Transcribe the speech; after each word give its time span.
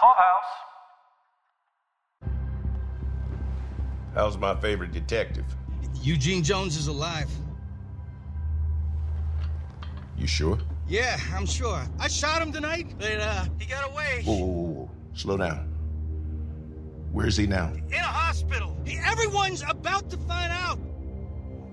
Clubhouse. 0.00 0.50
How's 4.14 4.38
my 4.38 4.58
favorite 4.58 4.92
detective? 4.92 5.44
Eugene 6.00 6.42
Jones 6.42 6.78
is 6.78 6.86
alive. 6.86 7.30
You 10.16 10.26
sure? 10.26 10.58
Yeah, 10.88 11.18
I'm 11.34 11.44
sure. 11.44 11.82
I 11.98 12.08
shot 12.08 12.40
him 12.40 12.50
tonight, 12.50 12.94
but 12.98 13.20
uh, 13.20 13.44
he 13.58 13.66
got 13.66 13.90
away. 13.90 14.22
Whoa, 14.24 14.36
whoa, 14.36 14.46
whoa, 14.46 14.72
whoa. 14.72 14.90
Slow 15.12 15.36
down. 15.36 15.66
Where's 17.12 17.36
he 17.36 17.46
now? 17.46 17.70
In 17.88 17.92
a 17.92 17.98
hospital. 17.98 18.74
He, 18.86 18.98
everyone's 19.04 19.62
about 19.68 20.08
to 20.10 20.16
find 20.16 20.50
out. 20.50 20.78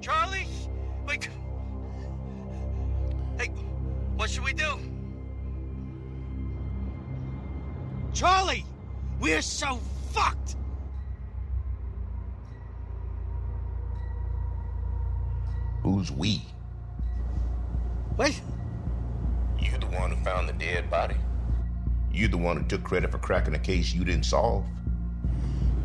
Charlie, 0.01 0.47
like, 1.07 1.29
hey, 3.39 3.47
what 4.17 4.29
should 4.29 4.43
we 4.43 4.51
do? 4.53 4.77
Charlie, 8.17 8.65
we're 9.19 9.43
so 9.43 9.79
fucked. 10.09 10.55
Who's 15.83 16.11
we? 16.11 16.41
What? 18.15 18.41
You 19.59 19.77
the 19.77 19.85
one 19.85 20.09
who 20.09 20.23
found 20.23 20.49
the 20.49 20.53
dead 20.53 20.89
body? 20.89 21.13
You 22.11 22.27
the 22.27 22.37
one 22.37 22.57
who 22.57 22.63
took 22.63 22.83
credit 22.83 23.11
for 23.11 23.19
cracking 23.19 23.53
a 23.53 23.59
case 23.59 23.93
you 23.93 24.03
didn't 24.03 24.25
solve? 24.25 24.65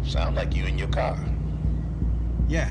Sound 0.02 0.34
like 0.34 0.56
you 0.56 0.64
in 0.64 0.78
your 0.78 0.88
car. 0.88 1.18
Yeah. 2.48 2.70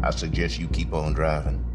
I 0.00 0.10
suggest 0.10 0.60
you 0.60 0.68
keep 0.68 0.94
on 0.94 1.12
driving. 1.12 1.65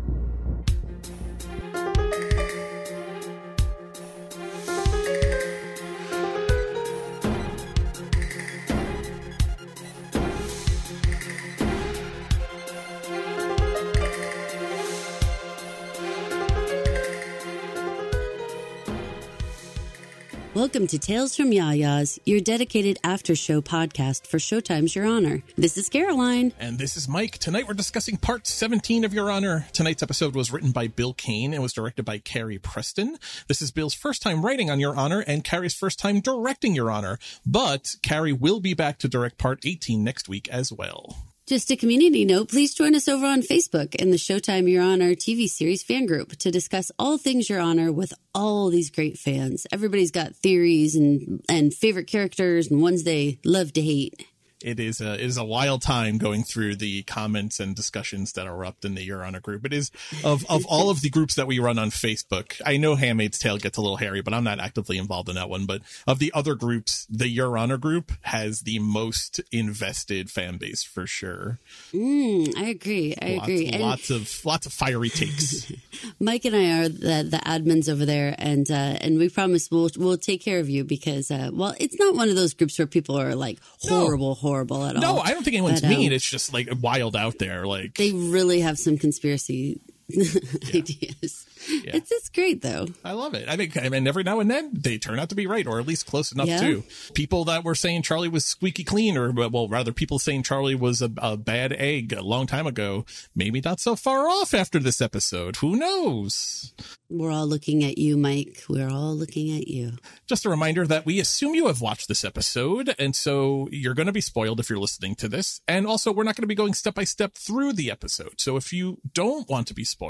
Welcome 20.72 20.88
to 20.88 21.00
Tales 21.00 21.36
from 21.36 21.52
Yaya's, 21.52 22.18
your 22.24 22.40
dedicated 22.40 22.98
after 23.04 23.36
show 23.36 23.60
podcast 23.62 24.26
for 24.26 24.38
Showtime's 24.38 24.96
Your 24.96 25.06
Honor. 25.06 25.44
This 25.58 25.78
is 25.78 25.90
Caroline. 25.90 26.54
And 26.62 26.80
this 26.80 26.96
is 26.96 27.10
Mike. 27.10 27.40
Tonight 27.40 27.68
we're 27.68 27.74
discussing 27.74 28.16
part 28.16 28.48
17 28.48 29.04
of 29.04 29.14
Your 29.14 29.30
Honor. 29.30 29.68
Tonight's 29.74 30.02
episode 30.02 30.34
was 30.34 30.50
written 30.50 30.72
by 30.72 30.88
Bill 30.88 31.14
Kane 31.14 31.54
and 31.54 31.62
was 31.62 31.74
directed 31.74 32.06
by 32.06 32.20
Carrie 32.20 32.58
Preston. 32.58 33.18
This 33.50 33.62
is 33.62 33.70
Bill's 33.70 33.94
first 33.94 34.22
time 34.22 34.46
writing 34.46 34.70
on 34.70 34.80
Your 34.80 34.96
Honor 34.96 35.26
and 35.28 35.44
Carrie's 35.44 35.74
first 35.74 36.00
time 36.00 36.22
directing 36.22 36.74
Your 36.74 36.90
Honor. 36.90 37.20
But 37.46 37.96
Carrie 38.02 38.32
will 38.32 38.62
be 38.62 38.74
back 38.74 38.98
to 39.00 39.10
direct 39.10 39.38
part 39.38 39.66
18 39.66 40.02
next 40.06 40.30
week 40.30 40.48
as 40.48 40.72
well. 40.72 41.31
Just 41.52 41.70
a 41.70 41.76
community 41.76 42.24
note, 42.24 42.48
please 42.48 42.74
join 42.74 42.96
us 42.96 43.10
over 43.10 43.26
on 43.26 43.42
Facebook 43.42 43.94
in 43.96 44.10
the 44.10 44.16
Showtime 44.16 44.72
Your 44.72 44.82
Honor 44.82 45.16
TV 45.16 45.50
series 45.50 45.84
fan 45.84 46.06
group 46.06 46.38
to 46.38 46.50
discuss 46.50 46.94
all 46.98 47.18
things 47.18 47.50
Your 47.50 47.60
Honor 47.60 47.92
with 47.92 48.14
all 48.34 48.70
these 48.70 48.90
great 48.90 49.18
fans. 49.18 49.68
Everybody's 49.70 50.12
got 50.12 50.34
theories 50.34 50.96
and, 50.96 51.44
and 51.50 51.74
favorite 51.74 52.08
characters 52.08 52.72
and 52.72 52.82
ones 52.82 53.04
they 53.04 53.38
love 53.44 53.74
to 53.74 53.82
hate. 53.82 54.26
It 54.64 54.80
is 54.80 55.02
a 55.02 55.14
it 55.14 55.22
is 55.22 55.38
a 55.38 55.44
wild 55.44 55.82
time 55.82 56.18
going 56.18 56.44
through 56.44 56.76
the 56.76 57.04
comments 57.04 57.60
and 57.60 57.76
discussions 57.76 58.34
that 58.34 58.48
erupt 58.48 58.86
in 58.86 58.96
the 58.96 59.04
Your 59.04 59.24
Honor 59.24 59.40
group. 59.40 59.66
It 59.66 59.74
is 59.74 59.92
of 60.24 60.46
of 60.50 60.66
all 60.66 60.90
of 60.90 61.02
the 61.02 61.10
groups 61.10 61.36
that 61.36 61.48
we 61.48 61.60
run 61.60 61.80
on 61.80 61.90
Facebook. 61.90 62.62
I 62.66 62.78
know 62.78 62.96
Handmaid's 62.96 63.40
Tale 63.40 63.58
gets 63.58 63.78
a 63.78 63.82
little 63.82 63.98
hairy, 63.98 64.22
but 64.22 64.34
I'm 64.34 64.44
not 64.44 64.60
actively 64.60 64.98
involved 64.98 65.30
in 65.30 65.36
that 65.36 65.50
one. 65.50 65.66
But 65.66 65.82
of 66.08 66.20
the 66.20 66.32
other 66.34 66.56
groups, 66.56 67.08
the 67.10 67.28
Your 67.28 67.58
Honor 67.58 67.78
group 67.78 68.12
has 68.22 68.62
the 68.62 68.80
most 68.80 69.42
invested 69.52 70.30
fan 70.30 70.58
base 70.58 70.84
for 70.84 71.08
sure. 71.08 71.60
Mm, 71.94 72.56
I 72.58 72.70
agree. 72.70 73.16
I 73.22 73.36
lots, 73.36 73.44
agree. 73.48 73.68
And 73.68 73.82
Lots 73.82 74.10
of 74.10 74.46
lots 74.46 74.66
of 74.66 74.74
fiery 74.74 75.10
takes. 75.10 75.72
Mike 76.20 76.46
and 76.46 76.56
I 76.56 76.80
are 76.80 76.90
the, 76.90 77.28
the 77.30 77.42
admins 77.46 77.90
over 77.90 78.06
there, 78.06 78.36
and 78.38 78.70
uh, 78.70 78.98
and 79.02 79.18
we 79.18 79.30
promise 79.30 79.70
we'll 79.72 79.90
we'll 79.98 80.18
take 80.18 80.42
care 80.42 80.60
of 80.60 80.70
you 80.70 80.84
because 80.84 81.32
uh, 81.32 81.50
well, 81.52 81.74
it's 81.80 81.98
not 82.00 82.16
one 82.16 82.30
of 82.30 82.36
those 82.36 82.54
groups 82.54 82.78
where 82.78 82.88
people 82.88 83.20
are 83.20 83.36
like 83.36 83.60
horrible, 83.82 84.36
horrible 84.36 84.51
at 84.86 84.96
all. 84.96 85.02
no, 85.02 85.20
I 85.20 85.32
don't 85.32 85.44
think 85.44 85.56
anyone's 85.56 85.82
But, 85.82 85.92
um, 85.92 85.98
mean. 85.98 86.12
It's 86.12 86.30
just 86.30 86.54
like 86.54 86.70
wild 86.82 87.16
out 87.16 87.40
there. 87.40 87.66
Like 87.66 87.96
They 87.96 88.12
really 88.12 88.62
have 88.62 88.78
some 88.78 88.98
conspiracy 88.98 89.80
ideas. 90.74 91.46
It's 91.68 92.12
it's 92.12 92.30
great 92.30 92.62
though. 92.62 92.88
I 93.06 93.12
love 93.12 93.34
it. 93.36 93.48
I 93.48 93.56
think, 93.56 93.78
I 93.78 93.88
mean, 93.90 94.08
every 94.08 94.24
now 94.24 94.40
and 94.40 94.50
then 94.50 94.72
they 94.74 94.98
turn 94.98 95.20
out 95.20 95.30
to 95.30 95.36
be 95.36 95.46
right, 95.46 95.68
or 95.68 95.80
at 95.80 95.86
least 95.88 96.08
close 96.08 96.32
enough 96.32 96.48
Yeah. 96.48 96.60
to. 96.60 96.84
People 97.14 97.46
that 97.46 97.64
were 97.64 97.76
saying 97.76 98.02
Charlie 98.02 98.30
was 98.30 98.46
squeaky 98.46 98.84
clean, 98.84 99.16
or 99.16 99.32
well, 99.32 99.68
rather, 99.68 99.92
people 99.92 100.18
saying 100.18 100.44
Charlie 100.44 100.74
was 100.76 101.02
a, 101.04 101.12
a 101.18 101.38
bad 101.38 101.72
egg 101.74 102.14
a 102.14 102.24
long 102.24 102.48
time 102.48 102.66
ago, 102.66 103.06
maybe 103.36 103.62
not 103.64 103.80
so 103.80 103.96
far 103.96 104.28
off 104.28 104.54
after 104.56 104.80
this 104.80 105.02
episode. 105.02 105.58
Who 105.58 105.76
knows? 105.76 106.74
We're 107.10 107.32
all 107.32 107.46
looking 107.48 107.84
at 107.84 107.98
you, 107.98 108.18
Mike. 108.18 108.64
We're 108.70 108.90
all 108.90 109.14
looking 109.16 109.56
at 109.58 109.68
you. 109.68 109.92
Just 110.28 110.46
a 110.46 110.50
reminder 110.50 110.88
that 110.88 111.06
we 111.06 111.20
assume 111.20 111.54
you 111.56 111.68
have 111.68 111.82
watched 111.82 112.08
this 112.08 112.24
episode, 112.24 112.96
and 112.98 113.16
so 113.16 113.68
you're 113.72 113.94
going 113.94 114.06
to 114.08 114.14
be 114.14 114.22
spoiled 114.22 114.60
if 114.60 114.70
you're 114.70 114.80
listening 114.80 115.16
to 115.16 115.28
this. 115.28 115.62
And 115.68 115.86
also, 115.86 116.12
we're 116.12 116.24
not 116.24 116.36
going 116.38 116.44
to 116.44 116.48
be 116.48 116.56
going 116.56 116.74
step 116.74 116.96
by 116.96 117.04
step 117.04 117.34
through 117.36 117.74
the 117.74 117.92
episode. 117.92 118.40
So 118.42 118.56
if 118.58 118.72
you 118.74 118.98
don't 119.14 119.48
want 119.50 119.68
to 119.68 119.74
be 119.74 119.84
spoiled, 119.84 120.01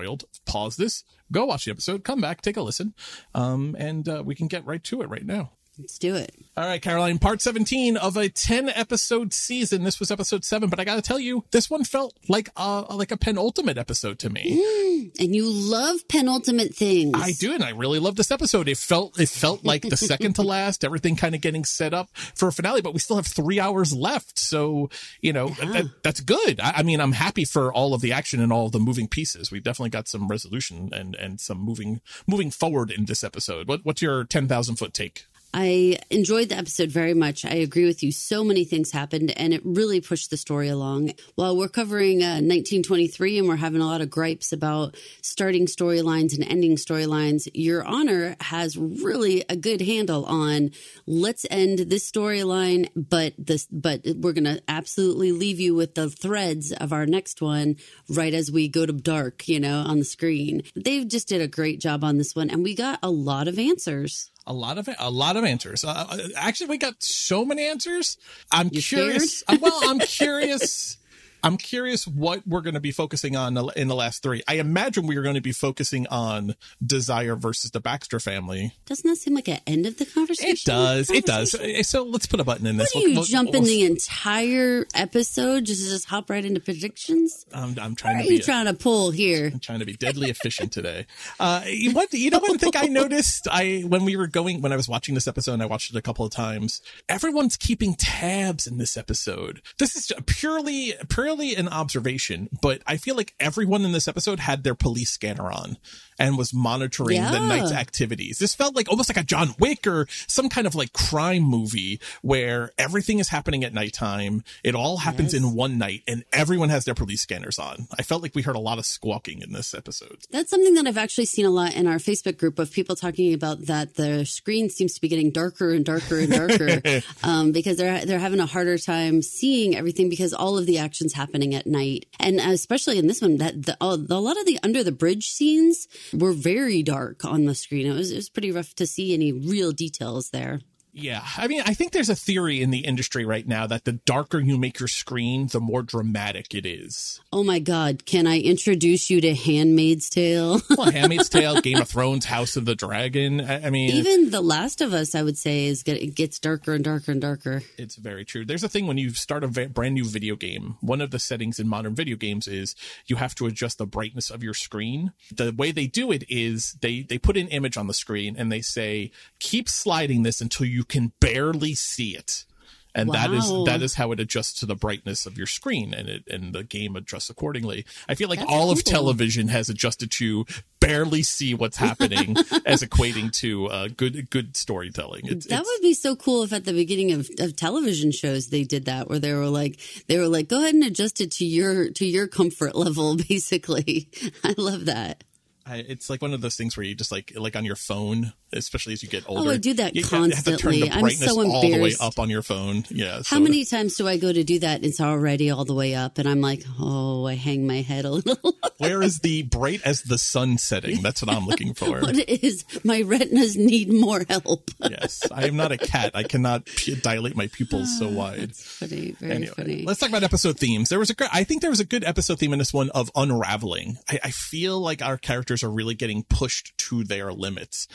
pause 0.45 0.77
this, 0.77 1.03
go 1.31 1.45
watch 1.45 1.65
the 1.65 1.71
episode, 1.71 2.03
come 2.03 2.21
back, 2.21 2.41
take 2.41 2.57
a 2.57 2.61
listen, 2.61 2.93
um, 3.35 3.75
and 3.77 4.07
uh, 4.07 4.23
we 4.25 4.35
can 4.35 4.47
get 4.47 4.65
right 4.65 4.83
to 4.85 5.01
it 5.01 5.09
right 5.09 5.25
now. 5.25 5.51
Let's 5.77 5.97
do 5.97 6.15
it. 6.15 6.35
All 6.57 6.65
right, 6.65 6.81
Caroline, 6.81 7.17
part 7.17 7.41
17 7.41 7.95
of 7.95 8.17
a 8.17 8.27
10 8.27 8.69
episode 8.69 9.33
season. 9.33 9.85
This 9.85 10.01
was 10.01 10.11
episode 10.11 10.43
7, 10.43 10.69
but 10.69 10.81
I 10.81 10.83
got 10.83 10.95
to 10.95 11.01
tell 11.01 11.17
you, 11.17 11.45
this 11.51 11.69
one 11.69 11.85
felt 11.85 12.13
like 12.27 12.49
a 12.57 12.81
like 12.93 13.11
a 13.11 13.17
penultimate 13.17 13.77
episode 13.77 14.19
to 14.19 14.29
me. 14.29 14.61
Mm. 14.61 15.21
And 15.21 15.35
you 15.35 15.49
love 15.49 16.05
penultimate 16.09 16.75
things. 16.75 17.15
I 17.15 17.31
do 17.31 17.53
and 17.53 17.63
I 17.63 17.69
really 17.69 17.99
love 17.99 18.17
this 18.17 18.31
episode. 18.31 18.67
It 18.67 18.77
felt 18.77 19.17
it 19.17 19.29
felt 19.29 19.63
like 19.63 19.83
the 19.83 19.95
second 19.95 20.33
to 20.33 20.41
last, 20.41 20.83
everything 20.83 21.15
kind 21.15 21.35
of 21.35 21.41
getting 21.41 21.63
set 21.63 21.93
up 21.93 22.09
for 22.35 22.49
a 22.49 22.51
finale, 22.51 22.81
but 22.81 22.93
we 22.93 22.99
still 22.99 23.15
have 23.15 23.27
3 23.27 23.59
hours 23.59 23.93
left. 23.93 24.37
So, 24.37 24.89
you 25.21 25.31
know, 25.31 25.47
that, 25.49 26.03
that's 26.03 26.19
good. 26.19 26.59
I, 26.59 26.73
I 26.77 26.83
mean, 26.83 26.99
I'm 26.99 27.13
happy 27.13 27.45
for 27.45 27.73
all 27.73 27.93
of 27.93 28.01
the 28.01 28.11
action 28.11 28.41
and 28.41 28.51
all 28.51 28.69
the 28.69 28.79
moving 28.79 29.07
pieces. 29.07 29.51
We've 29.51 29.63
definitely 29.63 29.91
got 29.91 30.09
some 30.09 30.27
resolution 30.27 30.89
and 30.91 31.15
and 31.15 31.39
some 31.39 31.59
moving 31.59 32.01
moving 32.27 32.51
forward 32.51 32.91
in 32.91 33.05
this 33.05 33.23
episode. 33.23 33.69
What 33.69 33.85
what's 33.85 34.01
your 34.01 34.25
10,000 34.25 34.75
foot 34.75 34.93
take? 34.93 35.27
I 35.53 35.97
enjoyed 36.09 36.49
the 36.49 36.57
episode 36.57 36.89
very 36.91 37.13
much. 37.13 37.43
I 37.43 37.55
agree 37.55 37.85
with 37.85 38.03
you. 38.03 38.11
So 38.11 38.43
many 38.43 38.63
things 38.63 38.91
happened 38.91 39.31
and 39.37 39.53
it 39.53 39.61
really 39.65 39.99
pushed 39.99 40.29
the 40.29 40.37
story 40.37 40.69
along. 40.69 41.13
While 41.35 41.57
we're 41.57 41.67
covering 41.67 42.21
uh, 42.23 42.39
1923 42.39 43.39
and 43.39 43.47
we're 43.47 43.57
having 43.57 43.81
a 43.81 43.85
lot 43.85 44.01
of 44.01 44.09
gripes 44.09 44.53
about 44.53 44.95
starting 45.21 45.65
storylines 45.65 46.33
and 46.33 46.43
ending 46.43 46.77
storylines, 46.77 47.49
Your 47.53 47.83
Honor 47.83 48.37
has 48.39 48.77
really 48.77 49.43
a 49.49 49.57
good 49.57 49.81
handle 49.81 50.25
on 50.25 50.71
let's 51.05 51.45
end 51.51 51.79
this 51.79 52.09
storyline, 52.09 52.89
but 52.95 53.33
this, 53.37 53.67
but 53.71 54.01
we're 54.05 54.33
going 54.33 54.45
to 54.45 54.61
absolutely 54.69 55.33
leave 55.33 55.59
you 55.59 55.75
with 55.75 55.95
the 55.95 56.09
threads 56.09 56.71
of 56.71 56.93
our 56.93 57.05
next 57.05 57.41
one 57.41 57.75
right 58.09 58.33
as 58.33 58.51
we 58.51 58.69
go 58.69 58.85
to 58.85 58.93
dark, 58.93 59.49
you 59.49 59.59
know, 59.59 59.79
on 59.79 59.99
the 59.99 60.05
screen. 60.05 60.63
They 60.75 61.03
just 61.03 61.27
did 61.27 61.41
a 61.41 61.47
great 61.47 61.81
job 61.81 62.05
on 62.05 62.17
this 62.17 62.35
one 62.35 62.49
and 62.49 62.63
we 62.63 62.73
got 62.73 62.99
a 63.03 63.11
lot 63.11 63.49
of 63.49 63.59
answers. 63.59 64.30
A 64.47 64.53
lot 64.53 64.77
of 64.77 64.89
a 64.99 65.11
lot 65.11 65.37
of 65.37 65.43
answers. 65.43 65.83
Uh, 65.83 66.29
actually, 66.35 66.67
we 66.67 66.77
got 66.77 67.01
so 67.03 67.45
many 67.45 67.63
answers. 67.65 68.17
I'm 68.51 68.69
You 68.71 68.81
curious. 68.81 69.43
uh, 69.47 69.57
well, 69.61 69.79
I'm 69.83 69.99
curious. 69.99 70.97
I'm 71.43 71.57
curious 71.57 72.05
what 72.07 72.45
we're 72.47 72.61
going 72.61 72.75
to 72.75 72.79
be 72.79 72.91
focusing 72.91 73.35
on 73.35 73.57
in 73.75 73.87
the 73.87 73.95
last 73.95 74.21
three. 74.23 74.43
I 74.47 74.55
imagine 74.55 75.07
we 75.07 75.17
are 75.17 75.21
going 75.23 75.35
to 75.35 75.41
be 75.41 75.51
focusing 75.51 76.05
on 76.07 76.55
Desiato 76.85 77.37
versus 77.37 77.71
the 77.71 77.79
Baxter 77.79 78.19
family. 78.19 78.73
Doesn't 78.85 79.09
that 79.09 79.15
seem 79.17 79.33
like 79.35 79.47
an 79.47 79.59
end 79.65 79.85
of 79.85 79.97
the 79.97 80.05
conversation? 80.05 80.51
It 80.51 80.63
does. 80.65 81.09
It 81.09 81.25
does. 81.25 81.55
So 81.87 82.03
let's 82.03 82.25
put 82.27 82.39
a 82.39 82.43
button 82.43 82.67
in 82.67 82.77
this. 82.77 82.93
What 82.93 83.01
do 83.03 83.09
you 83.09 83.15
We'll- 83.15 83.23
jump 83.25 83.51
we'll- 83.51 83.59
in 83.61 83.65
the 83.65 83.83
entire 83.85 84.85
episode 84.93 85.65
just 85.65 85.83
to 85.83 85.89
just 85.89 86.05
hop 86.05 86.29
right 86.29 86.43
into 86.45 86.59
predictions? 86.59 87.45
I'm, 87.53 87.77
I'm 87.79 87.91
What 87.91 87.97
trying 87.97 88.17
are 88.17 88.23
to 88.23 88.27
be. 88.29 88.35
you 88.35 88.41
trying 88.41 88.65
to 88.65 88.73
pull 88.73 89.11
here? 89.11 89.49
I'm 89.53 89.59
trying 89.59 89.79
to 89.79 89.85
be 89.85 89.93
deadly 89.93 90.29
efficient 90.29 90.71
today. 90.71 91.05
Uh, 91.39 91.63
you- 91.65 91.91
what 91.91 92.13
you 92.13 92.29
know? 92.29 92.39
One 92.39 92.57
thing 92.57 92.71
I 92.75 92.85
noticed, 92.87 93.47
I 93.49 93.81
when 93.87 94.05
we 94.05 94.15
were 94.15 94.27
going 94.27 94.61
when 94.61 94.71
I 94.73 94.75
was 94.75 94.87
watching 94.87 95.15
this 95.15 95.27
episode, 95.27 95.53
and 95.53 95.63
I 95.63 95.65
watched 95.65 95.89
it 95.91 95.97
a 95.97 96.01
couple 96.01 96.25
of 96.25 96.31
times. 96.31 96.81
Everyone's 97.09 97.57
keeping 97.57 97.95
tabs 97.95 98.67
in 98.67 98.77
this 98.77 98.95
episode. 98.97 99.61
This 99.79 99.95
is 99.95 100.11
purely 100.25 100.93
purely 101.09 101.30
an 101.39 101.67
observation, 101.67 102.49
but 102.61 102.81
I 102.85 102.97
feel 102.97 103.15
like 103.15 103.33
everyone 103.39 103.85
in 103.85 103.91
this 103.91 104.07
episode 104.07 104.39
had 104.39 104.63
their 104.63 104.75
police 104.75 105.09
scanner 105.09 105.51
on, 105.51 105.77
and 106.21 106.37
was 106.37 106.53
monitoring 106.53 107.17
Yeah. 107.17 107.31
the 107.31 107.39
night's 107.39 107.71
activities. 107.71 108.37
This 108.39 108.53
felt 108.55 108.75
like 108.75 108.89
almost 108.89 109.09
like 109.09 109.17
a 109.17 109.23
John 109.23 109.55
Wick 109.59 109.87
or 109.87 110.07
some 110.27 110.49
kind 110.49 110.67
of 110.67 110.75
like 110.75 110.93
crime 110.93 111.43
movie 111.43 111.99
where 112.21 112.71
everything 112.77 113.19
is 113.19 113.29
happening 113.29 113.63
at 113.63 113.73
nighttime. 113.73 114.43
It 114.63 114.75
all 114.75 114.97
happens 114.97 115.33
Yes. 115.33 115.41
in 115.41 115.53
one 115.55 115.77
night 115.77 116.03
and 116.07 116.23
everyone 116.31 116.69
has 116.69 116.85
their 116.85 116.93
police 116.95 117.21
scanners 117.21 117.57
on. 117.59 117.87
I 117.97 118.03
felt 118.03 118.21
like 118.21 118.35
we 118.35 118.41
heard 118.43 118.55
a 118.55 118.59
lot 118.59 118.77
of 118.77 118.85
squawking 118.85 119.41
in 119.41 119.51
this 119.51 119.73
episode. 119.73 120.19
That's 120.31 120.49
something 120.49 120.73
that 120.75 120.87
I've 120.87 120.97
actually 120.97 121.25
seen 121.25 121.45
a 121.45 121.49
lot 121.49 121.73
in 121.75 121.87
our 121.87 121.97
Facebook 121.97 122.37
group 122.37 122.59
of 122.59 122.71
people 122.71 122.95
talking 122.95 123.33
about 123.33 123.65
that 123.65 123.95
the 123.95 124.25
screen 124.25 124.69
seems 124.69 124.93
to 124.93 125.01
be 125.01 125.07
getting 125.07 125.31
darker 125.31 125.71
and 125.71 125.83
darker 125.83 126.19
and 126.19 126.31
darker 126.31 126.81
um, 127.23 127.51
because 127.51 127.77
they're 127.77 128.05
they're 128.05 128.19
having 128.19 128.39
a 128.39 128.45
harder 128.45 128.77
time 128.77 129.21
seeing 129.21 129.75
everything 129.75 130.09
because 130.09 130.33
all 130.33 130.57
of 130.57 130.65
the 130.65 130.77
actions 130.77 131.13
happening 131.13 131.55
at 131.55 131.65
night 131.65 132.05
and 132.19 132.39
especially 132.39 132.97
in 132.97 133.07
this 133.07 133.21
one 133.21 133.37
that 133.37 133.65
the, 133.65 133.75
all, 133.81 133.93
a 133.95 134.19
lot 134.21 134.37
of 134.39 134.45
the 134.45 134.59
under 134.63 134.83
the 134.83 134.91
bridge 134.91 135.27
scenes 135.29 135.87
were 136.13 136.33
very 136.33 136.83
dark 136.83 137.23
on 137.25 137.45
the 137.45 137.55
screen. 137.55 137.87
It 137.87 137.93
was 137.93 138.11
it 138.11 138.15
was 138.17 138.29
pretty 138.29 138.51
rough 138.51 138.73
to 138.75 138.87
see 138.87 139.13
any 139.13 139.31
real 139.31 139.71
details 139.71 140.29
there. 140.29 140.61
Yeah. 140.93 141.23
I 141.37 141.47
mean, 141.47 141.61
I 141.65 141.73
think 141.73 141.91
there's 141.91 142.09
a 142.09 142.15
theory 142.15 142.61
in 142.61 142.71
the 142.71 142.79
industry 142.79 143.25
right 143.25 143.47
now 143.47 143.67
that 143.67 143.85
the 143.85 143.93
darker 143.93 144.39
you 144.39 144.57
make 144.57 144.79
your 144.79 144.87
screen, 144.87 145.47
the 145.47 145.59
more 145.59 145.81
dramatic 145.83 146.53
it 146.53 146.65
is. 146.65 147.21
Oh 147.31 147.43
my 147.43 147.59
God! 147.59 148.05
Can 148.05 148.27
I 148.27 148.39
introduce 148.39 149.09
you 149.09 149.21
to 149.21 149.33
Handmaid's 149.33 150.09
Tale? 150.09 150.61
Well, 150.77 150.91
Handmaid's 150.91 151.29
Tale, 151.29 151.61
Game 151.61 151.79
of 151.79 151.89
Thrones, 151.89 152.25
House 152.25 152.55
of 152.55 152.65
the 152.65 152.75
Dragon. 152.75 153.41
I, 153.41 153.67
I 153.67 153.69
mean, 153.69 153.91
Even 153.91 154.31
The 154.31 154.41
Last 154.41 154.81
of 154.81 154.93
Us, 154.93 155.15
I 155.15 155.23
would 155.23 155.37
say, 155.37 155.65
is 155.65 155.83
get, 155.83 156.01
it 156.01 156.15
gets 156.15 156.39
darker 156.39 156.73
and 156.73 156.83
darker 156.83 157.11
and 157.11 157.21
darker. 157.21 157.63
It's 157.77 157.95
very 157.95 158.25
true. 158.25 158.45
There's 158.45 158.63
a 158.63 158.69
thing 158.69 158.87
when 158.87 158.97
you 158.97 159.11
start 159.11 159.43
a 159.43 159.47
brand 159.47 159.93
new 159.93 160.05
video 160.05 160.35
game. 160.35 160.77
One 160.81 161.01
of 161.01 161.11
the 161.11 161.19
settings 161.19 161.59
in 161.59 161.67
modern 161.67 161.95
video 161.95 162.15
games 162.15 162.47
is 162.47 162.75
you 163.07 163.15
have 163.17 163.35
to 163.35 163.45
adjust 163.45 163.77
the 163.77 163.85
brightness 163.85 164.29
of 164.29 164.43
your 164.43 164.53
screen. 164.53 165.13
The 165.31 165.53
way 165.55 165.71
they 165.71 165.87
do 165.87 166.11
it 166.11 166.23
is 166.29 166.73
they 166.81 167.01
they 167.01 167.17
put 167.17 167.37
an 167.37 167.47
image 167.49 167.77
on 167.77 167.87
the 167.87 167.93
screen 167.93 168.35
and 168.37 168.51
they 168.51 168.61
say 168.61 169.11
keep 169.39 169.69
sliding 169.69 170.23
this 170.23 170.41
until 170.41 170.65
you 170.65 170.80
can 170.83 171.13
barely 171.19 171.73
see 171.75 172.15
it. 172.15 172.45
And 172.93 173.09
that 173.13 173.31
is 173.31 173.49
Wow. 173.49 173.63
that 173.63 173.81
is 173.81 173.93
how 173.93 174.11
it 174.11 174.19
adjusts 174.19 174.59
to 174.59 174.65
the 174.65 174.75
brightness 174.75 175.25
of 175.25 175.37
your 175.37 175.47
screen, 175.47 175.93
and 175.93 176.09
it 176.09 176.23
and 176.29 176.51
the 176.51 176.61
game 176.61 176.97
adjusts 176.97 177.29
accordingly. 177.29 177.85
I 178.09 178.15
feel 178.15 178.27
like 178.27 178.39
That's 178.39 178.51
all 178.51 178.69
of 178.69 178.83
television 178.83 179.47
has 179.47 179.69
adjusted 179.69 180.11
to 180.11 180.45
barely 180.81 181.23
see 181.23 181.53
what's 181.53 181.77
happening 181.77 182.35
as 182.65 182.81
equating 182.83 183.31
to 183.35 183.67
uh, 183.67 183.87
good 183.95 184.29
good 184.29 184.57
storytelling. 184.57 185.25
That 185.47 185.63
would 185.63 185.81
be 185.81 185.93
so 185.93 186.17
cool 186.17 186.43
if 186.43 186.51
at 186.51 186.65
the 186.65 186.73
beginning 186.73 187.13
of, 187.13 187.29
of 187.39 187.55
television 187.55 188.11
shows 188.11 188.47
they 188.47 188.65
did 188.65 188.83
that, 188.85 189.07
where 189.09 189.19
they 189.19 189.31
were 189.33 189.47
like, 189.47 189.79
they 190.07 190.17
were 190.17 190.27
like, 190.27 190.49
go 190.49 190.57
ahead 190.57 190.73
and 190.73 190.83
adjust 190.83 191.21
it 191.21 191.31
to 191.31 191.45
your 191.45 191.91
to 191.91 192.05
your 192.05 192.27
comfort 192.27 192.75
level. 192.75 193.15
Basically, 193.29 194.09
I 194.43 194.53
love 194.57 194.83
that. 194.87 195.23
I, 195.65 195.77
it's 195.77 196.09
like 196.09 196.21
one 196.21 196.33
of 196.33 196.41
those 196.41 196.55
things 196.55 196.75
where 196.75 196.85
you 196.85 196.95
just 196.95 197.11
like 197.11 197.33
like 197.35 197.55
on 197.55 197.65
your 197.65 197.75
phone, 197.75 198.33
especially 198.51 198.93
as 198.93 199.03
you 199.03 199.09
get 199.09 199.29
older. 199.29 199.49
Oh, 199.49 199.53
I 199.53 199.57
do 199.57 199.73
that 199.75 199.95
you 199.95 200.01
have 200.03 200.09
to 200.09 200.15
turn 200.15 200.31
constantly. 200.31 200.81
the 200.81 200.91
I'm 200.91 201.01
brightness 201.01 201.29
so 201.29 201.41
all 201.41 201.61
the 201.61 201.79
way 201.79 201.93
up 201.99 202.19
on 202.19 202.29
your 202.29 202.41
phone. 202.41 202.83
Yeah. 202.89 203.21
How 203.25 203.39
many 203.39 203.65
times 203.65 203.95
do 203.95 204.07
I 204.07 204.17
go 204.17 204.31
to 204.31 204.43
do 204.43 204.59
that? 204.59 204.83
It's 204.83 204.99
already 204.99 205.49
all 205.49 205.65
the 205.65 205.73
way 205.73 205.95
up, 205.95 206.17
and 206.17 206.27
I'm 206.27 206.41
like, 206.41 206.63
oh, 206.79 207.25
I 207.25 207.35
hang 207.35 207.67
my 207.67 207.81
head 207.81 208.05
a 208.05 208.11
little. 208.11 208.55
Where 208.77 209.01
is 209.01 209.19
the 209.19 209.43
bright 209.43 209.81
as 209.85 210.01
the 210.01 210.17
sun 210.17 210.57
setting? 210.57 211.01
That's 211.01 211.21
what 211.21 211.33
I'm 211.33 211.45
looking 211.45 211.73
for. 211.73 211.99
what 212.01 212.17
is? 212.17 212.65
My 212.83 213.01
retinas 213.01 213.55
need 213.55 213.93
more 213.93 214.25
help. 214.27 214.71
yes, 214.79 215.23
I 215.31 215.45
am 215.45 215.55
not 215.55 215.71
a 215.71 215.77
cat. 215.77 216.11
I 216.15 216.23
cannot 216.23 216.67
dilate 217.01 217.35
my 217.35 217.47
pupils 217.47 217.99
so 217.99 218.07
ah, 218.07 218.11
wide. 218.11 218.55
Funny, 218.55 219.11
very 219.19 219.33
Anyway, 219.33 219.53
funny. 219.55 219.83
let's 219.85 219.99
talk 219.99 220.09
about 220.09 220.23
episode 220.23 220.57
themes. 220.57 220.89
There 220.89 220.99
was 220.99 221.11
a, 221.11 221.15
I 221.31 221.43
think 221.43 221.61
there 221.61 221.69
was 221.69 221.79
a 221.79 221.85
good 221.85 222.03
episode 222.03 222.39
theme 222.39 222.53
in 222.53 222.59
this 222.59 222.73
one 222.73 222.89
of 222.89 223.11
unraveling. 223.15 223.97
I, 224.09 224.19
I 224.25 224.31
feel 224.31 224.79
like 224.79 225.01
our 225.01 225.17
characters 225.51 225.67
are 225.67 225.71
really 225.71 225.95
getting 225.95 226.23
pushed 226.23 226.77
to 226.77 227.03
their 227.03 227.33
limits. 227.33 227.87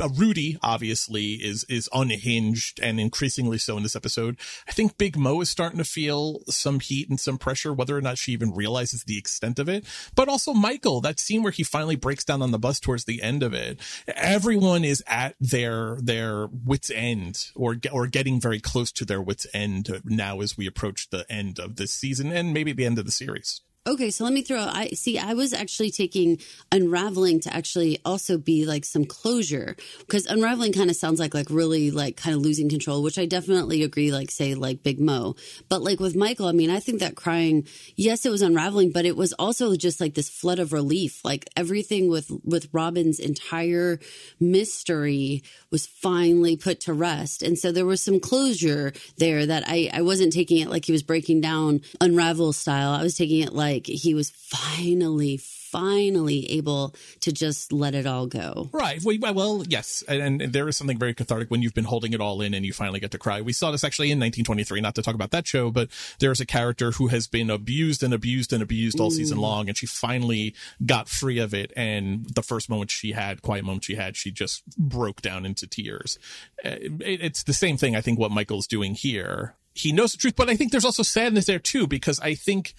Uh, 0.00 0.08
Rudy 0.08 0.58
obviously 0.62 1.34
is 1.34 1.64
is 1.68 1.88
unhinged 1.92 2.80
and 2.82 2.98
increasingly 2.98 3.58
so 3.58 3.76
in 3.76 3.82
this 3.82 3.96
episode. 3.96 4.36
I 4.68 4.72
think 4.72 4.98
Big 4.98 5.16
Mo 5.16 5.40
is 5.40 5.48
starting 5.48 5.78
to 5.78 5.84
feel 5.84 6.40
some 6.48 6.80
heat 6.80 7.08
and 7.08 7.20
some 7.20 7.38
pressure, 7.38 7.72
whether 7.72 7.96
or 7.96 8.00
not 8.00 8.18
she 8.18 8.32
even 8.32 8.52
realizes 8.52 9.04
the 9.04 9.18
extent 9.18 9.58
of 9.58 9.68
it. 9.68 9.84
But 10.14 10.28
also 10.28 10.52
Michael, 10.52 11.00
that 11.02 11.20
scene 11.20 11.42
where 11.42 11.52
he 11.52 11.62
finally 11.62 11.96
breaks 11.96 12.24
down 12.24 12.42
on 12.42 12.50
the 12.50 12.58
bus 12.58 12.80
towards 12.80 13.04
the 13.04 13.22
end 13.22 13.42
of 13.42 13.54
it. 13.54 13.78
Everyone 14.08 14.84
is 14.84 15.02
at 15.06 15.36
their 15.40 15.98
their 16.02 16.48
wits 16.48 16.90
end 16.90 17.50
or 17.54 17.76
or 17.92 18.06
getting 18.08 18.40
very 18.40 18.60
close 18.60 18.90
to 18.92 19.04
their 19.04 19.22
wits 19.22 19.46
end 19.54 20.00
now 20.04 20.40
as 20.40 20.56
we 20.56 20.66
approach 20.66 21.10
the 21.10 21.24
end 21.30 21.60
of 21.60 21.76
this 21.76 21.92
season 21.92 22.32
and 22.32 22.52
maybe 22.52 22.72
the 22.72 22.86
end 22.86 22.98
of 22.98 23.06
the 23.06 23.12
series. 23.12 23.60
Okay, 23.86 24.10
so 24.10 24.24
let 24.24 24.32
me 24.32 24.40
throw. 24.40 24.60
I 24.60 24.88
see. 24.94 25.18
I 25.18 25.34
was 25.34 25.52
actually 25.52 25.90
taking 25.90 26.38
unraveling 26.72 27.40
to 27.40 27.54
actually 27.54 27.98
also 28.02 28.38
be 28.38 28.64
like 28.64 28.86
some 28.86 29.04
closure 29.04 29.76
because 29.98 30.24
unraveling 30.24 30.72
kind 30.72 30.88
of 30.88 30.96
sounds 30.96 31.20
like 31.20 31.34
like 31.34 31.50
really 31.50 31.90
like 31.90 32.16
kind 32.16 32.34
of 32.34 32.40
losing 32.40 32.70
control, 32.70 33.02
which 33.02 33.18
I 33.18 33.26
definitely 33.26 33.82
agree. 33.82 34.10
Like 34.10 34.30
say 34.30 34.54
like 34.54 34.82
Big 34.82 34.98
Mo, 34.98 35.36
but 35.68 35.82
like 35.82 36.00
with 36.00 36.16
Michael, 36.16 36.46
I 36.46 36.52
mean, 36.52 36.70
I 36.70 36.80
think 36.80 37.00
that 37.00 37.14
crying, 37.14 37.66
yes, 37.94 38.24
it 38.24 38.30
was 38.30 38.40
unraveling, 38.40 38.90
but 38.90 39.04
it 39.04 39.18
was 39.18 39.34
also 39.34 39.76
just 39.76 40.00
like 40.00 40.14
this 40.14 40.30
flood 40.30 40.58
of 40.60 40.72
relief. 40.72 41.22
Like 41.22 41.44
everything 41.54 42.08
with 42.08 42.30
with 42.42 42.70
Robin's 42.72 43.18
entire 43.20 44.00
mystery 44.40 45.42
was 45.70 45.86
finally 45.86 46.56
put 46.56 46.80
to 46.80 46.94
rest, 46.94 47.42
and 47.42 47.58
so 47.58 47.70
there 47.70 47.84
was 47.84 48.00
some 48.00 48.18
closure 48.18 48.94
there 49.18 49.44
that 49.44 49.64
I 49.66 49.90
I 49.92 50.00
wasn't 50.00 50.32
taking 50.32 50.60
it 50.62 50.70
like 50.70 50.86
he 50.86 50.92
was 50.92 51.02
breaking 51.02 51.42
down 51.42 51.82
unravel 52.00 52.54
style. 52.54 52.92
I 52.92 53.02
was 53.02 53.14
taking 53.14 53.40
it 53.40 53.52
like 53.52 53.73
he 53.82 54.14
was 54.14 54.30
finally 54.30 55.40
finally 55.74 56.48
able 56.52 56.94
to 57.18 57.32
just 57.32 57.72
let 57.72 57.96
it 57.96 58.06
all 58.06 58.28
go. 58.28 58.70
Right. 58.72 59.00
Well, 59.02 59.34
well 59.34 59.64
yes. 59.66 60.04
And, 60.06 60.40
and 60.40 60.52
there 60.52 60.68
is 60.68 60.76
something 60.76 60.98
very 61.00 61.14
cathartic 61.14 61.50
when 61.50 61.62
you've 61.62 61.74
been 61.74 61.82
holding 61.82 62.12
it 62.12 62.20
all 62.20 62.40
in 62.42 62.54
and 62.54 62.64
you 62.64 62.72
finally 62.72 63.00
get 63.00 63.10
to 63.10 63.18
cry. 63.18 63.40
We 63.40 63.52
saw 63.52 63.72
this 63.72 63.82
actually 63.82 64.12
in 64.12 64.18
1923, 64.20 64.80
not 64.80 64.94
to 64.94 65.02
talk 65.02 65.16
about 65.16 65.32
that 65.32 65.48
show, 65.48 65.72
but 65.72 65.88
there's 66.20 66.40
a 66.40 66.46
character 66.46 66.92
who 66.92 67.08
has 67.08 67.26
been 67.26 67.50
abused 67.50 68.04
and 68.04 68.14
abused 68.14 68.52
and 68.52 68.62
abused 68.62 69.00
all 69.00 69.10
season 69.10 69.38
long. 69.38 69.66
And 69.68 69.76
she 69.76 69.86
finally 69.86 70.54
got 70.86 71.08
free 71.08 71.40
of 71.40 71.52
it. 71.52 71.72
And 71.74 72.24
the 72.32 72.42
first 72.42 72.70
moment 72.70 72.92
she 72.92 73.10
had, 73.10 73.42
quiet 73.42 73.64
moment 73.64 73.82
she 73.82 73.96
had, 73.96 74.16
she 74.16 74.30
just 74.30 74.62
broke 74.78 75.22
down 75.22 75.44
into 75.44 75.66
tears. 75.66 76.20
Uh, 76.64 76.76
it- 77.00 77.20
it's 77.24 77.42
the 77.42 77.52
same 77.52 77.76
thing, 77.76 77.96
I 77.96 78.00
think, 78.00 78.20
what 78.20 78.30
Michael's 78.30 78.68
doing 78.68 78.94
here 78.94 79.56
he 79.74 79.90
knows 79.90 80.12
the 80.12 80.18
truth, 80.18 80.36
but 80.36 80.48
I 80.48 80.54
think 80.54 80.70
there's 80.70 80.84
also 80.84 81.02
sadness 81.02 81.46
there 81.46 81.58
too, 81.58 81.88
because 81.88 82.20
I 82.20 82.34
think 82.34 82.74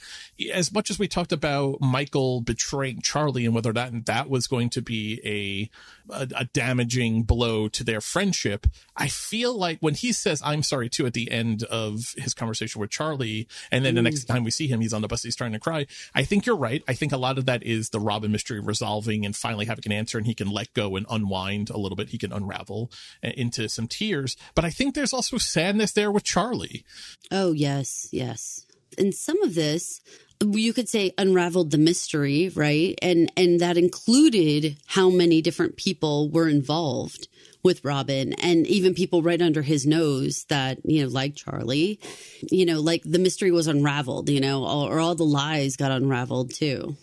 as 0.53 0.71
much 0.71 0.89
as 0.89 0.97
we 0.97 1.09
talked 1.09 1.33
about 1.33 1.81
Michael 1.81 2.39
betraying 2.39 3.01
Charlie 3.01 3.45
and 3.45 3.53
whether 3.53 3.71
or 3.71 3.73
that 3.73 4.05
that 4.05 4.29
was 4.29 4.47
going 4.47 4.69
to 4.71 4.81
be 4.81 5.19
a, 5.25 6.13
a 6.13 6.27
a 6.35 6.45
damaging 6.45 7.23
blow 7.23 7.67
to 7.67 7.83
their 7.83 7.99
friendship, 7.99 8.65
I 8.95 9.09
feel 9.09 9.53
like 9.53 9.79
when 9.81 9.93
he 9.93 10.13
says 10.13 10.41
"I'm 10.43 10.63
sorry" 10.63 10.89
too 10.89 11.05
at 11.05 11.13
the 11.13 11.29
end 11.29 11.63
of 11.63 12.15
his 12.17 12.33
conversation 12.33 12.79
with 12.79 12.91
Charlie, 12.91 13.49
and 13.71 13.83
then 13.83 13.95
the 13.95 14.01
next 14.01 14.23
time 14.23 14.45
we 14.45 14.51
see 14.51 14.67
him, 14.67 14.79
he's 14.79 14.93
on 14.93 15.01
the 15.01 15.09
bus, 15.09 15.23
he's 15.23 15.35
trying 15.35 15.51
to 15.51 15.59
cry. 15.59 15.87
I 16.13 16.23
think 16.23 16.45
you're 16.45 16.55
right. 16.55 16.81
I 16.87 16.93
think 16.93 17.11
a 17.11 17.17
lot 17.17 17.37
of 17.37 17.45
that 17.45 17.61
is 17.61 17.89
the 17.89 17.99
Robin 17.99 18.31
mystery 18.31 18.61
resolving 18.61 19.25
and 19.25 19.35
finally 19.35 19.65
having 19.65 19.83
an 19.85 19.91
answer, 19.91 20.17
and 20.17 20.25
he 20.25 20.33
can 20.33 20.49
let 20.49 20.73
go 20.73 20.95
and 20.95 21.05
unwind 21.09 21.69
a 21.69 21.77
little 21.77 21.97
bit. 21.97 22.09
He 22.09 22.17
can 22.17 22.31
unravel 22.31 22.89
uh, 23.21 23.31
into 23.35 23.67
some 23.67 23.89
tears, 23.89 24.37
but 24.53 24.63
I 24.63 24.69
think 24.69 24.95
there's 24.95 25.13
also 25.13 25.37
sadness 25.37 25.91
there 25.91 26.09
with 26.09 26.23
Charlie. 26.23 26.84
Oh, 27.31 27.51
yes, 27.51 28.07
yes. 28.11 28.65
And 28.97 29.13
some 29.13 29.41
of 29.43 29.55
this, 29.55 30.01
you 30.43 30.73
could 30.73 30.89
say 30.89 31.13
unraveled 31.17 31.71
the 31.71 31.77
mystery, 31.77 32.49
right? 32.55 32.97
And 33.01 33.31
and 33.35 33.59
that 33.59 33.77
included 33.77 34.77
how 34.87 35.09
many 35.09 35.41
different 35.41 35.77
people 35.77 36.29
were 36.29 36.47
involved 36.47 37.27
with 37.63 37.83
Robin 37.83 38.33
and 38.33 38.67
even 38.67 38.93
people 38.93 39.23
right 39.23 39.41
under 39.41 39.63
his 39.63 39.87
nose 39.87 40.45
that, 40.49 40.77
you 40.85 41.03
know, 41.03 41.09
like 41.09 41.35
Charlie, 41.35 41.99
you 42.51 42.63
know, 42.63 42.79
like 42.79 43.01
the 43.03 43.17
mystery 43.17 43.49
was 43.49 43.67
unraveled, 43.67 44.29
you 44.29 44.39
know, 44.39 44.63
or, 44.63 44.97
or 44.97 44.99
all 44.99 45.15
the 45.15 45.23
lies 45.25 45.75
got 45.75 45.91
unraveled 45.91 46.53
too. 46.53 46.95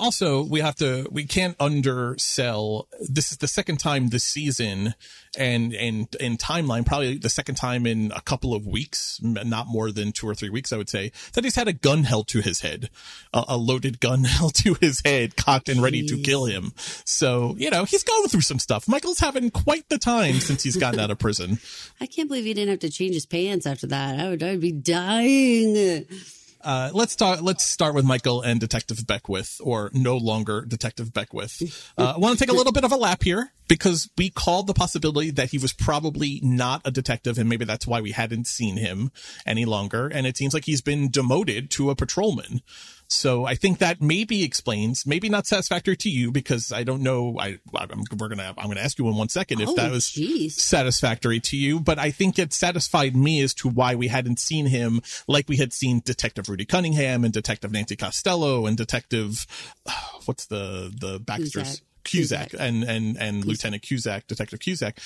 Also 0.00 0.42
we 0.42 0.60
have 0.60 0.74
to 0.76 1.06
we 1.10 1.24
can't 1.24 1.56
undersell 1.60 2.88
this 3.08 3.30
is 3.30 3.38
the 3.38 3.48
second 3.48 3.78
time 3.78 4.08
this 4.08 4.24
season 4.24 4.94
and 5.38 5.72
and 5.74 6.14
in 6.16 6.36
timeline 6.36 6.84
probably 6.84 7.18
the 7.18 7.28
second 7.28 7.54
time 7.54 7.86
in 7.86 8.12
a 8.16 8.20
couple 8.20 8.54
of 8.54 8.66
weeks 8.66 9.20
not 9.22 9.66
more 9.68 9.92
than 9.92 10.10
two 10.12 10.28
or 10.28 10.34
three 10.34 10.50
weeks 10.50 10.72
i 10.72 10.76
would 10.76 10.88
say 10.88 11.12
that 11.34 11.44
he's 11.44 11.56
had 11.56 11.68
a 11.68 11.72
gun 11.72 12.04
held 12.04 12.26
to 12.26 12.40
his 12.40 12.60
head 12.60 12.90
a, 13.32 13.44
a 13.48 13.56
loaded 13.56 14.00
gun 14.00 14.24
held 14.38 14.54
to 14.54 14.74
his 14.80 15.00
head 15.04 15.36
cocked 15.36 15.68
and 15.68 15.82
ready 15.82 16.04
to 16.04 16.20
kill 16.22 16.46
him 16.46 16.72
so 17.04 17.54
you 17.58 17.70
know 17.70 17.84
he's 17.84 18.02
going 18.02 18.28
through 18.28 18.40
some 18.40 18.58
stuff 18.58 18.88
michael's 18.88 19.20
having 19.20 19.50
quite 19.50 19.88
the 19.88 19.98
time 19.98 20.34
since 20.40 20.62
he's 20.62 20.76
gotten 20.76 20.98
out 20.98 21.10
of 21.10 21.18
prison 21.18 21.58
I 22.00 22.06
can't 22.06 22.28
believe 22.28 22.44
he 22.44 22.54
didn't 22.54 22.70
have 22.70 22.78
to 22.80 22.90
change 22.90 23.14
his 23.14 23.26
pants 23.26 23.66
after 23.66 23.86
that. 23.88 24.18
I 24.18 24.30
would, 24.30 24.42
I 24.42 24.52
would 24.52 24.60
be 24.60 24.72
dying. 24.72 26.06
Uh, 26.62 26.90
let's 26.92 27.16
talk. 27.16 27.42
Let's 27.42 27.64
start 27.64 27.94
with 27.94 28.04
Michael 28.04 28.42
and 28.42 28.60
Detective 28.60 29.06
Beckwith, 29.06 29.60
or 29.62 29.90
no 29.94 30.16
longer 30.16 30.64
Detective 30.66 31.12
Beckwith. 31.12 31.62
Uh, 31.96 32.14
I 32.16 32.18
want 32.18 32.38
to 32.38 32.44
take 32.44 32.52
a 32.52 32.56
little 32.56 32.72
bit 32.72 32.84
of 32.84 32.92
a 32.92 32.96
lap 32.96 33.22
here 33.22 33.52
because 33.68 34.10
we 34.18 34.30
called 34.30 34.66
the 34.66 34.74
possibility 34.74 35.30
that 35.30 35.50
he 35.50 35.58
was 35.58 35.72
probably 35.72 36.40
not 36.42 36.82
a 36.84 36.90
detective, 36.90 37.38
and 37.38 37.48
maybe 37.48 37.64
that's 37.64 37.86
why 37.86 38.00
we 38.00 38.10
hadn't 38.12 38.46
seen 38.46 38.76
him 38.76 39.10
any 39.46 39.64
longer. 39.64 40.08
And 40.08 40.26
it 40.26 40.36
seems 40.36 40.52
like 40.52 40.64
he's 40.64 40.82
been 40.82 41.10
demoted 41.10 41.70
to 41.72 41.90
a 41.90 41.94
patrolman. 41.94 42.60
So 43.12 43.44
I 43.44 43.56
think 43.56 43.78
that 43.78 44.00
maybe 44.00 44.44
explains, 44.44 45.04
maybe 45.04 45.28
not 45.28 45.44
satisfactory 45.44 45.96
to 45.96 46.08
you 46.08 46.30
because 46.30 46.70
I 46.70 46.84
don't 46.84 47.02
know. 47.02 47.36
I 47.40 47.58
I'm, 47.74 48.04
we're 48.16 48.28
gonna 48.28 48.54
I'm 48.56 48.68
gonna 48.68 48.80
ask 48.80 48.98
you 49.00 49.08
in 49.08 49.16
one 49.16 49.28
second 49.28 49.60
if 49.60 49.68
Oh, 49.68 49.74
that 49.74 49.90
was 49.90 50.04
jeez. 50.06 50.52
satisfactory 50.52 51.40
to 51.40 51.56
you, 51.56 51.80
but 51.80 51.98
I 51.98 52.12
think 52.12 52.38
it 52.38 52.52
satisfied 52.52 53.16
me 53.16 53.40
as 53.42 53.52
to 53.54 53.68
why 53.68 53.96
we 53.96 54.06
hadn't 54.06 54.38
seen 54.38 54.66
him 54.66 55.00
like 55.26 55.48
we 55.48 55.56
had 55.56 55.72
seen 55.72 56.02
Detective 56.04 56.48
Rudy 56.48 56.64
Cunningham 56.64 57.24
and 57.24 57.32
Detective 57.34 57.72
Nancy 57.72 57.96
Costello 57.96 58.66
and 58.66 58.76
Detective 58.76 59.44
what's 60.26 60.46
the 60.46 60.92
the 60.96 61.18
Baxter's 61.18 61.82
Cusack. 62.04 62.50
Cusack, 62.50 62.54
and 62.60 62.84
and 62.84 63.16
and 63.18 63.44
Lieutenant 63.44 63.82
Cusack, 63.82 64.28
Detective 64.28 64.60
Cusack 64.60 64.98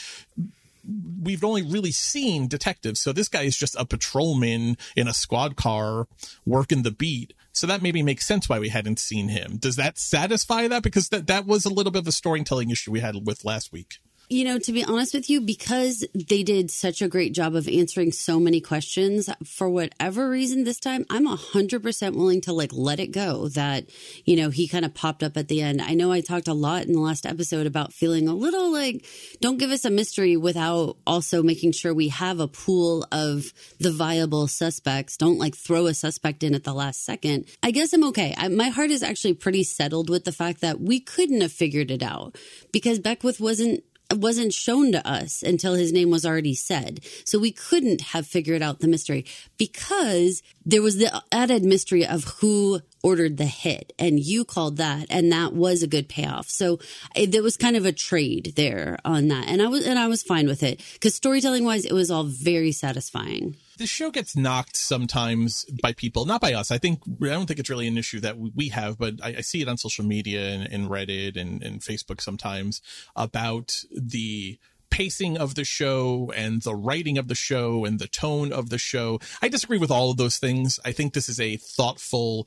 we've 1.22 1.42
only 1.44 1.62
really 1.62 1.92
seen 1.92 2.46
detectives. 2.46 3.00
So 3.00 3.10
this 3.12 3.28
guy 3.28 3.42
is 3.42 3.56
just 3.56 3.74
a 3.78 3.86
patrolman 3.86 4.76
in 4.94 5.08
a 5.08 5.14
squad 5.14 5.56
car 5.56 6.06
working 6.44 6.82
the 6.82 6.90
beat. 6.90 7.32
So 7.54 7.68
that 7.68 7.82
maybe 7.82 8.02
makes 8.02 8.26
sense 8.26 8.48
why 8.48 8.58
we 8.58 8.68
hadn't 8.68 8.98
seen 8.98 9.28
him. 9.28 9.58
Does 9.58 9.76
that 9.76 9.96
satisfy 9.96 10.66
that? 10.68 10.82
Because 10.82 11.08
that, 11.10 11.28
that 11.28 11.46
was 11.46 11.64
a 11.64 11.72
little 11.72 11.92
bit 11.92 12.02
of 12.02 12.08
a 12.08 12.12
storytelling 12.12 12.70
issue 12.70 12.90
we 12.90 13.00
had 13.00 13.14
with 13.24 13.44
last 13.44 13.72
week. 13.72 13.98
You 14.30 14.44
know, 14.44 14.58
to 14.58 14.72
be 14.72 14.82
honest 14.82 15.12
with 15.12 15.28
you, 15.28 15.42
because 15.42 16.02
they 16.14 16.42
did 16.42 16.70
such 16.70 17.02
a 17.02 17.08
great 17.08 17.34
job 17.34 17.54
of 17.54 17.68
answering 17.68 18.10
so 18.10 18.40
many 18.40 18.60
questions, 18.60 19.28
for 19.44 19.68
whatever 19.68 20.30
reason 20.30 20.64
this 20.64 20.80
time, 20.80 21.04
I'm 21.10 21.26
100% 21.26 22.16
willing 22.16 22.40
to 22.42 22.54
like 22.54 22.72
let 22.72 23.00
it 23.00 23.12
go 23.12 23.48
that, 23.48 23.84
you 24.24 24.36
know, 24.36 24.48
he 24.48 24.66
kind 24.66 24.86
of 24.86 24.94
popped 24.94 25.22
up 25.22 25.36
at 25.36 25.48
the 25.48 25.60
end. 25.60 25.82
I 25.82 25.92
know 25.92 26.10
I 26.10 26.22
talked 26.22 26.48
a 26.48 26.54
lot 26.54 26.84
in 26.84 26.94
the 26.94 27.00
last 27.00 27.26
episode 27.26 27.66
about 27.66 27.92
feeling 27.92 28.26
a 28.26 28.34
little 28.34 28.72
like, 28.72 29.04
don't 29.42 29.58
give 29.58 29.70
us 29.70 29.84
a 29.84 29.90
mystery 29.90 30.38
without 30.38 30.96
also 31.06 31.42
making 31.42 31.72
sure 31.72 31.92
we 31.92 32.08
have 32.08 32.40
a 32.40 32.48
pool 32.48 33.06
of 33.12 33.52
the 33.78 33.92
viable 33.92 34.46
suspects. 34.46 35.18
Don't 35.18 35.38
like 35.38 35.54
throw 35.54 35.86
a 35.86 35.92
suspect 35.92 36.42
in 36.42 36.54
at 36.54 36.64
the 36.64 36.72
last 36.72 37.04
second. 37.04 37.44
I 37.62 37.72
guess 37.72 37.92
I'm 37.92 38.04
okay. 38.04 38.34
I, 38.38 38.48
my 38.48 38.68
heart 38.68 38.90
is 38.90 39.02
actually 39.02 39.34
pretty 39.34 39.64
settled 39.64 40.08
with 40.08 40.24
the 40.24 40.32
fact 40.32 40.62
that 40.62 40.80
we 40.80 40.98
couldn't 40.98 41.42
have 41.42 41.52
figured 41.52 41.90
it 41.90 42.02
out 42.02 42.36
because 42.72 42.98
Beckwith 42.98 43.38
wasn't 43.38 43.84
wasn't 44.12 44.52
shown 44.52 44.92
to 44.92 45.06
us 45.08 45.42
until 45.42 45.74
his 45.74 45.92
name 45.92 46.10
was 46.10 46.26
already 46.26 46.54
said. 46.54 47.00
So 47.24 47.38
we 47.38 47.52
couldn't 47.52 48.00
have 48.00 48.26
figured 48.26 48.62
out 48.62 48.80
the 48.80 48.88
mystery 48.88 49.24
because 49.56 50.42
there 50.64 50.82
was 50.82 50.98
the 50.98 51.22
added 51.32 51.64
mystery 51.64 52.06
of 52.06 52.24
who 52.40 52.80
ordered 53.02 53.36
the 53.36 53.46
hit 53.46 53.92
and 53.98 54.20
you 54.20 54.44
called 54.44 54.76
that 54.76 55.06
and 55.10 55.30
that 55.32 55.52
was 55.52 55.82
a 55.82 55.86
good 55.86 56.08
payoff. 56.08 56.48
So 56.48 56.78
it, 57.14 57.32
there 57.32 57.42
was 57.42 57.56
kind 57.56 57.76
of 57.76 57.86
a 57.86 57.92
trade 57.92 58.54
there 58.56 58.98
on 59.04 59.28
that. 59.28 59.48
And 59.48 59.60
I 59.60 59.68
was 59.68 59.86
and 59.86 59.98
I 59.98 60.06
was 60.06 60.22
fine 60.22 60.46
with 60.46 60.62
it 60.62 60.80
cuz 61.00 61.14
storytelling 61.14 61.64
wise 61.64 61.84
it 61.84 61.92
was 61.92 62.10
all 62.10 62.24
very 62.24 62.72
satisfying. 62.72 63.56
The 63.76 63.86
show 63.86 64.10
gets 64.10 64.36
knocked 64.36 64.76
sometimes 64.76 65.64
by 65.82 65.92
people, 65.92 66.26
not 66.26 66.40
by 66.40 66.52
us. 66.52 66.70
I 66.70 66.78
think, 66.78 67.02
I 67.22 67.26
don't 67.26 67.46
think 67.46 67.58
it's 67.58 67.70
really 67.70 67.88
an 67.88 67.98
issue 67.98 68.20
that 68.20 68.38
we 68.38 68.68
have, 68.68 68.98
but 68.98 69.14
I, 69.22 69.36
I 69.38 69.40
see 69.40 69.62
it 69.62 69.68
on 69.68 69.76
social 69.76 70.04
media 70.04 70.48
and, 70.48 70.72
and 70.72 70.88
Reddit 70.88 71.36
and, 71.36 71.62
and 71.62 71.80
Facebook 71.80 72.20
sometimes 72.20 72.80
about 73.16 73.82
the 73.90 74.58
pacing 74.90 75.36
of 75.36 75.56
the 75.56 75.64
show 75.64 76.32
and 76.36 76.62
the 76.62 76.74
writing 76.74 77.18
of 77.18 77.26
the 77.26 77.34
show 77.34 77.84
and 77.84 77.98
the 77.98 78.06
tone 78.06 78.52
of 78.52 78.70
the 78.70 78.78
show. 78.78 79.18
I 79.42 79.48
disagree 79.48 79.78
with 79.78 79.90
all 79.90 80.12
of 80.12 80.18
those 80.18 80.38
things. 80.38 80.78
I 80.84 80.92
think 80.92 81.14
this 81.14 81.28
is 81.28 81.40
a 81.40 81.56
thoughtful 81.56 82.46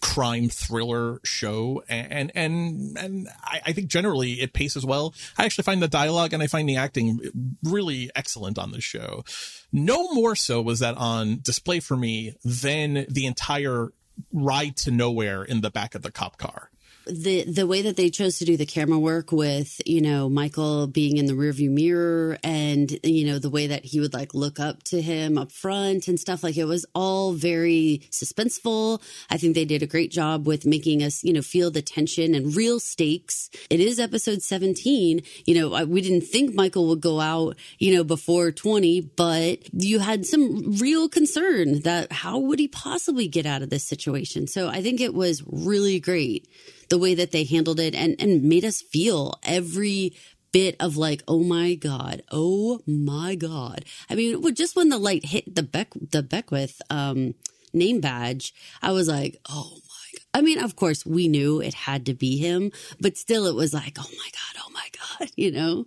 crime 0.00 0.48
thriller 0.48 1.20
show 1.24 1.82
and 1.88 2.32
and 2.34 2.96
and 2.98 3.28
I, 3.42 3.60
I 3.66 3.72
think 3.72 3.88
generally 3.88 4.40
it 4.40 4.52
paces 4.52 4.84
well. 4.84 5.14
I 5.36 5.44
actually 5.44 5.64
find 5.64 5.82
the 5.82 5.88
dialogue 5.88 6.32
and 6.32 6.42
i 6.42 6.46
find 6.46 6.68
the 6.68 6.76
acting 6.76 7.20
really 7.62 8.10
excellent 8.14 8.58
on 8.58 8.70
the 8.70 8.80
show. 8.80 9.24
No 9.72 10.12
more 10.12 10.34
so 10.34 10.60
was 10.62 10.80
that 10.80 10.96
on 10.96 11.40
display 11.42 11.80
for 11.80 11.96
me 11.96 12.34
than 12.44 13.06
the 13.08 13.26
entire 13.26 13.92
ride 14.32 14.76
to 14.76 14.90
nowhere 14.90 15.42
in 15.42 15.60
the 15.60 15.70
back 15.70 15.94
of 15.94 16.02
the 16.02 16.10
cop 16.10 16.36
car 16.36 16.69
the 17.10 17.44
the 17.44 17.66
way 17.66 17.82
that 17.82 17.96
they 17.96 18.10
chose 18.10 18.38
to 18.38 18.44
do 18.44 18.56
the 18.56 18.66
camera 18.66 18.98
work 18.98 19.32
with 19.32 19.80
you 19.86 20.00
know 20.00 20.28
Michael 20.28 20.86
being 20.86 21.16
in 21.16 21.26
the 21.26 21.32
rearview 21.32 21.70
mirror 21.70 22.38
and 22.42 22.98
you 23.02 23.26
know 23.26 23.38
the 23.38 23.50
way 23.50 23.66
that 23.66 23.84
he 23.84 24.00
would 24.00 24.14
like 24.14 24.34
look 24.34 24.60
up 24.60 24.82
to 24.84 25.02
him 25.02 25.36
up 25.36 25.52
front 25.52 26.08
and 26.08 26.18
stuff 26.18 26.42
like 26.42 26.56
it 26.56 26.64
was 26.64 26.86
all 26.94 27.32
very 27.32 28.02
suspenseful. 28.10 29.02
I 29.30 29.36
think 29.36 29.54
they 29.54 29.64
did 29.64 29.82
a 29.82 29.86
great 29.86 30.10
job 30.10 30.46
with 30.46 30.64
making 30.64 31.02
us 31.02 31.22
you 31.24 31.32
know 31.32 31.42
feel 31.42 31.70
the 31.70 31.82
tension 31.82 32.34
and 32.34 32.54
real 32.54 32.80
stakes. 32.80 33.50
It 33.68 33.80
is 33.80 33.98
episode 33.98 34.42
17. 34.42 35.22
You 35.46 35.54
know 35.54 35.84
we 35.84 36.00
didn't 36.00 36.26
think 36.26 36.54
Michael 36.54 36.88
would 36.88 37.00
go 37.00 37.20
out 37.20 37.56
you 37.78 37.94
know 37.94 38.04
before 38.04 38.52
20, 38.52 39.00
but 39.16 39.58
you 39.72 39.98
had 39.98 40.24
some 40.24 40.76
real 40.76 41.08
concern 41.08 41.80
that 41.80 42.12
how 42.12 42.38
would 42.38 42.58
he 42.58 42.68
possibly 42.68 43.28
get 43.28 43.46
out 43.46 43.62
of 43.62 43.70
this 43.70 43.84
situation. 43.84 44.46
So 44.46 44.68
I 44.68 44.82
think 44.82 45.00
it 45.00 45.14
was 45.14 45.42
really 45.46 46.00
great 46.00 46.48
the 46.90 46.98
way 46.98 47.14
that 47.14 47.30
they 47.30 47.44
handled 47.44 47.80
it 47.80 47.94
and, 47.94 48.16
and 48.20 48.42
made 48.42 48.64
us 48.64 48.82
feel 48.82 49.38
every 49.44 50.12
bit 50.52 50.76
of 50.80 50.96
like, 50.96 51.22
oh 51.28 51.42
my 51.42 51.74
God, 51.74 52.22
oh 52.30 52.80
my 52.86 53.36
God. 53.36 53.84
I 54.10 54.16
mean, 54.16 54.42
well, 54.42 54.52
just 54.52 54.76
when 54.76 54.88
the 54.88 54.98
light 54.98 55.24
hit 55.24 55.54
the 55.54 55.62
Beck, 55.62 55.92
the 55.94 56.22
Beckwith, 56.22 56.82
um, 56.90 57.34
name 57.72 58.00
badge, 58.00 58.52
I 58.82 58.90
was 58.90 59.08
like, 59.08 59.40
oh 59.48 59.70
my 59.74 60.18
God. 60.18 60.26
I 60.34 60.42
mean, 60.42 60.58
of 60.58 60.76
course 60.76 61.06
we 61.06 61.28
knew 61.28 61.60
it 61.60 61.74
had 61.74 62.04
to 62.06 62.14
be 62.14 62.36
him, 62.36 62.72
but 63.00 63.16
still 63.16 63.46
it 63.46 63.54
was 63.54 63.72
like, 63.72 63.96
oh 63.98 64.10
my 64.10 64.30
God, 64.32 64.62
oh 64.66 64.70
my 64.72 64.88
God, 64.98 65.30
you 65.36 65.52
know? 65.52 65.86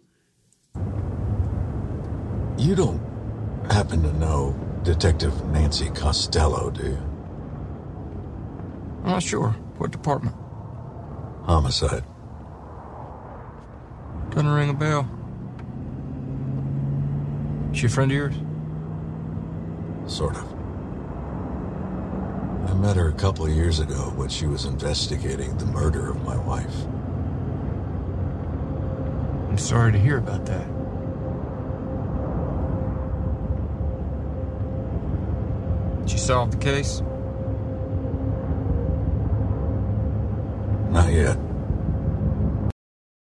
You 2.58 2.76
don't 2.76 3.02
happen 3.70 4.02
to 4.04 4.14
know 4.14 4.56
Detective 4.84 5.46
Nancy 5.48 5.90
Costello, 5.90 6.70
do 6.70 6.84
you? 6.84 6.98
I'm 9.04 9.12
not 9.12 9.24
sure. 9.24 9.50
What 9.78 9.92
department? 9.92 10.36
Homicide. 11.46 12.06
Gonna 14.30 14.56
ring 14.56 14.70
a 14.70 14.74
bell. 14.74 15.10
She 17.74 17.88
a 17.88 17.90
friend 17.90 18.12
of 18.12 18.18
yours? 18.18 18.36
Sort 20.08 20.38
of. 20.38 20.54
I 22.70 22.74
met 22.76 22.96
her 22.96 23.10
a 23.10 23.14
couple 23.14 23.46
of 23.46 23.52
years 23.52 23.80
ago 23.80 24.14
when 24.16 24.30
she 24.30 24.46
was 24.46 24.64
investigating 24.66 25.58
the 25.58 25.66
murder 25.66 26.10
of 26.12 26.24
my 26.24 26.38
wife. 26.38 26.76
I'm 29.50 29.58
sorry 29.58 29.92
to 29.92 30.00
hear 30.00 30.18
about 30.18 30.46
that. 30.46 30.66
Did 36.02 36.12
you 36.14 36.18
solve 36.18 36.52
the 36.52 36.58
case? 36.58 37.02
Not 40.94 41.12
yet. 41.12 41.38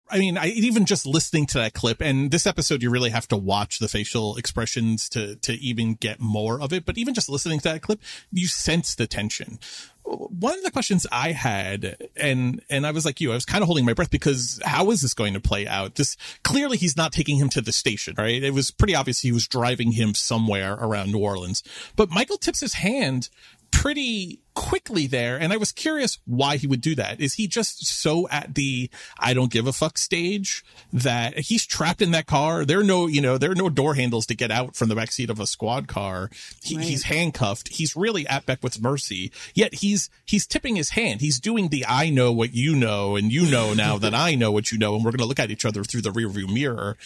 I 0.09 0.17
mean, 0.17 0.35
I 0.35 0.47
even 0.47 0.85
just 0.85 1.05
listening 1.05 1.45
to 1.47 1.59
that 1.59 1.73
clip 1.73 2.01
and 2.01 2.31
this 2.31 2.47
episode, 2.47 2.81
you 2.81 2.89
really 2.89 3.11
have 3.11 3.27
to 3.27 3.37
watch 3.37 3.77
the 3.77 3.87
facial 3.87 4.35
expressions 4.35 5.07
to, 5.09 5.35
to 5.37 5.53
even 5.53 5.93
get 5.93 6.19
more 6.19 6.59
of 6.59 6.73
it. 6.73 6.85
But 6.85 6.97
even 6.97 7.13
just 7.13 7.29
listening 7.29 7.59
to 7.59 7.69
that 7.69 7.83
clip, 7.83 8.01
you 8.31 8.47
sense 8.47 8.95
the 8.95 9.05
tension. 9.05 9.59
One 10.03 10.57
of 10.57 10.63
the 10.63 10.71
questions 10.71 11.05
I 11.11 11.33
had, 11.33 12.09
and, 12.17 12.61
and 12.69 12.87
I 12.87 12.91
was 12.91 13.05
like 13.05 13.21
you, 13.21 13.31
I 13.31 13.35
was 13.35 13.45
kind 13.45 13.61
of 13.61 13.67
holding 13.67 13.85
my 13.85 13.93
breath 13.93 14.09
because 14.09 14.59
how 14.65 14.89
is 14.89 15.03
this 15.03 15.13
going 15.13 15.35
to 15.35 15.39
play 15.39 15.67
out? 15.67 15.95
This 15.95 16.17
clearly 16.43 16.77
he's 16.77 16.97
not 16.97 17.13
taking 17.13 17.37
him 17.37 17.49
to 17.49 17.61
the 17.61 17.71
station, 17.71 18.15
right? 18.17 18.41
It 18.43 18.55
was 18.55 18.71
pretty 18.71 18.95
obvious 18.95 19.21
he 19.21 19.31
was 19.31 19.47
driving 19.47 19.91
him 19.91 20.15
somewhere 20.15 20.73
around 20.73 21.11
New 21.11 21.19
Orleans, 21.19 21.61
but 21.95 22.09
Michael 22.09 22.37
tips 22.37 22.59
his 22.59 22.73
hand 22.73 23.29
pretty 23.71 24.39
quickly 24.53 25.07
there. 25.07 25.37
And 25.39 25.53
I 25.53 25.57
was 25.57 25.71
curious 25.71 26.19
why 26.25 26.57
he 26.57 26.67
would 26.67 26.81
do 26.81 26.95
that. 26.95 27.19
Is 27.19 27.35
he 27.35 27.47
just 27.47 27.85
so 27.85 28.27
at 28.29 28.55
the 28.55 28.89
I 29.17 29.33
don't 29.33 29.51
give 29.51 29.67
a 29.67 29.73
fuck 29.73 29.97
stage 29.97 30.63
that 30.91 31.37
he's 31.39 31.65
trapped 31.65 32.01
in 32.01 32.11
that 32.11 32.25
car? 32.27 32.65
There 32.65 32.79
are 32.79 32.83
no, 32.83 33.07
you 33.07 33.21
know, 33.21 33.37
there 33.37 33.51
are 33.51 33.55
no 33.55 33.69
door 33.69 33.95
handles 33.95 34.25
to 34.27 34.35
get 34.35 34.51
out 34.51 34.75
from 34.75 34.89
the 34.89 34.95
backseat 34.95 35.29
of 35.29 35.39
a 35.39 35.47
squad 35.47 35.87
car. 35.87 36.29
He, 36.63 36.75
Right. 36.77 36.85
He's 36.85 37.03
handcuffed. 37.03 37.69
He's 37.69 37.95
really 37.95 38.27
at 38.27 38.45
Beckwith's 38.45 38.79
mercy. 38.81 39.31
Yet 39.53 39.75
he's 39.75 40.09
he's 40.25 40.45
tipping 40.47 40.75
his 40.75 40.91
hand. 40.91 41.21
He's 41.21 41.39
doing 41.39 41.69
the 41.69 41.85
I 41.87 42.09
know 42.09 42.31
what 42.31 42.53
you 42.53 42.75
know, 42.75 43.15
and 43.15 43.31
you 43.31 43.49
know 43.49 43.73
now 43.73 43.97
that 43.99 44.13
I 44.13 44.35
know 44.35 44.51
what 44.51 44.71
you 44.71 44.77
know, 44.77 44.95
and 44.95 45.05
we're 45.05 45.11
gonna 45.11 45.25
look 45.27 45.39
at 45.39 45.51
each 45.51 45.65
other 45.65 45.83
through 45.83 46.01
the 46.01 46.11
rearview 46.11 46.51
mirror. 46.51 46.97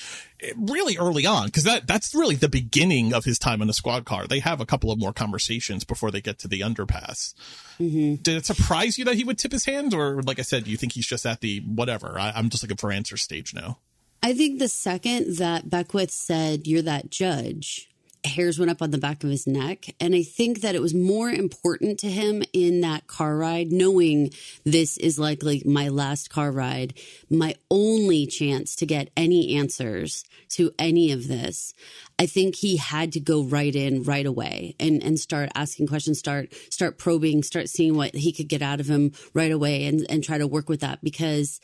eh, 0.42 0.52
Really 0.58 0.98
early 0.98 1.25
on, 1.25 1.48
because 1.48 1.64
that 1.64 1.88
that's 1.88 2.14
really 2.16 2.36
the 2.36 2.50
beginning 2.50 3.14
of 3.14 3.25
his 3.25 3.38
time 3.38 3.62
in 3.62 3.68
the 3.68 3.74
squad 3.74 4.06
car. 4.06 4.28
They 4.28 4.40
have 4.40 4.60
a 4.62 4.66
couple 4.66 4.92
of 4.92 5.00
more 5.00 5.14
conversations 5.14 5.84
before 5.84 6.12
they 6.12 6.22
get 6.22 6.40
to 6.40 6.48
the 6.48 6.62
underpass. 6.62 7.34
Mm-hmm. 7.80 8.22
Did 8.22 8.38
it 8.38 8.46
surprise 8.46 8.98
you 8.98 9.06
that 9.06 9.15
he 9.15 9.24
would 9.24 9.38
tip 9.38 9.51
his 9.51 9.65
hand, 9.65 9.94
or 9.94 10.22
like 10.22 10.39
I 10.39 10.44
said, 10.44 10.63
do 10.63 10.72
you 10.72 10.77
think 10.77 10.94
he's 10.94 11.08
just 11.08 11.25
at 11.25 11.42
the 11.42 11.60
whatever? 11.60 12.18
I, 12.20 12.32
I'm 12.32 12.50
just 12.50 12.63
looking 12.63 12.77
for 12.77 12.92
answer 12.92 13.18
stage 13.18 13.54
now. 13.54 13.80
I 14.24 14.34
think 14.34 14.60
the 14.60 14.70
second 14.70 15.38
that 15.38 15.70
Beckwith 15.70 16.12
said, 16.12 16.68
You're 16.68 16.82
that 16.84 17.10
judge, 17.10 17.89
hairs 18.25 18.60
went 18.60 18.72
up 18.72 18.82
on 18.82 18.91
the 18.91 18.98
back 18.98 19.24
of 19.24 19.29
his 19.29 19.48
neck. 19.48 19.94
And 20.00 20.15
I 20.15 20.24
think 20.24 20.62
that 20.62 20.75
it 20.75 20.82
was 20.82 20.94
more 20.94 21.29
important 21.29 22.00
to 22.00 22.10
him 22.10 22.44
in 22.53 22.82
that 22.82 23.08
car 23.08 23.38
ride, 23.38 23.72
knowing 23.72 24.32
this 24.63 24.98
is 24.98 25.20
likely 25.20 25.62
my 25.65 25.89
last 25.89 26.29
car 26.29 26.51
ride, 26.51 26.94
my 27.29 27.55
only 27.70 28.25
chance 28.25 28.75
to 28.77 28.86
get 28.86 29.10
any 29.15 29.55
answers 29.55 30.24
to 30.50 30.72
any 30.77 31.12
of 31.12 31.27
this. 31.27 31.74
I 32.17 32.27
think 32.27 32.55
he 32.55 32.77
had 32.77 33.12
to 33.13 33.20
go 33.20 33.44
right 33.44 33.75
in 33.75 34.03
right 34.03 34.25
away 34.25 34.75
and, 34.79 35.03
and 35.03 35.20
start 35.20 35.50
asking 35.53 35.88
questions, 35.88 36.20
start, 36.20 36.53
start 36.70 36.98
probing, 36.98 37.44
start 37.44 37.67
seeing 37.67 37.96
what 37.96 38.15
he 38.15 38.32
could 38.32 38.48
get 38.48 38.62
out 38.62 38.79
of 38.79 38.88
him 38.88 39.12
right 39.34 39.51
away 39.51 39.86
and, 39.86 40.05
and 40.10 40.24
try 40.24 40.38
to 40.38 40.48
work 40.48 40.70
with 40.70 40.79
that 40.79 41.03
because 41.03 41.60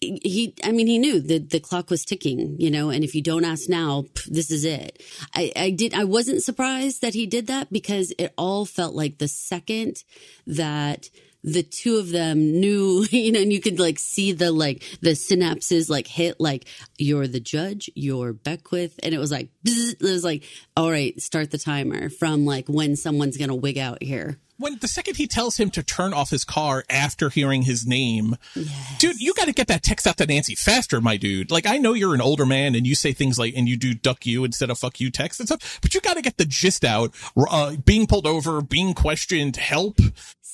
he 0.00 0.54
i 0.62 0.72
mean 0.72 0.86
he 0.86 0.98
knew 0.98 1.20
that 1.20 1.50
the 1.50 1.60
clock 1.60 1.90
was 1.90 2.04
ticking 2.04 2.56
you 2.58 2.70
know 2.70 2.90
and 2.90 3.04
if 3.04 3.14
you 3.14 3.22
don't 3.22 3.44
ask 3.44 3.68
now 3.68 4.04
this 4.28 4.50
is 4.50 4.64
it. 4.64 5.02
I 5.34 5.52
i 5.56 5.70
did 5.70 5.94
i 5.94 6.04
wasn't 6.04 6.42
surprised 6.42 7.02
that 7.02 7.14
he 7.14 7.26
did 7.26 7.46
that 7.46 7.72
because 7.72 8.12
it 8.18 8.32
all 8.36 8.64
felt 8.64 8.94
like 8.94 9.18
the 9.18 9.28
second 9.28 10.04
that 10.46 11.08
the 11.46 11.62
two 11.62 11.98
of 11.98 12.10
them 12.10 12.60
knew, 12.60 13.06
you 13.10 13.32
know, 13.32 13.40
and 13.40 13.52
you 13.52 13.60
could 13.60 13.78
like 13.78 13.98
see 13.98 14.32
the 14.32 14.52
like 14.52 14.82
the 15.00 15.10
synapses 15.10 15.88
like 15.88 16.08
hit 16.08 16.40
like 16.40 16.66
you're 16.98 17.28
the 17.28 17.40
judge, 17.40 17.88
you're 17.94 18.32
Beckwith, 18.32 18.98
and 19.02 19.14
it 19.14 19.18
was 19.18 19.30
like 19.30 19.48
it 19.64 20.02
was 20.02 20.24
like 20.24 20.42
all 20.76 20.90
right, 20.90 21.18
start 21.22 21.50
the 21.52 21.58
timer 21.58 22.10
from 22.10 22.44
like 22.44 22.66
when 22.68 22.96
someone's 22.96 23.38
gonna 23.38 23.54
wig 23.54 23.78
out 23.78 24.02
here 24.02 24.38
when 24.58 24.78
the 24.78 24.88
second 24.88 25.16
he 25.16 25.26
tells 25.26 25.56
him 25.56 25.70
to 25.70 25.82
turn 25.82 26.12
off 26.12 26.30
his 26.30 26.44
car 26.44 26.84
after 26.88 27.28
hearing 27.28 27.62
his 27.62 27.86
name, 27.86 28.36
yes. 28.54 28.98
dude, 28.98 29.20
you 29.20 29.34
got 29.34 29.46
to 29.46 29.52
get 29.52 29.68
that 29.68 29.82
text 29.82 30.06
out 30.06 30.16
to 30.18 30.26
Nancy 30.26 30.54
faster, 30.54 31.00
my 31.00 31.16
dude. 31.16 31.50
Like, 31.50 31.66
I 31.66 31.78
know 31.78 31.92
you're 31.92 32.14
an 32.14 32.20
older 32.20 32.46
man 32.46 32.74
and 32.74 32.86
you 32.86 32.94
say 32.94 33.12
things 33.12 33.38
like, 33.38 33.54
and 33.56 33.68
you 33.68 33.76
do 33.76 33.94
duck 33.94 34.26
you 34.26 34.44
instead 34.44 34.70
of 34.70 34.78
fuck 34.78 35.00
you 35.00 35.10
text 35.10 35.40
and 35.40 35.48
stuff, 35.48 35.78
but 35.82 35.94
you 35.94 36.00
got 36.00 36.14
to 36.14 36.22
get 36.22 36.36
the 36.36 36.44
gist 36.44 36.84
out. 36.84 37.14
Uh, 37.36 37.76
being 37.84 38.06
pulled 38.06 38.26
over, 38.26 38.60
being 38.62 38.94
questioned, 38.94 39.56
help. 39.56 40.00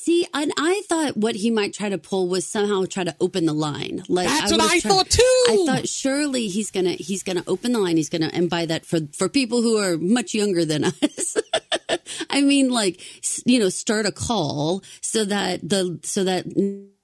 See, 0.05 0.27
and 0.35 0.53
I 0.59 0.83
thought 0.89 1.17
what 1.17 1.37
he 1.37 1.53
might 1.53 1.73
try 1.73 1.89
to 1.89 1.97
pull 1.97 2.29
was 2.29 2.45
somehow 2.45 2.87
try 2.91 3.05
to 3.05 3.15
open 3.21 3.47
the 3.47 3.53
line. 3.53 4.03
Like 4.09 4.27
that's 4.27 4.51
I 4.51 4.57
what 4.57 4.65
I 4.65 4.81
try- 4.81 4.91
thought 4.91 5.09
too. 5.09 5.45
I 5.49 5.63
thought 5.65 5.89
surely 5.89 6.49
he's 6.49 6.73
gonna 6.73 6.91
he's 6.91 7.23
gonna 7.23 7.45
open 7.47 7.73
the 7.73 7.79
line. 7.79 7.97
He's 7.97 8.09
gonna 8.09 8.29
and 8.33 8.51
by 8.51 8.67
that 8.67 8.85
for 8.85 8.99
for 9.13 9.29
people 9.29 9.63
who 9.63 9.77
are 9.79 9.97
much 9.99 10.35
younger 10.35 10.65
than 10.65 10.85
us. 11.03 11.37
I 12.29 12.41
mean, 12.43 12.71
like 12.71 13.01
you 13.47 13.61
know, 13.61 13.69
start 13.69 14.05
a 14.07 14.11
call 14.11 14.83
so 15.03 15.25
that 15.25 15.61
the 15.69 16.01
so 16.03 16.25
that 16.25 16.47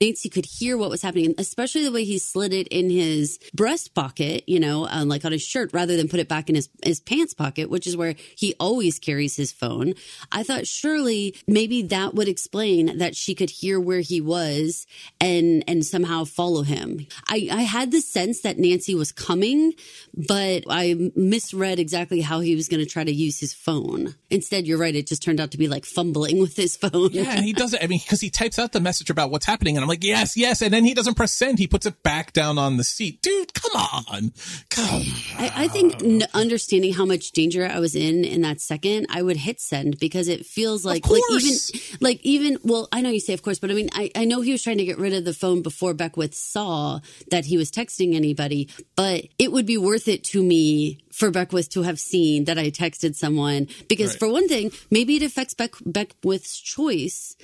Nancy 0.00 0.28
could 0.28 0.47
hear 0.47 0.78
what 0.78 0.90
was 0.90 1.02
happening, 1.02 1.35
especially 1.38 1.83
the 1.83 1.90
way 1.90 2.05
he 2.05 2.19
slid 2.19 2.52
it 2.52 2.69
in 2.69 2.88
his 2.88 3.40
breast 3.52 3.95
pocket, 3.95 4.45
you 4.47 4.61
know, 4.61 4.87
uh, 4.87 5.05
like 5.05 5.25
on 5.25 5.33
his 5.33 5.43
shirt 5.43 5.73
rather 5.73 5.97
than 5.97 6.09
put 6.09 6.21
it 6.21 6.28
back 6.28 6.49
in 6.49 6.55
his, 6.55 6.69
his 6.85 7.00
pants 7.00 7.35
pocket, 7.35 7.69
which 7.69 7.85
is 7.85 7.97
where 7.97 8.14
he 8.37 8.55
always 8.61 9.00
carries 9.00 9.35
his 9.35 9.50
phone. 9.50 9.95
I 10.31 10.45
thought 10.45 10.69
surely 10.69 11.35
maybe 11.49 11.83
that 11.83 12.14
would 12.14 12.28
explain 12.28 12.99
that 12.99 13.17
she 13.17 13.35
could 13.35 13.50
hear 13.50 13.81
where 13.81 13.99
he 13.99 14.21
was 14.21 14.87
and, 15.21 15.64
and 15.67 15.85
somehow 15.85 16.25
follow 16.25 16.62
him. 16.62 17.07
I, 17.26 17.49
I 17.50 17.62
had 17.62 17.90
the 17.90 18.00
sense 18.00 18.43
that 18.43 18.57
Nancy 18.57 18.95
was 18.95 19.11
coming, 19.11 19.75
but 20.14 20.62
I 20.71 21.11
misread 21.17 21.81
exactly 21.81 22.21
how 22.21 22.38
he 22.38 22.55
was 22.55 22.69
going 22.69 22.85
to 22.85 22.88
try 22.88 23.02
to 23.02 23.12
use 23.12 23.40
his 23.40 23.52
phone. 23.52 24.14
Instead, 24.31 24.64
you're 24.64 24.78
right. 24.78 24.95
It 24.95 25.09
just 25.09 25.25
turned 25.25 25.40
out 25.40 25.50
to 25.50 25.59
be 25.59 25.67
like 25.67 25.85
fumbling 25.85 26.38
with 26.38 26.55
his 26.55 26.76
phone. 26.76 27.11
Yeah. 27.11 27.40
He 27.40 27.52
does 27.52 27.75
it. 27.75 27.83
I 27.83 27.88
mean, 27.88 27.99
because 27.99 28.21
he 28.21 28.31
types 28.31 28.61
out 28.61 28.71
the 28.71 28.81
message 28.81 29.11
about 29.11 29.33
what's 29.33 29.47
happening 29.47 29.76
and 29.76 29.88
like, 29.88 30.04
yes, 30.04 30.37
yes. 30.37 30.62
And 30.62 30.73
then 30.73 30.85
he 30.85 30.95
doesn't 30.95 31.14
press 31.14 31.33
send. 31.33 31.59
He 31.59 31.66
puts 31.66 31.87
it 31.87 32.02
back 32.02 32.33
down 32.33 32.59
on 32.59 32.76
the 32.76 32.85
seat. 32.85 33.23
Dude, 33.23 33.54
come 33.54 33.73
on. 33.75 34.33
Come 34.71 35.02
I, 35.38 35.52
I 35.54 35.68
think 35.68 36.02
n- 36.02 36.23
understanding 36.35 36.92
how 36.92 37.04
much 37.04 37.33
danger 37.33 37.66
I 37.66 37.78
was 37.78 37.95
in 37.95 38.25
in 38.25 38.42
that 38.42 38.61
second, 38.61 39.07
I 39.11 39.23
would 39.23 39.37
hit 39.37 39.61
send 39.61 39.99
because 39.99 40.28
it 40.28 40.47
feels 40.47 40.85
like, 40.85 41.09
like 41.09 41.23
even, 41.33 41.59
like 42.00 42.21
even, 42.23 42.59
well, 42.62 42.88
I 42.92 43.00
know 43.00 43.11
you 43.11 43.21
say 43.21 43.35
of 43.35 43.42
course, 43.42 43.59
but 43.59 43.71
I 43.71 43.75
mean, 43.75 43.88
I, 43.92 44.11
I 44.14 44.25
know 44.25 44.40
he 44.40 44.52
was 44.52 44.62
trying 44.62 44.78
to 44.78 44.85
get 44.85 44.99
rid 44.99 45.12
of 45.14 45.25
the 45.25 45.35
phone 45.35 45.62
before 45.62 45.95
Beckwith 45.95 46.35
saw 46.35 47.00
that 47.30 47.47
he 47.47 47.57
was 47.57 47.71
texting 47.71 48.14
anybody, 48.14 48.68
but 48.97 49.25
it 49.38 49.52
would 49.52 49.66
be 49.66 49.78
worth 49.78 50.09
it 50.09 50.25
to 50.25 50.42
me 50.42 51.00
for 51.18 51.30
Beckwith 51.30 51.71
to 51.71 51.83
have 51.83 51.99
seen 51.99 52.45
that 52.45 52.59
I 52.59 52.71
texted 52.71 53.16
someone 53.16 53.66
because 53.88 54.11
right. 54.11 54.18
for 54.18 54.28
one 54.28 54.49
thing, 54.49 54.71
maybe 54.90 55.16
it 55.16 55.23
affects 55.23 55.54
Beck- 55.54 55.75
Beckwith's 55.85 56.59
choice 56.61 57.37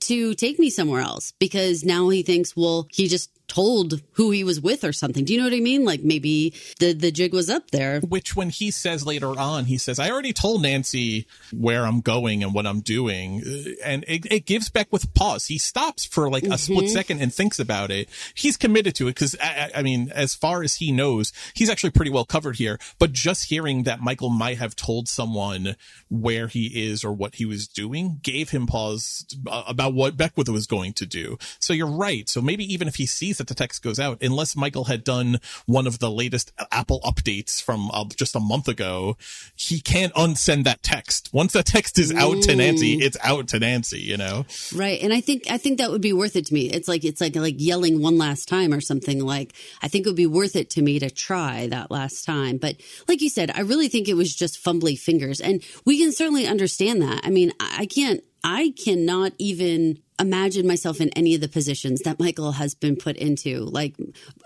to 0.00 0.34
take 0.34 0.58
me 0.58 0.70
somewhere 0.70 1.00
else 1.00 1.32
because 1.38 1.84
now 1.84 2.08
he 2.08 2.22
thinks, 2.22 2.56
well, 2.56 2.86
he 2.90 3.08
just 3.08 3.30
told 3.50 4.00
who 4.12 4.30
he 4.30 4.44
was 4.44 4.60
with 4.60 4.84
or 4.84 4.92
something. 4.92 5.24
Do 5.24 5.32
you 5.32 5.38
know 5.38 5.44
what 5.44 5.52
I 5.52 5.60
mean? 5.60 5.84
Like 5.84 6.02
maybe 6.02 6.54
the 6.78 6.92
the 6.92 7.10
jig 7.10 7.34
was 7.34 7.50
up 7.50 7.72
there. 7.72 8.00
Which 8.00 8.36
when 8.36 8.48
he 8.48 8.70
says 8.70 9.04
later 9.04 9.38
on, 9.38 9.64
he 9.64 9.76
says, 9.76 9.98
"I 9.98 10.08
already 10.10 10.32
told 10.32 10.62
Nancy 10.62 11.26
where 11.52 11.84
I'm 11.84 12.00
going 12.00 12.44
and 12.44 12.54
what 12.54 12.66
I'm 12.66 12.80
doing," 12.80 13.42
uh, 13.44 13.72
and 13.84 14.04
it, 14.06 14.24
it 14.30 14.46
gives 14.46 14.70
Beckwith 14.70 15.12
pause. 15.14 15.46
He 15.46 15.58
stops 15.58 16.04
for 16.04 16.30
like 16.30 16.44
a 16.44 16.46
mm-hmm. 16.46 16.54
split 16.54 16.90
second 16.90 17.20
and 17.20 17.34
thinks 17.34 17.58
about 17.58 17.90
it. 17.90 18.08
He's 18.34 18.56
committed 18.56 18.94
to 18.96 19.08
it 19.08 19.14
because 19.14 19.34
I, 19.42 19.70
I, 19.74 19.82
mean, 19.82 20.12
as 20.14 20.34
far 20.34 20.62
as 20.62 20.76
he 20.76 20.92
knows, 20.92 21.32
he's 21.54 21.68
actually 21.68 21.90
pretty 21.90 22.12
well 22.12 22.24
covered 22.24 22.56
here. 22.56 22.78
But 23.00 23.12
just 23.12 23.48
hearing 23.48 23.82
that 23.82 24.00
Michael 24.00 24.30
might 24.30 24.58
have 24.58 24.76
told 24.76 25.08
someone 25.08 25.74
where 26.08 26.46
he 26.46 26.88
is 26.88 27.02
or 27.02 27.12
what 27.12 27.34
he 27.36 27.44
was 27.44 27.66
doing 27.66 28.20
gave 28.22 28.50
him 28.50 28.66
pause 28.66 29.26
uh, 29.48 29.64
about 29.66 29.94
what 29.94 30.16
Beckwith 30.16 30.48
was 30.48 30.68
going 30.68 30.92
to 30.94 31.06
do. 31.06 31.36
So 31.58 31.72
you're 31.72 31.90
right. 31.90 32.28
So 32.28 32.40
maybe 32.40 32.72
even 32.72 32.86
if 32.86 32.96
he 32.96 33.06
sees 33.06 33.39
that 33.40 33.48
the 33.48 33.54
text 33.54 33.82
goes 33.82 33.98
out, 33.98 34.22
unless 34.22 34.54
Michael 34.54 34.84
had 34.84 35.02
done 35.02 35.40
one 35.66 35.86
of 35.86 35.98
the 35.98 36.10
latest 36.10 36.52
Apple 36.70 37.00
updates 37.00 37.60
from 37.62 37.90
uh, 37.92 38.04
just 38.14 38.36
a 38.36 38.40
month 38.40 38.68
ago, 38.68 39.16
he 39.56 39.80
can't 39.80 40.12
unsend 40.14 40.64
that 40.64 40.82
text. 40.82 41.30
Once 41.32 41.54
that 41.54 41.64
text 41.64 41.98
is 41.98 42.12
out 42.14 42.42
to 42.42 42.54
Nancy, 42.54 42.94
it's 42.94 43.16
out 43.22 43.48
to 43.48 43.58
Nancy, 43.58 44.00
you 44.00 44.16
know? 44.16 44.44
Right. 44.74 45.00
And 45.02 45.12
I 45.12 45.20
think, 45.20 45.50
I 45.50 45.56
think 45.56 45.78
that 45.78 45.90
would 45.90 46.02
be 46.02 46.12
worth 46.12 46.36
it 46.36 46.46
to 46.46 46.54
me. 46.54 46.68
It's 46.68 46.86
like, 46.86 47.04
it's 47.04 47.20
like, 47.20 47.34
like 47.34 47.56
yelling 47.58 48.02
one 48.02 48.18
last 48.18 48.46
time 48.46 48.74
or 48.74 48.80
something 48.80 49.24
like, 49.24 49.54
I 49.82 49.88
think 49.88 50.04
it 50.06 50.10
would 50.10 50.16
be 50.16 50.26
worth 50.26 50.54
it 50.54 50.70
to 50.70 50.82
me 50.82 50.98
to 50.98 51.10
try 51.10 51.66
that 51.68 51.90
last 51.90 52.24
time. 52.24 52.58
But 52.58 52.76
like 53.08 53.22
you 53.22 53.30
said, 53.30 53.50
I 53.50 53.62
really 53.62 53.88
think 53.88 54.06
it 54.08 54.14
was 54.14 54.34
just 54.34 54.62
fumbly 54.62 54.98
fingers 54.98 55.40
and 55.40 55.64
we 55.84 55.98
can 55.98 56.12
certainly 56.12 56.46
understand 56.46 57.00
that. 57.02 57.22
I 57.24 57.30
mean, 57.30 57.52
I 57.58 57.86
can't, 57.86 58.22
I 58.44 58.72
cannot 58.82 59.32
even 59.38 59.98
imagine 60.20 60.66
myself 60.66 61.00
in 61.00 61.08
any 61.10 61.34
of 61.34 61.40
the 61.40 61.48
positions 61.48 62.00
that 62.02 62.20
Michael 62.20 62.52
has 62.52 62.74
been 62.74 62.96
put 62.96 63.16
into. 63.16 63.60
Like 63.64 63.96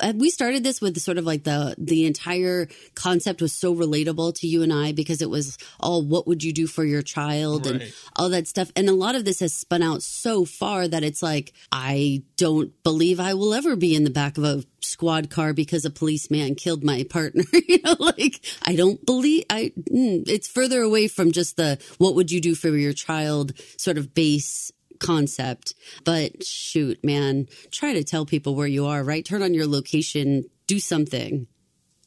uh, 0.01 0.13
we 0.17 0.31
started 0.31 0.63
this 0.63 0.81
with 0.81 0.99
sort 1.01 1.19
of 1.19 1.25
like 1.25 1.45
the 1.45 1.75
the 1.77 2.07
entire 2.07 2.69
concept 2.95 3.43
was 3.43 3.53
so 3.53 3.75
relatable 3.75 4.35
to 4.37 4.47
you 4.47 4.63
and 4.63 4.73
I 4.73 4.93
because 4.93 5.21
it 5.21 5.31
was 5.31 5.59
all 5.81 6.03
what 6.03 6.27
would 6.27 6.43
you 6.43 6.53
do 6.53 6.67
for 6.67 6.85
your 6.85 7.03
child 7.03 7.67
right. 7.67 7.83
and 7.83 7.93
all 8.17 8.29
that 8.31 8.47
stuff. 8.47 8.71
And 8.77 8.89
a 8.89 8.95
lot 8.95 9.15
of 9.15 9.25
this 9.25 9.41
has 9.41 9.53
spun 9.53 9.83
out 9.83 10.03
so 10.03 10.45
far 10.45 10.87
that 10.87 11.03
it's 11.03 11.23
like 11.23 11.53
I 11.73 12.23
don't 12.37 12.73
believe 12.85 13.21
I 13.21 13.35
will 13.35 13.55
ever 13.55 13.77
be 13.77 13.95
in 13.95 14.05
the 14.05 14.11
back 14.11 14.39
of 14.39 14.45
a 14.45 14.65
squad 14.81 15.31
car 15.31 15.53
because 15.53 15.85
a 15.85 15.91
policeman 15.91 16.55
killed 16.55 16.85
my 16.85 17.05
partner. 17.05 17.43
you 17.69 17.81
know, 17.83 17.97
like 17.99 18.45
I 18.63 18.77
don't 18.77 19.05
believe 19.05 19.45
I. 19.51 19.73
Mm, 19.91 20.29
it's 20.29 20.49
further 20.49 20.83
away 20.83 21.09
from 21.09 21.33
just 21.33 21.57
the 21.57 21.79
what 21.99 22.15
would 22.15 22.31
you 22.31 22.41
do 22.41 22.55
for 22.55 22.69
your 22.69 22.93
child 22.93 23.53
sort 23.77 23.99
of 23.99 24.15
base 24.15 24.71
concept. 25.05 25.75
But 26.05 26.45
shoot, 26.45 27.03
man, 27.05 27.49
try 27.71 27.93
to 27.93 28.05
tell 28.05 28.27
people 28.27 28.55
where 28.55 28.67
you 28.67 28.87
are, 28.87 29.03
right? 29.03 29.25
Turn 29.25 29.43
on 29.43 29.55
your 29.55 29.67
location, 29.67 30.45
do 30.67 30.79
something. 30.79 31.47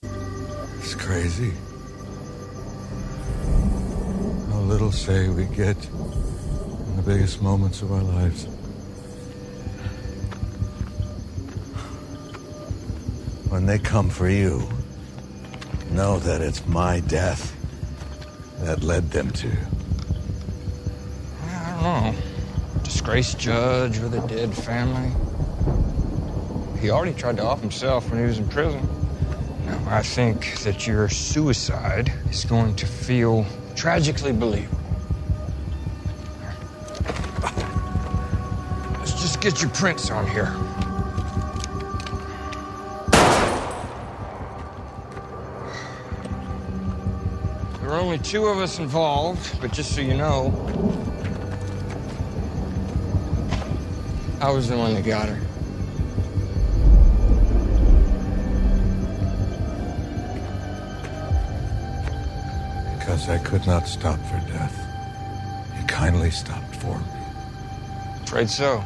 It's 0.02 0.96
crazy. 0.96 1.52
How 4.52 4.60
little 4.62 4.92
say 4.92 5.30
we 5.30 5.46
get 5.46 5.78
in 5.86 6.96
the 6.96 7.04
biggest 7.06 7.42
moments 7.42 7.82
of 7.82 7.92
our 7.92 8.02
lives. 8.02 8.46
When 13.50 13.66
they 13.66 13.80
come 13.80 14.10
for 14.10 14.30
you, 14.30 14.68
know 15.92 16.20
that 16.20 16.42
it's 16.42 16.66
my 16.68 17.00
death 17.02 17.54
that 18.60 18.84
led 18.84 19.12
them 19.12 19.32
to. 19.32 19.52
I 21.44 21.82
don't 21.82 22.16
know 22.16 22.37
disgraced 22.88 23.38
judge 23.38 24.00
with 24.00 24.14
a 24.14 24.26
dead 24.30 24.56
family. 24.56 25.12
He 26.80 26.90
already 26.90 27.14
tried 27.14 27.36
to 27.36 27.44
off 27.44 27.60
himself 27.60 28.10
when 28.10 28.22
he 28.22 28.26
was 28.26 28.40
in 28.40 28.48
prison. 28.48 28.88
Now, 29.66 29.84
I 29.90 30.02
think 30.02 30.60
that 30.60 30.88
your 30.88 31.10
suicide 31.10 32.14
is 32.30 32.46
going 32.46 32.78
to 32.78 32.86
feel 32.86 33.46
tragically 33.76 34.32
believable. 34.32 34.80
Let's 39.00 39.22
just 39.22 39.42
get 39.42 39.62
your 39.62 39.72
prints 39.72 40.10
on 40.10 40.26
here. 40.30 40.56
There 47.82 47.92
are 47.92 48.00
only 48.00 48.20
two 48.20 48.46
of 48.46 48.60
us 48.60 48.80
involved, 48.80 49.60
but 49.60 49.74
just 49.74 49.94
so 49.94 50.00
you 50.00 50.14
know, 50.14 50.52
I 54.40 54.52
was 54.52 54.70
the 54.70 54.78
one 54.78 54.94
that 54.94 55.04
got 55.04 55.30
her. 55.30 55.40
Because 63.00 63.30
I 63.30 63.40
could 63.40 63.66
not 63.66 63.88
stop 63.88 64.20
for 64.20 64.38
death. 64.52 64.78
You 65.80 65.88
kindly 65.88 66.30
stopped 66.30 66.76
for 66.76 67.00
me. 67.00 67.06
Afraid 68.24 68.50
so. 68.50 68.84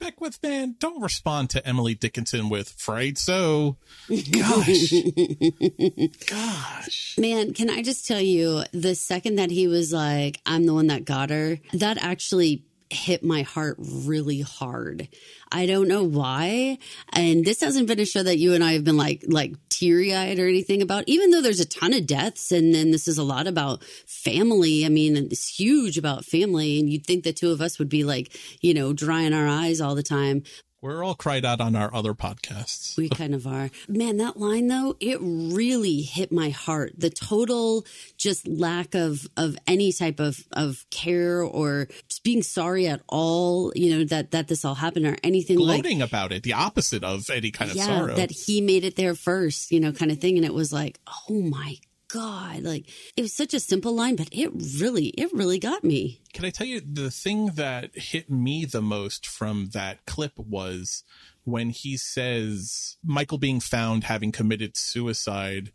Beckwith, 0.00 0.38
man, 0.42 0.76
don't 0.78 1.00
respond 1.02 1.50
to 1.50 1.66
Emily 1.66 1.94
Dickinson 1.94 2.48
with 2.48 2.70
"Afraid 2.70 3.16
so." 3.16 3.76
Gosh, 4.08 4.92
gosh, 6.26 7.16
Man, 7.18 7.54
can 7.54 7.70
I 7.70 7.82
just 7.82 8.06
tell 8.06 8.20
you, 8.20 8.64
the 8.72 8.94
second 8.94 9.36
that 9.36 9.50
he 9.50 9.66
was 9.66 9.92
like, 9.92 10.40
I'm 10.44 10.64
the 10.66 10.74
one 10.74 10.88
that 10.88 11.04
got 11.04 11.30
her, 11.30 11.58
that 11.74 11.98
actually 12.02 12.64
hit 12.90 13.22
my 13.22 13.42
heart 13.42 13.76
really 13.78 14.40
hard. 14.40 15.08
I 15.52 15.66
don't 15.66 15.88
know 15.88 16.02
why. 16.02 16.78
And 17.12 17.44
this 17.44 17.60
hasn't 17.60 17.88
been 17.88 18.00
a 18.00 18.04
show 18.04 18.22
that 18.22 18.38
you 18.38 18.54
and 18.54 18.62
I 18.62 18.72
have 18.72 18.84
been 18.84 18.96
like, 18.96 19.24
like 19.26 19.54
teary 19.68 20.14
eyed 20.14 20.38
or 20.38 20.48
anything 20.48 20.82
about, 20.82 21.04
even 21.06 21.30
though 21.30 21.40
there's 21.40 21.60
a 21.60 21.66
ton 21.66 21.94
of 21.94 22.06
deaths. 22.06 22.52
And 22.52 22.74
then 22.74 22.90
this 22.90 23.08
is 23.08 23.18
a 23.18 23.22
lot 23.22 23.46
about 23.46 23.84
family. 24.06 24.84
I 24.84 24.88
mean, 24.88 25.16
it's 25.16 25.48
huge 25.48 25.98
about 25.98 26.24
family. 26.24 26.78
And 26.80 26.90
you'd 26.90 27.06
think 27.06 27.24
the 27.24 27.32
two 27.32 27.50
of 27.50 27.60
us 27.60 27.78
would 27.78 27.88
be 27.88 28.04
like, 28.04 28.36
you 28.60 28.74
know, 28.74 28.92
drying 28.92 29.32
our 29.32 29.48
eyes 29.48 29.80
all 29.80 29.94
the 29.94 30.02
time. 30.02 30.42
We're 30.82 31.04
all 31.04 31.14
cried 31.14 31.44
out 31.44 31.60
on 31.60 31.76
our 31.76 31.92
other 31.94 32.14
podcasts. 32.14 32.96
We 32.96 33.08
kind 33.08 33.34
of 33.34 33.46
are. 33.46 33.70
Man, 33.88 34.16
that 34.16 34.38
line 34.38 34.68
though, 34.68 34.96
it 34.98 35.18
really 35.20 36.00
hit 36.00 36.32
my 36.32 36.50
heart. 36.50 36.92
The 36.96 37.10
total 37.10 37.84
just 38.16 38.48
lack 38.48 38.94
of 38.94 39.28
of 39.36 39.56
any 39.66 39.92
type 39.92 40.20
of 40.20 40.46
of 40.52 40.86
care 40.90 41.42
or 41.42 41.88
just 42.08 42.24
being 42.24 42.42
sorry 42.42 42.86
at 42.86 43.02
all, 43.08 43.72
you 43.74 43.94
know, 43.98 44.04
that 44.04 44.30
that 44.30 44.48
this 44.48 44.64
all 44.64 44.74
happened 44.74 45.06
or 45.06 45.16
anything 45.22 45.58
like 45.58 45.82
Gloating 45.82 46.02
about 46.02 46.32
it, 46.32 46.42
the 46.42 46.54
opposite 46.54 47.04
of 47.04 47.28
any 47.30 47.50
kind 47.50 47.70
of 47.70 47.76
yeah, 47.76 47.86
sorrow. 47.86 48.14
that 48.14 48.30
he 48.30 48.60
made 48.60 48.84
it 48.84 48.96
there 48.96 49.14
first, 49.14 49.70
you 49.70 49.80
know, 49.80 49.92
kind 49.92 50.10
of 50.10 50.18
thing 50.18 50.36
and 50.36 50.46
it 50.46 50.54
was 50.54 50.72
like, 50.72 50.98
"Oh 51.28 51.42
my 51.42 51.76
god." 52.12 52.62
Like 52.62 52.88
it 53.16 53.22
was 53.22 53.32
such 53.32 53.54
a 53.54 53.60
simple 53.60 53.94
line, 53.94 54.16
but 54.16 54.28
it 54.32 54.50
really 54.80 55.08
it 55.08 55.32
really 55.32 55.58
got 55.58 55.84
me. 55.84 56.20
Can 56.32 56.44
I 56.44 56.50
tell 56.50 56.66
you 56.66 56.80
the 56.80 57.10
thing 57.10 57.46
that 57.54 57.96
hit 57.96 58.30
me 58.30 58.64
the 58.64 58.82
most 58.82 59.26
from 59.26 59.70
that 59.72 60.06
clip 60.06 60.38
was 60.38 61.04
when 61.44 61.70
he 61.70 61.96
says 61.96 62.96
Michael 63.04 63.38
being 63.38 63.60
found 63.60 64.04
having 64.04 64.32
committed 64.32 64.76
suicide 64.76 65.72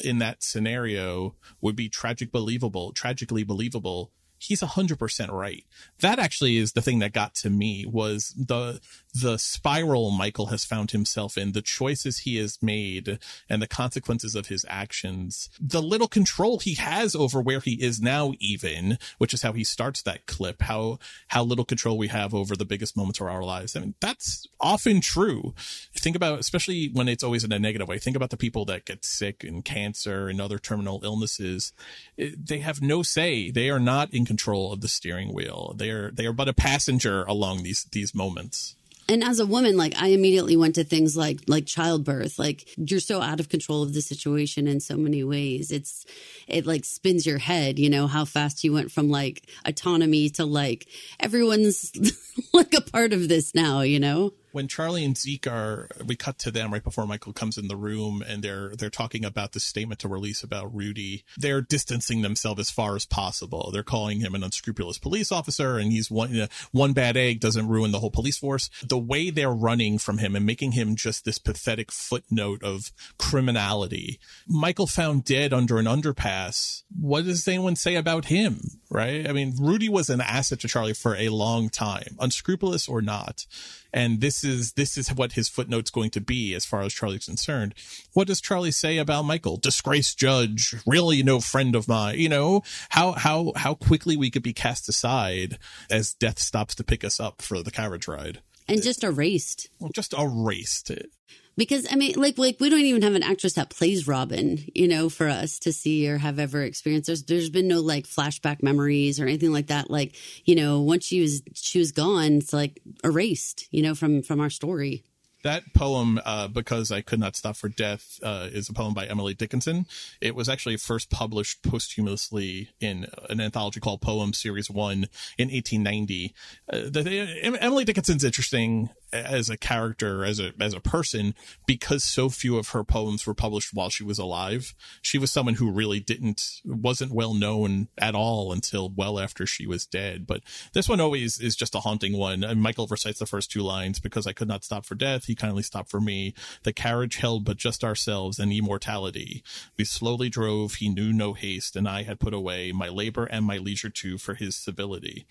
in 0.00 0.18
that 0.18 0.42
scenario 0.42 1.34
would 1.60 1.76
be 1.76 1.88
tragic 1.88 2.30
believable, 2.30 2.92
tragically 2.92 3.44
believable. 3.44 4.12
He's 4.38 4.62
a 4.62 4.66
hundred 4.66 4.98
percent 4.98 5.32
right. 5.32 5.64
That 6.00 6.18
actually 6.18 6.58
is 6.58 6.72
the 6.72 6.82
thing 6.82 6.98
that 6.98 7.12
got 7.12 7.34
to 7.36 7.50
me 7.50 7.86
was 7.86 8.34
the 8.36 8.80
the 9.20 9.38
spiral 9.38 10.10
Michael 10.10 10.46
has 10.46 10.64
found 10.64 10.90
himself 10.90 11.38
in, 11.38 11.52
the 11.52 11.62
choices 11.62 12.18
he 12.18 12.36
has 12.36 12.58
made, 12.62 13.18
and 13.48 13.62
the 13.62 13.66
consequences 13.66 14.34
of 14.34 14.46
his 14.46 14.64
actions. 14.68 15.48
The 15.60 15.82
little 15.82 16.08
control 16.08 16.58
he 16.58 16.74
has 16.74 17.14
over 17.14 17.40
where 17.40 17.60
he 17.60 17.82
is 17.82 18.00
now, 18.00 18.32
even, 18.40 18.98
which 19.18 19.32
is 19.32 19.42
how 19.42 19.52
he 19.52 19.64
starts 19.64 20.02
that 20.02 20.26
clip. 20.26 20.62
How 20.62 20.98
how 21.28 21.44
little 21.44 21.64
control 21.64 21.98
we 21.98 22.08
have 22.08 22.34
over 22.34 22.56
the 22.56 22.64
biggest 22.64 22.96
moments 22.96 23.20
of 23.20 23.26
our 23.26 23.42
lives. 23.42 23.76
I 23.76 23.80
mean, 23.80 23.94
that's 24.00 24.46
often 24.60 25.00
true. 25.00 25.54
Think 25.94 26.16
about, 26.16 26.38
especially 26.38 26.90
when 26.92 27.08
it's 27.08 27.24
always 27.24 27.44
in 27.44 27.52
a 27.52 27.58
negative 27.58 27.88
way. 27.88 27.98
Think 27.98 28.16
about 28.16 28.30
the 28.30 28.36
people 28.36 28.64
that 28.66 28.84
get 28.84 29.04
sick 29.04 29.44
and 29.44 29.64
cancer 29.64 30.28
and 30.28 30.40
other 30.40 30.58
terminal 30.58 31.00
illnesses. 31.04 31.72
They 32.16 32.58
have 32.58 32.82
no 32.82 33.02
say. 33.02 33.50
They 33.50 33.70
are 33.70 33.80
not 33.80 34.12
in 34.12 34.24
control 34.24 34.72
of 34.72 34.80
the 34.80 34.88
steering 34.88 35.32
wheel. 35.32 35.74
They 35.76 35.90
are 35.90 36.10
they 36.10 36.26
are 36.26 36.32
but 36.32 36.48
a 36.48 36.54
passenger 36.54 37.24
along 37.24 37.62
these 37.62 37.84
these 37.92 38.14
moments. 38.14 38.76
And 39.08 39.22
as 39.22 39.38
a 39.38 39.46
woman, 39.46 39.76
like 39.76 39.94
I 40.00 40.08
immediately 40.08 40.56
went 40.56 40.74
to 40.76 40.84
things 40.84 41.16
like 41.16 41.40
like 41.46 41.66
childbirth. 41.66 42.38
Like 42.38 42.66
you're 42.76 43.00
so 43.00 43.20
out 43.20 43.40
of 43.40 43.48
control 43.48 43.82
of 43.82 43.94
the 43.94 44.02
situation 44.02 44.66
in 44.66 44.80
so 44.80 44.96
many 44.96 45.22
ways. 45.22 45.70
It's 45.70 46.04
it 46.48 46.66
like 46.66 46.84
spins 46.84 47.26
your 47.26 47.38
head, 47.38 47.78
you 47.78 47.88
know, 47.88 48.06
how 48.06 48.24
fast 48.24 48.64
you 48.64 48.72
went 48.72 48.90
from 48.90 49.08
like 49.08 49.42
autonomy 49.64 50.30
to 50.30 50.44
like 50.44 50.86
everyone's 51.20 51.92
like 52.52 52.74
a 52.74 52.80
part 52.80 53.12
of 53.12 53.28
this 53.28 53.54
now, 53.54 53.82
you 53.82 54.00
know? 54.00 54.32
When 54.56 54.68
Charlie 54.68 55.04
and 55.04 55.18
Zeke 55.18 55.46
are, 55.46 55.86
we 56.06 56.16
cut 56.16 56.38
to 56.38 56.50
them 56.50 56.72
right 56.72 56.82
before 56.82 57.06
Michael 57.06 57.34
comes 57.34 57.58
in 57.58 57.68
the 57.68 57.76
room, 57.76 58.24
and 58.26 58.42
they're 58.42 58.74
they're 58.74 58.88
talking 58.88 59.22
about 59.22 59.52
the 59.52 59.60
statement 59.60 60.00
to 60.00 60.08
release 60.08 60.42
about 60.42 60.74
Rudy. 60.74 61.24
They're 61.36 61.60
distancing 61.60 62.22
themselves 62.22 62.60
as 62.60 62.70
far 62.70 62.96
as 62.96 63.04
possible. 63.04 63.68
They're 63.70 63.82
calling 63.82 64.20
him 64.20 64.34
an 64.34 64.42
unscrupulous 64.42 64.96
police 64.96 65.30
officer, 65.30 65.76
and 65.76 65.92
he's 65.92 66.10
one 66.10 66.30
you 66.30 66.40
know, 66.40 66.48
one 66.72 66.94
bad 66.94 67.18
egg 67.18 67.38
doesn't 67.38 67.68
ruin 67.68 67.92
the 67.92 67.98
whole 67.98 68.10
police 68.10 68.38
force. 68.38 68.70
The 68.82 68.96
way 68.96 69.28
they're 69.28 69.50
running 69.50 69.98
from 69.98 70.16
him 70.16 70.34
and 70.34 70.46
making 70.46 70.72
him 70.72 70.96
just 70.96 71.26
this 71.26 71.38
pathetic 71.38 71.92
footnote 71.92 72.62
of 72.62 72.92
criminality. 73.18 74.18
Michael 74.48 74.86
found 74.86 75.24
dead 75.24 75.52
under 75.52 75.76
an 75.76 75.84
underpass. 75.84 76.82
What 76.98 77.26
does 77.26 77.46
anyone 77.46 77.76
say 77.76 77.94
about 77.96 78.24
him? 78.24 78.62
Right? 78.88 79.28
I 79.28 79.32
mean, 79.32 79.52
Rudy 79.60 79.90
was 79.90 80.08
an 80.08 80.22
asset 80.22 80.60
to 80.60 80.68
Charlie 80.68 80.94
for 80.94 81.14
a 81.14 81.28
long 81.28 81.68
time, 81.68 82.16
unscrupulous 82.18 82.88
or 82.88 83.02
not 83.02 83.44
and 83.92 84.20
this 84.20 84.44
is 84.44 84.72
this 84.72 84.96
is 84.96 85.08
what 85.12 85.32
his 85.32 85.48
footnote's 85.48 85.90
going 85.90 86.10
to 86.10 86.20
be 86.20 86.54
as 86.54 86.64
far 86.64 86.82
as 86.82 86.92
Charlie's 86.92 87.26
concerned. 87.26 87.74
What 88.12 88.26
does 88.26 88.40
Charlie 88.40 88.70
say 88.70 88.98
about 88.98 89.24
Michael? 89.24 89.56
Disgraced 89.56 90.18
judge, 90.18 90.74
really 90.86 91.22
no 91.22 91.40
friend 91.40 91.74
of 91.74 91.88
mine. 91.88 92.18
You 92.18 92.28
know 92.28 92.62
how 92.90 93.12
how 93.12 93.52
how 93.56 93.74
quickly 93.74 94.16
we 94.16 94.30
could 94.30 94.42
be 94.42 94.52
cast 94.52 94.88
aside 94.88 95.58
as 95.90 96.14
death 96.14 96.38
stops 96.38 96.74
to 96.76 96.84
pick 96.84 97.04
us 97.04 97.20
up 97.20 97.42
for 97.42 97.62
the 97.62 97.70
carriage 97.70 98.08
ride. 98.08 98.40
And 98.68 98.82
just 98.82 99.04
erased. 99.04 99.68
Well, 99.78 99.90
just 99.94 100.12
erased 100.12 100.90
it. 100.90 101.10
Because 101.56 101.86
I 101.90 101.96
mean, 101.96 102.14
like, 102.16 102.36
like 102.38 102.58
we 102.60 102.68
don't 102.68 102.80
even 102.80 103.02
have 103.02 103.14
an 103.14 103.22
actress 103.22 103.54
that 103.54 103.70
plays 103.70 104.06
Robin, 104.06 104.58
you 104.74 104.88
know, 104.88 105.08
for 105.08 105.28
us 105.28 105.58
to 105.60 105.72
see 105.72 106.08
or 106.08 106.18
have 106.18 106.38
ever 106.38 106.62
experienced. 106.62 107.06
There's, 107.06 107.22
there's 107.24 107.50
been 107.50 107.68
no 107.68 107.80
like 107.80 108.06
flashback 108.06 108.62
memories 108.62 109.18
or 109.18 109.24
anything 109.24 109.52
like 109.52 109.68
that. 109.68 109.90
Like, 109.90 110.14
you 110.44 110.54
know, 110.54 110.82
once 110.82 111.06
she 111.06 111.20
was, 111.20 111.42
she 111.54 111.78
was 111.78 111.92
gone, 111.92 112.34
it's 112.38 112.52
like 112.52 112.80
erased, 113.02 113.68
you 113.70 113.82
know, 113.82 113.94
from 113.94 114.22
from 114.22 114.40
our 114.40 114.50
story. 114.50 115.04
That 115.46 115.62
poem, 115.74 116.20
uh, 116.24 116.48
Because 116.48 116.90
I 116.90 117.02
Could 117.02 117.20
Not 117.20 117.36
Stop 117.36 117.54
for 117.54 117.68
Death, 117.68 118.18
uh, 118.20 118.48
is 118.50 118.68
a 118.68 118.72
poem 118.72 118.94
by 118.94 119.06
Emily 119.06 119.32
Dickinson. 119.32 119.86
It 120.20 120.34
was 120.34 120.48
actually 120.48 120.76
first 120.76 121.08
published 121.08 121.62
posthumously 121.62 122.70
in 122.80 123.06
an 123.30 123.40
anthology 123.40 123.78
called 123.78 124.00
Poem 124.00 124.32
Series 124.32 124.68
1 124.68 125.06
in 125.38 125.48
1890. 125.48 126.34
Uh, 126.68 126.78
the- 126.90 127.56
Emily 127.60 127.84
Dickinson's 127.84 128.24
interesting 128.24 128.90
as 129.12 129.48
a 129.48 129.56
character, 129.56 130.24
as 130.24 130.40
a, 130.40 130.52
as 130.60 130.74
a 130.74 130.80
person, 130.80 131.34
because 131.66 132.04
so 132.04 132.28
few 132.28 132.58
of 132.58 132.70
her 132.70 132.84
poems 132.84 133.26
were 133.26 133.34
published 133.34 133.72
while 133.72 133.90
she 133.90 134.04
was 134.04 134.18
alive. 134.18 134.74
She 135.00 135.18
was 135.18 135.30
someone 135.30 135.54
who 135.54 135.70
really 135.70 136.00
didn't, 136.00 136.60
wasn't 136.64 137.12
well 137.12 137.34
known 137.34 137.88
at 137.98 138.14
all 138.14 138.52
until 138.52 138.90
well 138.90 139.18
after 139.18 139.46
she 139.46 139.66
was 139.66 139.86
dead. 139.86 140.26
But 140.26 140.42
this 140.72 140.88
one 140.88 141.00
always 141.00 141.38
is 141.38 141.56
just 141.56 141.74
a 141.74 141.80
haunting 141.80 142.16
one. 142.16 142.44
And 142.44 142.62
Michael 142.62 142.86
recites 142.86 143.18
the 143.18 143.26
first 143.26 143.50
two 143.50 143.62
lines, 143.62 144.00
Because 144.00 144.26
I 144.26 144.32
could 144.32 144.48
not 144.48 144.64
stop 144.64 144.84
for 144.84 144.94
death, 144.94 145.24
he 145.24 145.34
kindly 145.34 145.62
stopped 145.62 145.90
for 145.90 146.00
me. 146.00 146.34
The 146.64 146.72
carriage 146.72 147.16
held 147.16 147.44
but 147.44 147.56
just 147.56 147.84
ourselves 147.84 148.38
and 148.38 148.52
immortality. 148.52 149.42
We 149.76 149.84
slowly 149.84 150.28
drove, 150.28 150.74
he 150.74 150.88
knew 150.88 151.12
no 151.12 151.32
haste, 151.32 151.76
and 151.76 151.88
I 151.88 152.02
had 152.02 152.20
put 152.20 152.34
away 152.34 152.72
my 152.72 152.88
labor 152.88 153.24
and 153.24 153.44
my 153.44 153.58
leisure 153.58 153.90
too 153.90 154.18
for 154.18 154.34
his 154.34 154.56
civility. 154.56 155.26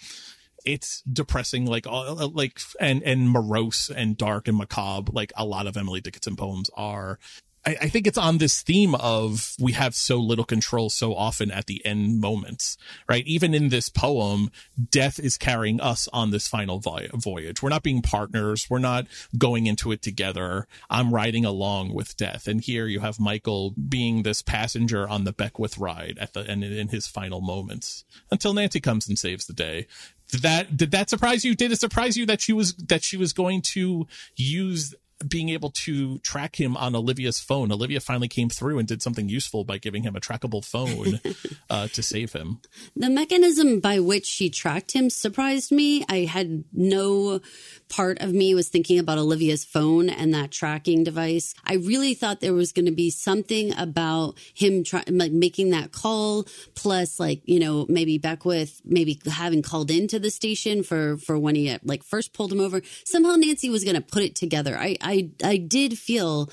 It's 0.65 1.01
depressing, 1.03 1.65
like 1.65 1.85
all, 1.87 2.19
uh, 2.19 2.27
like 2.27 2.59
and 2.79 3.03
and 3.03 3.29
morose 3.29 3.89
and 3.89 4.17
dark 4.17 4.47
and 4.47 4.57
macabre, 4.57 5.11
like 5.13 5.31
a 5.37 5.45
lot 5.45 5.67
of 5.67 5.77
Emily 5.77 6.01
Dickinson 6.01 6.35
poems 6.35 6.69
are. 6.75 7.19
I, 7.65 7.77
I 7.81 7.89
think 7.89 8.07
it's 8.07 8.17
on 8.17 8.37
this 8.37 8.61
theme 8.61 8.95
of 8.95 9.55
we 9.59 9.73
have 9.73 9.95
so 9.95 10.17
little 10.17 10.45
control 10.45 10.89
so 10.89 11.15
often 11.15 11.51
at 11.51 11.65
the 11.65 11.85
end 11.85 12.19
moments, 12.21 12.77
right? 13.09 13.25
Even 13.25 13.53
in 13.53 13.69
this 13.69 13.89
poem, 13.89 14.51
death 14.91 15.19
is 15.19 15.37
carrying 15.37 15.81
us 15.81 16.07
on 16.13 16.31
this 16.31 16.47
final 16.47 16.79
voy- 16.79 17.09
voyage. 17.13 17.61
We're 17.61 17.69
not 17.69 17.83
being 17.83 18.01
partners. 18.01 18.67
We're 18.69 18.79
not 18.79 19.07
going 19.37 19.67
into 19.67 19.91
it 19.91 20.01
together. 20.01 20.67
I'm 20.89 21.13
riding 21.13 21.45
along 21.45 21.93
with 21.93 22.17
death. 22.17 22.47
And 22.47 22.61
here 22.61 22.87
you 22.87 22.99
have 22.99 23.19
Michael 23.19 23.71
being 23.71 24.23
this 24.23 24.41
passenger 24.41 25.07
on 25.07 25.23
the 25.23 25.33
Beckwith 25.33 25.77
ride 25.77 26.17
at 26.19 26.33
the 26.33 26.41
end 26.41 26.63
in 26.63 26.89
his 26.89 27.07
final 27.07 27.41
moments 27.41 28.05
until 28.31 28.53
Nancy 28.53 28.79
comes 28.79 29.07
and 29.07 29.17
saves 29.17 29.45
the 29.45 29.53
day. 29.53 29.87
Did 30.31 30.41
that 30.41 30.75
did 30.75 30.91
that 30.91 31.09
surprise 31.09 31.45
you? 31.45 31.55
Did 31.55 31.71
it 31.71 31.79
surprise 31.79 32.17
you 32.17 32.25
that 32.25 32.41
she 32.41 32.51
was 32.51 32.73
that 32.75 33.03
she 33.03 33.15
was 33.15 33.31
going 33.31 33.61
to 33.61 34.07
use 34.35 34.95
being 35.25 35.49
able 35.49 35.71
to 35.71 36.19
track 36.19 36.59
him 36.59 36.75
on 36.75 36.95
Olivia's 36.95 37.39
phone. 37.39 37.71
Olivia 37.71 37.99
finally 37.99 38.27
came 38.27 38.49
through 38.49 38.79
and 38.79 38.87
did 38.87 39.01
something 39.01 39.29
useful 39.29 39.63
by 39.63 39.77
giving 39.77 40.03
him 40.03 40.15
a 40.15 40.19
trackable 40.19 40.63
phone 40.63 41.19
uh, 41.69 41.87
to 41.87 42.03
save 42.03 42.33
him. 42.33 42.59
The 42.95 43.09
mechanism 43.09 43.79
by 43.79 43.99
which 43.99 44.25
she 44.25 44.49
tracked 44.49 44.91
him 44.91 45.09
surprised 45.09 45.71
me. 45.71 46.03
I 46.09 46.25
had 46.25 46.65
no 46.73 47.39
part 47.87 48.19
of 48.19 48.33
me 48.33 48.55
was 48.55 48.67
thinking 48.67 48.99
about 48.99 49.17
Olivia's 49.17 49.63
phone 49.63 50.09
and 50.09 50.33
that 50.33 50.51
tracking 50.51 51.03
device. 51.03 51.53
I 51.65 51.75
really 51.75 52.13
thought 52.13 52.41
there 52.41 52.53
was 52.53 52.71
going 52.71 52.85
to 52.85 52.91
be 52.91 53.09
something 53.09 53.77
about 53.77 54.37
him 54.53 54.83
trying, 54.83 55.05
like 55.09 55.31
making 55.31 55.69
that 55.69 55.91
call, 55.91 56.45
plus 56.73 57.19
like 57.19 57.41
you 57.45 57.59
know 57.59 57.85
maybe 57.87 58.17
Beckwith 58.17 58.81
maybe 58.83 59.19
having 59.31 59.61
called 59.61 59.91
into 59.91 60.19
the 60.19 60.29
station 60.29 60.83
for 60.83 61.17
for 61.17 61.37
when 61.37 61.55
he 61.55 61.67
had, 61.67 61.81
like 61.83 62.03
first 62.03 62.33
pulled 62.33 62.51
him 62.51 62.59
over. 62.59 62.81
Somehow 63.05 63.35
Nancy 63.35 63.69
was 63.69 63.83
going 63.83 63.95
to 63.95 64.01
put 64.01 64.23
it 64.23 64.35
together. 64.35 64.77
I 64.77 64.97
I 65.05 65.29
I 65.43 65.57
did 65.57 65.97
feel 65.97 66.49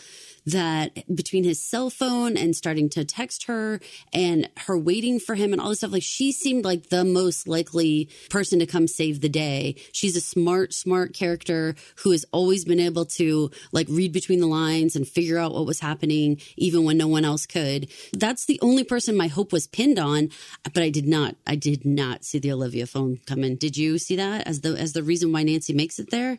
that 0.46 1.04
between 1.14 1.44
his 1.44 1.60
cell 1.60 1.90
phone 1.90 2.36
and 2.36 2.56
starting 2.56 2.88
to 2.90 3.04
text 3.04 3.44
her 3.44 3.80
and 4.12 4.48
her 4.66 4.76
waiting 4.76 5.20
for 5.20 5.34
him 5.34 5.52
and 5.52 5.60
all 5.60 5.68
this 5.68 5.78
stuff, 5.78 5.92
like 5.92 6.02
she 6.02 6.32
seemed 6.32 6.64
like 6.64 6.88
the 6.88 7.04
most 7.04 7.46
likely 7.46 8.08
person 8.30 8.58
to 8.58 8.66
come 8.66 8.88
save 8.88 9.20
the 9.20 9.28
day. 9.28 9.76
She's 9.92 10.16
a 10.16 10.20
smart, 10.20 10.74
smart 10.74 11.14
character 11.14 11.74
who 11.96 12.10
has 12.10 12.24
always 12.32 12.64
been 12.64 12.80
able 12.80 13.04
to 13.06 13.50
like 13.70 13.86
read 13.88 14.12
between 14.12 14.40
the 14.40 14.46
lines 14.46 14.96
and 14.96 15.06
figure 15.06 15.38
out 15.38 15.54
what 15.54 15.66
was 15.66 15.80
happening, 15.80 16.40
even 16.56 16.84
when 16.84 16.98
no 16.98 17.08
one 17.08 17.24
else 17.24 17.46
could. 17.46 17.88
That's 18.12 18.44
the 18.44 18.58
only 18.62 18.84
person 18.84 19.16
my 19.16 19.28
hope 19.28 19.52
was 19.52 19.66
pinned 19.66 19.98
on, 19.98 20.30
but 20.64 20.82
I 20.82 20.90
did 20.90 21.06
not, 21.06 21.36
I 21.46 21.54
did 21.54 21.84
not 21.84 22.24
see 22.24 22.38
the 22.38 22.52
Olivia 22.52 22.86
phone 22.86 23.20
come 23.26 23.44
in. 23.44 23.56
Did 23.56 23.76
you 23.76 23.98
see 23.98 24.16
that 24.16 24.46
as 24.46 24.62
the, 24.62 24.70
as 24.70 24.92
the 24.92 25.02
reason 25.02 25.32
why 25.32 25.44
Nancy 25.44 25.72
makes 25.72 25.98
it 25.98 26.10
there? 26.10 26.38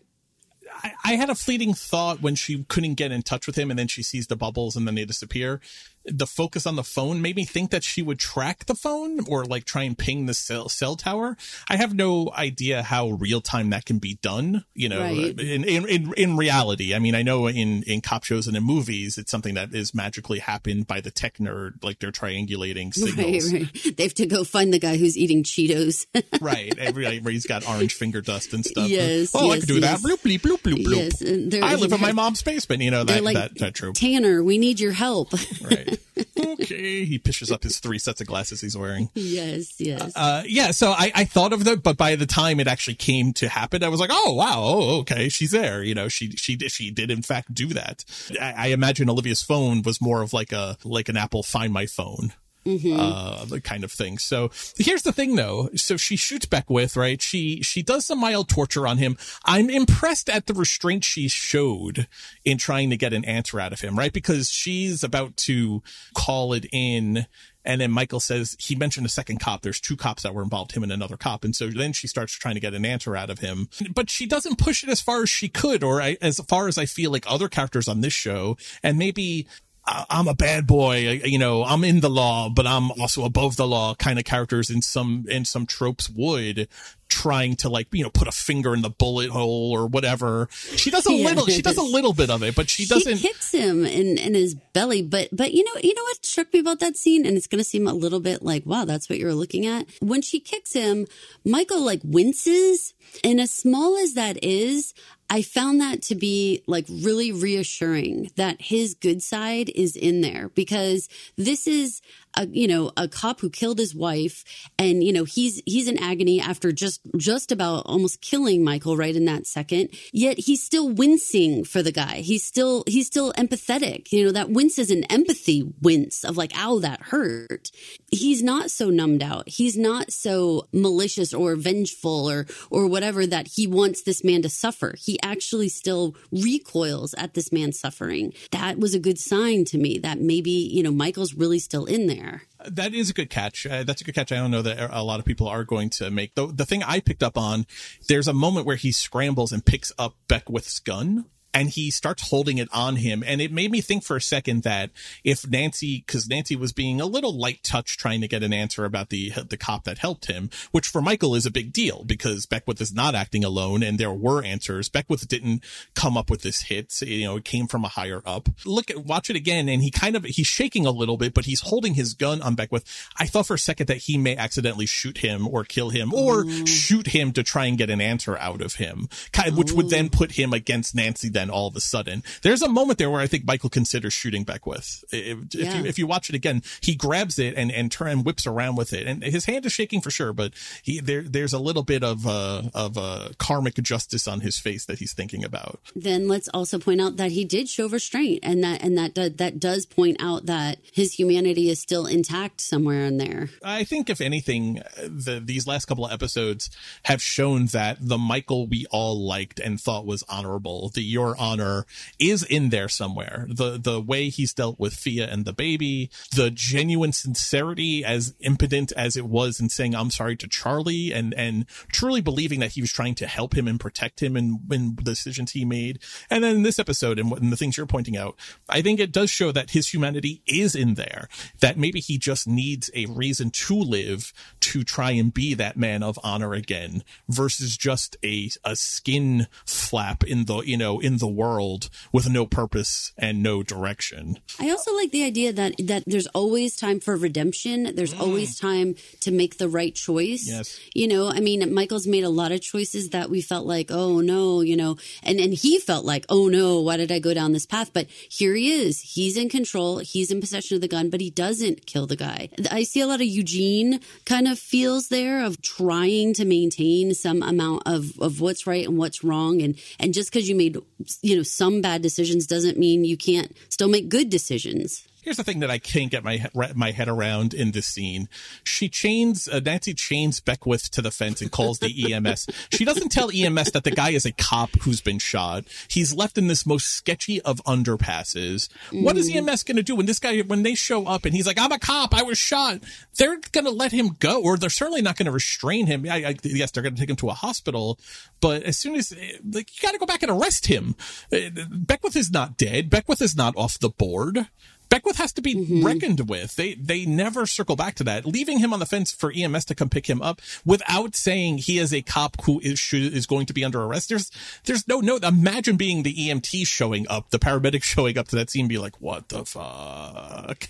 I, 1.03 1.15
had 1.15 1.29
a 1.29 1.35
fleeting 1.35 1.73
thought 1.73 2.21
when 2.21 2.35
she 2.35 2.63
couldn't 2.63 2.95
get 2.95 3.11
in 3.11 3.21
touch 3.21 3.47
with 3.47 3.55
him 3.55 3.69
and 3.69 3.77
then 3.77 3.87
she 3.87 4.03
sees 4.03 4.27
the 4.27 4.35
bubbles 4.35 4.75
and 4.75 4.87
then 4.87 4.95
they 4.95 5.05
disappear 5.05 5.61
the 6.05 6.27
focus 6.27 6.65
on 6.65 6.75
the 6.75 6.83
phone 6.83 7.21
made 7.21 7.35
me 7.35 7.45
think 7.45 7.71
that 7.71 7.83
she 7.83 8.01
would 8.01 8.19
track 8.19 8.65
the 8.65 8.75
phone 8.75 9.19
or 9.27 9.45
like 9.45 9.63
try 9.63 9.83
and 9.83 9.97
ping 9.97 10.25
the 10.25 10.33
cell, 10.33 10.67
cell 10.67 10.95
tower. 10.95 11.37
I 11.69 11.77
have 11.77 11.93
no 11.93 12.31
idea 12.35 12.83
how 12.83 13.11
real 13.11 13.41
time 13.41 13.69
that 13.69 13.85
can 13.85 13.99
be 13.99 14.15
done, 14.21 14.65
you 14.73 14.89
know, 14.89 15.01
right. 15.01 15.39
in, 15.39 15.63
in, 15.63 15.87
in, 15.87 16.13
in, 16.17 16.37
reality. 16.37 16.93
I 16.93 16.99
mean, 16.99 17.15
I 17.15 17.21
know 17.21 17.47
in, 17.47 17.83
in 17.83 18.01
cop 18.01 18.23
shows 18.23 18.47
and 18.47 18.57
in 18.57 18.63
movies, 18.63 19.17
it's 19.17 19.31
something 19.31 19.53
that 19.53 19.73
is 19.73 19.93
magically 19.93 20.39
happened 20.39 20.87
by 20.87 20.99
the 20.99 21.11
tech 21.11 21.37
nerd, 21.37 21.83
like 21.83 21.99
they're 21.99 22.11
triangulating 22.11 22.93
signals. 22.93 23.53
Right, 23.53 23.61
right. 23.61 23.97
They 23.97 24.03
have 24.03 24.13
to 24.15 24.25
go 24.25 24.43
find 24.43 24.73
the 24.73 24.79
guy 24.79 24.97
who's 24.97 25.17
eating 25.17 25.43
Cheetos. 25.43 26.05
right. 26.41 26.77
Every, 26.77 27.19
he's 27.19 27.45
got 27.45 27.67
orange 27.67 27.93
finger 27.93 28.21
dust 28.21 28.53
and 28.53 28.65
stuff. 28.65 28.89
Yes. 28.89 29.31
Oh, 29.33 29.45
yes, 29.45 29.51
I 29.51 29.59
could 29.59 29.67
do 29.67 29.79
yes. 29.79 30.01
that. 30.01 30.09
Bloop, 30.09 30.21
bloop, 30.21 30.41
bloop, 30.41 30.61
bloop, 30.61 30.83
bloop. 30.83 31.53
Yes. 31.53 31.63
I 31.63 31.75
live 31.75 31.93
in 31.93 32.01
my 32.01 32.11
mom's 32.11 32.41
basement, 32.41 32.81
you 32.81 32.91
know, 32.91 33.05
that, 33.05 33.23
like, 33.23 33.35
that, 33.35 33.57
that 33.59 33.73
trope. 33.73 33.95
Tanner, 33.95 34.43
we 34.43 34.57
need 34.57 34.79
your 34.79 34.91
help. 34.91 35.31
right 35.61 35.92
okay. 36.39 37.05
He 37.05 37.19
pishes 37.19 37.51
up 37.51 37.63
his 37.63 37.79
three 37.79 37.99
sets 37.99 38.21
of 38.21 38.27
glasses 38.27 38.61
he's 38.61 38.77
wearing. 38.77 39.09
Yes, 39.13 39.79
yes. 39.79 40.13
Uh, 40.15 40.43
yeah, 40.45 40.71
so 40.71 40.91
I, 40.91 41.11
I 41.15 41.25
thought 41.25 41.53
of 41.53 41.63
that, 41.65 41.83
but 41.83 41.97
by 41.97 42.15
the 42.15 42.25
time 42.25 42.59
it 42.59 42.67
actually 42.67 42.95
came 42.95 43.33
to 43.33 43.49
happen, 43.49 43.83
I 43.83 43.89
was 43.89 43.99
like, 43.99 44.11
oh, 44.11 44.33
wow, 44.33 44.55
oh, 44.57 44.99
okay, 44.99 45.29
she's 45.29 45.51
there. 45.51 45.83
You 45.83 45.95
know, 45.95 46.07
she, 46.07 46.31
she, 46.31 46.57
she 46.57 46.91
did 46.91 47.11
in 47.11 47.21
fact 47.21 47.53
do 47.53 47.67
that. 47.69 48.05
I, 48.39 48.53
I 48.57 48.67
imagine 48.67 49.09
Olivia's 49.09 49.43
phone 49.43 49.81
was 49.81 50.01
more 50.01 50.21
of 50.21 50.33
like 50.33 50.51
a, 50.51 50.77
like 50.83 51.09
an 51.09 51.17
Apple 51.17 51.43
Find 51.43 51.73
My 51.73 51.85
Phone 51.85 52.33
Mm-hmm. 52.65 52.97
uh 52.97 53.45
the 53.45 53.59
kind 53.59 53.83
of 53.83 53.91
thing 53.91 54.17
so 54.17 54.49
here's 54.77 55.01
the 55.03 55.11
thing 55.11 55.35
though 55.35 55.69
so 55.75 55.97
she 55.97 56.15
shoots 56.15 56.45
beckwith 56.45 56.95
right 56.95 57.21
she 57.21 57.61
she 57.61 57.83
does 57.83 58.05
some 58.05 58.19
mild 58.19 58.47
torture 58.47 58.87
on 58.87 58.97
him 58.97 59.17
i'm 59.43 59.69
impressed 59.69 60.29
at 60.29 60.45
the 60.45 60.53
restraint 60.53 61.03
she 61.03 61.27
showed 61.27 62.07
in 62.45 62.57
trying 62.57 62.89
to 62.89 62.97
get 62.97 63.11
an 63.11 63.25
answer 63.25 63.59
out 63.59 63.73
of 63.73 63.81
him 63.81 63.99
right 63.99 64.13
because 64.13 64.49
she's 64.49 65.03
about 65.03 65.35
to 65.35 65.83
call 66.15 66.53
it 66.53 66.65
in 66.71 67.27
and 67.65 67.81
then 67.81 67.91
Michael 67.91 68.19
says 68.19 68.55
he 68.59 68.75
mentioned 68.75 69.05
a 69.05 69.09
second 69.09 69.39
cop. 69.39 69.61
There's 69.61 69.79
two 69.79 69.95
cops 69.95 70.23
that 70.23 70.33
were 70.33 70.43
involved, 70.43 70.73
him 70.73 70.83
and 70.83 70.91
another 70.91 71.17
cop. 71.17 71.43
And 71.43 71.55
so 71.55 71.67
then 71.67 71.93
she 71.93 72.07
starts 72.07 72.33
trying 72.33 72.55
to 72.55 72.61
get 72.61 72.73
an 72.73 72.85
answer 72.85 73.15
out 73.15 73.29
of 73.29 73.39
him, 73.39 73.69
but 73.93 74.09
she 74.09 74.25
doesn't 74.25 74.57
push 74.57 74.83
it 74.83 74.89
as 74.89 75.01
far 75.01 75.23
as 75.23 75.29
she 75.29 75.47
could, 75.47 75.83
or 75.83 76.01
as 76.01 76.39
far 76.39 76.67
as 76.67 76.77
I 76.77 76.85
feel 76.85 77.11
like 77.11 77.25
other 77.27 77.47
characters 77.47 77.87
on 77.87 78.01
this 78.01 78.13
show. 78.13 78.57
And 78.81 78.97
maybe 78.97 79.47
I'm 79.85 80.29
a 80.29 80.33
bad 80.33 80.65
boy, 80.65 81.21
you 81.25 81.37
know, 81.37 81.63
I'm 81.63 81.83
in 81.83 81.99
the 81.99 82.09
law, 82.09 82.49
but 82.49 82.65
I'm 82.65 82.91
also 82.91 83.25
above 83.25 83.57
the 83.57 83.67
law 83.67 83.95
kind 83.95 84.17
of 84.17 84.23
characters 84.23 84.69
in 84.69 84.81
some, 84.81 85.25
in 85.27 85.43
some 85.43 85.65
tropes 85.65 86.09
would 86.09 86.69
trying 87.09 87.55
to 87.57 87.69
like, 87.69 87.87
you 87.91 88.01
know, 88.01 88.09
put 88.09 88.27
a 88.27 88.31
finger 88.31 88.73
in 88.73 88.81
the 88.81 88.89
bullet 88.89 89.29
hole 89.29 89.71
or 89.71 89.85
whatever. 89.85 90.47
She 90.51 90.89
does 90.89 91.05
a 91.05 91.13
yeah. 91.13 91.27
little, 91.27 91.45
she 91.47 91.61
does 91.61 91.77
a 91.77 91.81
little 91.97 92.13
bit 92.13 92.29
of 92.29 92.43
it, 92.43 92.55
but 92.55 92.69
she 92.69 92.85
doesn't. 92.85 93.17
She 93.17 93.27
hits 93.27 93.51
him 93.51 93.85
in, 93.85 94.17
in 94.17 94.33
his 94.33 94.55
belly. 94.55 95.03
But, 95.03 95.29
but 95.31 95.53
you 95.53 95.63
know, 95.63 95.79
you 95.83 95.93
know 95.93 96.03
what 96.03 96.25
struck 96.25 96.51
me 96.53 96.59
about 96.59 96.79
that 96.79 96.97
scene? 96.97 97.25
And 97.25 97.37
it's 97.37 97.47
going 97.47 97.59
to 97.59 97.65
seem 97.65 97.87
a 97.87 97.93
little 97.93 98.19
bit 98.19 98.41
like, 98.41 98.65
wow, 98.65 98.85
that's 98.85 99.09
what 99.09 99.19
you 99.19 99.25
were 99.25 99.35
looking 99.35 99.65
at. 99.67 99.85
When 99.99 100.21
she 100.21 100.39
kicks 100.39 100.73
him, 100.73 101.07
Michael 101.45 101.81
like 101.81 102.01
winces. 102.03 102.93
And 103.23 103.39
as 103.39 103.51
small 103.51 103.97
as 103.97 104.15
that 104.15 104.43
is, 104.43 104.93
I 105.29 105.41
found 105.41 105.81
that 105.81 106.01
to 106.03 106.15
be 106.15 106.63
like 106.67 106.85
really 106.89 107.31
reassuring 107.31 108.31
that 108.35 108.61
his 108.61 108.93
good 108.93 109.23
side 109.23 109.69
is 109.73 109.95
in 109.95 110.21
there 110.21 110.49
because 110.49 111.09
this 111.37 111.65
is 111.67 112.01
a, 112.35 112.47
you 112.47 112.67
know, 112.67 112.91
a 112.97 113.07
cop 113.07 113.39
who 113.39 113.49
killed 113.49 113.79
his 113.79 113.93
wife 113.95 114.43
and, 114.77 115.03
you 115.03 115.13
know, 115.13 115.23
he's, 115.23 115.61
he's 115.65 115.87
in 115.87 115.97
agony 116.01 116.39
after 116.41 116.71
just, 116.71 117.01
just 117.17 117.51
about 117.51 117.83
almost 117.85 118.21
killing 118.21 118.63
Michael 118.63 118.97
right 118.97 119.15
in 119.15 119.25
that 119.25 119.45
second. 119.45 119.89
Yet 120.11 120.39
he's 120.39 120.63
still 120.63 120.89
wincing 120.89 121.63
for 121.63 121.83
the 121.83 121.91
guy. 121.91 122.17
He's 122.17 122.43
still, 122.43 122.83
he's 122.87 123.07
still 123.07 123.33
empathetic. 123.33 124.11
You 124.11 124.25
know, 124.25 124.31
that 124.31 124.49
wince 124.49 124.79
is 124.79 124.91
an 124.91 125.03
empathy 125.05 125.71
wince 125.81 126.23
of 126.23 126.37
like, 126.37 126.51
ow, 126.57 126.79
that 126.79 127.01
hurt. 127.01 127.71
He's 128.11 128.41
not 128.41 128.71
so 128.71 128.89
numbed 128.89 129.23
out. 129.23 129.49
He's 129.49 129.77
not 129.77 130.11
so 130.11 130.67
malicious 130.71 131.33
or 131.33 131.55
vengeful 131.55 132.29
or, 132.29 132.45
or 132.69 132.87
whatever 132.87 133.25
that 133.27 133.47
he 133.47 133.67
wants 133.67 134.03
this 134.03 134.23
man 134.23 134.41
to 134.43 134.49
suffer. 134.49 134.95
He 134.97 135.19
actually 135.21 135.69
still 135.69 136.15
recoils 136.31 137.13
at 137.15 137.33
this 137.33 137.51
man 137.51 137.71
suffering. 137.71 138.33
That 138.51 138.79
was 138.79 138.95
a 138.95 138.99
good 138.99 139.19
sign 139.19 139.65
to 139.65 139.77
me 139.77 139.99
that 139.99 140.19
maybe, 140.19 140.51
you 140.51 140.83
know, 140.83 140.91
Michael's 140.91 141.33
really 141.33 141.59
still 141.59 141.85
in 141.85 142.07
there 142.07 142.22
there. 142.23 142.43
That 142.65 142.93
is 142.93 143.09
a 143.09 143.13
good 143.13 143.29
catch. 143.29 143.65
Uh, 143.65 143.83
that's 143.83 144.01
a 144.01 144.03
good 144.03 144.15
catch. 144.15 144.31
I 144.31 144.37
don't 144.37 144.51
know 144.51 144.61
that 144.61 144.89
a 144.91 145.03
lot 145.03 145.19
of 145.19 145.25
people 145.25 145.47
are 145.47 145.63
going 145.63 145.89
to 145.91 146.09
make. 146.09 146.35
The, 146.35 146.47
the 146.47 146.65
thing 146.65 146.83
I 146.83 146.99
picked 146.99 147.23
up 147.23 147.37
on, 147.37 147.65
there's 148.07 148.27
a 148.27 148.33
moment 148.33 148.65
where 148.65 148.75
he 148.75 148.91
scrambles 148.91 149.51
and 149.51 149.65
picks 149.65 149.91
up 149.97 150.15
Beckwith's 150.27 150.79
gun 150.79 151.25
and 151.53 151.69
he 151.69 151.91
starts 151.91 152.29
holding 152.29 152.57
it 152.57 152.67
on 152.73 152.95
him. 152.97 153.23
And 153.25 153.39
it 153.41 153.51
made 153.51 153.71
me 153.71 153.81
think 153.81 154.03
for 154.03 154.15
a 154.15 154.21
second 154.21 154.63
that 154.63 154.89
if 155.23 155.47
Nancy, 155.47 156.01
cause 156.01 156.27
Nancy 156.27 156.55
was 156.55 156.73
being 156.73 156.99
a 156.99 157.05
little 157.05 157.37
light 157.37 157.63
touch 157.63 157.97
trying 157.97 158.21
to 158.21 158.27
get 158.27 158.43
an 158.43 158.53
answer 158.53 158.85
about 158.85 159.09
the, 159.09 159.29
the 159.29 159.57
cop 159.57 159.83
that 159.83 159.99
helped 159.99 160.25
him, 160.25 160.49
which 160.71 160.87
for 160.87 161.01
Michael 161.01 161.35
is 161.35 161.45
a 161.45 161.51
big 161.51 161.71
deal 161.71 162.03
because 162.05 162.45
Beckwith 162.45 162.81
is 162.81 162.93
not 162.93 163.15
acting 163.15 163.43
alone 163.43 163.83
and 163.83 163.99
there 163.99 164.11
were 164.11 164.43
answers. 164.43 164.89
Beckwith 164.89 165.27
didn't 165.27 165.63
come 165.93 166.17
up 166.17 166.29
with 166.29 166.41
this 166.41 166.63
hit. 166.63 167.01
You 167.01 167.25
know, 167.25 167.37
it 167.37 167.45
came 167.45 167.67
from 167.67 167.85
a 167.85 167.89
higher 167.89 168.21
up. 168.25 168.49
Look 168.65 168.89
at, 168.89 169.05
watch 169.05 169.29
it 169.29 169.35
again. 169.35 169.69
And 169.69 169.81
he 169.81 169.91
kind 169.91 170.15
of, 170.15 170.23
he's 170.25 170.47
shaking 170.47 170.85
a 170.85 170.91
little 170.91 171.17
bit, 171.17 171.33
but 171.33 171.45
he's 171.45 171.61
holding 171.61 171.93
his 171.93 172.13
gun 172.13 172.41
on 172.41 172.55
Beckwith. 172.55 172.83
I 173.17 173.25
thought 173.27 173.47
for 173.47 173.55
a 173.55 173.59
second 173.59 173.87
that 173.87 173.97
he 173.97 174.17
may 174.17 174.35
accidentally 174.35 174.85
shoot 174.85 175.19
him 175.19 175.47
or 175.47 175.63
kill 175.63 175.89
him 175.89 176.13
or 176.13 176.43
mm. 176.43 176.67
shoot 176.67 177.07
him 177.07 177.31
to 177.33 177.43
try 177.43 177.65
and 177.65 177.77
get 177.77 177.89
an 177.89 178.01
answer 178.01 178.37
out 178.37 178.61
of 178.61 178.75
him, 178.75 179.07
which 179.53 179.71
would 179.71 179.89
then 179.89 180.09
put 180.09 180.33
him 180.33 180.53
against 180.53 180.95
Nancy 180.95 181.29
then 181.43 181.49
all 181.49 181.67
of 181.67 181.75
a 181.75 181.81
sudden. 181.81 182.23
There's 182.41 182.61
a 182.61 182.69
moment 182.69 182.99
there 182.99 183.09
where 183.09 183.21
I 183.21 183.27
think 183.27 183.45
Michael 183.45 183.69
considers 183.69 184.13
shooting 184.13 184.43
Beckwith. 184.43 185.03
If, 185.11 185.53
yeah. 185.53 185.65
if 185.65 185.75
you 185.75 185.85
if 185.85 185.99
you 185.99 186.07
watch 186.07 186.29
it 186.29 186.35
again, 186.35 186.63
he 186.81 186.95
grabs 186.95 187.37
it 187.37 187.55
and 187.55 187.71
and 187.71 187.91
turn 187.91 188.11
and 188.13 188.25
whips 188.25 188.47
around 188.47 188.75
with 188.75 188.93
it, 188.93 189.07
and 189.07 189.23
his 189.23 189.45
hand 189.45 189.65
is 189.65 189.73
shaking 189.73 190.01
for 190.01 190.11
sure, 190.11 190.33
but 190.33 190.53
he 190.81 190.99
there 190.99 191.23
there's 191.23 191.53
a 191.53 191.59
little 191.59 191.83
bit 191.83 192.03
of 192.03 192.25
uh 192.25 192.63
of 192.73 192.97
uh 192.97 193.29
karmic 193.37 193.75
justice 193.75 194.27
on 194.27 194.41
his 194.41 194.57
face 194.57 194.85
that 194.85 194.99
he's 194.99 195.13
thinking 195.13 195.43
about. 195.43 195.79
Then 195.95 196.27
let's 196.27 196.47
also 196.49 196.79
point 196.79 197.01
out 197.01 197.17
that 197.17 197.31
he 197.31 197.43
did 197.43 197.67
show 197.67 197.89
restraint, 197.89 198.39
and 198.43 198.63
that 198.63 198.81
and 198.81 198.97
that 198.97 199.15
that 199.15 199.59
does 199.59 199.85
point 199.85 200.17
out 200.19 200.45
that 200.45 200.79
his 200.93 201.13
humanity 201.13 201.69
is 201.69 201.79
still 201.79 202.05
intact 202.05 202.61
somewhere 202.61 203.03
in 203.05 203.17
there. 203.17 203.49
I 203.63 203.83
think 203.83 204.09
if 204.09 204.21
anything, 204.21 204.81
the 204.97 205.41
these 205.43 205.67
last 205.67 205.85
couple 205.85 206.05
of 206.05 206.11
episodes 206.11 206.69
have 207.03 207.21
shown 207.21 207.65
that 207.67 207.97
the 207.99 208.17
Michael 208.17 208.67
we 208.67 208.85
all 208.91 209.19
liked 209.25 209.59
and 209.59 209.79
thought 209.79 210.05
was 210.05 210.23
honorable, 210.29 210.89
the 210.89 211.01
your 211.01 211.32
honor 211.37 211.85
is 212.19 212.43
in 212.43 212.69
there 212.69 212.89
somewhere. 212.89 213.47
The 213.49 213.77
the 213.77 214.01
way 214.01 214.29
he's 214.29 214.53
dealt 214.53 214.79
with 214.79 214.93
Fia 214.93 215.27
and 215.27 215.45
the 215.45 215.53
baby, 215.53 216.09
the 216.35 216.51
genuine 216.51 217.11
sincerity 217.11 218.03
as 218.03 218.33
impotent 218.39 218.91
as 218.93 219.17
it 219.17 219.25
was 219.25 219.59
in 219.59 219.69
saying 219.69 219.95
I'm 219.95 220.11
sorry 220.11 220.35
to 220.37 220.47
Charlie 220.47 221.11
and 221.11 221.33
and 221.33 221.67
truly 221.91 222.21
believing 222.21 222.59
that 222.59 222.71
he 222.71 222.81
was 222.81 222.91
trying 222.91 223.15
to 223.15 223.27
help 223.27 223.55
him 223.55 223.67
and 223.67 223.79
protect 223.79 224.21
him 224.21 224.35
in, 224.35 224.59
in 224.71 224.95
the 224.95 225.03
decisions 225.03 225.51
he 225.51 225.65
made. 225.65 225.99
And 226.29 226.43
then 226.43 226.57
in 226.57 226.63
this 226.63 226.79
episode 226.79 227.19
and, 227.19 227.31
and 227.33 227.51
the 227.51 227.57
things 227.57 227.77
you're 227.77 227.85
pointing 227.85 228.17
out, 228.17 228.37
I 228.69 228.81
think 228.81 228.99
it 228.99 229.11
does 229.11 229.29
show 229.29 229.51
that 229.51 229.71
his 229.71 229.93
humanity 229.93 230.41
is 230.45 230.75
in 230.75 230.95
there. 230.95 231.27
That 231.59 231.77
maybe 231.77 231.99
he 231.99 232.17
just 232.17 232.47
needs 232.47 232.89
a 232.93 233.05
reason 233.07 233.51
to 233.51 233.75
live 233.75 234.33
to 234.61 234.83
try 234.83 235.11
and 235.11 235.33
be 235.33 235.53
that 235.53 235.77
man 235.77 236.03
of 236.03 236.19
honor 236.23 236.53
again 236.53 237.03
versus 237.27 237.77
just 237.77 238.17
a 238.23 238.49
a 238.63 238.75
skin 238.75 239.47
flap 239.65 240.23
in 240.23 240.45
the 240.45 240.61
you 240.61 240.77
know 240.77 240.99
in 240.99 241.17
the 241.17 241.22
world 241.27 241.89
with 242.11 242.29
no 242.29 242.45
purpose 242.45 243.11
and 243.17 243.43
no 243.43 243.61
direction. 243.61 244.39
I 244.59 244.69
also 244.69 244.95
like 244.95 245.11
the 245.11 245.23
idea 245.25 245.53
that 245.53 245.75
that 245.79 246.03
there's 246.07 246.27
always 246.27 246.75
time 246.75 246.99
for 246.99 247.15
redemption. 247.15 247.95
There's 247.95 248.13
mm. 248.13 248.21
always 248.21 248.57
time 248.57 248.95
to 249.21 249.31
make 249.31 249.57
the 249.57 249.69
right 249.69 249.93
choice. 249.93 250.47
Yes. 250.47 250.79
You 250.93 251.07
know, 251.07 251.29
I 251.29 251.41
mean, 251.41 251.73
Michael's 251.73 252.07
made 252.07 252.23
a 252.23 252.29
lot 252.29 252.51
of 252.51 252.61
choices 252.61 253.09
that 253.09 253.29
we 253.29 253.41
felt 253.41 253.65
like, 253.65 253.91
oh 253.91 254.21
no, 254.21 254.61
you 254.61 254.77
know, 254.77 254.95
and 255.23 255.39
and 255.39 255.53
he 255.53 255.79
felt 255.79 256.05
like, 256.05 256.25
oh 256.29 256.47
no, 256.47 256.79
why 256.79 256.97
did 256.97 257.11
I 257.11 257.19
go 257.19 257.33
down 257.33 257.51
this 257.51 257.65
path? 257.65 257.91
But 257.91 258.07
here 258.09 258.55
he 258.55 258.71
is. 258.71 259.01
He's 259.01 259.35
in 259.35 259.49
control. 259.49 259.97
He's 259.97 260.31
in 260.31 260.39
possession 260.39 260.75
of 260.75 260.81
the 260.81 260.87
gun, 260.87 261.09
but 261.09 261.21
he 261.21 261.29
doesn't 261.29 261.85
kill 261.85 262.07
the 262.07 262.15
guy. 262.15 262.49
I 262.71 262.83
see 262.83 263.01
a 263.01 263.07
lot 263.07 263.19
of 263.21 263.27
Eugene 263.27 263.99
kind 264.25 264.47
of 264.47 264.53
of 264.53 264.59
feels 264.59 265.09
there 265.09 265.43
of 265.43 265.61
trying 265.61 266.33
to 266.35 266.45
maintain 266.45 267.13
some 267.13 267.43
amount 267.43 267.83
of, 267.85 268.17
of 268.21 268.39
what's 268.39 268.65
right 268.65 268.87
and 268.87 268.97
what's 268.97 269.23
wrong. 269.23 269.61
And, 269.61 269.77
and 269.99 270.13
just 270.13 270.31
because 270.31 270.47
you 270.47 270.55
made, 270.55 270.77
you 271.21 271.35
know, 271.35 271.43
some 271.43 271.81
bad 271.81 272.01
decisions 272.01 272.47
doesn't 272.47 272.77
mean 272.77 273.05
you 273.05 273.17
can't 273.17 273.55
still 273.69 273.89
make 273.89 274.09
good 274.09 274.29
decisions. 274.29 275.07
Here's 275.23 275.37
the 275.37 275.43
thing 275.43 275.59
that 275.59 275.71
I 275.71 275.79
can't 275.79 276.11
get 276.11 276.23
my 276.23 276.45
my 276.75 276.91
head 276.91 277.07
around 277.07 277.53
in 277.53 277.71
this 277.71 277.87
scene. 277.87 278.29
She 278.63 278.89
chains 278.89 279.47
uh, 279.47 279.59
Nancy 279.59 279.93
chains 279.93 280.39
Beckwith 280.39 280.91
to 280.91 281.01
the 281.01 281.11
fence 281.11 281.41
and 281.41 281.51
calls 281.51 281.79
the 281.79 282.13
EMS. 282.13 282.47
she 282.71 282.85
doesn't 282.85 283.09
tell 283.09 283.31
EMS 283.33 283.71
that 283.71 283.83
the 283.83 283.91
guy 283.91 284.11
is 284.11 284.25
a 284.25 284.31
cop 284.31 284.71
who's 284.81 285.01
been 285.01 285.19
shot. 285.19 285.63
He's 285.87 286.13
left 286.13 286.37
in 286.37 286.47
this 286.47 286.65
most 286.65 286.87
sketchy 286.87 287.41
of 287.41 287.63
underpasses. 287.63 288.67
Mm. 288.89 289.03
What 289.03 289.17
is. 289.17 289.33
EMS 289.33 289.63
going 289.63 289.77
to 289.77 289.83
do 289.83 289.95
when 289.95 290.05
this 290.05 290.19
guy 290.19 290.41
when 290.41 290.63
they 290.63 290.75
show 290.75 291.07
up 291.07 291.25
and 291.25 291.33
he's 291.33 291.47
like, 291.47 291.57
"I'm 291.57 291.71
a 291.71 291.79
cop. 291.79 292.13
I 292.13 292.23
was 292.23 292.37
shot." 292.37 292.81
They're 293.17 293.39
going 293.51 293.65
to 293.65 293.71
let 293.71 293.91
him 293.91 294.15
go, 294.19 294.41
or 294.41 294.57
they're 294.57 294.69
certainly 294.69 295.01
not 295.01 295.15
going 295.15 295.25
to 295.25 295.31
restrain 295.31 295.87
him. 295.87 296.05
I, 296.09 296.25
I, 296.25 296.35
yes, 296.43 296.71
they're 296.71 296.83
going 296.83 296.95
to 296.95 296.99
take 296.99 297.09
him 297.09 297.15
to 297.17 297.29
a 297.29 297.33
hospital, 297.33 297.99
but 298.41 298.63
as 298.63 298.77
soon 298.77 298.95
as 298.95 299.11
like 299.11 299.75
you 299.75 299.81
got 299.81 299.93
to 299.93 299.97
go 299.97 300.05
back 300.05 300.21
and 300.21 300.31
arrest 300.31 300.67
him. 300.67 300.95
Uh, 301.31 301.49
Beckwith 301.69 302.15
is 302.15 302.31
not 302.31 302.57
dead. 302.57 302.89
Beckwith 302.89 303.21
is 303.21 303.35
not 303.35 303.55
off 303.55 303.79
the 303.79 303.89
board. 303.89 304.47
Beckwith 304.93 305.17
has 305.17 305.33
to 305.33 305.41
be 305.41 305.55
mm-hmm. 305.55 305.83
reckoned 305.83 306.29
with. 306.29 306.55
They 306.55 306.75
they 306.75 307.03
never 307.03 307.47
circle 307.47 307.75
back 307.75 307.95
to 307.95 308.03
that, 308.03 308.27
leaving 308.27 308.59
him 308.59 308.73
on 308.73 308.79
the 308.79 308.85
fence 308.85 309.11
for 309.11 309.33
EMS 309.35 309.65
to 309.65 309.73
come 309.73 309.89
pick 309.89 310.07
him 310.07 310.21
up 310.21 310.39
without 310.63 311.15
saying 311.15 311.57
he 311.57 311.79
is 311.79 311.91
a 311.91 312.03
cop 312.03 312.39
who 312.43 312.59
is 312.59 312.93
is 312.93 313.25
going 313.25 313.47
to 313.47 313.53
be 313.53 313.65
under 313.65 313.81
arrest. 313.81 314.09
There's 314.09 314.29
there's 314.65 314.87
no 314.87 314.99
note. 314.99 315.23
Imagine 315.23 315.77
being 315.77 316.03
the 316.03 316.13
EMT 316.13 316.67
showing 316.67 317.07
up, 317.09 317.31
the 317.31 317.39
paramedic 317.39 317.81
showing 317.93 318.19
up 318.19 318.27
to 318.27 318.35
that 318.35 318.51
scene, 318.51 318.67
be 318.67 318.77
like, 318.77 319.01
"What 319.01 319.29
the 319.29 319.43
fuck? 319.45 320.61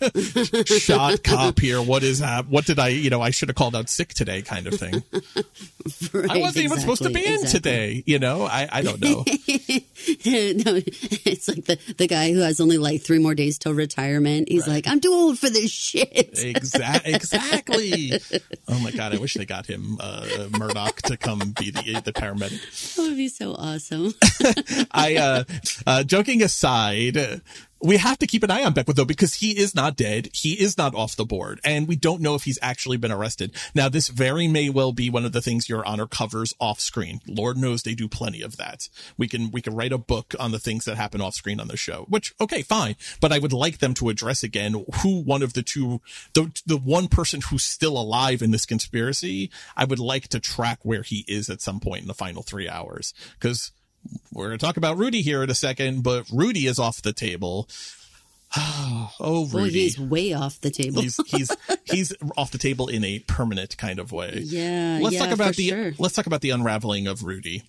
Shot 0.68 1.22
cop 1.22 1.60
here. 1.60 1.82
What 1.82 2.04
is 2.04 2.20
that? 2.20 2.48
What 2.48 2.66
did 2.66 2.80
I? 2.80 2.88
You 2.88 3.10
know, 3.10 3.22
I 3.22 3.32
should 3.32 3.50
have 3.50 3.58
called 3.58 3.76
out 3.76 3.90
sick 3.90 4.14
today, 4.14 4.42
kind 4.42 4.68
of 4.68 4.76
thing. 4.76 5.04
right, 5.04 5.04
I 6.32 6.38
wasn't 6.38 6.64
exactly, 6.64 6.64
even 6.64 6.80
supposed 6.80 7.04
to 7.04 7.10
be 7.10 7.26
in 7.26 7.46
today. 7.46 8.04
You 8.06 8.20
know, 8.20 8.44
I 8.44 8.70
I 8.72 8.84
don't 8.84 9.02
know. 9.02 9.26
no, 9.26 10.80
it's 11.26 11.50
like 11.50 11.66
the 11.66 11.78
the 11.98 12.08
guy 12.08 12.32
who 12.32 12.40
has 12.40 12.62
only 12.62 12.78
like 12.78 13.02
three 13.02 13.20
more 13.20 13.36
days 13.36 13.58
till 13.58 13.74
retire 13.74 14.13
retirement. 14.14 14.50
He's 14.50 14.68
right. 14.68 14.76
like, 14.76 14.88
I'm 14.88 15.00
too 15.00 15.14
old 15.14 15.40
for 15.40 15.50
this 15.50 15.72
shit. 15.72 16.40
Exactly. 16.54 17.14
Exactly. 17.14 18.20
oh 18.68 18.80
my 18.80 18.92
god, 18.92 19.14
I 19.14 19.18
wish 19.18 19.36
they 19.36 19.46
got 19.46 19.66
him 19.66 19.98
uh, 20.00 20.26
Murtaugh 20.52 20.96
to 21.04 21.18
come 21.18 21.40
be 21.60 21.72
the 21.72 22.02
the 22.04 22.12
paramedic. 22.14 22.96
That 22.96 23.02
would 23.02 23.18
be 23.18 23.28
so 23.28 23.54
awesome. 23.54 24.14
I 24.92 25.16
uh, 25.16 25.44
uh, 25.88 26.04
joking 26.04 26.42
aside, 26.42 27.42
we 27.84 27.98
have 27.98 28.18
to 28.20 28.28
keep 28.28 28.44
an 28.44 28.52
eye 28.52 28.64
on 28.64 28.74
Beckwith 28.74 28.96
though, 28.96 29.06
because 29.06 29.36
he 29.36 29.58
is 29.58 29.76
not 29.76 29.98
dead. 29.98 30.30
He 30.34 30.54
is 30.54 30.78
not 30.78 30.96
off 30.96 31.18
the 31.18 31.26
board 31.26 31.60
and 31.66 31.88
we 31.88 31.98
don't 31.98 32.22
know 32.22 32.34
if 32.34 32.46
he's 32.46 32.60
actually 32.62 32.98
been 32.98 33.12
arrested. 33.12 33.54
Now, 33.76 33.90
this 33.90 34.08
very 34.08 34.48
may 34.48 34.70
well 34.70 34.94
be 34.94 35.10
one 35.10 35.26
of 35.26 35.34
the 35.34 35.42
things 35.42 35.68
your 35.68 35.86
honor 35.86 36.08
covers 36.08 36.54
off 36.60 36.80
screen. 36.80 37.20
Lord 37.28 37.58
knows 37.58 37.84
they 37.84 37.94
do 37.94 38.08
plenty 38.08 38.42
of 38.42 38.56
that. 38.58 38.88
We 39.18 39.28
can, 39.28 39.52
we 39.52 39.62
can 39.62 39.76
write 39.76 39.92
a 39.92 39.98
book 39.98 40.34
on 40.40 40.52
the 40.52 40.60
things 40.60 40.86
that 40.86 40.96
happen 40.96 41.20
off 41.20 41.36
screen 41.36 41.60
on 41.60 41.68
the 41.68 41.78
show, 41.78 42.06
which, 42.08 42.34
okay, 42.40 42.62
fine. 42.62 42.96
But 43.20 43.34
I 43.34 43.40
would 43.40 43.54
like 43.54 43.80
them 43.80 43.94
to 43.96 44.10
address 44.10 44.44
again 44.44 44.86
who 45.02 45.22
one 45.22 45.44
of 45.44 45.54
the 45.54 45.64
two, 45.64 46.00
the, 46.34 46.52
the 46.66 46.78
one 46.78 47.10
person 47.10 47.42
who's 47.42 47.64
still 47.64 47.98
alive 47.98 48.42
in 48.42 48.52
this 48.52 48.66
conspiracy. 48.66 49.52
I 49.76 49.84
would 49.84 50.00
like 50.00 50.30
to 50.30 50.40
track 50.40 50.80
where 50.84 51.04
he 51.04 51.26
is 51.28 51.50
at 51.50 51.62
some 51.62 51.82
point 51.82 52.04
in 52.04 52.08
the 52.08 52.14
final 52.14 52.44
three 52.44 52.70
hours 52.70 53.14
because 53.38 53.72
we're 54.32 54.48
going 54.48 54.58
to 54.58 54.66
talk 54.66 54.78
about 54.78 54.98
Rudy 54.98 55.22
here 55.22 55.44
in 55.44 55.50
a 55.50 55.56
second, 55.56 56.04
but 56.04 56.30
Rudy 56.32 56.68
is 56.68 56.80
off 56.80 57.02
the 57.02 57.14
table. 57.14 57.68
oh, 58.58 59.50
Rudy. 59.52 59.54
Well, 59.54 59.66
he's 59.66 60.00
way 60.00 60.34
off 60.34 60.62
the 60.62 60.70
table. 60.70 61.02
he's 61.02 61.20
he's 61.28 61.56
he's 61.86 62.14
off 62.38 62.52
the 62.52 62.58
table 62.58 62.88
in 62.88 63.04
a 63.04 63.20
permanent 63.20 63.78
kind 63.78 64.00
of 64.00 64.12
way. 64.12 64.42
Yeah. 64.44 65.00
Let's 65.02 65.16
yeah, 65.16 65.26
talk 65.26 65.34
about 65.34 65.56
the 65.56 65.70
sure. 65.70 65.94
let's 65.98 66.16
talk 66.16 66.28
about 66.28 66.42
the 66.42 66.52
unraveling 66.52 67.08
of 67.08 67.24
Rudy. 67.24 67.64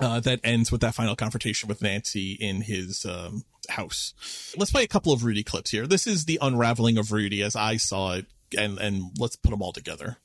Uh, 0.00 0.18
that 0.18 0.40
ends 0.42 0.72
with 0.72 0.80
that 0.80 0.92
final 0.92 1.14
confrontation 1.14 1.68
with 1.68 1.80
Nancy 1.80 2.32
in 2.32 2.62
his 2.62 3.06
um, 3.06 3.44
house. 3.68 4.12
Let's 4.56 4.72
play 4.72 4.82
a 4.82 4.88
couple 4.88 5.12
of 5.12 5.22
Rudy 5.22 5.44
clips 5.44 5.70
here. 5.70 5.86
This 5.86 6.08
is 6.08 6.24
the 6.24 6.40
unraveling 6.42 6.98
of 6.98 7.12
Rudy 7.12 7.42
as 7.42 7.54
I 7.54 7.76
saw 7.76 8.14
it, 8.14 8.26
and 8.58 8.78
and 8.78 9.12
let's 9.20 9.36
put 9.36 9.50
them 9.50 9.62
all 9.62 9.72
together. 9.72 10.16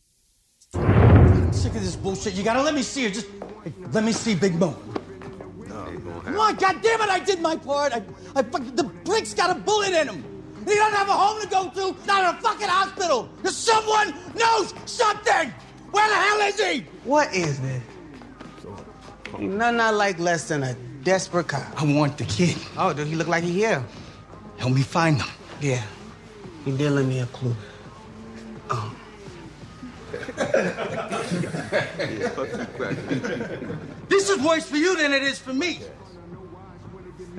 I'm 0.73 1.53
sick 1.53 1.75
of 1.75 1.81
this 1.81 1.95
bullshit. 1.95 2.33
You 2.33 2.43
gotta 2.43 2.63
let 2.63 2.73
me 2.73 2.81
see 2.81 3.03
her. 3.03 3.09
Just 3.11 3.27
let 3.91 4.03
me 4.03 4.11
see 4.11 4.33
Big 4.33 4.59
Mo. 6.19 6.31
Come 6.31 6.39
on, 6.39 6.55
God 6.55 6.81
damn 6.81 7.01
it, 7.01 7.09
I 7.09 7.19
did 7.19 7.41
my 7.41 7.55
part. 7.55 7.93
I, 7.93 8.03
I, 8.35 8.41
the 8.41 8.83
brick's 9.03 9.33
got 9.33 9.55
a 9.55 9.59
bullet 9.59 9.93
in 9.93 10.07
him. 10.07 10.23
He 10.67 10.75
doesn't 10.75 10.95
have 10.95 11.09
a 11.09 11.13
home 11.13 11.41
to 11.41 11.47
go 11.47 11.69
to, 11.69 12.05
not 12.05 12.35
a 12.35 12.41
fucking 12.41 12.67
hospital. 12.67 13.29
Someone 13.45 14.13
knows 14.35 14.73
something. 14.85 15.51
Where 15.91 16.09
the 16.09 16.15
hell 16.15 16.39
is 16.41 16.61
he? 16.61 16.85
What 17.03 17.33
is 17.33 17.59
this? 17.59 17.81
Nothing 19.39 19.79
I 19.79 19.89
like 19.91 20.19
less 20.19 20.47
than 20.49 20.63
a 20.63 20.73
desperate 21.03 21.47
cop. 21.47 21.81
I 21.81 21.85
want 21.85 22.17
the 22.17 22.25
kid. 22.25 22.57
Oh, 22.77 22.93
does 22.93 23.07
he 23.07 23.15
look 23.15 23.27
like 23.27 23.43
he 23.43 23.51
here? 23.51 23.83
Help 24.57 24.73
me 24.73 24.81
find 24.81 25.21
him. 25.21 25.29
Yeah. 25.61 25.81
He 26.65 26.75
did 26.75 26.91
let 26.91 27.05
me 27.05 27.19
a 27.19 27.25
clue. 27.27 27.55
Um. 28.69 28.95
this 34.09 34.29
is 34.29 34.43
worse 34.43 34.67
for 34.67 34.77
you 34.77 34.97
than 34.97 35.13
it 35.13 35.23
is 35.23 35.39
for 35.39 35.53
me. 35.53 35.79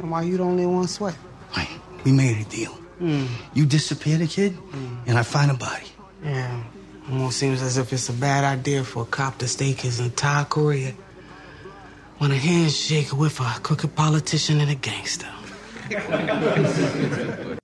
And 0.00 0.10
why 0.10 0.22
you 0.22 0.38
the 0.38 0.42
only 0.44 0.64
one 0.64 0.88
sweat? 0.88 1.14
Hey, 1.52 1.68
we 2.04 2.12
made 2.12 2.38
a 2.38 2.48
deal. 2.48 2.76
Mm. 3.00 3.28
You 3.52 3.66
disappear 3.66 4.16
the 4.16 4.26
kid, 4.26 4.56
mm. 4.56 4.98
and 5.06 5.18
I 5.18 5.22
find 5.22 5.50
a 5.50 5.54
body. 5.54 5.86
Yeah. 6.24 6.62
Almost 7.10 7.38
seems 7.38 7.60
as 7.60 7.76
if 7.76 7.92
it's 7.92 8.08
a 8.08 8.12
bad 8.12 8.44
idea 8.44 8.82
for 8.82 9.02
a 9.02 9.06
cop 9.06 9.38
to 9.38 9.48
stake 9.48 9.80
his 9.80 10.00
entire 10.00 10.44
career 10.44 10.94
on 12.18 12.30
a 12.30 12.36
handshake 12.36 13.12
with 13.12 13.40
a 13.40 13.60
crooked 13.62 13.94
politician 13.94 14.60
and 14.60 14.70
a 14.70 14.74
gangster. 14.74 15.28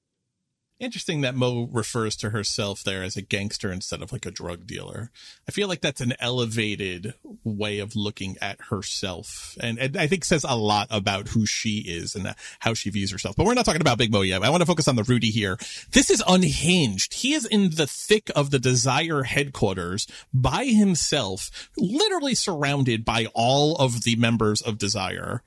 Interesting 0.79 1.23
that 1.23 1.35
Mo 1.35 1.71
refers 1.73 2.17
to 2.17 2.31
herself 2.31 2.85
there 2.85 3.03
as 3.03 3.17
a 3.17 3.23
gangster 3.23 3.73
instead 3.73 4.03
of 4.03 4.12
like 4.12 4.27
a 4.27 4.31
drug 4.31 4.67
dealer. 4.67 5.11
I 5.49 5.51
feel 5.51 5.69
like 5.69 5.81
that's 5.81 6.03
an 6.03 6.12
elevated 6.21 7.15
way 7.45 7.79
of 7.79 7.97
looking 7.97 8.37
at 8.43 8.61
herself. 8.69 9.57
And, 9.59 9.79
and 9.79 9.97
I 9.97 10.07
think 10.07 10.27
says 10.27 10.45
a 10.47 10.55
lot 10.55 10.89
about 10.91 11.29
who 11.29 11.47
she 11.47 11.79
is 11.79 12.15
and 12.15 12.27
uh, 12.27 12.35
how 12.59 12.75
she 12.75 12.91
views 12.91 13.11
herself. 13.11 13.37
But 13.37 13.47
we're 13.47 13.55
not 13.55 13.65
talking 13.65 13.81
about 13.81 13.97
Big 13.97 14.12
Mo 14.12 14.21
yet. 14.21 14.43
I 14.43 14.51
want 14.51 14.61
to 14.61 14.67
focus 14.67 14.87
on 14.87 14.97
the 14.97 15.05
Rudy 15.05 15.31
here. 15.31 15.57
This 15.93 16.11
is 16.11 16.23
unhinged. 16.29 17.15
He 17.15 17.33
is 17.33 17.47
in 17.47 17.71
the 17.71 17.87
thick 17.87 18.31
of 18.37 18.51
the 18.51 18.59
Desire 18.59 19.23
headquarters 19.23 20.07
by 20.35 20.67
himself, 20.67 21.71
literally 21.79 22.35
surrounded 22.35 23.03
by 23.03 23.29
all 23.33 23.77
of 23.77 24.03
the 24.03 24.17
members 24.17 24.61
of 24.61 24.77
Desire 24.77 25.43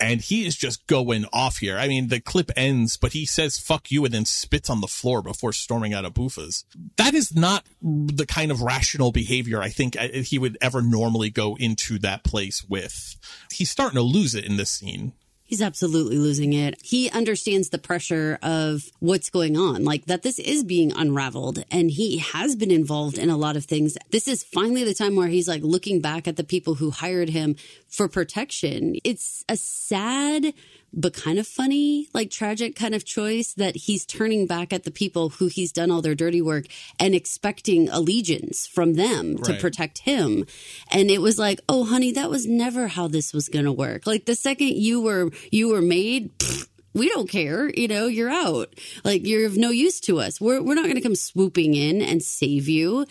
and 0.00 0.20
he 0.20 0.46
is 0.46 0.56
just 0.56 0.86
going 0.86 1.26
off 1.32 1.58
here. 1.58 1.78
I 1.78 1.88
mean, 1.88 2.08
the 2.08 2.20
clip 2.20 2.50
ends, 2.56 2.96
but 2.96 3.12
he 3.12 3.26
says 3.26 3.58
"fuck 3.58 3.90
you" 3.90 4.04
and 4.04 4.14
then 4.14 4.24
spits 4.24 4.70
on 4.70 4.80
the 4.80 4.86
floor 4.86 5.22
before 5.22 5.52
storming 5.52 5.94
out 5.94 6.04
of 6.04 6.14
Buffa's. 6.14 6.64
That 6.96 7.14
is 7.14 7.34
not 7.34 7.66
the 7.82 8.26
kind 8.26 8.50
of 8.50 8.62
rational 8.62 9.12
behavior 9.12 9.60
I 9.60 9.68
think 9.68 9.96
uh, 9.96 10.08
he 10.08 10.38
would 10.38 10.58
ever 10.60 10.82
normally 10.82 11.30
go 11.30 11.56
into 11.56 11.98
that 12.00 12.24
place 12.24 12.64
with. 12.64 13.16
He's 13.52 13.70
starting 13.70 13.96
to 13.96 14.02
lose 14.02 14.34
it 14.34 14.44
in 14.44 14.56
this 14.56 14.70
scene. 14.70 15.12
He's 15.48 15.62
absolutely 15.62 16.18
losing 16.18 16.52
it. 16.52 16.78
He 16.84 17.08
understands 17.08 17.70
the 17.70 17.78
pressure 17.78 18.38
of 18.42 18.92
what's 18.98 19.30
going 19.30 19.56
on, 19.56 19.82
like 19.82 20.04
that 20.04 20.22
this 20.22 20.38
is 20.38 20.62
being 20.62 20.92
unraveled 20.92 21.64
and 21.70 21.90
he 21.90 22.18
has 22.18 22.54
been 22.54 22.70
involved 22.70 23.16
in 23.16 23.30
a 23.30 23.36
lot 23.38 23.56
of 23.56 23.64
things. 23.64 23.96
This 24.10 24.28
is 24.28 24.44
finally 24.44 24.84
the 24.84 24.92
time 24.92 25.16
where 25.16 25.28
he's 25.28 25.48
like 25.48 25.62
looking 25.62 26.02
back 26.02 26.28
at 26.28 26.36
the 26.36 26.44
people 26.44 26.74
who 26.74 26.90
hired 26.90 27.30
him 27.30 27.56
for 27.88 28.08
protection. 28.08 28.96
It's 29.04 29.42
a 29.48 29.56
sad 29.56 30.52
but 30.92 31.14
kind 31.14 31.38
of 31.38 31.46
funny, 31.46 32.08
like 32.14 32.30
tragic 32.30 32.74
kind 32.74 32.94
of 32.94 33.04
choice 33.04 33.52
that 33.54 33.76
he's 33.76 34.06
turning 34.06 34.46
back 34.46 34.72
at 34.72 34.84
the 34.84 34.90
people 34.90 35.30
who 35.30 35.46
he's 35.46 35.72
done 35.72 35.90
all 35.90 36.02
their 36.02 36.14
dirty 36.14 36.42
work 36.42 36.66
and 36.98 37.14
expecting 37.14 37.88
allegiance 37.88 38.66
from 38.66 38.94
them 38.94 39.36
right. 39.36 39.44
to 39.44 39.60
protect 39.60 39.98
him. 39.98 40.46
And 40.90 41.10
it 41.10 41.20
was 41.20 41.38
like, 41.38 41.60
oh, 41.68 41.84
honey, 41.84 42.12
that 42.12 42.30
was 42.30 42.46
never 42.46 42.88
how 42.88 43.08
this 43.08 43.32
was 43.32 43.48
going 43.48 43.64
to 43.66 43.72
work. 43.72 44.06
Like 44.06 44.24
the 44.24 44.34
second 44.34 44.76
you 44.76 45.00
were, 45.00 45.30
you 45.50 45.68
were 45.68 45.82
made, 45.82 46.36
pfft, 46.38 46.68
we 46.94 47.08
don't 47.08 47.28
care. 47.28 47.70
You 47.70 47.88
know, 47.88 48.06
you're 48.06 48.30
out. 48.30 48.74
Like 49.04 49.26
you're 49.26 49.46
of 49.46 49.56
no 49.56 49.70
use 49.70 50.00
to 50.00 50.20
us. 50.20 50.40
We're 50.40 50.62
we're 50.62 50.74
not 50.74 50.84
going 50.84 50.96
to 50.96 51.00
come 51.00 51.14
swooping 51.14 51.74
in 51.74 52.02
and 52.02 52.22
save 52.22 52.68
you. 52.68 53.06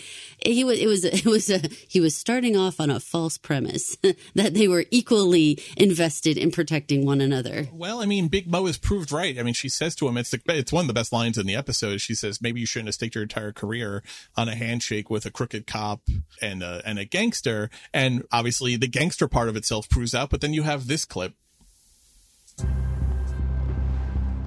He 0.45 0.63
was 0.63 0.79
it 0.79 0.87
was 0.87 1.05
it 1.05 1.25
was 1.25 1.49
a 1.49 1.61
he 1.87 1.99
was 1.99 2.15
starting 2.15 2.55
off 2.55 2.79
on 2.79 2.89
a 2.89 2.99
false 2.99 3.37
premise 3.37 3.95
that 4.35 4.53
they 4.53 4.67
were 4.67 4.85
equally 4.91 5.59
invested 5.75 6.37
in 6.37 6.51
protecting 6.51 7.05
one 7.05 7.21
another. 7.21 7.67
Well, 7.71 8.01
I 8.01 8.05
mean, 8.05 8.27
Big 8.27 8.47
Mo 8.47 8.65
is 8.67 8.77
proved 8.77 9.11
right. 9.11 9.37
I 9.37 9.43
mean, 9.43 9.53
she 9.53 9.69
says 9.69 9.95
to 9.95 10.07
him, 10.07 10.17
it's 10.17 10.31
the, 10.31 10.41
it's 10.47 10.73
one 10.73 10.83
of 10.83 10.87
the 10.87 10.93
best 10.93 11.13
lines 11.13 11.37
in 11.37 11.45
the 11.45 11.55
episode. 11.55 12.01
She 12.01 12.15
says, 12.15 12.41
maybe 12.41 12.59
you 12.59 12.65
shouldn't 12.65 12.87
have 12.87 12.95
staked 12.95 13.15
your 13.15 13.23
entire 13.23 13.51
career 13.51 14.03
on 14.35 14.49
a 14.49 14.55
handshake 14.55 15.09
with 15.09 15.25
a 15.25 15.31
crooked 15.31 15.67
cop 15.67 16.01
and 16.41 16.63
a, 16.63 16.81
and 16.85 16.99
a 16.99 17.05
gangster. 17.05 17.69
And 17.93 18.23
obviously, 18.31 18.75
the 18.75 18.87
gangster 18.87 19.27
part 19.27 19.49
of 19.49 19.55
itself 19.55 19.89
proves 19.89 20.15
out. 20.15 20.29
But 20.29 20.41
then 20.41 20.53
you 20.53 20.63
have 20.63 20.87
this 20.87 21.05
clip 21.05 21.33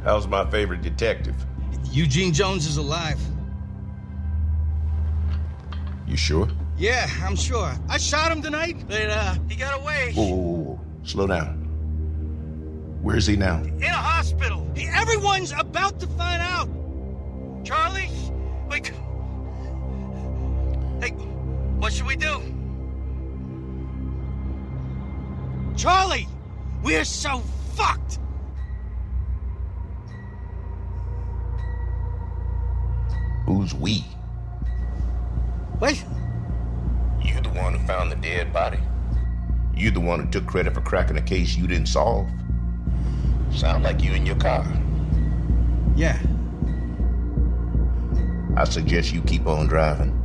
How's 0.04 0.26
my 0.26 0.50
favorite 0.50 0.82
detective? 0.82 1.34
Eugene 1.90 2.32
Jones 2.32 2.66
is 2.66 2.76
alive. 2.78 3.20
You 6.06 6.16
sure? 6.16 6.48
Yeah, 6.78 7.08
I'm 7.22 7.36
sure. 7.36 7.72
I 7.88 7.98
shot 7.98 8.32
him 8.32 8.42
tonight, 8.42 8.84
but 8.88 9.10
uh, 9.10 9.34
he 9.48 9.56
got 9.56 9.78
away. 9.80 10.12
Whoa, 10.14 10.24
whoa, 10.24 10.36
whoa. 10.36 10.80
Slow 11.04 11.26
down. 11.26 11.60
Where 13.02 13.16
is 13.16 13.26
he 13.26 13.36
now? 13.36 13.62
In 13.62 13.82
a 13.82 13.92
hospital. 13.92 14.70
He, 14.74 14.86
everyone's 14.86 15.52
about 15.52 16.00
to 16.00 16.06
find 16.06 16.42
out. 16.42 16.68
Charlie, 17.64 18.10
like, 18.68 18.88
hey, 21.00 21.10
what 21.78 21.92
should 21.92 22.06
we 22.06 22.16
do? 22.16 22.42
Charlie, 25.76 26.26
we're 26.82 27.04
so 27.04 27.38
fucked. 27.74 28.18
Who's 33.46 33.74
we? 33.74 34.04
What? 35.78 35.96
You 37.22 37.40
the 37.40 37.50
one 37.50 37.74
who 37.74 37.86
found 37.86 38.12
the 38.12 38.16
dead 38.16 38.52
body? 38.52 38.78
You 39.74 39.90
the 39.90 40.00
one 40.00 40.20
who 40.20 40.30
took 40.30 40.46
credit 40.46 40.74
for 40.74 40.80
cracking 40.82 41.16
a 41.16 41.22
case 41.22 41.56
you 41.56 41.66
didn't 41.66 41.86
solve? 41.86 42.28
Sound 43.50 43.82
like 43.82 44.02
you 44.02 44.12
in 44.12 44.26
your 44.26 44.36
car. 44.36 44.66
Yeah. 45.96 46.18
I 48.56 48.64
suggest 48.64 49.12
you 49.12 49.22
keep 49.22 49.46
on 49.46 49.68
driving. 49.68 50.19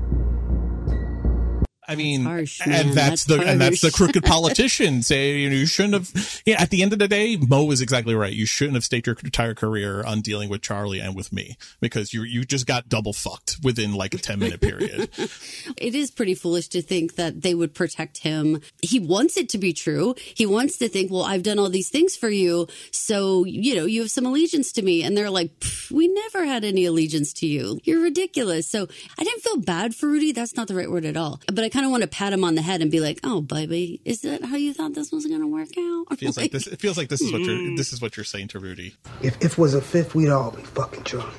I 1.88 1.96
mean, 1.96 2.24
harsh, 2.24 2.62
and 2.66 2.94
that's, 2.94 2.96
That's 2.96 3.24
the 3.26 3.42
and 3.42 3.62
that's 3.62 3.82
the 3.82 3.92
crooked 3.92 4.24
politician 4.26 5.02
saying 5.02 5.40
you 5.40 5.50
know 5.50 5.56
you 5.56 5.66
shouldn't 5.66 5.94
have. 5.94 6.42
Yeah, 6.46 6.62
at 6.62 6.70
the 6.70 6.82
end 6.82 6.94
of 6.94 7.00
the 7.00 7.08
day, 7.08 7.38
Mo 7.38 7.70
is 7.72 7.82
exactly 7.82 8.16
right. 8.16 8.34
You 8.34 8.46
shouldn't 8.46 8.76
have 8.76 8.86
staked 8.86 9.08
your 9.08 9.16
entire 9.24 9.54
career 9.54 10.04
on 10.04 10.22
dealing 10.22 10.50
with 10.50 10.62
Charlie 10.62 11.00
and 11.00 11.16
with 11.16 11.32
me 11.32 11.58
because 11.80 12.14
you 12.14 12.24
you 12.24 12.44
just 12.44 12.66
got 12.66 12.90
double 12.90 13.14
fucked 13.14 13.58
within 13.64 13.94
like 13.94 14.14
a 14.14 14.18
ten 14.18 14.40
minute 14.40 14.62
period. 14.62 15.10
It 15.78 15.94
is 15.94 16.10
pretty 16.12 16.36
foolish 16.36 16.70
to 16.70 16.82
think 16.82 17.16
that 17.16 17.42
they 17.42 17.54
would 17.54 17.74
protect 17.74 18.20
him. 18.20 18.62
He 18.82 19.00
wants 19.00 19.38
it 19.38 19.50
to 19.50 19.58
be 19.58 19.74
true. 19.74 20.16
He 20.18 20.46
wants 20.46 20.78
to 20.78 20.90
think, 20.90 21.12
well, 21.12 21.24
I've 21.24 21.44
done 21.44 21.60
all 21.60 21.70
these 21.70 21.90
things 21.90 22.16
for 22.16 22.30
you. 22.30 22.68
So, 22.92 23.46
you 23.46 23.76
know, 23.76 23.86
you 23.86 24.02
have 24.02 24.12
some 24.12 24.26
allegiance 24.26 24.72
to 24.74 24.82
me. 24.82 25.04
And 25.04 25.18
they're 25.18 25.30
like, 25.30 25.52
we 25.92 26.08
never 26.08 26.46
had 26.46 26.64
any 26.64 26.86
allegiance 26.86 27.34
to 27.34 27.48
you. 27.48 27.80
You're 27.84 28.02
ridiculous. 28.02 28.68
So 28.68 28.88
I 29.18 29.24
didn't 29.24 29.42
feel 29.42 29.58
bad 29.58 29.96
for 29.96 30.08
Rudy. 30.08 30.32
That's 30.32 30.56
not 30.56 30.68
the 30.68 30.76
right 30.76 30.90
word 30.90 31.06
at 31.06 31.18
all. 31.18 31.42
But 31.48 31.64
I 31.64 31.70
kind 31.76 31.86
of 31.86 31.92
want 31.92 32.04
to 32.04 32.08
pat 32.08 32.32
him 32.32 32.44
on 32.44 32.56
the 32.56 32.62
head 32.62 32.82
and 32.82 32.90
be 32.90 33.02
like, 33.02 33.20
oh, 33.24 33.42
baby, 33.42 34.00
is 34.06 34.22
that 34.22 34.46
how 34.46 34.56
you 34.56 34.74
thought 34.74 34.94
this 34.94 35.12
was 35.12 35.26
going 35.26 35.42
to 35.42 35.48
work 35.48 35.78
out? 35.78 36.18
feels 36.18 36.38
like 36.38 36.52
this. 36.52 36.68
It 36.68 36.80
feels 36.80 36.98
like 36.98 37.10
this 37.10 37.22
is 37.22 37.32
what 37.32 37.42
you're. 37.42 37.58
Hmm. 37.58 37.76
This 37.76 37.92
is 37.92 38.02
what 38.02 38.16
you're 38.16 38.24
saying 38.24 38.48
to 38.50 38.60
Rudy. 38.60 38.96
If 39.22 39.44
if 39.44 39.58
was 39.58 39.74
a 39.74 39.82
fifth, 39.82 40.16
we'd 40.16 40.30
all 40.30 40.52
be 40.52 40.64
fucking 40.64 41.04
drunk. 41.04 41.34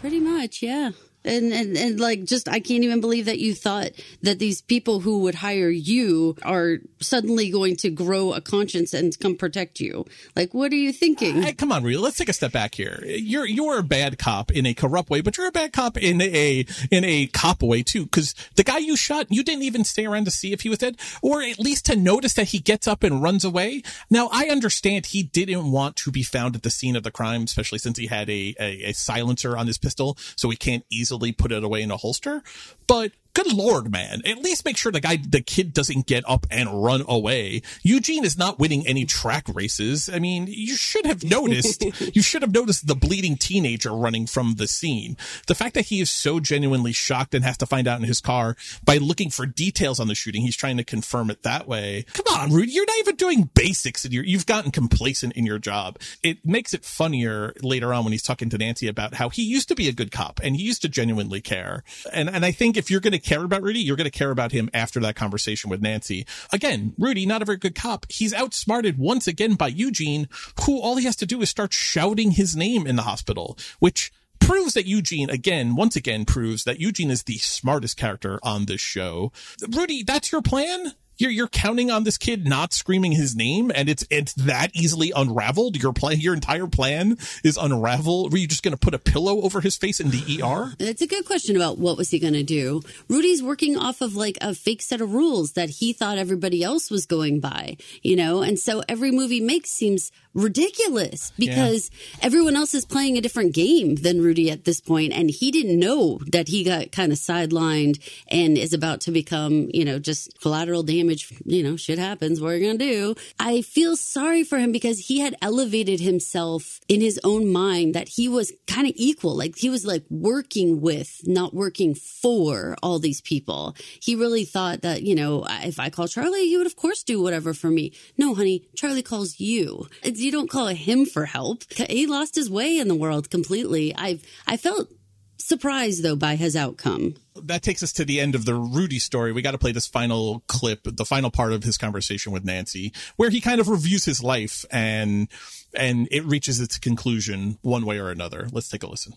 Pretty 0.00 0.20
much, 0.20 0.62
yeah. 0.62 0.92
And, 1.28 1.52
and 1.52 1.76
and 1.76 2.00
like 2.00 2.24
just 2.24 2.48
I 2.48 2.60
can't 2.60 2.84
even 2.84 3.00
believe 3.00 3.26
that 3.26 3.38
you 3.38 3.54
thought 3.54 3.90
that 4.22 4.38
these 4.38 4.62
people 4.62 5.00
who 5.00 5.20
would 5.20 5.34
hire 5.36 5.68
you 5.68 6.36
are 6.42 6.78
suddenly 7.00 7.50
going 7.50 7.76
to 7.76 7.90
grow 7.90 8.32
a 8.32 8.40
conscience 8.40 8.94
and 8.94 9.18
come 9.18 9.36
protect 9.36 9.78
you. 9.78 10.06
Like 10.34 10.54
what 10.54 10.72
are 10.72 10.76
you 10.76 10.92
thinking? 10.92 11.42
Hey, 11.42 11.52
come 11.52 11.70
on, 11.70 11.84
Rudy. 11.84 11.98
Let's 11.98 12.16
take 12.16 12.30
a 12.30 12.32
step 12.32 12.52
back 12.52 12.74
here. 12.74 13.02
You're 13.04 13.46
you're 13.46 13.78
a 13.78 13.82
bad 13.82 14.18
cop 14.18 14.50
in 14.50 14.64
a 14.64 14.72
corrupt 14.72 15.10
way, 15.10 15.20
but 15.20 15.36
you're 15.36 15.48
a 15.48 15.52
bad 15.52 15.72
cop 15.72 15.98
in 15.98 16.22
a 16.22 16.64
in 16.90 17.04
a 17.04 17.26
cop 17.26 17.62
way 17.62 17.82
too. 17.82 18.04
Because 18.04 18.34
the 18.56 18.64
guy 18.64 18.78
you 18.78 18.96
shot, 18.96 19.26
you 19.28 19.42
didn't 19.42 19.64
even 19.64 19.84
stay 19.84 20.06
around 20.06 20.24
to 20.24 20.30
see 20.30 20.52
if 20.52 20.62
he 20.62 20.70
was 20.70 20.78
dead, 20.78 20.96
or 21.20 21.42
at 21.42 21.58
least 21.58 21.84
to 21.86 21.96
notice 21.96 22.34
that 22.34 22.48
he 22.48 22.58
gets 22.58 22.88
up 22.88 23.02
and 23.02 23.22
runs 23.22 23.44
away. 23.44 23.82
Now 24.08 24.30
I 24.32 24.46
understand 24.46 25.06
he 25.06 25.24
didn't 25.24 25.70
want 25.70 25.96
to 25.96 26.10
be 26.10 26.22
found 26.22 26.56
at 26.56 26.62
the 26.62 26.70
scene 26.70 26.96
of 26.96 27.02
the 27.02 27.10
crime, 27.10 27.42
especially 27.42 27.78
since 27.78 27.98
he 27.98 28.06
had 28.06 28.30
a 28.30 28.54
a, 28.58 28.90
a 28.90 28.92
silencer 28.92 29.58
on 29.58 29.66
his 29.66 29.76
pistol, 29.76 30.16
so 30.34 30.48
he 30.48 30.56
can't 30.56 30.84
easily 30.90 31.17
put 31.32 31.52
it 31.52 31.64
away 31.64 31.82
in 31.82 31.90
a 31.90 31.96
holster. 31.96 32.42
But 32.86 33.12
good 33.38 33.52
lord, 33.52 33.90
man! 33.92 34.20
At 34.24 34.38
least 34.38 34.64
make 34.64 34.76
sure 34.76 34.90
the 34.90 35.00
guy, 35.00 35.16
the 35.16 35.40
kid, 35.40 35.72
doesn't 35.72 36.06
get 36.06 36.24
up 36.28 36.46
and 36.50 36.82
run 36.82 37.04
away. 37.06 37.62
Eugene 37.82 38.24
is 38.24 38.36
not 38.36 38.58
winning 38.58 38.86
any 38.86 39.04
track 39.04 39.44
races. 39.52 40.10
I 40.12 40.18
mean, 40.18 40.46
you 40.48 40.74
should 40.74 41.06
have 41.06 41.22
noticed. 41.30 41.84
you 42.14 42.22
should 42.22 42.42
have 42.42 42.52
noticed 42.52 42.86
the 42.86 42.96
bleeding 42.96 43.36
teenager 43.36 43.92
running 43.92 44.26
from 44.26 44.54
the 44.54 44.66
scene. 44.66 45.16
The 45.46 45.54
fact 45.54 45.74
that 45.74 45.86
he 45.86 46.00
is 46.00 46.10
so 46.10 46.40
genuinely 46.40 46.92
shocked 46.92 47.34
and 47.34 47.44
has 47.44 47.56
to 47.58 47.66
find 47.66 47.86
out 47.86 48.00
in 48.00 48.06
his 48.06 48.20
car 48.20 48.56
by 48.84 48.96
looking 48.96 49.30
for 49.30 49.46
details 49.46 50.00
on 50.00 50.08
the 50.08 50.14
shooting, 50.14 50.42
he's 50.42 50.56
trying 50.56 50.76
to 50.78 50.84
confirm 50.84 51.30
it 51.30 51.42
that 51.44 51.68
way. 51.68 52.04
Come 52.14 52.26
on, 52.34 52.52
Rudy, 52.52 52.72
you're 52.72 52.86
not 52.86 52.98
even 52.98 53.16
doing 53.16 53.50
basics, 53.54 54.04
and 54.04 54.12
you're, 54.12 54.24
you've 54.24 54.46
gotten 54.46 54.70
complacent 54.70 55.34
in 55.34 55.46
your 55.46 55.58
job. 55.58 55.98
It 56.22 56.44
makes 56.44 56.74
it 56.74 56.84
funnier 56.84 57.54
later 57.62 57.94
on 57.94 58.04
when 58.04 58.12
he's 58.12 58.22
talking 58.22 58.50
to 58.50 58.58
Nancy 58.58 58.88
about 58.88 59.14
how 59.14 59.28
he 59.28 59.42
used 59.42 59.68
to 59.68 59.74
be 59.74 59.88
a 59.88 59.92
good 59.92 60.10
cop 60.10 60.40
and 60.42 60.56
he 60.56 60.62
used 60.62 60.82
to 60.82 60.88
genuinely 60.88 61.40
care. 61.40 61.84
And 62.12 62.28
and 62.28 62.44
I 62.44 62.50
think 62.50 62.76
if 62.76 62.90
you're 62.90 63.00
going 63.00 63.12
to 63.12 63.27
care 63.28 63.44
about 63.44 63.62
Rudy, 63.62 63.80
you're 63.80 63.96
going 63.96 64.10
to 64.10 64.10
care 64.10 64.30
about 64.30 64.52
him 64.52 64.70
after 64.72 65.00
that 65.00 65.14
conversation 65.14 65.68
with 65.68 65.82
Nancy. 65.82 66.26
Again, 66.50 66.94
Rudy, 66.96 67.26
not 67.26 67.42
a 67.42 67.44
very 67.44 67.58
good 67.58 67.74
cop. 67.74 68.06
He's 68.08 68.32
outsmarted 68.32 68.96
once 68.96 69.28
again 69.28 69.54
by 69.54 69.68
Eugene, 69.68 70.28
who 70.64 70.80
all 70.80 70.96
he 70.96 71.04
has 71.04 71.16
to 71.16 71.26
do 71.26 71.42
is 71.42 71.50
start 71.50 71.74
shouting 71.74 72.30
his 72.32 72.56
name 72.56 72.86
in 72.86 72.96
the 72.96 73.02
hospital, 73.02 73.58
which 73.80 74.10
proves 74.40 74.72
that 74.72 74.86
Eugene 74.86 75.28
again, 75.28 75.76
once 75.76 75.94
again 75.94 76.24
proves 76.24 76.64
that 76.64 76.80
Eugene 76.80 77.10
is 77.10 77.24
the 77.24 77.36
smartest 77.36 77.98
character 77.98 78.40
on 78.42 78.64
this 78.64 78.80
show. 78.80 79.30
Rudy, 79.68 80.02
that's 80.02 80.32
your 80.32 80.40
plan? 80.40 80.94
You're, 81.18 81.30
you're 81.30 81.48
counting 81.48 81.90
on 81.90 82.04
this 82.04 82.18
kid 82.18 82.46
not 82.46 82.72
screaming 82.72 83.12
his 83.12 83.34
name 83.34 83.72
and 83.74 83.88
it's, 83.88 84.04
it's 84.10 84.34
that 84.34 84.70
easily 84.74 85.12
unraveled. 85.14 85.82
Your 85.82 85.92
plan, 85.92 86.20
your 86.20 86.34
entire 86.34 86.66
plan 86.66 87.16
is 87.42 87.56
unraveled. 87.56 88.32
Were 88.32 88.38
you 88.38 88.46
just 88.46 88.62
going 88.62 88.74
to 88.74 88.78
put 88.78 88.94
a 88.94 88.98
pillow 88.98 89.40
over 89.40 89.60
his 89.60 89.76
face 89.76 90.00
in 90.00 90.10
the 90.10 90.42
ER? 90.42 90.74
It's 90.78 91.02
a 91.02 91.06
good 91.06 91.24
question 91.24 91.56
about 91.56 91.78
what 91.78 91.96
was 91.96 92.10
he 92.10 92.18
going 92.18 92.34
to 92.34 92.42
do. 92.42 92.82
Rudy's 93.08 93.42
working 93.42 93.76
off 93.78 94.00
of 94.00 94.14
like 94.14 94.36
a 94.40 94.54
fake 94.54 94.82
set 94.82 95.00
of 95.00 95.14
rules 95.14 95.52
that 95.52 95.70
he 95.70 95.92
thought 95.92 96.18
everybody 96.18 96.62
else 96.62 96.90
was 96.90 97.06
going 97.06 97.40
by, 97.40 97.76
you 98.02 98.14
know? 98.14 98.42
And 98.42 98.58
so 98.58 98.82
every 98.88 99.10
movie 99.10 99.38
he 99.38 99.44
makes 99.44 99.70
seems 99.70 100.10
ridiculous 100.34 101.32
because 101.38 101.90
everyone 102.20 102.56
else 102.56 102.74
is 102.74 102.84
playing 102.84 103.16
a 103.16 103.20
different 103.20 103.54
game 103.54 103.94
than 103.94 104.20
Rudy 104.20 104.50
at 104.50 104.64
this 104.64 104.80
point 104.80 105.12
and 105.12 105.30
he 105.30 105.52
didn't 105.52 105.78
know 105.78 106.18
that 106.32 106.48
he 106.48 106.64
got 106.64 106.90
kind 106.90 107.12
of 107.12 107.18
sidelined 107.18 108.00
and 108.28 108.58
is 108.58 108.72
about 108.72 109.00
to 109.02 109.12
become, 109.12 109.68
you 109.72 109.84
know, 109.84 109.98
just 110.00 110.40
collateral 110.40 110.82
damage, 110.82 111.07
you 111.44 111.62
know, 111.62 111.76
shit 111.76 111.98
happens, 111.98 112.40
what 112.40 112.52
are 112.52 112.56
you 112.56 112.66
going 112.66 112.78
to 112.78 112.84
do? 112.84 113.14
I 113.38 113.62
feel 113.62 113.96
sorry 113.96 114.44
for 114.44 114.58
him 114.58 114.72
because 114.72 114.98
he 114.98 115.20
had 115.20 115.36
elevated 115.42 116.00
himself 116.00 116.80
in 116.88 117.00
his 117.00 117.20
own 117.24 117.50
mind 117.50 117.94
that 117.94 118.08
he 118.08 118.28
was 118.28 118.52
kind 118.66 118.86
of 118.86 118.92
equal, 118.96 119.36
like 119.36 119.56
he 119.56 119.70
was 119.70 119.84
like 119.84 120.04
working 120.10 120.80
with, 120.80 121.20
not 121.24 121.54
working 121.54 121.94
for 121.94 122.76
all 122.82 122.98
these 122.98 123.20
people. 123.20 123.74
He 124.02 124.14
really 124.14 124.44
thought 124.44 124.82
that, 124.82 125.02
you 125.02 125.14
know, 125.14 125.46
if 125.62 125.78
I 125.78 125.90
call 125.90 126.08
Charlie, 126.08 126.48
he 126.48 126.56
would 126.56 126.66
of 126.66 126.76
course 126.76 127.02
do 127.02 127.22
whatever 127.22 127.54
for 127.54 127.70
me. 127.70 127.92
No, 128.16 128.34
honey, 128.34 128.64
Charlie 128.76 129.02
calls 129.02 129.40
you. 129.40 129.86
You 130.04 130.32
don't 130.32 130.50
call 130.50 130.68
him 130.68 131.06
for 131.06 131.24
help. 131.24 131.64
He 131.72 132.06
lost 132.06 132.34
his 132.34 132.50
way 132.50 132.78
in 132.78 132.88
the 132.88 132.94
world 132.94 133.30
completely. 133.30 133.94
I've, 133.94 134.22
I 134.46 134.56
felt 134.56 134.90
surprised 135.38 136.02
though 136.02 136.16
by 136.16 136.36
his 136.36 136.54
outcome. 136.56 137.14
that 137.42 137.62
takes 137.62 137.82
us 137.82 137.92
to 137.94 138.04
the 138.04 138.20
end 138.20 138.34
of 138.34 138.44
the 138.44 138.54
Rudy 138.54 138.98
story. 138.98 139.32
We 139.32 139.42
got 139.42 139.52
to 139.52 139.58
play 139.58 139.72
this 139.72 139.86
final 139.86 140.42
clip, 140.48 140.80
the 140.84 141.04
final 141.04 141.30
part 141.30 141.52
of 141.52 141.62
his 141.64 141.78
conversation 141.78 142.32
with 142.32 142.44
Nancy, 142.44 142.92
where 143.16 143.30
he 143.30 143.40
kind 143.40 143.60
of 143.60 143.68
reviews 143.68 144.04
his 144.04 144.22
life 144.22 144.64
and 144.70 145.28
and 145.74 146.08
it 146.10 146.24
reaches 146.24 146.60
its 146.60 146.78
conclusion 146.78 147.58
one 147.62 147.84
way 147.84 147.98
or 147.98 148.10
another. 148.10 148.48
Let's 148.52 148.68
take 148.68 148.82
a 148.82 148.86
listen. 148.88 149.14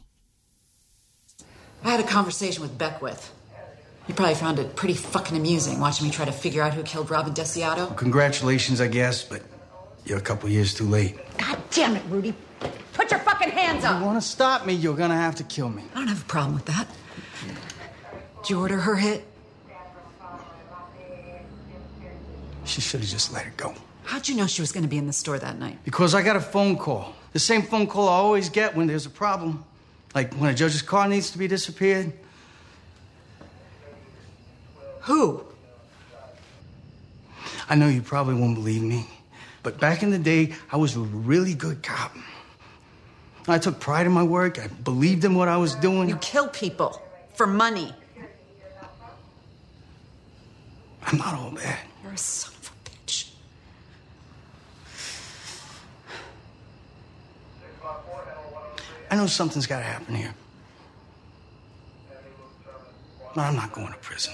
I 1.84 1.92
had 1.92 2.00
a 2.00 2.04
conversation 2.04 2.62
with 2.62 2.78
Beckwith. 2.78 3.32
You 4.08 4.14
probably 4.14 4.36
found 4.36 4.60
it 4.60 4.76
pretty 4.76 4.94
fucking 4.96 5.38
amusing 5.38 5.80
watching 5.80 6.08
me 6.08 6.12
try 6.12 6.26
to 6.26 6.32
figure 6.32 6.62
out 6.62 6.74
who 6.74 6.84
killed 6.84 7.10
Robin 7.10 7.34
Desiato. 7.34 7.96
Congratulations, 7.98 8.82
I 8.82 8.88
guess, 8.88 9.24
but 9.24 9.42
you're 10.06 10.18
a 10.18 10.22
couple 10.22 10.50
years 10.50 10.74
too 10.74 10.86
late. 10.86 11.16
God 11.38 11.60
damn 11.72 11.96
it, 11.96 12.04
Rudy. 12.10 12.34
Put 12.94 13.12
your 13.12 13.20
fucking 13.22 13.50
hands 13.50 13.84
up. 13.84 13.96
If 13.96 14.00
You 14.02 14.06
want 14.06 14.22
to 14.22 14.28
stop 14.28 14.66
me, 14.66 14.74
you're 14.74 14.96
gonna 14.96 15.16
have 15.16 15.36
to 15.36 15.44
kill 15.44 15.70
me. 15.70 15.84
I 15.94 16.00
don't 16.00 16.08
have 16.08 16.22
a 16.22 16.26
problem 16.26 16.54
with 16.56 16.66
that. 16.66 16.88
Did 18.42 18.50
you 18.50 18.60
order 18.60 18.78
her 18.78 18.96
hit? 18.96 19.26
She 22.66 22.82
should 22.82 23.02
have 23.02 23.10
just 23.10 23.34
let 23.34 23.46
it 23.46 23.58
go. 23.58 23.76
How'd 24.04 24.28
you 24.28 24.36
know 24.36 24.48
she 24.48 24.62
was 24.62 24.72
going 24.72 24.84
to 24.84 24.90
be 24.90 24.98
in 24.98 25.08
the 25.08 25.14
store 25.14 25.38
that 25.38 25.58
night? 25.60 25.78
Because 25.84 26.16
I 26.16 26.22
got 26.22 26.36
a 26.36 26.42
phone 26.42 26.78
call. 26.78 27.14
The 27.34 27.40
same 27.40 27.62
phone 27.62 27.88
call 27.88 28.10
I 28.10 28.14
always 28.14 28.50
get 28.50 28.76
when 28.76 28.88
there's 28.88 29.06
a 29.06 29.10
problem. 29.10 29.64
Like 30.14 30.34
when 30.36 30.50
a 30.50 30.54
judge's 30.54 30.82
car 30.82 31.08
needs 31.08 31.32
to 31.32 31.38
be 31.38 31.48
disappeared. 31.48 32.12
Who? 35.02 35.44
I 37.70 37.76
know 37.76 37.88
you 37.88 38.02
probably 38.02 38.36
won't 38.36 38.56
believe 38.56 38.84
me, 38.84 39.06
but 39.64 39.80
back 39.80 40.04
in 40.04 40.10
the 40.10 40.20
day, 40.20 40.54
I 40.72 40.78
was 40.78 40.96
a 40.96 41.00
really 41.00 41.54
good 41.54 41.82
cop. 41.82 42.16
I 43.52 43.60
took 43.60 43.80
pride 43.80 44.06
in 44.06 44.12
my 44.12 44.24
work. 44.24 44.60
I 44.60 44.68
believed 44.68 45.26
in 45.26 45.36
what 45.36 45.48
I 45.48 45.58
was 45.58 45.76
doing. 45.76 46.10
You 46.10 46.18
kill 46.18 46.48
people 46.48 47.02
for 47.34 47.46
money. 47.48 47.94
I'm 51.04 51.18
not 51.18 51.34
all 51.36 51.52
bad. 51.52 51.80
You're 52.04 52.14
a 52.14 52.18
son 52.18 52.54
of 52.62 52.72
a 52.72 52.90
bitch. 52.90 53.30
I 59.10 59.16
know 59.16 59.28
something's 59.28 59.68
got 59.68 59.80
to 59.80 59.84
happen 59.84 60.16
here. 60.16 60.34
But 63.36 63.42
I'm 63.42 63.56
not 63.56 63.72
going 63.72 63.88
to 63.88 64.00
prison. 64.00 64.34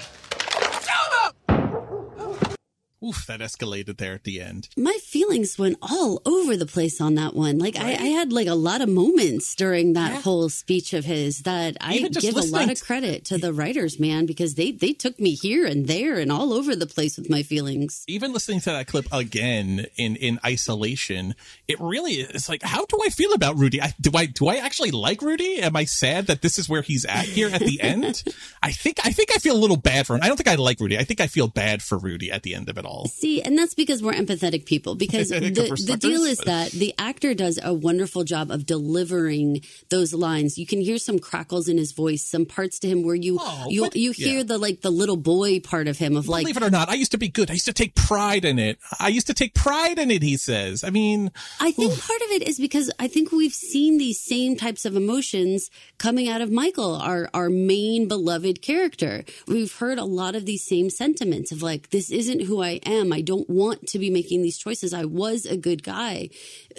Oof, 3.04 3.28
that 3.28 3.42
escalated 3.42 3.98
there 3.98 4.14
at 4.14 4.24
the 4.24 4.42
end. 4.42 4.70
My 4.76 4.98
feelings 5.04 5.60
went 5.60 5.78
all 5.84 6.20
over 6.26 6.58
the 6.58 6.66
place 6.66 7.00
on 7.00 7.14
that 7.16 7.36
one. 7.36 7.60
Like 7.60 7.78
I, 7.78 7.92
I 7.92 8.08
had 8.08 8.34
like 8.34 8.48
a 8.48 8.56
lot 8.56 8.82
of 8.82 8.90
moments 8.90 9.54
during 9.54 9.94
that 9.94 10.14
yeah. 10.14 10.22
whole 10.22 10.50
speech 10.50 10.94
of 10.94 11.06
his 11.06 11.44
that 11.44 11.78
I 11.80 12.00
give 12.00 12.36
a 12.36 12.42
lot 12.42 12.72
of 12.72 12.82
credit 12.82 13.24
to 13.26 13.38
the 13.38 13.54
writers, 13.54 14.00
man, 14.00 14.26
because 14.26 14.56
they 14.56 14.72
they 14.72 14.94
took 14.94 15.20
me 15.20 15.36
here 15.36 15.68
and 15.68 15.88
there 15.88 16.16
and 16.18 16.32
all 16.32 16.54
over 16.54 16.76
the 16.76 16.88
place 16.88 17.18
with 17.18 17.30
my 17.30 17.44
feelings. 17.44 18.04
Even 18.08 18.34
listening 18.34 18.62
to 18.62 18.72
that 18.72 18.88
clip 18.88 19.06
again 19.12 19.86
in 19.96 20.16
in 20.16 20.40
isolation, 20.44 21.36
it 21.68 21.80
really 21.80 22.14
is 22.14 22.50
like, 22.50 22.64
how 22.64 22.86
do 22.86 23.00
I 23.06 23.10
feel 23.10 23.34
about 23.34 23.58
Rudy? 23.60 23.80
I, 23.80 23.94
do 24.02 24.10
I 24.16 24.26
do 24.26 24.48
I 24.48 24.56
actually 24.56 24.92
like 24.92 25.22
Rudy? 25.22 25.60
Am 25.60 25.76
I 25.76 25.86
sad 25.86 26.26
that 26.28 26.42
this 26.42 26.58
is 26.58 26.68
where 26.68 26.82
he's 26.82 27.06
at 27.06 27.26
here 27.26 27.50
at 27.50 27.62
the 27.62 27.80
end? 27.82 28.24
I 28.64 28.72
think 28.72 28.98
I 29.06 29.12
think 29.12 29.30
I 29.32 29.38
feel 29.38 29.56
a 29.56 29.60
little 29.62 29.78
bad 29.78 30.08
for 30.08 30.16
him. 30.16 30.24
I 30.24 30.28
don't 30.28 30.38
think 30.38 30.50
I 30.50 30.56
like 30.56 30.80
Rudy. 30.80 30.98
I 30.98 31.04
think 31.04 31.22
I 31.22 31.28
feel 31.28 31.48
bad 31.48 31.84
for 31.84 32.00
Rudy 32.00 32.32
at 32.32 32.42
the 32.42 32.56
end 32.56 32.70
of 32.70 32.78
it 32.80 32.87
all. 32.88 33.06
See, 33.08 33.42
and 33.42 33.58
that's 33.58 33.74
because 33.74 34.02
we're 34.02 34.14
empathetic 34.14 34.66
people. 34.66 34.96
Because 34.96 35.30
the, 35.30 35.40
the 35.40 35.98
deal 35.98 36.24
is 36.24 36.40
that 36.40 36.72
the 36.72 36.94
actor 36.98 37.34
does 37.34 37.60
a 37.62 37.74
wonderful 37.74 38.24
job 38.24 38.50
of 38.52 38.66
delivering 38.66 39.62
those 39.90 40.14
lines. 40.14 40.58
You 40.58 40.66
can 40.66 40.82
hear 40.82 40.98
some 40.98 41.20
crackles 41.20 41.68
in 41.68 41.78
his 41.78 41.92
voice, 41.92 42.24
some 42.24 42.46
parts 42.46 42.80
to 42.80 42.88
him 42.88 43.04
where 43.04 43.16
you 43.16 43.38
oh, 43.40 43.66
you 43.70 43.90
you 43.94 44.12
hear 44.12 44.38
yeah. 44.38 44.44
the 44.44 44.58
like 44.58 44.82
the 44.82 44.90
little 44.90 45.18
boy 45.18 45.60
part 45.60 45.88
of 45.88 45.98
him 45.98 46.16
of 46.16 46.28
like. 46.28 46.44
Believe 46.44 46.58
it 46.58 46.64
or 46.64 46.70
not, 46.70 46.90
I 46.90 46.96
used 46.96 47.12
to 47.12 47.18
be 47.18 47.30
good. 47.30 47.50
I 47.50 47.54
used 47.54 47.66
to 47.66 47.74
take 47.74 47.96
pride 47.96 48.46
in 48.46 48.60
it. 48.60 48.80
I 49.00 49.10
used 49.10 49.28
to 49.28 49.34
take 49.34 49.54
pride 49.54 50.00
in 50.00 50.12
it. 50.12 50.24
He 50.24 50.38
says. 50.38 50.84
I 50.84 50.90
mean, 50.90 51.32
I 51.60 51.72
think 51.72 51.94
oof. 51.94 52.08
part 52.08 52.22
of 52.22 52.32
it 52.32 52.48
is 52.48 52.60
because 52.60 52.90
I 53.00 53.08
think 53.08 53.32
we've 53.32 53.54
seen 53.54 53.98
these 53.98 54.20
same 54.20 54.56
types 54.56 54.86
of 54.86 54.96
emotions 54.96 55.70
coming 55.98 56.30
out 56.30 56.42
of 56.42 56.52
Michael, 56.52 56.96
our 56.96 57.30
our 57.34 57.50
main 57.50 58.08
beloved 58.08 58.62
character. 58.62 59.24
We've 59.48 59.74
heard 59.74 60.00
a 60.00 60.06
lot 60.06 60.36
of 60.36 60.46
these 60.46 60.64
same 60.64 60.90
sentiments 60.90 61.52
of 61.52 61.62
like, 61.62 61.90
this 61.90 62.12
isn't 62.12 62.44
who 62.44 62.62
I 62.62 62.77
am. 62.86 63.14
I 63.14 63.22
don't 63.22 63.50
want 63.50 63.88
to 63.88 64.00
be 64.00 64.10
making 64.10 64.42
these 64.42 64.58
choices. 64.58 64.94
I 64.94 65.06
was 65.06 65.46
a 65.46 65.58
good 65.58 65.84
guy. 65.84 66.30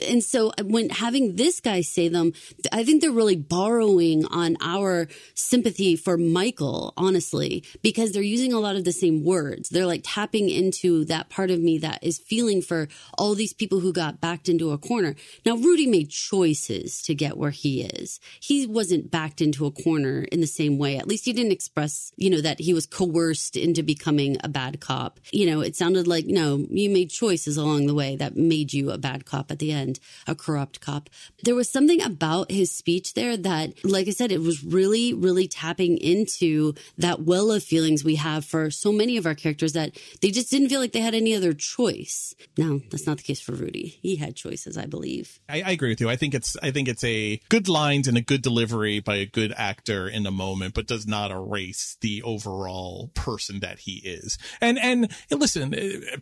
And 0.08 0.22
so 0.22 0.52
when 0.62 0.90
having 0.90 1.36
this 1.36 1.60
guy 1.60 1.80
say 1.80 2.08
them, 2.08 2.32
I 2.72 2.84
think 2.84 3.00
they're 3.00 3.10
really 3.10 3.36
borrowing 3.36 4.24
on 4.26 4.56
our 4.60 5.08
sympathy 5.34 5.96
for 5.96 6.16
Michael, 6.16 6.92
honestly, 6.96 7.64
because 7.82 8.12
they're 8.12 8.22
using 8.22 8.52
a 8.52 8.60
lot 8.60 8.76
of 8.76 8.84
the 8.84 8.92
same 8.92 9.24
words. 9.24 9.68
They're 9.68 9.86
like 9.86 10.02
tapping 10.04 10.48
into 10.48 11.04
that 11.06 11.30
part 11.30 11.50
of 11.50 11.60
me 11.60 11.78
that 11.78 12.02
is 12.02 12.18
feeling 12.18 12.62
for 12.62 12.88
all 13.16 13.34
these 13.34 13.52
people 13.52 13.80
who 13.80 13.92
got 13.92 14.20
backed 14.20 14.48
into 14.48 14.70
a 14.70 14.78
corner. 14.78 15.14
Now, 15.44 15.56
Rudy 15.56 15.86
made 15.86 16.10
choices 16.10 17.02
to 17.02 17.14
get 17.14 17.36
where 17.36 17.50
he 17.50 17.82
is. 17.82 18.20
He 18.40 18.66
wasn't 18.66 19.10
backed 19.10 19.40
into 19.40 19.66
a 19.66 19.70
corner 19.70 20.22
in 20.22 20.40
the 20.40 20.46
same 20.46 20.78
way. 20.78 20.96
At 20.96 21.08
least 21.08 21.24
he 21.24 21.32
didn't 21.32 21.52
express, 21.52 22.12
you 22.16 22.30
know, 22.30 22.40
that 22.40 22.60
he 22.60 22.74
was 22.74 22.86
coerced 22.86 23.56
into 23.56 23.82
becoming 23.82 24.36
a 24.42 24.48
bad 24.48 24.80
cop. 24.80 25.20
You 25.32 25.46
know, 25.46 25.60
it 25.60 25.76
sounded 25.88 26.06
like, 26.06 26.26
no, 26.26 26.66
you 26.68 26.90
made 26.90 27.08
choices 27.08 27.56
along 27.56 27.86
the 27.86 27.94
way 27.94 28.14
that 28.14 28.36
made 28.36 28.74
you 28.74 28.90
a 28.90 28.98
bad 28.98 29.24
cop 29.24 29.50
at 29.50 29.58
the 29.58 29.72
end 29.72 29.98
a 30.26 30.34
corrupt 30.34 30.82
cop. 30.82 31.08
There 31.44 31.54
was 31.54 31.70
something 31.70 32.02
about 32.02 32.50
his 32.50 32.70
speech 32.70 33.14
there 33.14 33.38
that, 33.38 33.82
like 33.86 34.06
I 34.06 34.10
said, 34.10 34.30
it 34.30 34.42
was 34.42 34.62
really, 34.62 35.14
really 35.14 35.48
tapping 35.48 35.96
into 35.96 36.74
that 36.98 37.22
well 37.22 37.50
of 37.50 37.62
feelings 37.62 38.04
we 38.04 38.16
have 38.16 38.44
for 38.44 38.70
so 38.70 38.92
many 38.92 39.16
of 39.16 39.24
our 39.24 39.34
characters 39.34 39.72
that 39.72 39.96
they 40.20 40.30
just 40.30 40.50
didn't 40.50 40.68
feel 40.68 40.80
like 40.80 40.92
they 40.92 41.00
had 41.00 41.14
any 41.14 41.34
other 41.34 41.54
choice. 41.54 42.34
No, 42.58 42.82
that's 42.90 43.06
not 43.06 43.16
the 43.16 43.22
case 43.22 43.40
for 43.40 43.52
Rudy. 43.52 43.98
He 44.02 44.16
had 44.16 44.36
choices, 44.36 44.76
I 44.76 44.84
believe. 44.84 45.40
I, 45.48 45.62
I 45.62 45.70
agree 45.70 45.88
with 45.88 46.02
you. 46.02 46.10
I 46.10 46.16
think 46.16 46.34
it's, 46.34 46.54
I 46.62 46.70
think 46.70 46.88
it's 46.88 47.04
a 47.04 47.40
good 47.48 47.66
lines 47.66 48.08
and 48.08 48.18
a 48.18 48.22
good 48.22 48.42
delivery 48.42 49.00
by 49.00 49.16
a 49.16 49.26
good 49.26 49.54
actor 49.56 50.06
in 50.06 50.26
a 50.26 50.30
moment, 50.30 50.74
but 50.74 50.86
does 50.86 51.06
not 51.06 51.30
erase 51.30 51.96
the 52.02 52.22
overall 52.24 53.10
person 53.14 53.60
that 53.60 53.78
he 53.78 54.02
is. 54.04 54.36
And, 54.60 54.78
and 54.78 55.10
listen, 55.30 55.72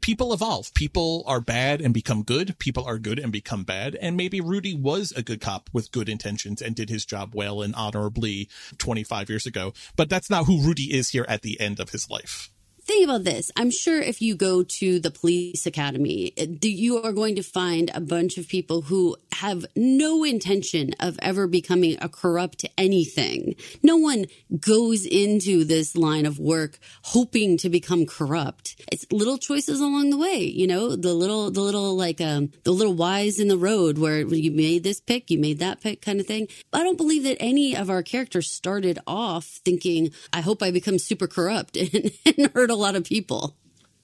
people 0.00 0.32
evolve. 0.32 0.72
People 0.74 1.24
are 1.26 1.40
bad 1.40 1.80
and 1.80 1.94
become 1.94 2.22
good. 2.22 2.58
People 2.58 2.84
are 2.84 2.98
good 2.98 3.18
and 3.18 3.32
become 3.32 3.64
bad. 3.64 3.94
And 3.96 4.16
maybe 4.16 4.40
Rudy 4.40 4.74
was 4.74 5.12
a 5.12 5.22
good 5.22 5.40
cop 5.40 5.70
with 5.72 5.92
good 5.92 6.08
intentions 6.08 6.62
and 6.62 6.74
did 6.74 6.88
his 6.88 7.04
job 7.04 7.34
well 7.34 7.62
and 7.62 7.74
honorably 7.74 8.48
25 8.78 9.28
years 9.28 9.46
ago. 9.46 9.72
But 9.96 10.08
that's 10.08 10.30
not 10.30 10.46
who 10.46 10.62
Rudy 10.62 10.94
is 10.94 11.10
here 11.10 11.26
at 11.28 11.42
the 11.42 11.60
end 11.60 11.80
of 11.80 11.90
his 11.90 12.10
life 12.10 12.50
think 12.86 13.04
about 13.04 13.24
this. 13.24 13.50
I'm 13.56 13.70
sure 13.70 14.00
if 14.00 14.22
you 14.22 14.36
go 14.36 14.62
to 14.62 15.00
the 15.00 15.10
police 15.10 15.66
academy, 15.66 16.32
you 16.62 17.02
are 17.02 17.12
going 17.12 17.36
to 17.36 17.42
find 17.42 17.90
a 17.94 18.00
bunch 18.00 18.38
of 18.38 18.48
people 18.48 18.82
who 18.82 19.16
have 19.32 19.66
no 19.74 20.24
intention 20.24 20.92
of 21.00 21.18
ever 21.20 21.46
becoming 21.46 21.96
a 22.00 22.08
corrupt 22.08 22.64
anything. 22.78 23.56
No 23.82 23.96
one 23.96 24.26
goes 24.60 25.04
into 25.04 25.64
this 25.64 25.96
line 25.96 26.26
of 26.26 26.38
work 26.38 26.78
hoping 27.02 27.56
to 27.58 27.68
become 27.68 28.06
corrupt. 28.06 28.80
It's 28.92 29.04
little 29.10 29.38
choices 29.38 29.80
along 29.80 30.10
the 30.10 30.16
way, 30.16 30.38
you 30.38 30.66
know, 30.66 30.94
the 30.94 31.12
little, 31.12 31.50
the 31.50 31.60
little 31.60 31.96
like, 31.96 32.20
um, 32.20 32.50
the 32.64 32.72
little 32.72 32.94
whys 32.94 33.40
in 33.40 33.48
the 33.48 33.58
road 33.58 33.98
where 33.98 34.20
you 34.20 34.50
made 34.52 34.84
this 34.84 35.00
pick, 35.00 35.30
you 35.30 35.38
made 35.38 35.58
that 35.58 35.80
pick 35.80 36.02
kind 36.02 36.20
of 36.20 36.26
thing. 36.26 36.48
I 36.72 36.82
don't 36.82 36.96
believe 36.96 37.24
that 37.24 37.36
any 37.40 37.76
of 37.76 37.90
our 37.90 38.02
characters 38.02 38.50
started 38.50 39.00
off 39.06 39.44
thinking, 39.64 40.12
I 40.32 40.40
hope 40.40 40.62
I 40.62 40.70
become 40.70 40.98
super 40.98 41.26
corrupt 41.26 41.76
and, 41.76 42.12
and 42.24 42.50
hurt 42.54 42.70
a 42.76 42.78
lot 42.78 42.94
of 42.94 43.04
people. 43.04 43.56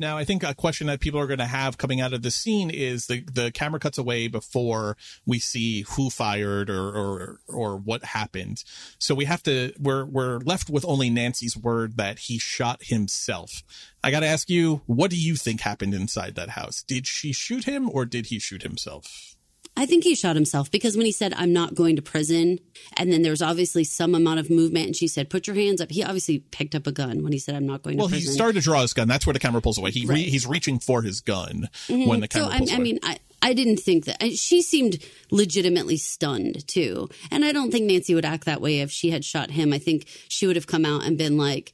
Now, 0.02 0.18
I 0.18 0.24
think 0.24 0.42
a 0.42 0.52
question 0.52 0.88
that 0.88 0.98
people 0.98 1.20
are 1.20 1.28
going 1.28 1.38
to 1.38 1.44
have 1.44 1.78
coming 1.78 2.00
out 2.00 2.12
of 2.12 2.22
the 2.22 2.32
scene 2.32 2.70
is 2.70 3.06
the 3.06 3.20
the 3.20 3.52
camera 3.52 3.78
cuts 3.78 3.98
away 3.98 4.26
before 4.26 4.96
we 5.24 5.38
see 5.38 5.82
who 5.82 6.10
fired 6.10 6.68
or 6.68 6.88
or 6.88 7.40
or 7.46 7.76
what 7.76 8.06
happened. 8.06 8.64
So 8.98 9.14
we 9.14 9.26
have 9.26 9.44
to 9.44 9.72
we're 9.78 10.04
we're 10.04 10.38
left 10.38 10.68
with 10.68 10.84
only 10.84 11.08
Nancy's 11.08 11.56
word 11.56 11.98
that 11.98 12.18
he 12.18 12.38
shot 12.38 12.80
himself. 12.82 13.62
I 14.02 14.10
got 14.10 14.20
to 14.20 14.26
ask 14.26 14.50
you, 14.50 14.82
what 14.86 15.12
do 15.12 15.16
you 15.16 15.36
think 15.36 15.60
happened 15.60 15.94
inside 15.94 16.34
that 16.34 16.50
house? 16.50 16.82
Did 16.82 17.06
she 17.06 17.32
shoot 17.32 17.64
him 17.64 17.88
or 17.88 18.04
did 18.04 18.26
he 18.26 18.40
shoot 18.40 18.62
himself? 18.62 19.31
I 19.76 19.86
think 19.86 20.04
he 20.04 20.14
shot 20.14 20.36
himself 20.36 20.70
because 20.70 20.96
when 20.96 21.06
he 21.06 21.12
said, 21.12 21.32
I'm 21.34 21.52
not 21.52 21.74
going 21.74 21.96
to 21.96 22.02
prison, 22.02 22.58
and 22.96 23.10
then 23.10 23.22
there 23.22 23.32
was 23.32 23.40
obviously 23.40 23.84
some 23.84 24.14
amount 24.14 24.38
of 24.38 24.50
movement, 24.50 24.86
and 24.86 24.96
she 24.96 25.08
said, 25.08 25.30
Put 25.30 25.46
your 25.46 25.56
hands 25.56 25.80
up. 25.80 25.90
He 25.90 26.04
obviously 26.04 26.40
picked 26.40 26.74
up 26.74 26.86
a 26.86 26.92
gun 26.92 27.22
when 27.22 27.32
he 27.32 27.38
said, 27.38 27.54
I'm 27.54 27.66
not 27.66 27.82
going 27.82 27.96
well, 27.96 28.08
to 28.08 28.12
prison. 28.12 28.26
Well, 28.26 28.32
he 28.32 28.36
started 28.36 28.54
to 28.54 28.60
draw 28.60 28.82
his 28.82 28.92
gun. 28.92 29.08
That's 29.08 29.26
where 29.26 29.32
the 29.32 29.38
camera 29.38 29.62
pulls 29.62 29.78
away. 29.78 29.90
He 29.90 30.04
right. 30.04 30.16
re- 30.16 30.30
he's 30.30 30.46
reaching 30.46 30.78
for 30.78 31.00
his 31.02 31.20
gun 31.20 31.68
mm-hmm. 31.88 32.08
when 32.08 32.20
the 32.20 32.28
camera 32.28 32.52
so, 32.52 32.58
pulls 32.58 32.70
I, 32.70 32.74
away. 32.74 32.80
I 32.80 32.84
mean, 32.84 32.98
I, 33.02 33.18
I 33.40 33.54
didn't 33.54 33.78
think 33.78 34.04
that 34.04 34.22
she 34.32 34.62
seemed 34.62 35.02
legitimately 35.30 35.96
stunned 35.96 36.66
too. 36.68 37.08
And 37.30 37.44
I 37.44 37.52
don't 37.52 37.70
think 37.70 37.86
Nancy 37.86 38.14
would 38.14 38.24
act 38.24 38.44
that 38.44 38.60
way 38.60 38.80
if 38.80 38.90
she 38.90 39.10
had 39.10 39.24
shot 39.24 39.50
him. 39.50 39.72
I 39.72 39.78
think 39.78 40.06
she 40.28 40.46
would 40.46 40.56
have 40.56 40.66
come 40.66 40.84
out 40.84 41.04
and 41.04 41.18
been 41.18 41.36
like, 41.36 41.72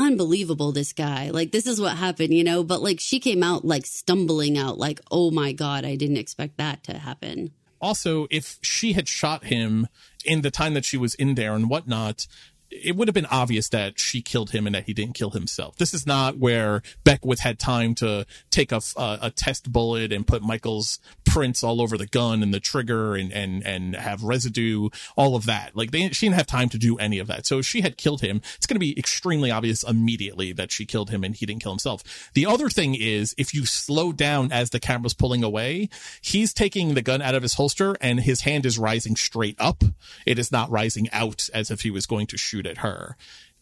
unbelievable 0.00 0.72
this 0.72 0.92
guy. 0.92 1.30
Like 1.30 1.52
this 1.52 1.66
is 1.66 1.80
what 1.80 1.96
happened 1.96 2.34
you 2.34 2.42
know? 2.42 2.64
But 2.64 2.82
like 2.82 2.98
she 3.00 3.20
came 3.20 3.42
out 3.42 3.64
like 3.64 3.86
stumbling 3.86 4.58
out 4.58 4.78
like 4.78 5.00
oh 5.10 5.30
my 5.30 5.52
god 5.52 5.84
i 5.84 5.94
didn't 5.94 6.16
expect 6.16 6.56
that 6.56 6.82
to 6.84 6.98
happen. 6.98 7.52
Also, 7.80 8.26
if 8.30 8.58
she 8.60 8.92
had 8.92 9.08
shot 9.08 9.44
him 9.44 9.88
in 10.24 10.42
the 10.42 10.50
time 10.50 10.74
that 10.74 10.84
she 10.84 10.98
was 10.98 11.14
in 11.14 11.34
there 11.34 11.54
and 11.54 11.70
whatnot, 11.70 12.26
it 12.70 12.94
would 12.94 13.08
have 13.08 13.14
been 13.14 13.26
obvious 13.26 13.68
that 13.70 13.98
she 13.98 14.22
killed 14.22 14.50
him 14.50 14.66
and 14.66 14.74
that 14.74 14.84
he 14.84 14.94
didn't 14.94 15.14
kill 15.14 15.30
himself. 15.30 15.76
This 15.76 15.92
is 15.92 16.06
not 16.06 16.38
where 16.38 16.82
Beckwith 17.04 17.40
had 17.40 17.58
time 17.58 17.94
to 17.96 18.26
take 18.50 18.70
a, 18.70 18.80
a, 18.96 19.18
a, 19.22 19.30
test 19.30 19.72
bullet 19.72 20.12
and 20.12 20.26
put 20.26 20.42
Michael's 20.42 21.00
prints 21.24 21.64
all 21.64 21.82
over 21.82 21.98
the 21.98 22.06
gun 22.06 22.42
and 22.42 22.54
the 22.54 22.60
trigger 22.60 23.16
and, 23.16 23.32
and, 23.32 23.66
and 23.66 23.96
have 23.96 24.22
residue, 24.22 24.88
all 25.16 25.34
of 25.34 25.46
that. 25.46 25.74
Like 25.74 25.90
they, 25.90 26.08
she 26.10 26.26
didn't 26.26 26.36
have 26.36 26.46
time 26.46 26.68
to 26.68 26.78
do 26.78 26.96
any 26.98 27.18
of 27.18 27.26
that. 27.26 27.44
So 27.44 27.58
if 27.58 27.66
she 27.66 27.80
had 27.80 27.96
killed 27.96 28.20
him, 28.20 28.40
it's 28.56 28.66
going 28.66 28.76
to 28.76 28.80
be 28.80 28.96
extremely 28.98 29.50
obvious 29.50 29.82
immediately 29.82 30.52
that 30.52 30.70
she 30.70 30.86
killed 30.86 31.10
him 31.10 31.24
and 31.24 31.34
he 31.34 31.46
didn't 31.46 31.62
kill 31.62 31.72
himself. 31.72 32.30
The 32.34 32.46
other 32.46 32.68
thing 32.68 32.94
is 32.94 33.34
if 33.36 33.52
you 33.52 33.66
slow 33.66 34.12
down 34.12 34.52
as 34.52 34.70
the 34.70 34.80
camera's 34.80 35.14
pulling 35.14 35.42
away, 35.42 35.88
he's 36.20 36.52
taking 36.52 36.94
the 36.94 37.02
gun 37.02 37.20
out 37.20 37.34
of 37.34 37.42
his 37.42 37.54
holster 37.54 37.96
and 38.00 38.20
his 38.20 38.42
hand 38.42 38.64
is 38.64 38.78
rising 38.78 39.16
straight 39.16 39.56
up. 39.58 39.82
It 40.24 40.38
is 40.38 40.52
not 40.52 40.70
rising 40.70 41.08
out 41.10 41.48
as 41.52 41.70
if 41.70 41.80
he 41.80 41.90
was 41.90 42.06
going 42.06 42.26
to 42.28 42.38
shoot 42.38 42.59
shoot 42.60 42.66
at 42.70 42.78
her 42.78 43.16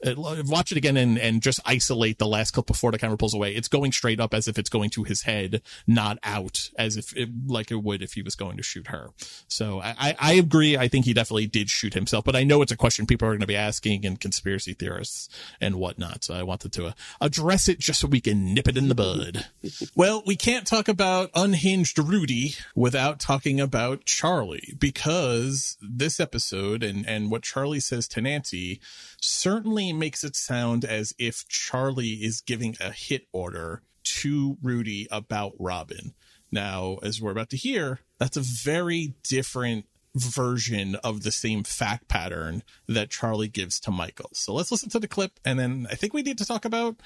watch 0.05 0.73
it 0.73 0.79
again 0.79 0.97
and, 0.97 1.19
and 1.19 1.43
just 1.43 1.61
isolate 1.65 2.19
the 2.19 2.27
last 2.27 2.53
clip 2.53 2.67
before 2.67 2.93
the 2.93 2.99
camera 2.99 3.17
pulls 3.17 3.35
away. 3.35 3.55
It's 3.55 3.69
going 3.69 3.93
straight 3.93 4.21
up 4.21 4.33
as 4.33 4.47
if 4.47 4.59
it's 4.59 4.71
going 4.71 4.91
to 4.91 5.05
his 5.05 5.23
head, 5.23 5.63
not 5.87 6.19
out 6.23 6.71
as 6.79 6.97
if 6.97 7.17
it, 7.17 7.29
like 7.47 7.71
it 7.71 7.83
would 7.83 8.03
if 8.03 8.15
he 8.15 8.23
was 8.23 8.35
going 8.35 8.57
to 8.57 8.63
shoot 8.63 8.89
her. 8.89 9.11
So 9.49 9.81
I, 9.81 10.15
I 10.19 10.33
agree. 10.35 10.77
I 10.77 10.89
think 10.89 11.05
he 11.05 11.15
definitely 11.15 11.47
did 11.47 11.71
shoot 11.71 11.95
himself, 11.95 12.25
but 12.25 12.37
I 12.37 12.45
know 12.45 12.63
it's 12.63 12.73
a 12.73 12.77
question 12.77 13.07
people 13.07 13.27
are 13.29 13.33
going 13.33 13.41
to 13.41 13.47
be 13.47 13.57
asking 13.57 14.07
and 14.07 14.21
conspiracy 14.21 14.75
theorists 14.75 15.29
and 15.61 15.77
whatnot. 15.77 16.25
So 16.25 16.35
I 16.35 16.43
wanted 16.43 16.73
to 16.75 16.87
uh, 16.89 16.93
address 17.21 17.69
it 17.69 17.79
just 17.79 18.01
so 18.01 18.09
we 18.09 18.21
can 18.21 18.55
nip 18.55 18.69
it 18.69 18.77
in 18.77 18.89
the 18.89 18.95
bud. 18.95 19.47
well, 19.97 20.23
we 20.27 20.37
can't 20.37 20.67
talk 20.67 20.89
about 20.89 21.31
unhinged 21.35 21.99
Rudy 21.99 22.55
without 22.75 23.19
talking 23.19 23.61
about 23.61 24.05
Charlie 24.05 24.75
because 24.79 25.77
this 25.81 26.21
episode 26.21 26.83
and, 26.83 27.07
and 27.09 27.31
what 27.31 27.43
Charlie 27.43 27.81
says 27.81 28.07
to 28.09 28.21
Nancy 28.21 28.81
certainly 29.21 29.93
makes 29.93 30.25
it 30.25 30.37
sound 30.37 30.85
as 30.85 31.15
if 31.19 31.47
Charlie 31.49 32.23
is 32.23 32.41
giving 32.41 32.77
a 32.81 32.93
hit 32.93 33.27
order 33.33 33.83
to 34.05 34.57
Rudy 34.63 35.07
about 35.11 35.53
Robin. 35.59 36.15
Now, 36.51 36.99
as 37.03 37.21
we're 37.21 37.33
about 37.33 37.51
to 37.51 37.57
hear, 37.57 38.01
that's 38.19 38.37
a 38.37 38.43
very 38.43 39.15
different 39.29 39.87
version 40.15 40.97
of 40.97 41.23
the 41.23 41.33
same 41.33 41.63
fact 41.63 42.09
pattern 42.09 42.63
that 42.87 43.11
Charlie 43.11 43.49
gives 43.49 43.79
to 43.81 43.91
Michael. 43.91 44.31
So 44.33 44.55
let's 44.55 44.73
listen 44.73 44.91
to 44.91 44.99
the 44.99 45.09
clip 45.09 45.33
and 45.45 45.59
then 45.59 45.87
I 45.91 45.95
think 45.95 46.13
we 46.15 46.23
need 46.23 46.39
to 46.39 46.47
talk 46.47 46.65
about 46.65 46.97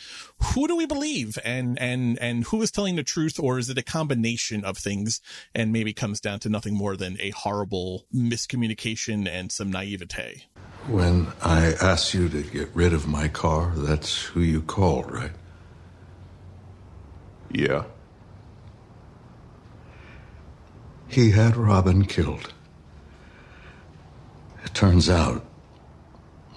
who 0.55 0.67
do 0.69 0.77
we 0.77 0.87
believe 0.87 1.39
and 1.45 1.79
and 1.81 2.19
and 2.19 2.45
who 2.45 2.63
is 2.63 2.71
telling 2.71 2.97
the 2.97 3.03
truth 3.03 3.39
or 3.39 3.59
is 3.59 3.69
it 3.69 3.79
a 3.79 3.83
combination 3.83 4.65
of 4.65 4.79
things 4.79 5.21
and 5.55 5.73
maybe 5.73 5.93
comes 5.93 6.21
down 6.21 6.39
to 6.41 6.49
nothing 6.49 6.75
more 6.75 6.97
than 6.97 7.17
a 7.21 7.31
horrible 7.31 8.07
miscommunication 8.15 9.29
and 9.29 9.53
some 9.53 9.71
naivete. 9.71 10.45
When 10.89 11.29
I 11.43 11.75
asked 11.81 12.15
you 12.15 12.29
to 12.29 12.43
get 12.43 12.69
rid 12.75 12.93
of 12.93 13.07
my 13.07 13.29
car, 13.29 13.73
that's 13.77 14.23
who 14.25 14.41
you 14.41 14.63
called, 14.63 15.11
right? 15.11 15.31
Yeah. 17.51 17.85
He 21.09 21.31
had 21.31 21.57
Robin 21.57 22.05
killed. 22.07 22.53
Turns 24.75 25.09
out 25.11 25.45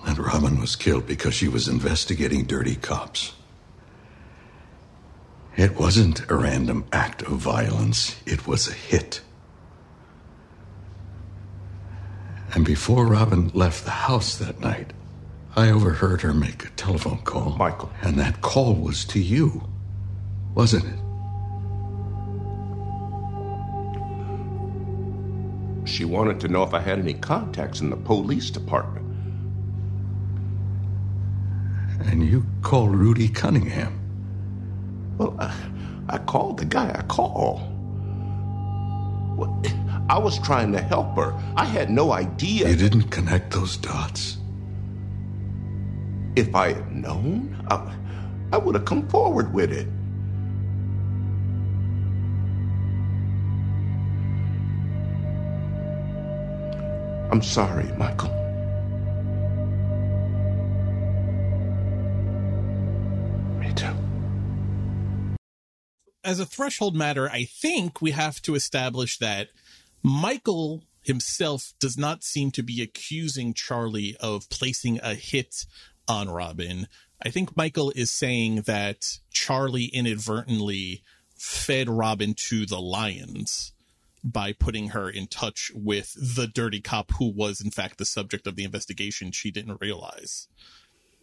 that 0.05 0.18
Robin 0.18 0.59
was 0.59 0.76
killed 0.76 1.05
because 1.05 1.34
she 1.34 1.47
was 1.47 1.68
investigating 1.68 2.45
dirty 2.45 2.76
cops. 2.76 3.34
It 5.57 5.80
wasn't 5.80 6.30
a 6.30 6.36
random 6.36 6.86
act 6.91 7.22
of 7.24 7.34
violence, 7.34 8.16
it 8.26 8.45
was 8.45 8.68
a 8.68 8.74
hit. 8.74 9.22
And 12.53 12.66
before 12.66 13.05
Robin 13.05 13.49
left 13.53 13.86
the 13.86 13.91
house 13.91 14.38
that 14.38 14.59
night, 14.59 14.93
I 15.55 15.70
overheard 15.70 16.22
her 16.22 16.34
make 16.34 16.66
a 16.66 16.70
telephone 16.72 17.20
call. 17.20 17.55
Michael. 17.57 17.91
And 18.01 18.18
that 18.20 18.41
call 18.41 18.76
was 18.76 19.05
to 19.05 19.20
you, 19.20 19.68
wasn't 20.53 20.86
it? 20.86 20.99
She 25.86 26.04
wanted 26.04 26.40
to 26.42 26.48
know 26.48 26.64
if 26.64 26.74
I 26.74 26.80
had 26.80 27.00
any 27.00 27.14
contacts 27.14 27.80
in 27.80 27.90
the 27.90 27.96
police 27.96 28.50
department. 28.50 29.06
And 32.06 32.28
you 32.28 32.46
called 32.62 32.96
Rudy 32.96 33.30
Cunningham. 33.30 34.00
Well, 35.18 35.36
I, 35.40 35.56
I 36.10 36.18
called 36.18 36.58
the 36.58 36.66
guy 36.66 36.92
I 36.94 37.04
called. 37.04 37.62
Well, 39.38 39.62
I 40.10 40.18
was 40.18 40.40
trying 40.40 40.72
to 40.74 40.82
help 40.82 41.16
her. 41.16 41.34
I 41.56 41.66
had 41.66 41.90
no 41.90 42.12
idea. 42.12 42.70
You 42.70 42.76
didn't 42.76 43.10
connect 43.10 43.52
those 43.52 43.78
dots. 43.78 44.38
If 46.36 46.54
I 46.54 46.74
had 46.74 46.92
known, 46.92 47.56
I, 47.70 47.96
I 48.52 48.58
would 48.58 48.76
have 48.76 48.86
come 48.86 49.08
forward 49.08 49.54
with 49.54 49.72
it. 49.72 49.88
I'm 57.32 57.41
sorry, 57.41 57.86
Michael. 57.97 58.30
Me 63.59 63.73
too. 63.73 63.95
As 66.23 66.39
a 66.39 66.45
threshold 66.45 66.95
matter, 66.95 67.30
I 67.30 67.45
think 67.45 68.01
we 68.01 68.11
have 68.11 68.41
to 68.43 68.55
establish 68.55 69.17
that 69.17 69.49
Michael 70.01 70.84
himself 71.01 71.73
does 71.80 71.97
not 71.97 72.23
seem 72.23 72.51
to 72.51 72.63
be 72.63 72.82
accusing 72.82 73.53
Charlie 73.53 74.15
of 74.19 74.49
placing 74.49 74.99
a 75.01 75.13
hit 75.13 75.65
on 76.07 76.30
Robin. 76.30 76.88
I 77.23 77.30
think 77.30 77.55
Michael 77.57 77.91
is 77.95 78.11
saying 78.11 78.61
that 78.61 79.19
Charlie 79.32 79.86
inadvertently 79.86 81.03
fed 81.36 81.89
Robin 81.89 82.34
to 82.49 82.65
the 82.65 82.80
lions 82.80 83.73
by 84.26 84.51
putting 84.51 84.89
her 84.89 85.09
in 85.09 85.28
touch 85.28 85.71
with 85.76 86.13
the 86.15 86.47
dirty 86.47 86.82
cop 86.82 87.11
who 87.19 87.32
was 87.32 87.61
in 87.61 87.69
fact 87.69 87.99
the 87.99 88.05
subject 88.05 88.47
of 88.47 88.55
the 88.55 88.63
investigation 88.63 89.32
she 89.32 89.51
didn't 89.51 89.80
realize. 89.80 90.47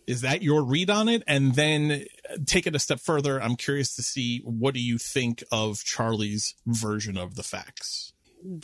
Is 0.06 0.20
that 0.20 0.42
your 0.42 0.64
read 0.64 0.88
on 0.88 1.08
it? 1.08 1.22
And 1.26 1.54
then 1.54 2.04
uh, 2.30 2.36
take 2.46 2.66
it 2.66 2.74
a 2.74 2.80
step 2.80 3.00
further. 3.00 3.40
I'm 3.40 3.56
curious 3.56 3.94
to 3.96 4.02
see 4.02 4.40
what 4.44 4.74
do 4.74 4.80
you 4.80 4.98
think 4.98 5.42
of 5.50 5.84
Charlie's 5.84 6.54
version 6.66 7.16
of 7.16 7.34
the 7.34 7.42
facts? 7.42 8.12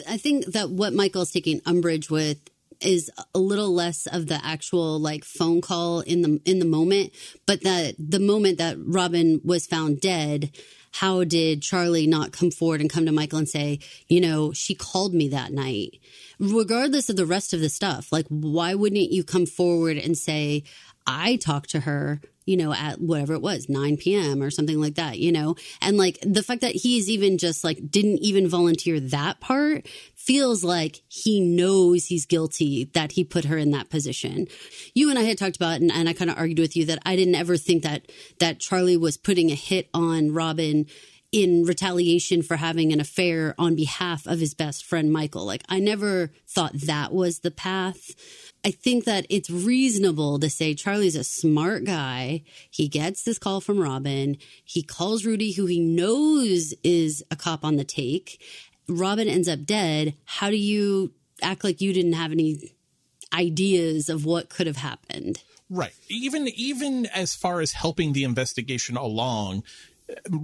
I 0.08 0.16
think 0.16 0.46
that 0.46 0.70
what 0.70 0.92
Michael's 0.92 1.30
taking 1.30 1.60
umbrage 1.64 2.10
with 2.10 2.38
is 2.80 3.10
a 3.34 3.38
little 3.38 3.72
less 3.72 4.06
of 4.06 4.26
the 4.26 4.44
actual 4.44 4.98
like 4.98 5.24
phone 5.24 5.60
call 5.60 6.00
in 6.00 6.22
the 6.22 6.40
in 6.44 6.58
the 6.58 6.64
moment, 6.64 7.12
but 7.46 7.62
that 7.62 7.94
the 7.98 8.20
moment 8.20 8.58
that 8.58 8.76
Robin 8.78 9.40
was 9.44 9.66
found 9.66 10.00
dead, 10.00 10.50
how 10.92 11.24
did 11.24 11.62
Charlie 11.62 12.06
not 12.06 12.32
come 12.32 12.50
forward 12.50 12.80
and 12.80 12.90
come 12.90 13.06
to 13.06 13.12
Michael 13.12 13.38
and 13.38 13.48
say, 13.48 13.78
you 14.08 14.20
know, 14.20 14.52
she 14.52 14.74
called 14.74 15.14
me 15.14 15.28
that 15.28 15.52
night, 15.52 16.00
regardless 16.38 17.08
of 17.08 17.16
the 17.16 17.26
rest 17.26 17.52
of 17.52 17.60
the 17.60 17.68
stuff? 17.68 18.10
Like, 18.10 18.26
why 18.28 18.74
wouldn't 18.74 19.12
you 19.12 19.24
come 19.24 19.46
forward 19.46 19.96
and 19.96 20.16
say, 20.16 20.64
I 21.08 21.36
talked 21.36 21.70
to 21.70 21.80
her, 21.80 22.20
you 22.44 22.58
know, 22.58 22.72
at 22.72 23.00
whatever 23.00 23.32
it 23.32 23.40
was, 23.40 23.68
9 23.68 23.96
p.m. 23.96 24.42
or 24.42 24.50
something 24.50 24.78
like 24.78 24.96
that, 24.96 25.18
you 25.18 25.32
know? 25.32 25.56
And 25.80 25.96
like 25.96 26.18
the 26.20 26.42
fact 26.42 26.60
that 26.60 26.74
he's 26.74 27.08
even 27.08 27.38
just 27.38 27.64
like 27.64 27.90
didn't 27.90 28.18
even 28.18 28.46
volunteer 28.46 29.00
that 29.00 29.40
part 29.40 29.88
feels 30.14 30.62
like 30.62 31.00
he 31.08 31.40
knows 31.40 32.04
he's 32.04 32.26
guilty 32.26 32.90
that 32.92 33.12
he 33.12 33.24
put 33.24 33.46
her 33.46 33.56
in 33.56 33.70
that 33.70 33.88
position. 33.88 34.46
You 34.94 35.08
and 35.08 35.18
I 35.18 35.22
had 35.22 35.38
talked 35.38 35.56
about, 35.56 35.80
and, 35.80 35.90
and 35.90 36.10
I 36.10 36.12
kind 36.12 36.30
of 36.30 36.36
argued 36.36 36.58
with 36.58 36.76
you 36.76 36.84
that 36.86 36.98
I 37.06 37.16
didn't 37.16 37.36
ever 37.36 37.56
think 37.56 37.84
that 37.84 38.12
that 38.38 38.60
Charlie 38.60 38.98
was 38.98 39.16
putting 39.16 39.50
a 39.50 39.54
hit 39.54 39.88
on 39.94 40.32
Robin 40.32 40.84
in 41.30 41.64
retaliation 41.64 42.42
for 42.42 42.56
having 42.56 42.92
an 42.92 43.00
affair 43.00 43.54
on 43.58 43.74
behalf 43.74 44.26
of 44.26 44.40
his 44.40 44.54
best 44.54 44.84
friend 44.84 45.12
Michael. 45.12 45.44
Like 45.44 45.62
I 45.68 45.78
never 45.78 46.30
thought 46.46 46.72
that 46.72 47.12
was 47.12 47.40
the 47.40 47.50
path. 47.50 48.14
I 48.64 48.70
think 48.70 49.04
that 49.04 49.26
it's 49.28 49.50
reasonable 49.50 50.38
to 50.40 50.50
say 50.50 50.74
Charlie's 50.74 51.16
a 51.16 51.24
smart 51.24 51.84
guy. 51.84 52.42
He 52.70 52.88
gets 52.88 53.22
this 53.22 53.38
call 53.38 53.60
from 53.60 53.78
Robin. 53.78 54.36
He 54.64 54.82
calls 54.82 55.24
Rudy, 55.24 55.52
who 55.52 55.66
he 55.66 55.78
knows 55.78 56.74
is 56.82 57.22
a 57.30 57.36
cop 57.36 57.64
on 57.64 57.76
the 57.76 57.84
take. 57.84 58.42
Robin 58.88 59.28
ends 59.28 59.48
up 59.48 59.64
dead. 59.64 60.14
How 60.24 60.50
do 60.50 60.56
you 60.56 61.12
act 61.42 61.62
like 61.62 61.80
you 61.80 61.92
didn't 61.92 62.14
have 62.14 62.32
any 62.32 62.72
ideas 63.32 64.08
of 64.08 64.24
what 64.24 64.48
could 64.48 64.66
have 64.66 64.78
happened? 64.78 65.42
Right. 65.70 65.92
Even 66.08 66.48
even 66.48 67.06
as 67.06 67.34
far 67.34 67.60
as 67.60 67.72
helping 67.72 68.14
the 68.14 68.24
investigation 68.24 68.96
along, 68.96 69.62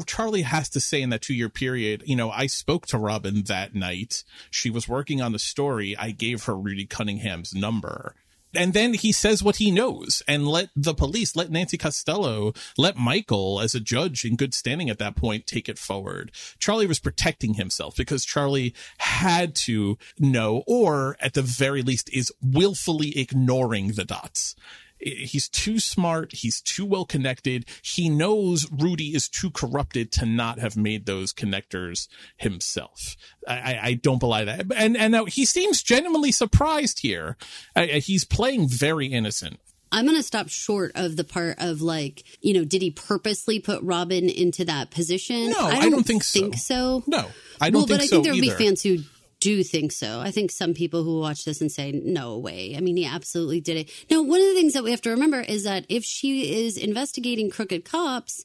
Charlie 0.07 0.43
has 0.43 0.69
to 0.71 0.81
say 0.81 1.01
in 1.01 1.11
that 1.11 1.23
two 1.23 1.35
year 1.35 1.49
period, 1.49 2.03
you 2.07 2.17
know, 2.17 2.31
I 2.31 2.47
spoke 2.47 2.87
to 2.89 2.99
Robin 2.99 3.45
that 3.45 3.75
night. 3.75 4.25
She 4.51 4.71
was 4.71 4.89
working 4.89 5.23
on 5.23 5.33
the 5.33 5.39
story. 5.39 5.97
I 5.97 6.11
gave 6.11 6.45
her 6.45 6.57
Rudy 6.57 6.87
Cunningham's 6.87 7.55
number. 7.55 8.15
And 8.57 8.73
then 8.73 8.95
he 8.95 9.11
says 9.13 9.43
what 9.43 9.57
he 9.57 9.71
knows 9.71 10.23
and 10.29 10.47
let 10.47 10.71
the 10.77 10.95
police, 10.95 11.35
let 11.35 11.51
Nancy 11.51 11.77
Costello, 11.77 12.53
let 12.79 12.97
Michael 12.97 13.61
as 13.61 13.75
a 13.75 13.81
judge 13.81 14.25
in 14.25 14.37
good 14.37 14.55
standing 14.55 14.89
at 14.89 14.99
that 14.99 15.17
point 15.17 15.47
take 15.47 15.69
it 15.69 15.79
forward. 15.79 16.31
Charlie 16.59 16.87
was 16.87 17.01
protecting 17.01 17.55
himself 17.55 17.97
because 17.97 18.25
Charlie 18.25 18.75
had 18.99 19.55
to 19.57 19.99
know, 20.19 20.63
or 20.67 21.17
at 21.21 21.35
the 21.35 21.43
very 21.43 21.83
least 21.83 22.09
is 22.13 22.33
willfully 22.41 23.19
ignoring 23.19 23.93
the 23.93 24.05
dots 24.05 24.55
he's 24.99 25.49
too 25.49 25.79
smart. 25.79 26.33
He's 26.33 26.61
too 26.61 26.85
well 26.85 27.05
connected. 27.05 27.67
He 27.83 28.09
knows 28.09 28.67
Rudy 28.71 29.15
is 29.15 29.29
too 29.29 29.51
corrupted 29.51 30.13
to 30.13 30.27
not 30.27 30.59
have 30.59 30.77
made 30.77 31.07
those 31.07 31.33
connectors 31.33 32.09
himself. 32.37 33.17
I, 33.47 33.79
I 33.83 33.95
don't 33.95 34.19
belie 34.19 34.45
that. 34.45 34.67
And, 34.75 34.97
and 34.97 35.13
now 35.13 35.27
he 35.27 35.45
seems 35.45 35.83
genuinely 35.83 36.33
surprised 36.33 37.01
here. 37.01 37.37
he's 37.77 38.25
playing 38.25 38.69
very 38.69 39.07
innocent. 39.07 39.59
I'm 39.93 40.07
going 40.07 40.17
to 40.17 40.25
stop 40.25 40.49
short 40.49 40.91
of 40.97 41.17
the 41.17 41.23
part 41.23 41.57
of 41.59 41.81
like, 41.81 42.25
you 42.41 42.53
know, 42.53 42.65
did 42.65 42.83
he 42.83 42.91
purposely 42.91 43.61
put 43.61 43.81
Robin 43.83 44.29
into 44.29 44.65
that 44.65 44.91
position? 44.91 45.51
No, 45.51 45.59
I 45.59 45.75
don't, 45.75 45.85
I 45.85 45.91
don't 45.91 46.07
think, 46.07 46.25
think 46.25 46.57
so. 46.57 47.01
so. 47.01 47.05
No, 47.07 47.29
I 47.61 47.71
don't 47.71 47.83
well, 47.83 47.87
think 47.87 47.89
so. 47.89 47.95
but 47.95 48.01
I 48.01 48.07
so 48.07 48.11
think 48.11 48.25
there 48.25 48.35
would 48.35 48.41
be 48.41 48.51
fans 48.51 48.83
who 48.83 48.99
do 49.45 49.63
think 49.63 49.93
so. 49.93 50.21
I 50.21 50.31
think 50.31 50.51
some 50.51 50.73
people 50.73 51.03
who 51.05 51.21
watch 51.21 51.45
this 51.45 51.61
and 51.61 51.71
say, 51.71 51.93
no 51.93 52.39
way. 52.39 52.75
I 52.79 52.81
mean, 52.81 52.97
he 52.97 53.05
absolutely 53.05 53.61
did 53.61 53.77
it. 53.77 53.91
Now, 54.11 54.23
one 54.23 54.41
of 54.41 54.47
the 54.47 54.55
things 54.55 54.73
that 54.73 54.83
we 54.83 54.91
have 54.91 55.03
to 55.03 55.11
remember 55.11 55.39
is 55.39 55.65
that 55.65 55.85
if 55.91 56.03
she 56.03 56.65
is 56.65 56.79
investigating 56.79 57.51
crooked 57.51 57.85
cops, 57.85 58.43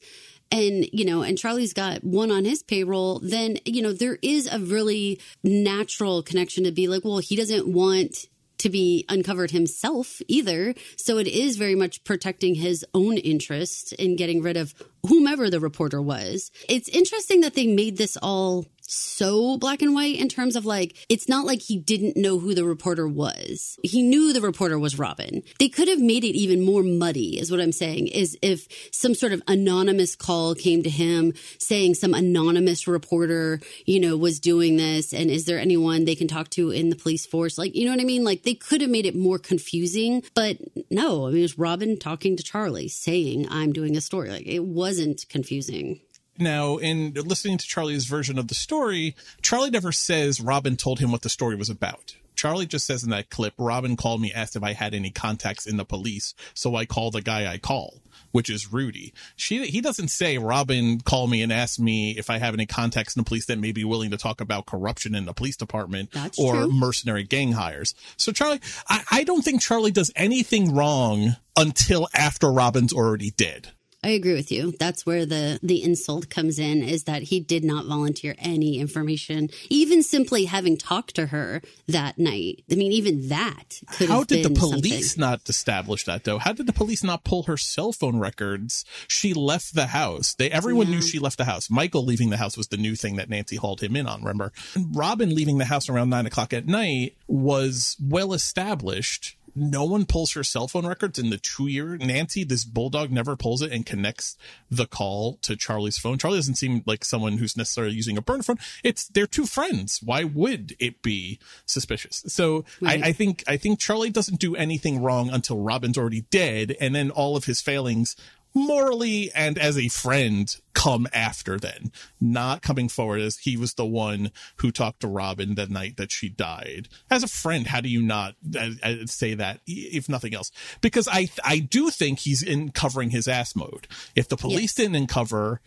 and 0.51 0.89
you 0.91 1.05
know 1.05 1.21
and 1.21 1.37
charlie's 1.37 1.73
got 1.73 2.03
one 2.03 2.31
on 2.31 2.43
his 2.43 2.63
payroll 2.63 3.19
then 3.19 3.59
you 3.65 3.83
know 3.83 3.93
there 3.93 4.17
is 4.23 4.51
a 4.51 4.57
really 4.57 5.21
natural 5.43 6.23
connection 6.23 6.63
to 6.63 6.71
be 6.71 6.87
like 6.87 7.05
well 7.05 7.19
he 7.19 7.35
doesn't 7.35 7.67
want 7.67 8.25
to 8.59 8.69
be 8.69 9.05
uncovered 9.09 9.51
himself 9.51 10.21
either. 10.27 10.75
So 10.97 11.17
it 11.17 11.27
is 11.27 11.57
very 11.57 11.75
much 11.75 12.03
protecting 12.03 12.55
his 12.55 12.85
own 12.93 13.17
interest 13.17 13.93
in 13.93 14.15
getting 14.15 14.41
rid 14.41 14.57
of 14.57 14.75
whomever 15.07 15.49
the 15.49 15.59
reporter 15.59 16.01
was. 16.01 16.51
It's 16.67 16.89
interesting 16.89 17.41
that 17.41 17.55
they 17.55 17.67
made 17.67 17.97
this 17.97 18.17
all 18.21 18.65
so 18.89 19.57
black 19.57 19.81
and 19.81 19.93
white 19.93 20.19
in 20.19 20.27
terms 20.27 20.55
of 20.55 20.65
like, 20.65 20.95
it's 21.09 21.29
not 21.29 21.45
like 21.45 21.61
he 21.61 21.77
didn't 21.77 22.17
know 22.17 22.39
who 22.39 22.55
the 22.55 22.65
reporter 22.65 23.07
was. 23.07 23.77
He 23.83 24.01
knew 24.01 24.33
the 24.33 24.41
reporter 24.41 24.79
was 24.79 24.97
Robin. 24.97 25.43
They 25.59 25.69
could 25.69 25.87
have 25.87 25.99
made 25.99 26.23
it 26.23 26.35
even 26.35 26.65
more 26.65 26.83
muddy, 26.83 27.39
is 27.39 27.51
what 27.51 27.61
I'm 27.61 27.71
saying, 27.71 28.07
is 28.07 28.37
if 28.41 28.67
some 28.91 29.13
sort 29.13 29.31
of 29.31 29.41
anonymous 29.47 30.15
call 30.15 30.55
came 30.55 30.83
to 30.83 30.89
him 30.89 31.33
saying 31.59 31.95
some 31.95 32.13
anonymous 32.13 32.87
reporter, 32.87 33.61
you 33.85 33.99
know, 33.99 34.17
was 34.17 34.39
doing 34.39 34.77
this 34.77 35.13
and 35.13 35.29
is 35.29 35.45
there 35.45 35.59
anyone 35.59 36.05
they 36.05 36.15
can 36.15 36.27
talk 36.27 36.49
to 36.51 36.71
in 36.71 36.89
the 36.89 36.95
police 36.95 37.25
force? 37.25 37.57
Like, 37.57 37.75
you 37.75 37.85
know 37.85 37.91
what 37.91 38.01
I 38.01 38.05
mean? 38.05 38.23
Like 38.23 38.43
they 38.43 38.55
could 38.55 38.81
have 38.81 38.89
made 38.89 39.05
it 39.05 39.15
more 39.15 39.37
confusing, 39.37 40.23
but 40.33 40.57
no, 40.89 41.27
I 41.27 41.29
mean, 41.29 41.39
it 41.39 41.41
was 41.43 41.57
Robin 41.59 41.97
talking 41.97 42.35
to 42.37 42.43
Charlie 42.43 42.87
saying, 42.87 43.47
I'm 43.49 43.73
doing 43.73 43.95
a 43.95 44.01
story. 44.01 44.29
Like 44.29 44.47
it 44.47 44.63
wasn't 44.63 45.25
confusing. 45.29 45.99
Now, 46.39 46.77
in 46.77 47.13
listening 47.13 47.57
to 47.57 47.67
Charlie's 47.67 48.05
version 48.05 48.39
of 48.39 48.47
the 48.47 48.55
story, 48.55 49.15
Charlie 49.41 49.69
never 49.69 49.91
says 49.91 50.39
Robin 50.39 50.77
told 50.77 50.99
him 50.99 51.11
what 51.11 51.21
the 51.21 51.29
story 51.29 51.55
was 51.55 51.69
about. 51.69 52.15
Charlie 52.39 52.65
just 52.65 52.85
says 52.85 53.03
in 53.03 53.09
that 53.09 53.29
clip, 53.29 53.53
Robin 53.57 53.97
called 53.97 54.21
me, 54.21 54.31
asked 54.33 54.55
if 54.55 54.63
I 54.63 54.71
had 54.71 54.93
any 54.93 55.09
contacts 55.09 55.67
in 55.67 55.75
the 55.75 55.83
police, 55.83 56.33
so 56.53 56.73
I 56.73 56.85
call 56.85 57.11
the 57.11 57.21
guy 57.21 57.51
I 57.51 57.57
call, 57.57 58.01
which 58.31 58.49
is 58.49 58.71
Rudy. 58.71 59.13
She 59.35 59.67
he 59.67 59.81
doesn't 59.81 60.07
say 60.07 60.37
Robin 60.37 61.01
called 61.01 61.29
me 61.29 61.41
and 61.41 61.51
asked 61.51 61.81
me 61.81 62.11
if 62.17 62.29
I 62.29 62.37
have 62.37 62.53
any 62.53 62.65
contacts 62.65 63.13
in 63.13 63.19
the 63.19 63.27
police 63.27 63.47
that 63.47 63.59
may 63.59 63.73
be 63.73 63.83
willing 63.83 64.11
to 64.11 64.17
talk 64.17 64.39
about 64.39 64.67
corruption 64.67 65.15
in 65.15 65.25
the 65.25 65.33
police 65.33 65.57
department 65.57 66.11
That's 66.13 66.39
or 66.39 66.53
true. 66.53 66.71
mercenary 66.71 67.23
gang 67.25 67.51
hires. 67.51 67.93
So 68.15 68.31
Charlie, 68.31 68.61
I, 68.87 69.03
I 69.11 69.23
don't 69.25 69.41
think 69.43 69.61
Charlie 69.61 69.91
does 69.91 70.11
anything 70.15 70.73
wrong 70.73 71.35
until 71.57 72.07
after 72.13 72.49
Robin's 72.49 72.93
already 72.93 73.31
dead. 73.31 73.73
I 74.01 74.09
agree 74.09 74.33
with 74.33 74.49
you. 74.49 74.71
That's 74.79 75.05
where 75.05 75.25
the 75.25 75.59
the 75.61 75.83
insult 75.83 76.29
comes 76.29 76.57
in 76.57 76.83
is 76.83 77.03
that 77.03 77.23
he 77.23 77.41
did 77.41 77.65
not 77.65 77.85
volunteer 77.85 78.33
any 78.39 78.79
information, 78.79 79.49
even 79.69 80.03
simply 80.03 80.45
having 80.45 80.77
talked 80.77 81.15
to 81.15 81.27
her 81.27 81.61
that 81.87 82.17
night. 82.17 82.63
I 82.71 82.75
mean, 82.75 82.93
even 82.93 83.27
that 83.27 83.81
could 83.97 84.07
How 84.07 84.23
did 84.23 84.45
the 84.45 84.57
police 84.57 85.11
something. 85.11 85.19
not 85.19 85.49
establish 85.49 86.05
that 86.05 86.23
though? 86.23 86.37
How 86.37 86.53
did 86.53 86.65
the 86.65 86.73
police 86.73 87.03
not 87.03 87.25
pull 87.25 87.43
her 87.43 87.57
cell 87.57 87.91
phone 87.91 88.19
records? 88.19 88.85
She 89.09 89.33
left 89.33 89.75
the 89.75 89.87
house. 89.87 90.33
They 90.33 90.49
everyone 90.49 90.89
knew 90.89 91.01
she 91.01 91.19
left 91.19 91.37
the 91.37 91.45
house. 91.45 91.69
Michael 91.69 92.05
leaving 92.05 92.29
the 92.29 92.37
house 92.37 92.55
was 92.55 92.69
the 92.69 92.77
new 92.77 92.95
thing 92.95 93.17
that 93.17 93.29
Nancy 93.29 93.57
hauled 93.57 93.81
him 93.81 93.97
in 93.97 94.07
on. 94.07 94.21
Remember, 94.21 94.53
and 94.75 94.95
Robin 94.95 95.35
leaving 95.35 95.57
the 95.57 95.65
house 95.65 95.89
around 95.89 96.09
nine 96.09 96.25
o'clock 96.25 96.53
at 96.53 96.67
night 96.67 97.17
was 97.27 97.97
well 98.01 98.31
established. 98.31 99.35
No 99.55 99.85
one 99.85 100.05
pulls 100.05 100.33
her 100.33 100.43
cell 100.43 100.67
phone 100.67 100.85
records 100.85 101.19
in 101.19 101.29
the 101.29 101.37
two 101.37 101.67
year. 101.67 101.97
Nancy, 101.97 102.43
this 102.43 102.63
bulldog, 102.65 103.11
never 103.11 103.35
pulls 103.35 103.61
it 103.61 103.71
and 103.71 103.85
connects 103.85 104.37
the 104.69 104.85
call 104.85 105.37
to 105.41 105.55
Charlie's 105.55 105.97
phone. 105.97 106.17
Charlie 106.17 106.37
doesn't 106.37 106.55
seem 106.55 106.83
like 106.85 107.03
someone 107.05 107.37
who's 107.37 107.57
necessarily 107.57 107.95
using 107.95 108.17
a 108.17 108.21
burner 108.21 108.43
phone. 108.43 108.59
It's 108.83 109.07
they're 109.07 109.27
two 109.27 109.45
friends. 109.45 110.01
Why 110.03 110.23
would 110.23 110.75
it 110.79 111.01
be 111.01 111.39
suspicious? 111.65 112.23
So 112.27 112.65
Right. 112.81 113.03
I, 113.03 113.07
I 113.07 113.11
think 113.13 113.43
I 113.47 113.57
think 113.57 113.79
Charlie 113.79 114.09
doesn't 114.09 114.39
do 114.39 114.55
anything 114.55 115.01
wrong 115.01 115.29
until 115.29 115.59
Robin's 115.59 115.97
already 115.97 116.21
dead, 116.29 116.75
and 116.79 116.93
then 116.95 117.11
all 117.11 117.35
of 117.35 117.45
his 117.45 117.61
failings 117.61 118.15
morally 118.53 119.31
and 119.33 119.57
as 119.57 119.77
a 119.77 119.87
friend 119.89 120.55
come 120.73 121.07
after 121.13 121.57
then. 121.57 121.91
Not 122.21 122.61
coming 122.61 122.89
forward 122.89 123.21
as 123.21 123.37
he 123.37 123.57
was 123.57 123.73
the 123.73 123.85
one 123.85 124.31
who 124.57 124.71
talked 124.71 125.01
to 125.01 125.07
robin 125.07 125.55
the 125.55 125.67
night 125.67 125.97
that 125.97 126.11
she 126.11 126.29
died. 126.29 126.87
As 127.11 127.23
a 127.23 127.27
friend 127.27 127.67
how 127.67 127.81
do 127.81 127.89
you 127.89 128.01
not 128.01 128.35
uh, 128.57 128.69
uh, 128.81 128.95
say 129.05 129.33
that 129.33 129.59
if 129.67 130.07
nothing 130.09 130.33
else? 130.33 130.51
Because 130.81 131.07
i 131.11 131.29
i 131.43 131.59
do 131.59 131.89
think 131.89 132.19
he's 132.19 132.41
in 132.43 132.71
covering 132.71 133.09
his 133.09 133.27
ass 133.27 133.55
mode. 133.55 133.87
If 134.15 134.27
the 134.29 134.37
police 134.37 134.59
Yes. 134.61 134.73
didn't 134.75 134.95
uncover 134.95 135.61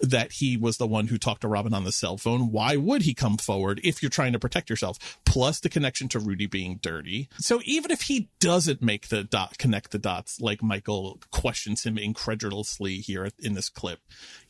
that 0.00 0.32
he 0.32 0.56
was 0.56 0.76
the 0.76 0.86
one 0.86 1.08
who 1.08 1.18
talked 1.18 1.42
to 1.42 1.48
Robin 1.48 1.74
on 1.74 1.84
the 1.84 1.92
cell 1.92 2.16
phone. 2.16 2.52
Why 2.52 2.76
would 2.76 3.02
he 3.02 3.14
come 3.14 3.36
forward 3.36 3.80
if 3.84 4.02
you're 4.02 4.10
trying 4.10 4.32
to 4.32 4.38
protect 4.38 4.70
yourself? 4.70 5.18
Plus 5.24 5.60
the 5.60 5.68
connection 5.68 6.08
to 6.08 6.18
Rudy 6.18 6.46
being 6.46 6.78
dirty. 6.82 7.28
So 7.38 7.60
even 7.64 7.90
if 7.90 8.02
he 8.02 8.28
doesn't 8.40 8.82
make 8.82 9.08
the 9.08 9.24
dot 9.24 9.58
connect 9.58 9.90
the 9.90 9.98
dots 9.98 10.40
like 10.40 10.62
Michael 10.62 11.20
questions 11.30 11.84
him 11.84 11.98
incredulously 11.98 12.96
here 12.96 13.28
in 13.38 13.54
this 13.54 13.68
clip, 13.68 14.00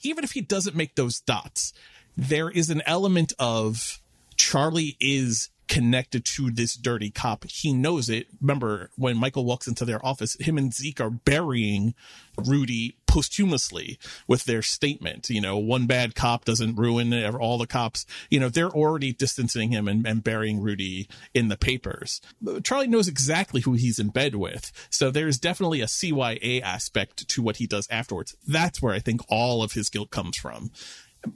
even 0.03 0.25
if 0.25 0.33
he 0.33 0.41
doesn't 0.41 0.77
make 0.77 0.95
those 0.95 1.21
dots, 1.21 1.73
there 2.17 2.51
is 2.51 2.71
an 2.71 2.83
element 2.85 3.33
of 3.39 4.01
Charlie 4.37 4.97
is 5.01 5.51
connected 5.69 6.25
to 6.25 6.51
this 6.51 6.75
dirty 6.75 7.11
cop. 7.11 7.45
He 7.45 7.73
knows 7.73 8.09
it. 8.09 8.27
Remember 8.41 8.91
when 8.97 9.17
Michael 9.17 9.45
walks 9.45 9.69
into 9.69 9.85
their 9.85 10.05
office, 10.05 10.37
him 10.41 10.59
and 10.59 10.73
Zeke 10.73 11.01
are 11.01 11.11
burying 11.11 11.95
Rudy 12.37 12.97
posthumously 13.07 13.99
with 14.27 14.45
their 14.45 14.63
statement. 14.63 15.29
You 15.31 15.41
know, 15.41 15.59
one 15.59 15.87
bad 15.87 16.15
cop 16.15 16.45
doesn't 16.45 16.77
ruin 16.77 17.13
all 17.37 17.59
the 17.59 17.67
cops. 17.67 18.07
You 18.31 18.41
know, 18.41 18.49
they're 18.49 18.71
already 18.71 19.13
distancing 19.13 19.71
him 19.71 19.89
and, 19.89 20.07
and 20.07 20.23
burying 20.23 20.61
Rudy 20.61 21.09
in 21.35 21.49
the 21.49 21.57
papers. 21.57 22.21
Charlie 22.63 22.87
knows 22.87 23.09
exactly 23.09 23.61
who 23.61 23.73
he's 23.75 23.99
in 23.99 24.09
bed 24.09 24.35
with. 24.35 24.73
So 24.91 25.11
there's 25.11 25.39
definitely 25.39 25.81
a 25.81 25.87
CYA 25.87 26.63
aspect 26.63 27.29
to 27.29 27.43
what 27.43 27.57
he 27.57 27.67
does 27.67 27.89
afterwards. 27.91 28.37
That's 28.47 28.81
where 28.81 28.95
I 28.95 29.01
think 29.01 29.21
all 29.29 29.63
of 29.63 29.73
his 29.73 29.89
guilt 29.89 30.11
comes 30.11 30.37
from. 30.37 30.71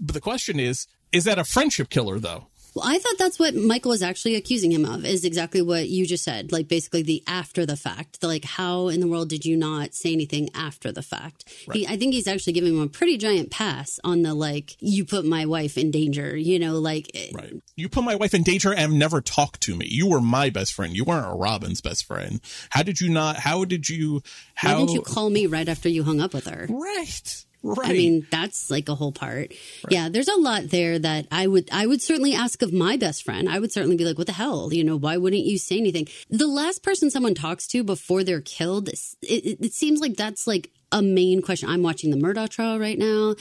But 0.00 0.14
the 0.14 0.20
question 0.20 0.60
is, 0.60 0.86
is 1.10 1.24
that 1.24 1.38
a 1.38 1.44
friendship 1.44 1.90
killer 1.90 2.18
though? 2.18 2.46
Well, 2.74 2.84
I 2.86 2.98
thought 2.98 3.18
that's 3.18 3.38
what 3.38 3.54
Michael 3.54 3.90
was 3.90 4.02
actually 4.02 4.34
accusing 4.34 4.72
him 4.72 4.84
of, 4.84 5.04
is 5.04 5.24
exactly 5.24 5.60
what 5.62 5.88
you 5.88 6.06
just 6.06 6.24
said. 6.24 6.52
Like 6.52 6.68
basically 6.68 7.02
the 7.02 7.22
after 7.26 7.66
the 7.66 7.76
fact. 7.76 8.20
The, 8.20 8.28
like, 8.28 8.44
how 8.44 8.88
in 8.88 9.00
the 9.00 9.08
world 9.08 9.28
did 9.28 9.44
you 9.44 9.56
not 9.56 9.94
say 9.94 10.12
anything 10.12 10.48
after 10.54 10.90
the 10.90 11.02
fact? 11.02 11.44
He, 11.72 11.86
I 11.86 11.96
think 11.96 12.14
he's 12.14 12.26
actually 12.26 12.54
giving 12.54 12.74
him 12.74 12.80
a 12.80 12.88
pretty 12.88 13.18
giant 13.18 13.50
pass 13.50 14.00
on 14.04 14.22
the 14.22 14.34
like, 14.34 14.76
you 14.80 15.04
put 15.04 15.24
my 15.24 15.46
wife 15.46 15.76
in 15.76 15.90
danger, 15.90 16.36
you 16.36 16.58
know, 16.58 16.78
like, 16.78 17.10
eh. 17.14 17.30
Right. 17.34 17.54
You 17.76 17.88
put 17.88 18.04
my 18.04 18.14
wife 18.14 18.34
in 18.34 18.42
danger 18.42 18.72
and 18.72 18.98
never 18.98 19.20
talked 19.20 19.60
to 19.62 19.76
me. 19.76 19.86
You 19.90 20.08
were 20.08 20.20
my 20.20 20.50
best 20.50 20.72
friend. 20.72 20.96
You 20.96 21.04
weren't 21.04 21.38
Robin's 21.38 21.80
best 21.80 22.06
friend. 22.06 22.40
How 22.70 22.82
did 22.82 23.00
you 23.00 23.10
not? 23.10 23.36
How 23.36 23.64
did 23.64 23.88
you? 23.88 24.22
How 24.54 24.74
why 24.74 24.78
didn't 24.80 24.92
you 24.92 25.02
call 25.02 25.30
me 25.30 25.46
right 25.46 25.68
after 25.68 25.88
you 25.88 26.04
hung 26.04 26.20
up 26.20 26.34
with 26.34 26.46
her? 26.46 26.66
Right. 26.68 27.44
Right. 27.62 27.90
I 27.90 27.92
mean, 27.92 28.26
that's 28.30 28.70
like 28.70 28.88
a 28.88 28.94
whole 28.94 29.12
part. 29.12 29.52
Yeah, 29.88 30.08
there's 30.08 30.28
a 30.28 30.36
lot 30.36 30.70
there 30.70 30.98
that 30.98 31.26
I 31.30 31.46
would 31.46 31.68
I 31.70 31.86
would 31.86 32.02
certainly 32.02 32.34
ask 32.34 32.60
of 32.62 32.72
my 32.72 32.96
best 32.96 33.24
friend. 33.24 33.48
I 33.48 33.60
would 33.60 33.72
certainly 33.72 33.96
be 33.96 34.04
like, 34.04 34.18
"What 34.18 34.26
the 34.26 34.32
hell? 34.32 34.72
You 34.72 34.82
know, 34.82 34.96
why 34.96 35.16
wouldn't 35.16 35.44
you 35.44 35.58
say 35.58 35.78
anything?" 35.78 36.08
The 36.28 36.48
last 36.48 36.82
person 36.82 37.10
someone 37.10 37.34
talks 37.34 37.66
to 37.68 37.84
before 37.84 38.24
they're 38.24 38.40
killed, 38.40 38.88
it, 38.88 38.98
it, 39.22 39.58
it 39.60 39.74
seems 39.74 40.00
like 40.00 40.16
that's 40.16 40.46
like 40.46 40.70
a 40.92 41.02
main 41.02 41.40
question. 41.40 41.68
I'm 41.68 41.82
watching 41.82 42.10
the 42.10 42.16
Murdaugh 42.16 42.48
trial 42.48 42.78
right 42.78 42.98
now. 42.98 43.34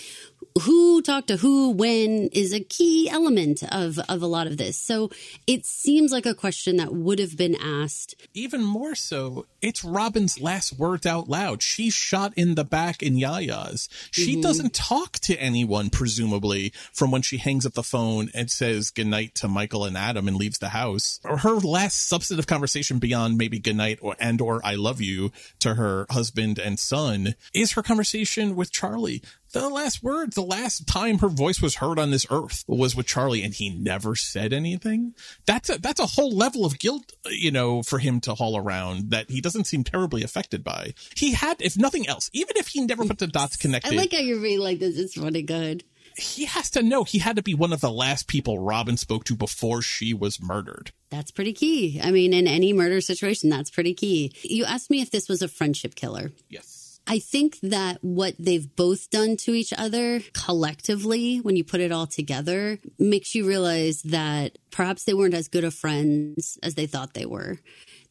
Who 0.64 1.02
talked 1.02 1.28
to 1.30 1.38
who 1.38 1.72
when 1.72 2.30
is 2.34 2.54
a 2.54 2.60
key 2.60 3.10
element 3.10 3.64
of 3.72 4.00
of 4.10 4.22
a 4.22 4.28
lot 4.28 4.48
of 4.48 4.58
this. 4.58 4.78
So 4.78 5.10
it 5.48 5.66
seems 5.66 6.12
like 6.12 6.26
a 6.26 6.36
question 6.36 6.78
that 6.78 6.94
would 6.94 7.20
have 7.20 7.38
been 7.38 7.56
asked. 7.56 8.16
even 8.34 8.64
more 8.64 8.96
so, 8.96 9.46
it's 9.62 9.84
Robin's 9.84 10.42
last 10.42 10.78
words 10.78 11.06
out 11.06 11.30
loud. 11.30 11.62
She's 11.62 11.94
shot 11.94 12.34
in 12.36 12.56
the 12.56 12.64
back 12.64 13.02
in 13.02 13.16
Yaya's. 13.16 13.88
She 14.12 14.34
mm-hmm. 14.34 14.42
doesn't 14.42 14.74
talk 14.74 15.14
to 15.20 15.36
anyone, 15.38 15.90
presumably, 15.90 16.74
from 16.94 17.12
when 17.12 17.22
she 17.22 17.38
hangs 17.38 17.66
up 17.66 17.74
the 17.74 17.84
phone 17.84 18.30
and 18.34 18.50
says 18.50 18.92
goodnight 18.92 19.36
to 19.36 19.48
Michael 19.48 19.86
and 19.86 19.98
Adam 19.98 20.28
and 20.28 20.38
leaves 20.38 20.60
the 20.60 20.70
house. 20.70 21.20
Or 21.24 21.38
her 21.38 21.56
last 21.56 22.08
substantive 22.08 22.48
conversation 22.48 23.00
beyond 23.00 23.38
maybe 23.38 23.60
goodnight 23.60 24.00
or 24.02 24.16
and 24.20 24.42
or 24.42 24.62
I 24.64 24.76
love 24.76 25.02
you 25.02 25.32
to 25.60 25.76
her 25.76 26.06
husband 26.10 26.60
and 26.60 26.80
son 26.80 27.36
is 27.54 27.74
her 27.74 27.84
conversation 27.84 28.56
with 28.56 28.72
Charlie. 28.72 29.22
The 29.54 29.68
last 29.70 30.02
words, 30.02 30.36
the 30.36 30.42
last 30.44 30.88
time 30.88 31.20
her 31.20 31.28
voice 31.28 31.62
was 31.62 31.76
heard 31.76 32.00
on 32.00 32.10
this 32.12 32.26
earth 32.30 32.64
was 32.68 32.96
with 32.96 33.06
Charlie 33.06 33.44
and 33.44 33.54
he 33.54 33.70
never 33.70 34.16
said 34.16 34.54
anything. 34.54 35.14
That's 35.46 35.70
a, 35.70 35.78
that's 35.78 36.00
a 36.00 36.06
whole 36.06 36.32
level 36.32 36.66
of 36.66 36.80
guilt, 36.80 37.12
you 37.30 37.52
know, 37.52 37.84
for 37.84 38.00
him 38.00 38.22
to 38.22 38.34
haul 38.34 38.56
around 38.58 39.10
that 39.12 39.30
he 39.30 39.42
doesn't 39.42 39.66
seem 39.66 39.84
terribly 39.84 40.24
affected 40.24 40.64
by. 40.64 40.94
He 41.18 41.34
had, 41.34 41.62
if 41.62 41.78
nothing 41.78 42.08
else, 42.08 42.30
even 42.34 42.56
if 42.56 42.68
he 42.70 42.82
never 42.86 43.04
put 43.06 43.18
the 43.20 43.28
dots 43.28 43.58
connected. 43.58 43.94
I 43.94 43.98
like 43.98 44.14
how 44.14 44.20
you're 44.20 44.40
being 44.40 44.60
like 44.60 44.80
this. 44.80 44.98
It's 44.98 45.18
really 45.18 45.42
good. 45.44 45.84
he 46.18 46.46
has 46.46 46.70
to 46.72 46.82
know 46.82 47.04
he 47.04 47.20
had 47.20 47.36
to 47.36 47.42
be 47.44 47.54
one 47.54 47.74
of 47.74 47.82
the 47.82 47.92
last 47.92 48.28
people 48.28 48.60
Robin 48.60 48.96
spoke 48.98 49.26
to 49.26 49.36
before 49.36 49.82
she 49.82 50.14
was 50.14 50.42
murdered. 50.42 50.92
That's 51.10 51.32
pretty 51.32 51.52
key. 51.54 52.00
I 52.02 52.12
mean, 52.12 52.34
in 52.34 52.48
any 52.48 52.72
murder 52.72 53.02
situation, 53.02 53.50
that's 53.50 53.70
pretty 53.70 53.94
key. 53.94 54.32
You 54.44 54.64
asked 54.66 54.90
me 54.90 55.02
if 55.02 55.12
this 55.12 55.28
was 55.28 55.42
a 55.42 55.48
friendship 55.50 55.96
killer. 55.96 56.32
Yes. 56.50 56.71
I 57.12 57.20
think 57.20 57.60
that 57.60 58.02
what 58.02 58.36
they've 58.40 58.74
both 58.78 59.10
done 59.10 59.36
to 59.44 59.54
each 59.54 59.74
other 59.78 60.22
collectively, 60.32 61.40
when 61.40 61.58
you 61.58 61.64
put 61.66 61.82
it 61.82 61.92
all 61.92 62.08
together, 62.08 62.80
makes 62.98 63.36
you 63.36 63.46
realize 63.46 64.02
that 64.04 64.58
perhaps 64.72 65.04
they 65.04 65.14
weren't 65.14 65.34
as 65.34 65.50
good 65.50 65.66
of 65.66 65.74
friends 65.74 66.58
as 66.64 66.76
they 66.76 66.86
thought 66.86 67.14
they 67.14 67.26
were. 67.26 67.60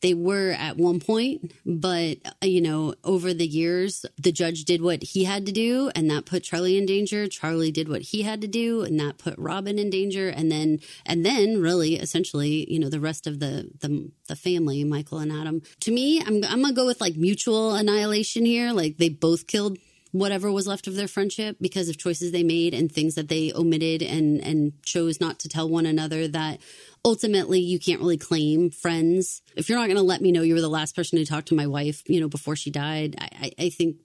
They 0.03 0.15
were 0.15 0.51
at 0.53 0.77
one 0.77 0.99
point, 0.99 1.53
but 1.67 2.19
uh, 2.25 2.47
you 2.47 2.61
know, 2.61 2.95
over 3.05 3.35
the 3.35 3.47
years, 3.47 4.07
the 4.17 4.33
judge 4.33 4.65
did 4.65 4.81
what 4.81 5.03
he 5.03 5.25
had 5.25 5.45
to 5.47 5.53
do, 5.53 5.91
and 5.95 6.11
that 6.11 6.25
put 6.25 6.43
Charlie 6.43 6.79
in 6.79 6.87
danger. 6.87 7.29
Charlie 7.29 7.71
did 7.71 7.89
what 7.89 8.03
he 8.03 8.23
had 8.23 8.41
to 8.41 8.49
do, 8.49 8.83
and 8.83 8.99
that 8.99 9.19
put 9.19 9.35
Robin 9.37 9.79
in 9.79 9.91
danger. 9.91 10.29
And 10.29 10.51
then, 10.51 10.81
and 11.05 11.25
then, 11.25 11.61
really, 11.61 11.97
essentially, 11.97 12.71
you 12.73 12.79
know, 12.79 12.89
the 12.89 13.01
rest 13.01 13.27
of 13.27 13.41
the 13.41 13.71
the, 13.81 14.11
the 14.29 14.37
family, 14.37 14.85
Michael 14.85 15.19
and 15.19 15.33
Adam. 15.33 15.63
To 15.81 15.93
me, 15.93 16.23
I'm 16.23 16.43
I'm 16.45 16.63
gonna 16.63 16.73
go 16.73 16.87
with 16.87 17.01
like 17.01 17.17
mutual 17.17 17.75
annihilation 17.75 18.47
here. 18.47 18.73
Like 18.73 18.97
they 18.97 19.11
both 19.11 19.47
killed 19.47 19.77
whatever 20.13 20.51
was 20.51 20.67
left 20.67 20.87
of 20.87 20.97
their 20.97 21.09
friendship 21.09 21.57
because 21.61 21.89
of 21.89 21.97
choices 21.97 22.33
they 22.33 22.43
made 22.43 22.75
and 22.75 22.91
things 22.91 23.15
that 23.15 23.29
they 23.29 23.53
omitted 23.55 24.03
and 24.03 24.41
and 24.41 24.73
chose 24.83 25.21
not 25.21 25.39
to 25.39 25.49
tell 25.49 25.69
one 25.69 25.87
another 25.87 26.27
that 26.27 26.59
ultimately 27.05 27.61
you 27.61 27.79
can't 27.79 28.01
really 28.01 28.19
claim 28.19 28.71
friends 28.71 29.43
if 29.57 29.69
you're 29.69 29.79
not 29.79 29.87
going 29.87 29.97
to 29.97 30.03
let 30.03 30.21
me 30.21 30.33
know 30.33 30.43
you 30.43 30.55
were 30.55 30.61
the 30.61 30.69
last 30.69 30.95
person 30.95 31.19
to 31.19 31.25
talk 31.25 31.45
to 31.47 31.55
my 31.55 31.67
wife 31.67 32.03
you 32.07 32.21
know 32.21 32.29
before 32.29 32.57
she 32.57 32.71
died 32.71 33.17
i, 33.21 33.53
I 33.59 33.69
think 33.71 33.97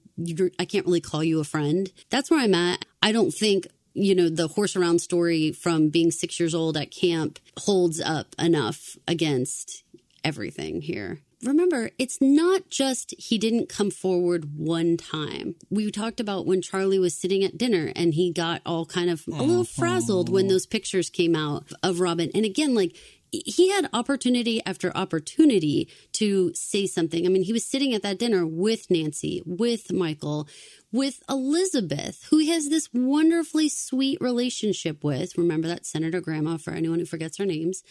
I 0.59 0.63
can't 0.63 0.85
really 0.85 1.01
call 1.01 1.25
you 1.25 1.41
a 1.41 1.43
friend. 1.43 1.91
That's 2.09 2.31
where 2.31 2.39
I'm 2.39 2.55
at. 2.55 2.85
I 3.03 3.11
don't 3.11 3.31
think 3.31 3.67
you 3.95 4.13
know, 4.13 4.29
the 4.29 4.49
horse 4.49 4.75
around 4.75 4.99
story 4.99 5.53
from 5.53 5.89
being 5.89 6.11
six 6.11 6.39
years 6.39 6.53
old 6.53 6.75
at 6.77 6.91
camp 6.91 7.39
holds 7.57 8.01
up 8.01 8.27
enough 8.37 8.97
against 9.07 9.83
everything 10.23 10.81
here. 10.81 11.21
Remember, 11.45 11.91
it's 11.99 12.19
not 12.19 12.69
just 12.69 13.13
he 13.17 13.37
didn't 13.37 13.69
come 13.69 13.91
forward 13.91 14.57
one 14.57 14.97
time. 14.97 15.55
We 15.69 15.91
talked 15.91 16.19
about 16.19 16.45
when 16.45 16.61
Charlie 16.61 16.99
was 16.99 17.15
sitting 17.15 17.43
at 17.43 17.57
dinner 17.57 17.91
and 17.95 18.13
he 18.13 18.31
got 18.31 18.61
all 18.65 18.85
kind 18.85 19.09
of 19.09 19.23
a 19.27 19.31
little 19.31 19.61
uh-huh. 19.61 19.79
frazzled 19.79 20.29
when 20.29 20.47
those 20.47 20.65
pictures 20.65 21.09
came 21.09 21.35
out 21.35 21.71
of 21.83 21.99
Robin. 21.99 22.31
And 22.33 22.45
again, 22.45 22.73
like 22.73 22.95
he 23.31 23.69
had 23.69 23.89
opportunity 23.93 24.61
after 24.65 24.95
opportunity 24.95 25.89
to 26.13 26.53
say 26.53 26.87
something. 26.87 27.25
I 27.25 27.29
mean, 27.29 27.43
he 27.43 27.53
was 27.53 27.65
sitting 27.65 27.93
at 27.93 28.01
that 28.03 28.19
dinner 28.19 28.45
with 28.45 28.89
Nancy, 28.89 29.41
with 29.45 29.91
Michael, 29.91 30.47
with 30.95 31.21
Elizabeth, 31.29 32.25
who 32.29 32.37
he 32.37 32.49
has 32.49 32.69
this 32.69 32.89
wonderfully 32.93 33.67
sweet 33.67 34.19
relationship 34.21 35.03
with. 35.03 35.37
Remember 35.37 35.67
that 35.67 35.85
Senator 35.85 36.21
Grandma 36.21 36.55
for 36.57 36.71
anyone 36.71 36.99
who 36.99 37.05
forgets 37.05 37.37
her 37.37 37.45
names. 37.45 37.83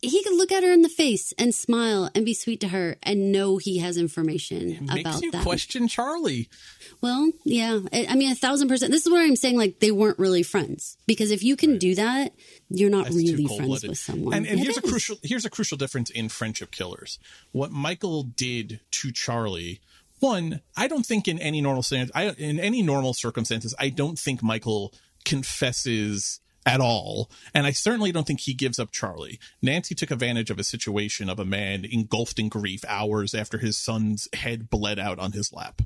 He 0.00 0.22
could 0.22 0.34
look 0.36 0.52
at 0.52 0.62
her 0.62 0.72
in 0.72 0.82
the 0.82 0.88
face 0.88 1.32
and 1.38 1.54
smile 1.54 2.10
and 2.14 2.24
be 2.24 2.34
sweet 2.34 2.60
to 2.60 2.68
her 2.68 2.96
and 3.02 3.32
know 3.32 3.56
he 3.56 3.78
has 3.78 3.96
information 3.96 4.70
it 4.70 4.80
makes 4.82 5.00
about 5.00 5.22
you 5.22 5.30
that. 5.32 5.42
question 5.42 5.88
Charlie. 5.88 6.48
Well, 7.00 7.32
yeah. 7.44 7.80
I 7.92 8.14
mean, 8.14 8.30
a 8.30 8.36
thousand 8.36 8.68
percent. 8.68 8.92
This 8.92 9.06
is 9.06 9.10
what 9.10 9.20
I'm 9.20 9.36
saying. 9.36 9.56
Like, 9.56 9.80
they 9.80 9.90
weren't 9.90 10.18
really 10.18 10.42
friends 10.44 10.96
because 11.06 11.30
if 11.30 11.42
you 11.42 11.56
can 11.56 11.78
do 11.78 11.94
that, 11.96 12.32
you're 12.68 12.90
not 12.90 13.04
That's 13.04 13.16
really 13.16 13.46
friends 13.46 13.82
with 13.86 13.98
someone. 13.98 14.34
And, 14.34 14.46
and 14.46 14.60
here's 14.60 14.76
a 14.76 14.82
crucial 14.82 15.16
here's 15.22 15.44
a 15.44 15.50
crucial 15.50 15.76
difference 15.76 16.10
in 16.10 16.28
friendship 16.28 16.70
killers. 16.70 17.18
What 17.52 17.72
Michael 17.72 18.22
did 18.22 18.80
to 18.92 19.10
Charlie. 19.12 19.80
One, 20.20 20.62
I 20.76 20.88
don't 20.88 21.06
think 21.06 21.28
in 21.28 21.38
any 21.38 21.60
normal 21.60 21.84
I, 22.14 22.30
in 22.30 22.58
any 22.58 22.82
normal 22.82 23.14
circumstances, 23.14 23.74
I 23.78 23.88
don't 23.90 24.18
think 24.18 24.42
Michael 24.42 24.92
confesses 25.24 26.40
at 26.66 26.80
all. 26.80 27.30
And 27.54 27.66
I 27.66 27.70
certainly 27.70 28.12
don't 28.12 28.26
think 28.26 28.40
he 28.40 28.52
gives 28.52 28.78
up 28.78 28.90
Charlie. 28.92 29.38
Nancy 29.62 29.94
took 29.94 30.10
advantage 30.10 30.50
of 30.50 30.58
a 30.58 30.64
situation 30.64 31.30
of 31.30 31.38
a 31.38 31.44
man 31.44 31.84
engulfed 31.84 32.38
in 32.38 32.48
grief 32.48 32.84
hours 32.86 33.34
after 33.34 33.58
his 33.58 33.76
son's 33.76 34.28
head 34.34 34.68
bled 34.68 34.98
out 34.98 35.18
on 35.18 35.32
his 35.32 35.52
lap. 35.52 35.82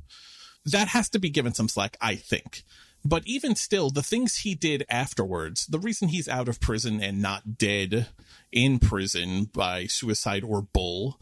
That 0.65 0.89
has 0.89 1.09
to 1.11 1.19
be 1.19 1.31
given 1.31 1.55
some 1.55 1.69
slack, 1.69 1.97
I 2.01 2.17
think. 2.17 2.65
But 3.05 3.23
even 3.27 3.57
still, 3.57 3.91
the 3.91 4.03
things 4.03 4.39
he 4.39 4.55
did 4.55 4.85
afterwards, 4.89 5.67
the 5.67 5.79
reason 5.79 6.09
he's 6.09 6.29
out 6.29 6.49
of 6.49 6.61
prison 6.61 7.03
and 7.03 7.21
not 7.21 7.59
dead 7.59 8.09
in 8.53 8.79
prison 8.79 9.45
by 9.53 9.87
suicide 9.87 10.45
or 10.45 10.63
bull 10.63 11.21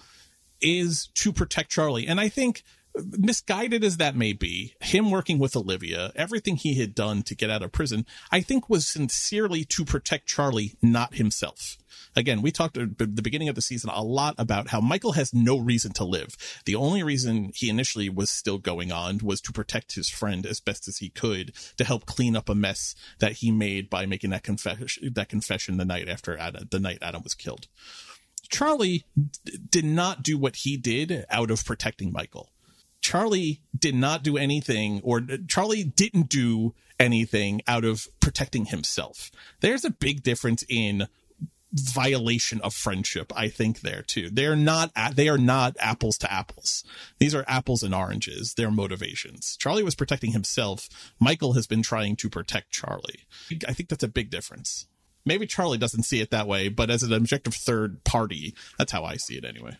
is 0.60 1.08
to 1.14 1.32
protect 1.32 1.70
Charlie. 1.70 2.06
And 2.06 2.20
I 2.20 2.28
think 2.28 2.62
misguided 2.94 3.84
as 3.84 3.96
that 3.98 4.16
may 4.16 4.32
be, 4.32 4.74
him 4.80 5.10
working 5.10 5.38
with 5.38 5.56
Olivia, 5.56 6.12
everything 6.16 6.56
he 6.56 6.74
had 6.74 6.94
done 6.94 7.22
to 7.22 7.34
get 7.34 7.50
out 7.50 7.62
of 7.62 7.72
prison, 7.72 8.06
I 8.30 8.40
think 8.40 8.68
was 8.68 8.86
sincerely 8.86 9.64
to 9.66 9.84
protect 9.84 10.26
Charlie, 10.26 10.74
not 10.82 11.14
himself. 11.14 11.78
Again, 12.16 12.42
we 12.42 12.50
talked 12.50 12.76
at 12.76 12.98
the 12.98 13.06
beginning 13.06 13.48
of 13.48 13.54
the 13.54 13.62
season 13.62 13.90
a 13.90 14.02
lot 14.02 14.34
about 14.38 14.68
how 14.68 14.80
Michael 14.80 15.12
has 15.12 15.32
no 15.32 15.58
reason 15.58 15.92
to 15.94 16.04
live. 16.04 16.36
The 16.64 16.74
only 16.74 17.02
reason 17.02 17.52
he 17.54 17.68
initially 17.68 18.08
was 18.08 18.30
still 18.30 18.58
going 18.58 18.90
on 18.90 19.18
was 19.22 19.40
to 19.42 19.52
protect 19.52 19.94
his 19.94 20.08
friend 20.08 20.44
as 20.44 20.60
best 20.60 20.88
as 20.88 20.98
he 20.98 21.10
could 21.10 21.52
to 21.76 21.84
help 21.84 22.06
clean 22.06 22.36
up 22.36 22.48
a 22.48 22.54
mess 22.54 22.94
that 23.20 23.34
he 23.34 23.50
made 23.50 23.88
by 23.88 24.06
making 24.06 24.30
that 24.30 24.42
confession 24.42 25.12
that 25.14 25.28
confession 25.28 25.76
the 25.76 25.84
night 25.84 26.08
after 26.08 26.36
Adam, 26.36 26.68
the 26.70 26.80
night 26.80 26.98
Adam 27.00 27.22
was 27.22 27.34
killed. 27.34 27.68
Charlie 28.48 29.04
d- 29.44 29.58
did 29.70 29.84
not 29.84 30.22
do 30.22 30.36
what 30.36 30.56
he 30.56 30.76
did 30.76 31.24
out 31.30 31.50
of 31.50 31.64
protecting 31.64 32.12
Michael. 32.12 32.50
Charlie 33.00 33.60
did 33.76 33.94
not 33.94 34.22
do 34.22 34.36
anything, 34.36 35.00
or 35.02 35.18
uh, 35.18 35.38
Charlie 35.48 35.84
didn't 35.84 36.28
do 36.28 36.74
anything 36.98 37.62
out 37.66 37.84
of 37.84 38.08
protecting 38.20 38.66
himself. 38.66 39.30
There's 39.60 39.84
a 39.84 39.90
big 39.90 40.22
difference 40.22 40.64
in 40.68 41.08
violation 41.72 42.60
of 42.62 42.74
friendship 42.74 43.32
i 43.36 43.46
think 43.46 43.80
there 43.80 44.02
too. 44.02 44.28
They're 44.28 44.56
not 44.56 44.90
they 45.14 45.28
are 45.28 45.38
not 45.38 45.76
apples 45.78 46.18
to 46.18 46.32
apples. 46.32 46.82
These 47.18 47.34
are 47.34 47.44
apples 47.46 47.82
and 47.82 47.94
oranges 47.94 48.54
their 48.54 48.72
motivations. 48.72 49.56
Charlie 49.56 49.84
was 49.84 49.94
protecting 49.94 50.32
himself. 50.32 50.88
Michael 51.20 51.52
has 51.52 51.68
been 51.68 51.82
trying 51.82 52.16
to 52.16 52.28
protect 52.28 52.72
charlie. 52.72 53.20
I 53.68 53.72
think 53.72 53.88
that's 53.88 54.02
a 54.02 54.08
big 54.08 54.30
difference. 54.30 54.86
Maybe 55.24 55.46
charlie 55.46 55.78
doesn't 55.78 56.02
see 56.02 56.20
it 56.20 56.30
that 56.30 56.48
way 56.48 56.68
but 56.68 56.90
as 56.90 57.04
an 57.04 57.12
objective 57.12 57.54
third 57.54 58.02
party 58.02 58.54
that's 58.76 58.92
how 58.92 59.04
i 59.04 59.16
see 59.16 59.36
it 59.36 59.44
anyway 59.44 59.76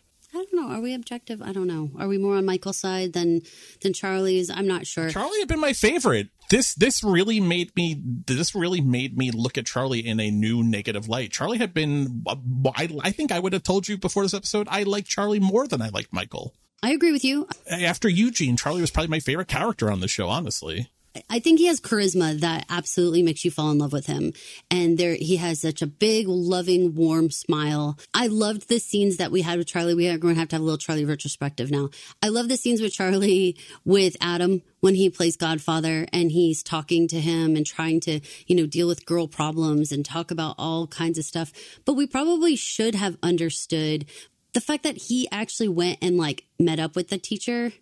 know. 0.61 0.75
Are 0.75 0.81
we 0.81 0.93
objective? 0.93 1.41
I 1.41 1.51
don't 1.53 1.67
know. 1.67 1.91
Are 1.97 2.07
we 2.07 2.17
more 2.17 2.35
on 2.35 2.45
Michael's 2.45 2.77
side 2.77 3.13
than 3.13 3.41
than 3.81 3.93
Charlie's? 3.93 4.49
I'm 4.49 4.67
not 4.67 4.87
sure. 4.87 5.09
Charlie 5.09 5.39
had 5.39 5.47
been 5.47 5.59
my 5.59 5.73
favorite. 5.73 6.29
This 6.49 6.73
this 6.75 7.03
really 7.03 7.39
made 7.39 7.75
me 7.75 8.01
this 8.03 8.53
really 8.53 8.81
made 8.81 9.17
me 9.17 9.31
look 9.31 9.57
at 9.57 9.65
Charlie 9.65 10.05
in 10.05 10.19
a 10.19 10.29
new 10.31 10.63
negative 10.63 11.07
light. 11.07 11.31
Charlie 11.31 11.57
had 11.57 11.73
been 11.73 12.23
uh, 12.27 12.35
I, 12.75 12.89
I 13.01 13.11
think 13.11 13.31
I 13.31 13.39
would 13.39 13.53
have 13.53 13.63
told 13.63 13.87
you 13.87 13.97
before 13.97 14.23
this 14.23 14.33
episode 14.33 14.67
I 14.69 14.83
liked 14.83 15.07
Charlie 15.07 15.39
more 15.39 15.67
than 15.67 15.81
I 15.81 15.89
liked 15.89 16.13
Michael. 16.13 16.53
I 16.83 16.91
agree 16.91 17.11
with 17.11 17.23
you. 17.23 17.47
After 17.69 18.09
Eugene, 18.09 18.57
Charlie 18.57 18.81
was 18.81 18.89
probably 18.89 19.09
my 19.09 19.19
favorite 19.19 19.47
character 19.47 19.91
on 19.91 19.99
the 19.99 20.07
show, 20.07 20.29
honestly. 20.29 20.89
I 21.29 21.39
think 21.39 21.59
he 21.59 21.65
has 21.65 21.81
charisma 21.81 22.39
that 22.39 22.65
absolutely 22.69 23.21
makes 23.21 23.43
you 23.43 23.51
fall 23.51 23.71
in 23.71 23.77
love 23.77 23.91
with 23.91 24.05
him. 24.05 24.31
And 24.69 24.97
there, 24.97 25.15
he 25.15 25.35
has 25.37 25.59
such 25.59 25.81
a 25.81 25.87
big, 25.87 26.27
loving, 26.27 26.95
warm 26.95 27.31
smile. 27.31 27.97
I 28.13 28.27
loved 28.27 28.69
the 28.69 28.79
scenes 28.79 29.17
that 29.17 29.31
we 29.31 29.41
had 29.41 29.57
with 29.57 29.67
Charlie. 29.67 29.93
We 29.93 30.07
are 30.07 30.17
going 30.17 30.35
to 30.35 30.39
have 30.39 30.49
to 30.49 30.55
have 30.55 30.61
a 30.61 30.65
little 30.65 30.77
Charlie 30.77 31.03
retrospective 31.03 31.69
now. 31.69 31.89
I 32.23 32.29
love 32.29 32.47
the 32.47 32.55
scenes 32.55 32.81
with 32.81 32.93
Charlie 32.93 33.57
with 33.83 34.15
Adam 34.21 34.61
when 34.79 34.95
he 34.95 35.09
plays 35.09 35.35
Godfather 35.35 36.07
and 36.13 36.31
he's 36.31 36.63
talking 36.63 37.07
to 37.09 37.19
him 37.19 37.55
and 37.55 37.65
trying 37.65 37.99
to, 38.01 38.21
you 38.47 38.55
know, 38.55 38.65
deal 38.65 38.87
with 38.87 39.05
girl 39.05 39.27
problems 39.27 39.91
and 39.91 40.05
talk 40.05 40.31
about 40.31 40.55
all 40.57 40.87
kinds 40.87 41.17
of 41.17 41.25
stuff. 41.25 41.51
But 41.83 41.93
we 41.93 42.07
probably 42.07 42.55
should 42.55 42.95
have 42.95 43.17
understood 43.21 44.05
the 44.53 44.61
fact 44.61 44.83
that 44.83 44.97
he 44.97 45.27
actually 45.31 45.69
went 45.69 45.99
and 46.01 46.17
like 46.17 46.45
met 46.59 46.79
up 46.79 46.95
with 46.95 47.09
the 47.09 47.17
teacher 47.17 47.73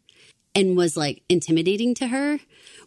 and 0.55 0.75
was 0.75 0.97
like 0.97 1.23
intimidating 1.29 1.93
to 1.95 2.07
her, 2.07 2.39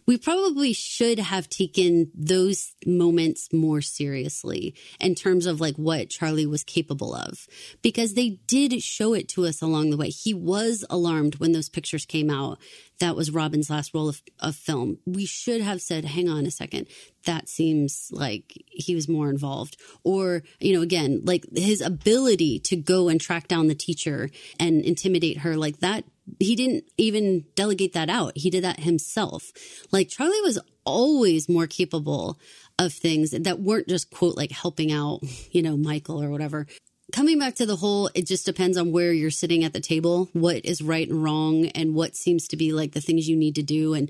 we 0.05 0.17
probably 0.17 0.73
should 0.73 1.17
have 1.17 1.49
taken 1.49 2.11
those 2.13 2.75
moments 2.85 3.51
more 3.53 3.81
seriously 3.81 4.75
in 4.99 5.15
terms 5.15 5.45
of 5.45 5.61
like 5.61 5.75
what 5.77 6.09
Charlie 6.09 6.45
was 6.45 6.63
capable 6.63 7.15
of 7.15 7.47
because 7.81 8.13
they 8.13 8.39
did 8.47 8.81
show 8.81 9.13
it 9.13 9.29
to 9.29 9.45
us 9.45 9.61
along 9.61 9.89
the 9.89 9.97
way. 9.97 10.09
He 10.09 10.33
was 10.33 10.83
alarmed 10.89 11.35
when 11.35 11.53
those 11.53 11.69
pictures 11.69 12.05
came 12.05 12.29
out. 12.29 12.59
That 12.99 13.15
was 13.15 13.31
Robin's 13.31 13.69
last 13.69 13.93
roll 13.93 14.09
of, 14.09 14.21
of 14.39 14.55
film. 14.55 14.99
We 15.05 15.25
should 15.25 15.61
have 15.61 15.81
said, 15.81 16.05
hang 16.05 16.29
on 16.29 16.45
a 16.45 16.51
second. 16.51 16.87
That 17.25 17.47
seems 17.47 18.09
like 18.11 18.61
he 18.67 18.93
was 18.93 19.07
more 19.07 19.29
involved. 19.29 19.77
Or, 20.03 20.43
you 20.59 20.73
know, 20.73 20.81
again, 20.81 21.21
like 21.23 21.45
his 21.55 21.81
ability 21.81 22.59
to 22.59 22.75
go 22.75 23.07
and 23.07 23.19
track 23.19 23.47
down 23.47 23.67
the 23.67 23.75
teacher 23.75 24.29
and 24.59 24.83
intimidate 24.83 25.39
her, 25.39 25.55
like 25.55 25.79
that 25.79 26.03
he 26.39 26.55
didn't 26.55 26.85
even 26.97 27.45
delegate 27.55 27.93
that 27.93 28.09
out. 28.09 28.37
He 28.37 28.49
did 28.49 28.63
that 28.63 28.79
himself. 28.79 29.51
Like 29.91 30.09
Charlie 30.09 30.41
was 30.41 30.59
always 30.85 31.49
more 31.49 31.67
capable 31.67 32.39
of 32.79 32.93
things 32.93 33.31
that 33.31 33.59
weren't 33.59 33.87
just 33.87 34.09
quote 34.09 34.35
like 34.35 34.51
helping 34.51 34.91
out, 34.91 35.19
you 35.51 35.61
know, 35.61 35.77
Michael 35.77 36.21
or 36.21 36.29
whatever. 36.29 36.67
Coming 37.11 37.37
back 37.37 37.55
to 37.55 37.65
the 37.65 37.75
whole, 37.75 38.09
it 38.15 38.25
just 38.25 38.45
depends 38.45 38.75
on 38.75 38.91
where 38.91 39.13
you're 39.13 39.29
sitting 39.29 39.63
at 39.63 39.73
the 39.73 39.79
table, 39.79 40.29
what 40.33 40.65
is 40.65 40.81
right 40.81 41.07
and 41.07 41.23
wrong, 41.23 41.67
and 41.67 41.93
what 41.93 42.15
seems 42.15 42.47
to 42.47 42.57
be 42.57 42.73
like 42.73 42.93
the 42.93 43.01
things 43.01 43.29
you 43.29 43.35
need 43.35 43.55
to 43.55 43.61
do 43.61 43.93
and 43.93 44.09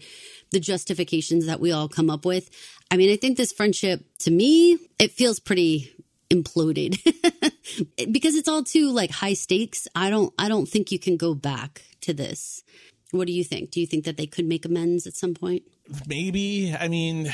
the 0.52 0.60
justifications 0.60 1.48
that 1.48 1.60
we 1.60 1.72
all 1.72 1.90
come 1.90 2.10
up 2.10 2.26
with. 2.26 2.50
I 2.90 2.96
mean, 2.96 3.12
I 3.12 3.18
think 3.18 3.36
this 3.36 3.52
friendship 3.52 4.06
to 4.20 4.32
me, 4.32 4.78
it 5.00 5.12
feels 5.12 5.40
pretty 5.40 5.92
imploded 6.34 6.98
because 8.12 8.36
it's 8.36 8.48
all 8.48 8.64
too 8.64 8.92
like 8.92 9.12
high 9.12 9.34
stakes. 9.34 9.88
I 9.96 10.10
don't 10.10 10.34
I 10.38 10.50
don't 10.50 10.68
think 10.68 10.92
you 10.92 11.00
can 11.00 11.18
go 11.18 11.34
back 11.34 11.84
to 12.02 12.14
this. 12.14 12.64
What 13.12 13.28
do 13.28 13.34
you 13.34 13.44
think? 13.44 13.70
Do 13.70 13.80
you 13.80 13.86
think 13.86 14.06
that 14.06 14.18
they 14.18 14.26
could 14.26 14.46
make 14.46 14.66
amends 14.66 15.06
at 15.06 15.14
some 15.14 15.36
point? 15.36 15.64
Maybe. 16.08 16.74
I 16.74 16.88
mean, 16.88 17.32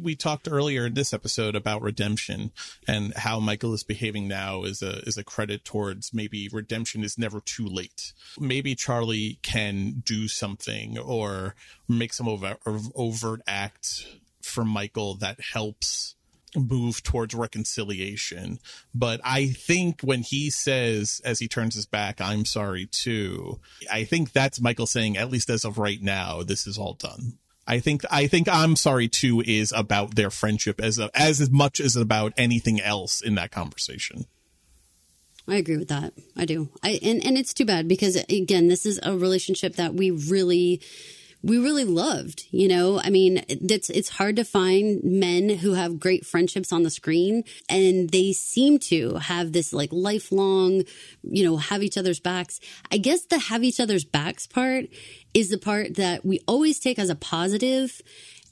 we 0.00 0.14
talked 0.14 0.46
earlier 0.48 0.86
in 0.86 0.94
this 0.94 1.12
episode 1.12 1.56
about 1.56 1.82
redemption 1.82 2.52
and 2.86 3.12
how 3.14 3.40
Michael 3.40 3.74
is 3.74 3.82
behaving 3.82 4.28
now 4.28 4.62
is 4.62 4.82
a 4.82 5.00
is 5.08 5.16
a 5.16 5.24
credit 5.24 5.64
towards 5.64 6.14
maybe 6.14 6.48
redemption 6.52 7.02
is 7.02 7.18
never 7.18 7.40
too 7.40 7.66
late. 7.66 8.12
Maybe 8.38 8.74
Charlie 8.74 9.38
can 9.42 10.02
do 10.04 10.28
something 10.28 10.98
or 10.98 11.54
make 11.88 12.12
some 12.12 12.28
overt, 12.28 12.60
overt 12.94 13.40
act 13.46 14.06
for 14.42 14.64
Michael 14.64 15.14
that 15.16 15.40
helps 15.52 16.14
move 16.56 17.02
towards 17.02 17.34
reconciliation. 17.34 18.58
But 18.94 19.20
I 19.24 19.48
think 19.48 20.00
when 20.02 20.22
he 20.22 20.50
says, 20.50 21.20
as 21.24 21.38
he 21.38 21.48
turns 21.48 21.74
his 21.74 21.86
back, 21.86 22.20
I'm 22.20 22.44
sorry 22.44 22.86
too, 22.86 23.60
I 23.90 24.04
think 24.04 24.32
that's 24.32 24.60
Michael 24.60 24.86
saying, 24.86 25.16
at 25.16 25.30
least 25.30 25.50
as 25.50 25.64
of 25.64 25.78
right 25.78 26.00
now, 26.02 26.42
this 26.42 26.66
is 26.66 26.78
all 26.78 26.94
done. 26.94 27.38
I 27.66 27.80
think 27.80 28.02
I 28.10 28.26
think 28.26 28.48
I'm 28.48 28.76
sorry 28.76 29.08
too 29.08 29.42
is 29.46 29.72
about 29.76 30.14
their 30.14 30.30
friendship 30.30 30.80
as 30.80 30.98
a, 30.98 31.10
as 31.14 31.50
much 31.50 31.80
as 31.80 31.96
about 31.96 32.32
anything 32.38 32.80
else 32.80 33.20
in 33.20 33.34
that 33.34 33.50
conversation. 33.50 34.24
I 35.46 35.56
agree 35.56 35.76
with 35.76 35.88
that. 35.88 36.14
I 36.34 36.46
do. 36.46 36.70
I 36.82 36.98
and 37.02 37.24
and 37.24 37.36
it's 37.36 37.52
too 37.52 37.66
bad 37.66 37.86
because 37.86 38.16
again, 38.16 38.68
this 38.68 38.86
is 38.86 38.98
a 39.02 39.16
relationship 39.16 39.76
that 39.76 39.94
we 39.94 40.10
really 40.10 40.80
we 41.42 41.58
really 41.58 41.84
loved, 41.84 42.46
you 42.50 42.68
know? 42.68 43.00
I 43.00 43.10
mean, 43.10 43.44
it's 43.48 43.90
it's 43.90 44.08
hard 44.08 44.36
to 44.36 44.44
find 44.44 45.02
men 45.04 45.48
who 45.48 45.74
have 45.74 46.00
great 46.00 46.26
friendships 46.26 46.72
on 46.72 46.82
the 46.82 46.90
screen 46.90 47.44
and 47.68 48.10
they 48.10 48.32
seem 48.32 48.78
to 48.80 49.16
have 49.16 49.52
this 49.52 49.72
like 49.72 49.90
lifelong, 49.92 50.82
you 51.22 51.44
know, 51.44 51.56
have 51.56 51.82
each 51.82 51.96
other's 51.96 52.20
backs. 52.20 52.58
I 52.90 52.98
guess 52.98 53.24
the 53.24 53.38
have 53.38 53.62
each 53.62 53.78
other's 53.78 54.04
backs 54.04 54.46
part 54.46 54.86
is 55.32 55.50
the 55.50 55.58
part 55.58 55.94
that 55.94 56.24
we 56.24 56.40
always 56.48 56.80
take 56.80 56.98
as 56.98 57.10
a 57.10 57.14
positive 57.14 58.00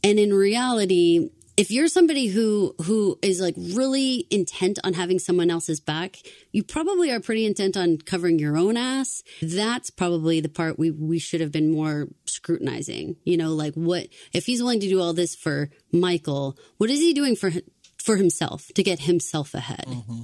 and 0.05 0.19
in 0.19 0.33
reality 0.33 1.31
if 1.57 1.71
you're 1.71 1.89
somebody 1.89 2.27
who 2.27 2.75
who 2.83 3.19
is 3.23 3.41
like 3.41 3.55
really 3.57 4.27
intent 4.31 4.79
on 4.85 4.93
having 4.93 5.19
someone 5.19 5.51
else's 5.51 5.81
back, 5.81 6.19
you 6.53 6.63
probably 6.63 7.11
are 7.11 7.21
pretty 7.21 7.47
intent 7.47 7.77
on 7.77 7.99
covering 7.99 8.39
your 8.39 8.57
own 8.57 8.77
ass. 8.77 9.23
That's 9.41 9.91
probably 9.91 10.41
the 10.41 10.49
part 10.51 10.79
we 10.79 10.91
we 10.91 11.19
should 11.19 11.41
have 11.41 11.53
been 11.53 11.73
more 11.73 12.09
scrutinizing. 12.37 13.17
You 13.25 13.37
know, 13.37 13.53
like 13.53 13.75
what 13.75 14.09
if 14.33 14.47
he's 14.47 14.63
willing 14.63 14.81
to 14.81 14.89
do 14.89 15.01
all 15.01 15.13
this 15.13 15.35
for 15.35 15.71
Michael, 15.93 16.57
what 16.79 16.91
is 16.91 17.01
he 17.01 17.13
doing 17.13 17.37
for 17.37 17.51
for 17.99 18.17
himself 18.17 18.69
to 18.75 18.83
get 18.83 19.01
himself 19.01 19.55
ahead? 19.55 19.87
Mm-hmm. 19.87 20.23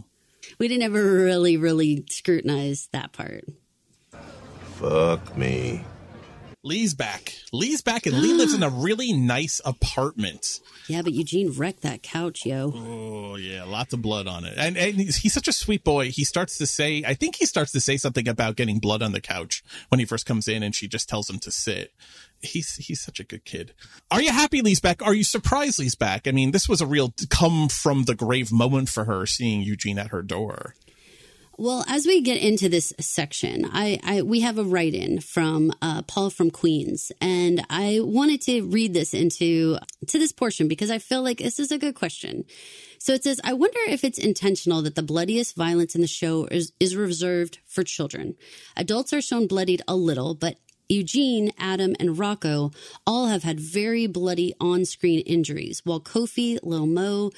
We 0.58 0.68
didn't 0.68 0.84
ever 0.84 1.02
really 1.02 1.56
really 1.56 2.04
scrutinize 2.08 2.88
that 2.92 3.12
part. 3.12 3.44
Fuck 4.78 5.36
me. 5.36 5.84
Lee's 6.64 6.94
back. 6.94 7.34
Lee's 7.52 7.82
back, 7.82 8.06
and 8.06 8.20
Lee 8.20 8.32
lives 8.32 8.54
in 8.54 8.62
a 8.62 8.68
really 8.70 9.12
nice 9.12 9.60
apartment. 9.64 10.60
Yeah, 10.86 11.02
but 11.02 11.12
Eugene 11.12 11.50
wrecked 11.50 11.82
that 11.82 12.02
couch, 12.02 12.46
yo. 12.46 12.72
Oh 12.74 13.36
yeah, 13.36 13.64
lots 13.64 13.92
of 13.92 14.00
blood 14.00 14.28
on 14.28 14.44
it, 14.44 14.54
and, 14.56 14.76
and 14.76 14.94
he's, 14.94 15.16
he's, 15.16 15.32
such 15.32 15.48
a 15.48 15.52
sweet 15.52 15.82
boy. 15.82 16.10
He 16.10 16.22
starts 16.22 16.58
to 16.58 16.66
say, 16.66 17.02
I 17.04 17.14
think 17.14 17.36
he 17.36 17.46
starts 17.46 17.72
to 17.72 17.80
say 17.80 17.96
something 17.96 18.28
about 18.28 18.54
getting 18.54 18.78
blood 18.78 19.02
on 19.02 19.10
the 19.10 19.20
couch 19.20 19.64
when 19.88 19.98
he 19.98 20.04
first 20.04 20.24
comes 20.24 20.46
in, 20.46 20.62
and 20.62 20.72
she 20.72 20.86
just 20.86 21.08
tells 21.08 21.28
him 21.28 21.40
to 21.40 21.50
sit. 21.50 21.92
He's 22.40 22.76
he's 22.76 23.00
such 23.00 23.18
a 23.18 23.24
good 23.24 23.44
kid. 23.44 23.72
Are 24.10 24.22
you 24.22 24.30
happy 24.30 24.62
Lee's 24.62 24.80
back? 24.80 25.02
Are 25.02 25.14
you 25.14 25.24
surprised 25.24 25.80
Lee's 25.80 25.96
back? 25.96 26.28
I 26.28 26.30
mean, 26.30 26.52
this 26.52 26.68
was 26.68 26.80
a 26.80 26.86
real 26.86 27.12
come 27.28 27.68
from 27.68 28.04
the 28.04 28.14
grave 28.14 28.52
moment 28.52 28.88
for 28.88 29.04
her, 29.04 29.26
seeing 29.26 29.62
Eugene 29.62 29.98
at 29.98 30.08
her 30.08 30.22
door. 30.22 30.74
Well, 31.62 31.84
as 31.86 32.08
we 32.08 32.22
get 32.22 32.42
into 32.42 32.68
this 32.68 32.92
section, 32.98 33.70
I, 33.72 34.00
I 34.02 34.22
we 34.22 34.40
have 34.40 34.58
a 34.58 34.64
write-in 34.64 35.20
from 35.20 35.70
uh, 35.80 36.02
Paul 36.02 36.28
from 36.28 36.50
Queens, 36.50 37.12
and 37.20 37.64
I 37.70 38.00
wanted 38.02 38.40
to 38.46 38.62
read 38.62 38.94
this 38.94 39.14
into 39.14 39.78
to 40.08 40.18
this 40.18 40.32
portion 40.32 40.66
because 40.66 40.90
I 40.90 40.98
feel 40.98 41.22
like 41.22 41.38
this 41.38 41.60
is 41.60 41.70
a 41.70 41.78
good 41.78 41.94
question. 41.94 42.46
So 42.98 43.12
it 43.12 43.22
says, 43.22 43.40
"I 43.44 43.52
wonder 43.52 43.78
if 43.86 44.02
it's 44.02 44.18
intentional 44.18 44.82
that 44.82 44.96
the 44.96 45.04
bloodiest 45.04 45.54
violence 45.54 45.94
in 45.94 46.00
the 46.00 46.08
show 46.08 46.46
is, 46.46 46.72
is 46.80 46.96
reserved 46.96 47.60
for 47.64 47.84
children. 47.84 48.34
Adults 48.76 49.12
are 49.12 49.22
shown 49.22 49.46
bloodied 49.46 49.82
a 49.86 49.94
little, 49.94 50.34
but 50.34 50.56
Eugene, 50.88 51.52
Adam, 51.58 51.94
and 52.00 52.18
Rocco 52.18 52.72
all 53.06 53.28
have 53.28 53.44
had 53.44 53.60
very 53.60 54.08
bloody 54.08 54.52
on-screen 54.60 55.20
injuries, 55.20 55.82
while 55.84 56.00
Kofi, 56.00 56.58
Lil 56.64 56.86
Mo, 56.86 57.30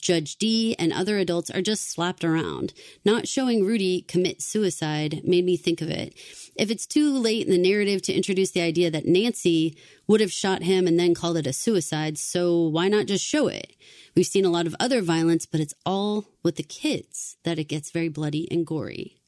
Judge 0.00 0.36
D 0.36 0.74
and 0.78 0.92
other 0.92 1.18
adults 1.18 1.50
are 1.50 1.62
just 1.62 1.90
slapped 1.90 2.24
around. 2.24 2.72
Not 3.04 3.28
showing 3.28 3.64
Rudy 3.64 4.02
commit 4.02 4.42
suicide 4.42 5.20
made 5.24 5.44
me 5.44 5.56
think 5.56 5.80
of 5.80 5.90
it. 5.90 6.14
If 6.56 6.70
it's 6.70 6.86
too 6.86 7.16
late 7.16 7.46
in 7.46 7.52
the 7.52 7.70
narrative 7.70 8.02
to 8.02 8.12
introduce 8.12 8.50
the 8.50 8.62
idea 8.62 8.90
that 8.90 9.06
Nancy 9.06 9.76
would 10.06 10.20
have 10.20 10.32
shot 10.32 10.62
him 10.62 10.86
and 10.86 10.98
then 10.98 11.14
called 11.14 11.36
it 11.36 11.46
a 11.46 11.52
suicide, 11.52 12.18
so 12.18 12.68
why 12.68 12.88
not 12.88 13.06
just 13.06 13.24
show 13.24 13.48
it? 13.48 13.76
We've 14.16 14.26
seen 14.26 14.44
a 14.44 14.50
lot 14.50 14.66
of 14.66 14.74
other 14.80 15.02
violence, 15.02 15.46
but 15.46 15.60
it's 15.60 15.74
all 15.86 16.26
with 16.42 16.56
the 16.56 16.62
kids 16.62 17.36
that 17.44 17.58
it 17.58 17.64
gets 17.64 17.90
very 17.90 18.08
bloody 18.08 18.50
and 18.50 18.66
gory. 18.66 19.19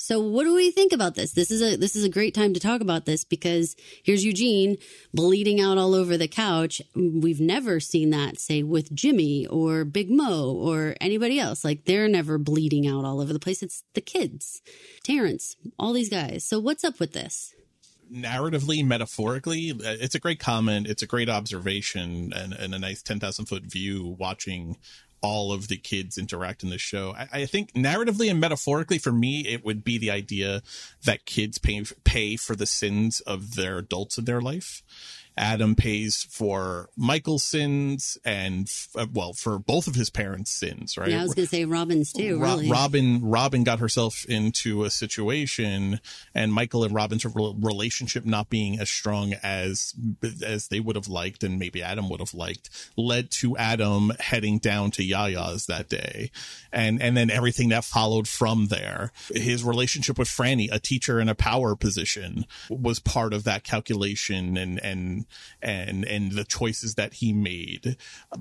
So 0.00 0.20
what 0.20 0.44
do 0.44 0.54
we 0.54 0.70
think 0.70 0.92
about 0.92 1.16
this? 1.16 1.32
This 1.32 1.50
is 1.50 1.60
a 1.60 1.76
this 1.76 1.96
is 1.96 2.04
a 2.04 2.08
great 2.08 2.32
time 2.32 2.54
to 2.54 2.60
talk 2.60 2.80
about 2.80 3.04
this 3.04 3.24
because 3.24 3.74
here's 4.04 4.24
Eugene 4.24 4.78
bleeding 5.12 5.60
out 5.60 5.76
all 5.76 5.92
over 5.92 6.16
the 6.16 6.28
couch. 6.28 6.80
We've 6.94 7.40
never 7.40 7.80
seen 7.80 8.10
that 8.10 8.38
say 8.38 8.62
with 8.62 8.94
Jimmy 8.94 9.44
or 9.48 9.84
Big 9.84 10.08
Mo 10.08 10.52
or 10.52 10.94
anybody 11.00 11.40
else. 11.40 11.64
Like 11.64 11.84
they're 11.84 12.06
never 12.06 12.38
bleeding 12.38 12.86
out 12.86 13.04
all 13.04 13.20
over 13.20 13.32
the 13.32 13.40
place. 13.40 13.60
It's 13.60 13.82
the 13.94 14.00
kids. 14.00 14.62
Terrence, 15.02 15.56
all 15.80 15.92
these 15.92 16.10
guys. 16.10 16.44
So 16.44 16.60
what's 16.60 16.84
up 16.84 17.00
with 17.00 17.12
this? 17.12 17.52
narratively, 18.10 18.82
metaphorically, 18.86 19.70
uh, 19.72 19.96
it's 20.00 20.14
a 20.14 20.18
great 20.18 20.40
comment. 20.40 20.86
It's 20.86 21.02
a 21.02 21.06
great 21.06 21.28
observation 21.28 22.32
and, 22.34 22.54
and 22.54 22.74
a 22.74 22.78
nice 22.78 23.02
10,000 23.02 23.44
foot 23.44 23.64
view 23.64 24.16
watching 24.18 24.78
all 25.20 25.52
of 25.52 25.68
the 25.68 25.76
kids 25.76 26.16
interact 26.16 26.62
in 26.62 26.70
the 26.70 26.78
show. 26.78 27.14
I, 27.16 27.28
I, 27.32 27.46
think 27.46 27.72
narratively 27.72 28.30
and 28.30 28.40
metaphorically, 28.40 28.98
for 28.98 29.12
me, 29.12 29.40
it 29.40 29.64
would 29.64 29.84
be 29.84 29.98
the 29.98 30.10
idea 30.10 30.62
that 31.04 31.26
kids 31.26 31.58
pay 31.58 31.82
pay 32.04 32.36
for 32.36 32.54
the 32.54 32.66
sins 32.66 33.20
of 33.20 33.54
their 33.54 33.78
adults 33.78 34.18
in 34.18 34.24
their 34.24 34.40
life. 34.40 34.82
Adam 35.38 35.76
pays 35.76 36.26
for 36.28 36.90
Michael's 36.96 37.44
sins 37.44 38.18
and 38.24 38.68
uh, 38.96 39.06
well 39.12 39.32
for 39.32 39.58
both 39.58 39.86
of 39.86 39.94
his 39.94 40.10
parents' 40.10 40.50
sins, 40.50 40.98
right? 40.98 41.10
Yeah, 41.10 41.20
I 41.20 41.22
was 41.22 41.34
going 41.34 41.46
to 41.46 41.50
say 41.50 41.64
Robin's 41.64 42.12
too. 42.12 42.38
Ro- 42.38 42.48
really, 42.50 42.68
Robin 42.68 43.20
Robin 43.22 43.62
got 43.62 43.78
herself 43.78 44.24
into 44.26 44.82
a 44.84 44.90
situation, 44.90 46.00
and 46.34 46.52
Michael 46.52 46.82
and 46.84 46.92
Robin's 46.92 47.24
relationship 47.24 48.26
not 48.26 48.50
being 48.50 48.80
as 48.80 48.90
strong 48.90 49.34
as 49.42 49.94
as 50.44 50.68
they 50.68 50.80
would 50.80 50.96
have 50.96 51.08
liked, 51.08 51.44
and 51.44 51.58
maybe 51.58 51.82
Adam 51.82 52.08
would 52.10 52.20
have 52.20 52.34
liked, 52.34 52.68
led 52.96 53.30
to 53.30 53.56
Adam 53.56 54.12
heading 54.18 54.58
down 54.58 54.90
to 54.90 55.02
Yaya's 55.02 55.66
that 55.66 55.88
day, 55.88 56.32
and 56.72 57.00
and 57.00 57.16
then 57.16 57.30
everything 57.30 57.68
that 57.68 57.84
followed 57.84 58.26
from 58.26 58.66
there. 58.66 59.12
His 59.32 59.62
relationship 59.62 60.18
with 60.18 60.28
Franny, 60.28 60.68
a 60.72 60.80
teacher 60.80 61.20
in 61.20 61.28
a 61.28 61.34
power 61.36 61.76
position, 61.76 62.44
was 62.68 62.98
part 62.98 63.32
of 63.32 63.44
that 63.44 63.62
calculation, 63.62 64.56
and 64.56 64.80
and 64.82 65.26
and 65.62 66.04
and 66.04 66.32
the 66.32 66.44
choices 66.44 66.94
that 66.94 67.14
he 67.14 67.32
made. 67.32 67.96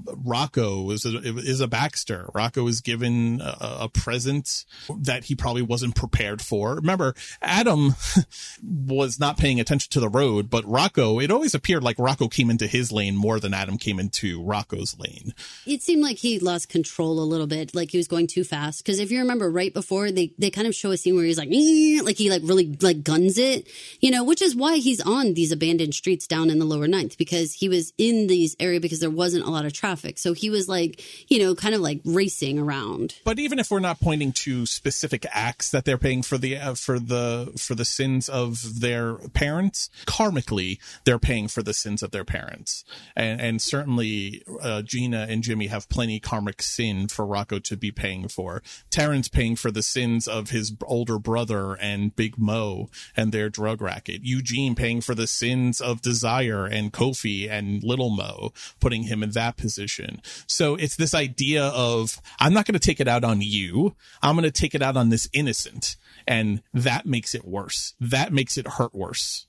Rocco 0.06 0.90
is 0.92 1.06
a, 1.06 1.18
is 1.18 1.62
a 1.62 1.68
Baxter. 1.68 2.30
Rocco 2.34 2.68
is 2.68 2.82
given 2.82 3.42
a, 3.42 3.78
a 3.82 3.90
present 3.90 4.66
that 5.00 5.26
he 5.26 5.36
probably 5.36 5.62
wasn't 5.62 5.96
prepared 5.96 6.42
for. 6.42 6.76
Remember, 6.76 7.16
Adam 7.42 7.96
was 8.64 9.20
not 9.20 9.38
paying 9.38 9.60
attention 9.60 9.90
to 9.92 10.00
the 10.00 10.10
road, 10.10 10.50
but 10.50 10.66
Rocco. 10.66 11.20
It 11.20 11.32
always 11.32 11.54
appeared 11.54 11.84
like 11.84 12.00
Rocco 12.00 12.28
came 12.28 12.50
into 12.50 12.68
his 12.68 12.92
lane 12.92 13.16
more 13.16 13.40
than 13.40 13.54
Adam 13.54 13.78
came 13.78 14.00
into 14.00 14.44
Rocco's 14.44 14.98
lane. 15.00 15.34
It 15.66 15.82
seemed 15.82 16.04
like 16.04 16.18
he 16.18 16.40
lost 16.40 16.70
control 16.70 17.20
a 17.20 17.26
little 17.26 17.48
bit, 17.48 17.76
like 17.76 17.92
he 17.92 17.98
was 17.98 18.08
going 18.08 18.28
too 18.28 18.44
fast. 18.44 18.84
Because 18.84 19.00
if 19.00 19.12
you 19.12 19.20
remember, 19.20 19.50
right 19.50 19.74
before 19.74 20.12
they 20.12 20.34
they 20.38 20.50
kind 20.50 20.68
of 20.68 20.76
show 20.76 20.92
a 20.92 20.98
scene 20.98 21.16
where 21.16 21.26
he's 21.26 21.38
like, 21.38 21.50
like 22.04 22.18
he 22.18 22.30
like 22.30 22.42
really 22.44 22.78
like 22.82 23.04
guns 23.04 23.38
it, 23.38 23.68
you 24.00 24.12
know, 24.12 24.24
which 24.24 24.42
is 24.42 24.56
why 24.56 24.78
he's 24.78 25.02
on 25.02 25.34
these 25.34 25.52
abandoned 25.52 25.96
streets 25.96 26.28
down 26.28 26.50
in 26.50 26.60
the 26.60 26.66
lower 26.66 26.77
ninth 26.86 27.18
because 27.18 27.54
he 27.54 27.70
was 27.70 27.94
in 27.98 28.28
these 28.28 28.56
area 28.60 28.80
because 28.80 29.00
there 29.00 29.10
wasn't 29.10 29.46
a 29.46 29.50
lot 29.50 29.66
of 29.66 29.74
traffic. 29.74 30.20
So 30.20 30.34
he 30.34 30.50
was 30.50 30.68
like, 30.68 31.02
you 31.30 31.40
know, 31.40 31.56
kind 31.56 31.74
of 31.74 31.82
like 31.82 32.02
racing 32.04 32.60
around. 32.60 33.16
But 33.24 33.40
even 33.40 33.58
if 33.58 33.72
we're 33.72 33.80
not 33.80 34.00
pointing 34.00 34.34
to 34.34 34.66
specific 34.66 35.26
acts 35.32 35.72
that 35.72 35.86
they're 35.86 35.98
paying 35.98 36.22
for 36.22 36.38
the 36.38 36.58
uh, 36.58 36.76
for 36.76 37.00
the 37.00 37.54
for 37.58 37.74
the 37.74 37.86
sins 37.86 38.28
of 38.28 38.82
their 38.82 39.16
parents, 39.30 39.90
karmically 40.06 40.80
they're 41.06 41.18
paying 41.18 41.48
for 41.48 41.64
the 41.64 41.74
sins 41.74 42.04
of 42.04 42.12
their 42.12 42.26
parents. 42.26 42.84
And 43.16 43.40
and 43.40 43.62
certainly 43.62 44.44
uh, 44.62 44.82
Gina 44.82 45.26
and 45.30 45.42
Jimmy 45.42 45.68
have 45.68 45.90
plenty 45.90 46.20
karmic 46.20 46.62
sin 46.62 47.08
for 47.08 47.26
Rocco 47.26 47.60
to 47.60 47.78
be 47.78 47.92
paying 47.92 48.28
for. 48.28 48.62
Terrence 48.90 49.28
paying 49.28 49.56
for 49.56 49.72
the 49.72 49.82
sins 49.82 50.28
of 50.28 50.50
his 50.50 50.74
older 50.86 51.18
brother 51.20 51.74
and 51.76 52.16
Big 52.16 52.38
Mo 52.38 52.90
and 53.16 53.32
their 53.32 53.50
drug 53.50 53.82
racket. 53.82 54.22
Eugene 54.24 54.76
paying 54.76 55.02
for 55.02 55.16
the 55.16 55.28
sins 55.28 55.80
of 55.80 56.02
Desire 56.02 56.57
and 56.66 56.94
Kofi 56.94 57.50
and 57.50 57.84
Little 57.84 58.10
Mo, 58.10 58.52
putting 58.80 59.04
him 59.04 59.24
in 59.24 59.32
that 59.32 59.58
position. 59.58 60.22
So 60.48 60.76
it's 60.76 60.96
this 60.96 61.14
idea 61.14 61.66
of, 61.66 62.22
I'm 62.40 62.54
not 62.54 62.66
going 62.66 62.74
to 62.74 62.80
take 62.80 63.00
it 63.00 63.08
out 63.08 63.24
on 63.24 63.42
you. 63.42 63.96
I'm 64.22 64.36
going 64.36 64.44
to 64.44 64.52
take 64.52 64.76
it 64.76 64.82
out 64.82 64.98
on 64.98 65.10
this 65.10 65.30
innocent. 65.34 65.98
And 66.28 66.62
that 66.74 67.06
makes 67.06 67.34
it 67.36 67.46
worse. 67.46 67.94
That 68.00 68.34
makes 68.34 68.58
it 68.58 68.68
hurt 68.68 68.94
worse 68.94 69.48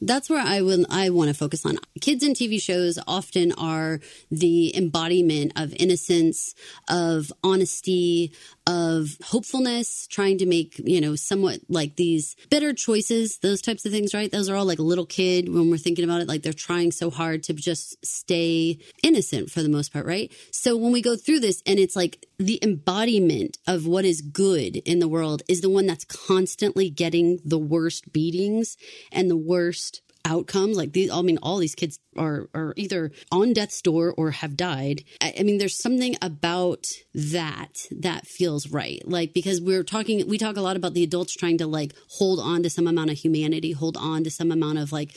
that's 0.00 0.30
where 0.30 0.40
I 0.40 0.62
will 0.62 0.84
I 0.90 1.10
want 1.10 1.28
to 1.28 1.34
focus 1.34 1.64
on. 1.66 1.78
Kids 2.00 2.24
in 2.24 2.32
TV 2.32 2.60
shows 2.60 2.98
often 3.06 3.52
are 3.52 4.00
the 4.30 4.76
embodiment 4.76 5.52
of 5.56 5.74
innocence, 5.78 6.54
of 6.88 7.32
honesty, 7.44 8.32
of 8.66 9.16
hopefulness, 9.24 10.06
trying 10.06 10.38
to 10.38 10.46
make, 10.46 10.78
you 10.78 11.00
know, 11.00 11.16
somewhat 11.16 11.60
like 11.68 11.96
these 11.96 12.36
better 12.50 12.72
choices, 12.72 13.38
those 13.38 13.60
types 13.60 13.84
of 13.84 13.92
things, 13.92 14.14
right? 14.14 14.30
Those 14.30 14.48
are 14.48 14.56
all 14.56 14.64
like 14.64 14.78
a 14.78 14.82
little 14.82 15.06
kid 15.06 15.52
when 15.52 15.70
we're 15.70 15.76
thinking 15.76 16.04
about 16.04 16.20
it, 16.20 16.28
like 16.28 16.42
they're 16.42 16.52
trying 16.52 16.92
so 16.92 17.10
hard 17.10 17.42
to 17.44 17.52
just 17.52 18.04
stay 18.04 18.78
innocent 19.02 19.50
for 19.50 19.62
the 19.62 19.68
most 19.68 19.92
part, 19.92 20.06
right? 20.06 20.32
So 20.52 20.76
when 20.76 20.92
we 20.92 21.02
go 21.02 21.16
through 21.16 21.40
this 21.40 21.62
and 21.66 21.78
it's 21.78 21.96
like 21.96 22.26
the 22.38 22.58
embodiment 22.62 23.58
of 23.66 23.86
what 23.86 24.04
is 24.04 24.22
good 24.22 24.76
in 24.76 24.98
the 24.98 25.08
world 25.08 25.42
is 25.48 25.60
the 25.60 25.68
one 25.68 25.86
that's 25.86 26.04
constantly 26.04 26.88
getting 26.90 27.40
the 27.44 27.58
worst 27.58 28.12
beatings 28.12 28.76
and 29.12 29.30
the 29.30 29.36
worst 29.36 29.89
outcomes. 30.24 30.76
Like 30.76 30.92
these, 30.92 31.10
I 31.10 31.22
mean, 31.22 31.38
all 31.42 31.58
these 31.58 31.74
kids 31.74 31.98
are 32.16 32.48
are 32.54 32.74
either 32.76 33.12
on 33.30 33.52
death's 33.52 33.80
door 33.80 34.14
or 34.16 34.30
have 34.30 34.56
died. 34.56 35.04
I, 35.20 35.34
I 35.40 35.42
mean, 35.42 35.58
there's 35.58 35.80
something 35.82 36.16
about 36.22 36.84
that 37.14 37.72
that 38.00 38.26
feels 38.26 38.68
right. 38.68 39.02
Like 39.06 39.32
because 39.34 39.60
we're 39.60 39.84
talking, 39.84 40.26
we 40.28 40.38
talk 40.38 40.56
a 40.56 40.62
lot 40.62 40.76
about 40.76 40.94
the 40.94 41.04
adults 41.04 41.34
trying 41.34 41.58
to 41.58 41.66
like 41.66 41.92
hold 42.18 42.40
on 42.40 42.62
to 42.62 42.70
some 42.70 42.86
amount 42.86 43.10
of 43.10 43.18
humanity, 43.18 43.72
hold 43.72 43.96
on 43.96 44.24
to 44.24 44.30
some 44.30 44.52
amount 44.52 44.78
of 44.78 44.92
like 44.92 45.14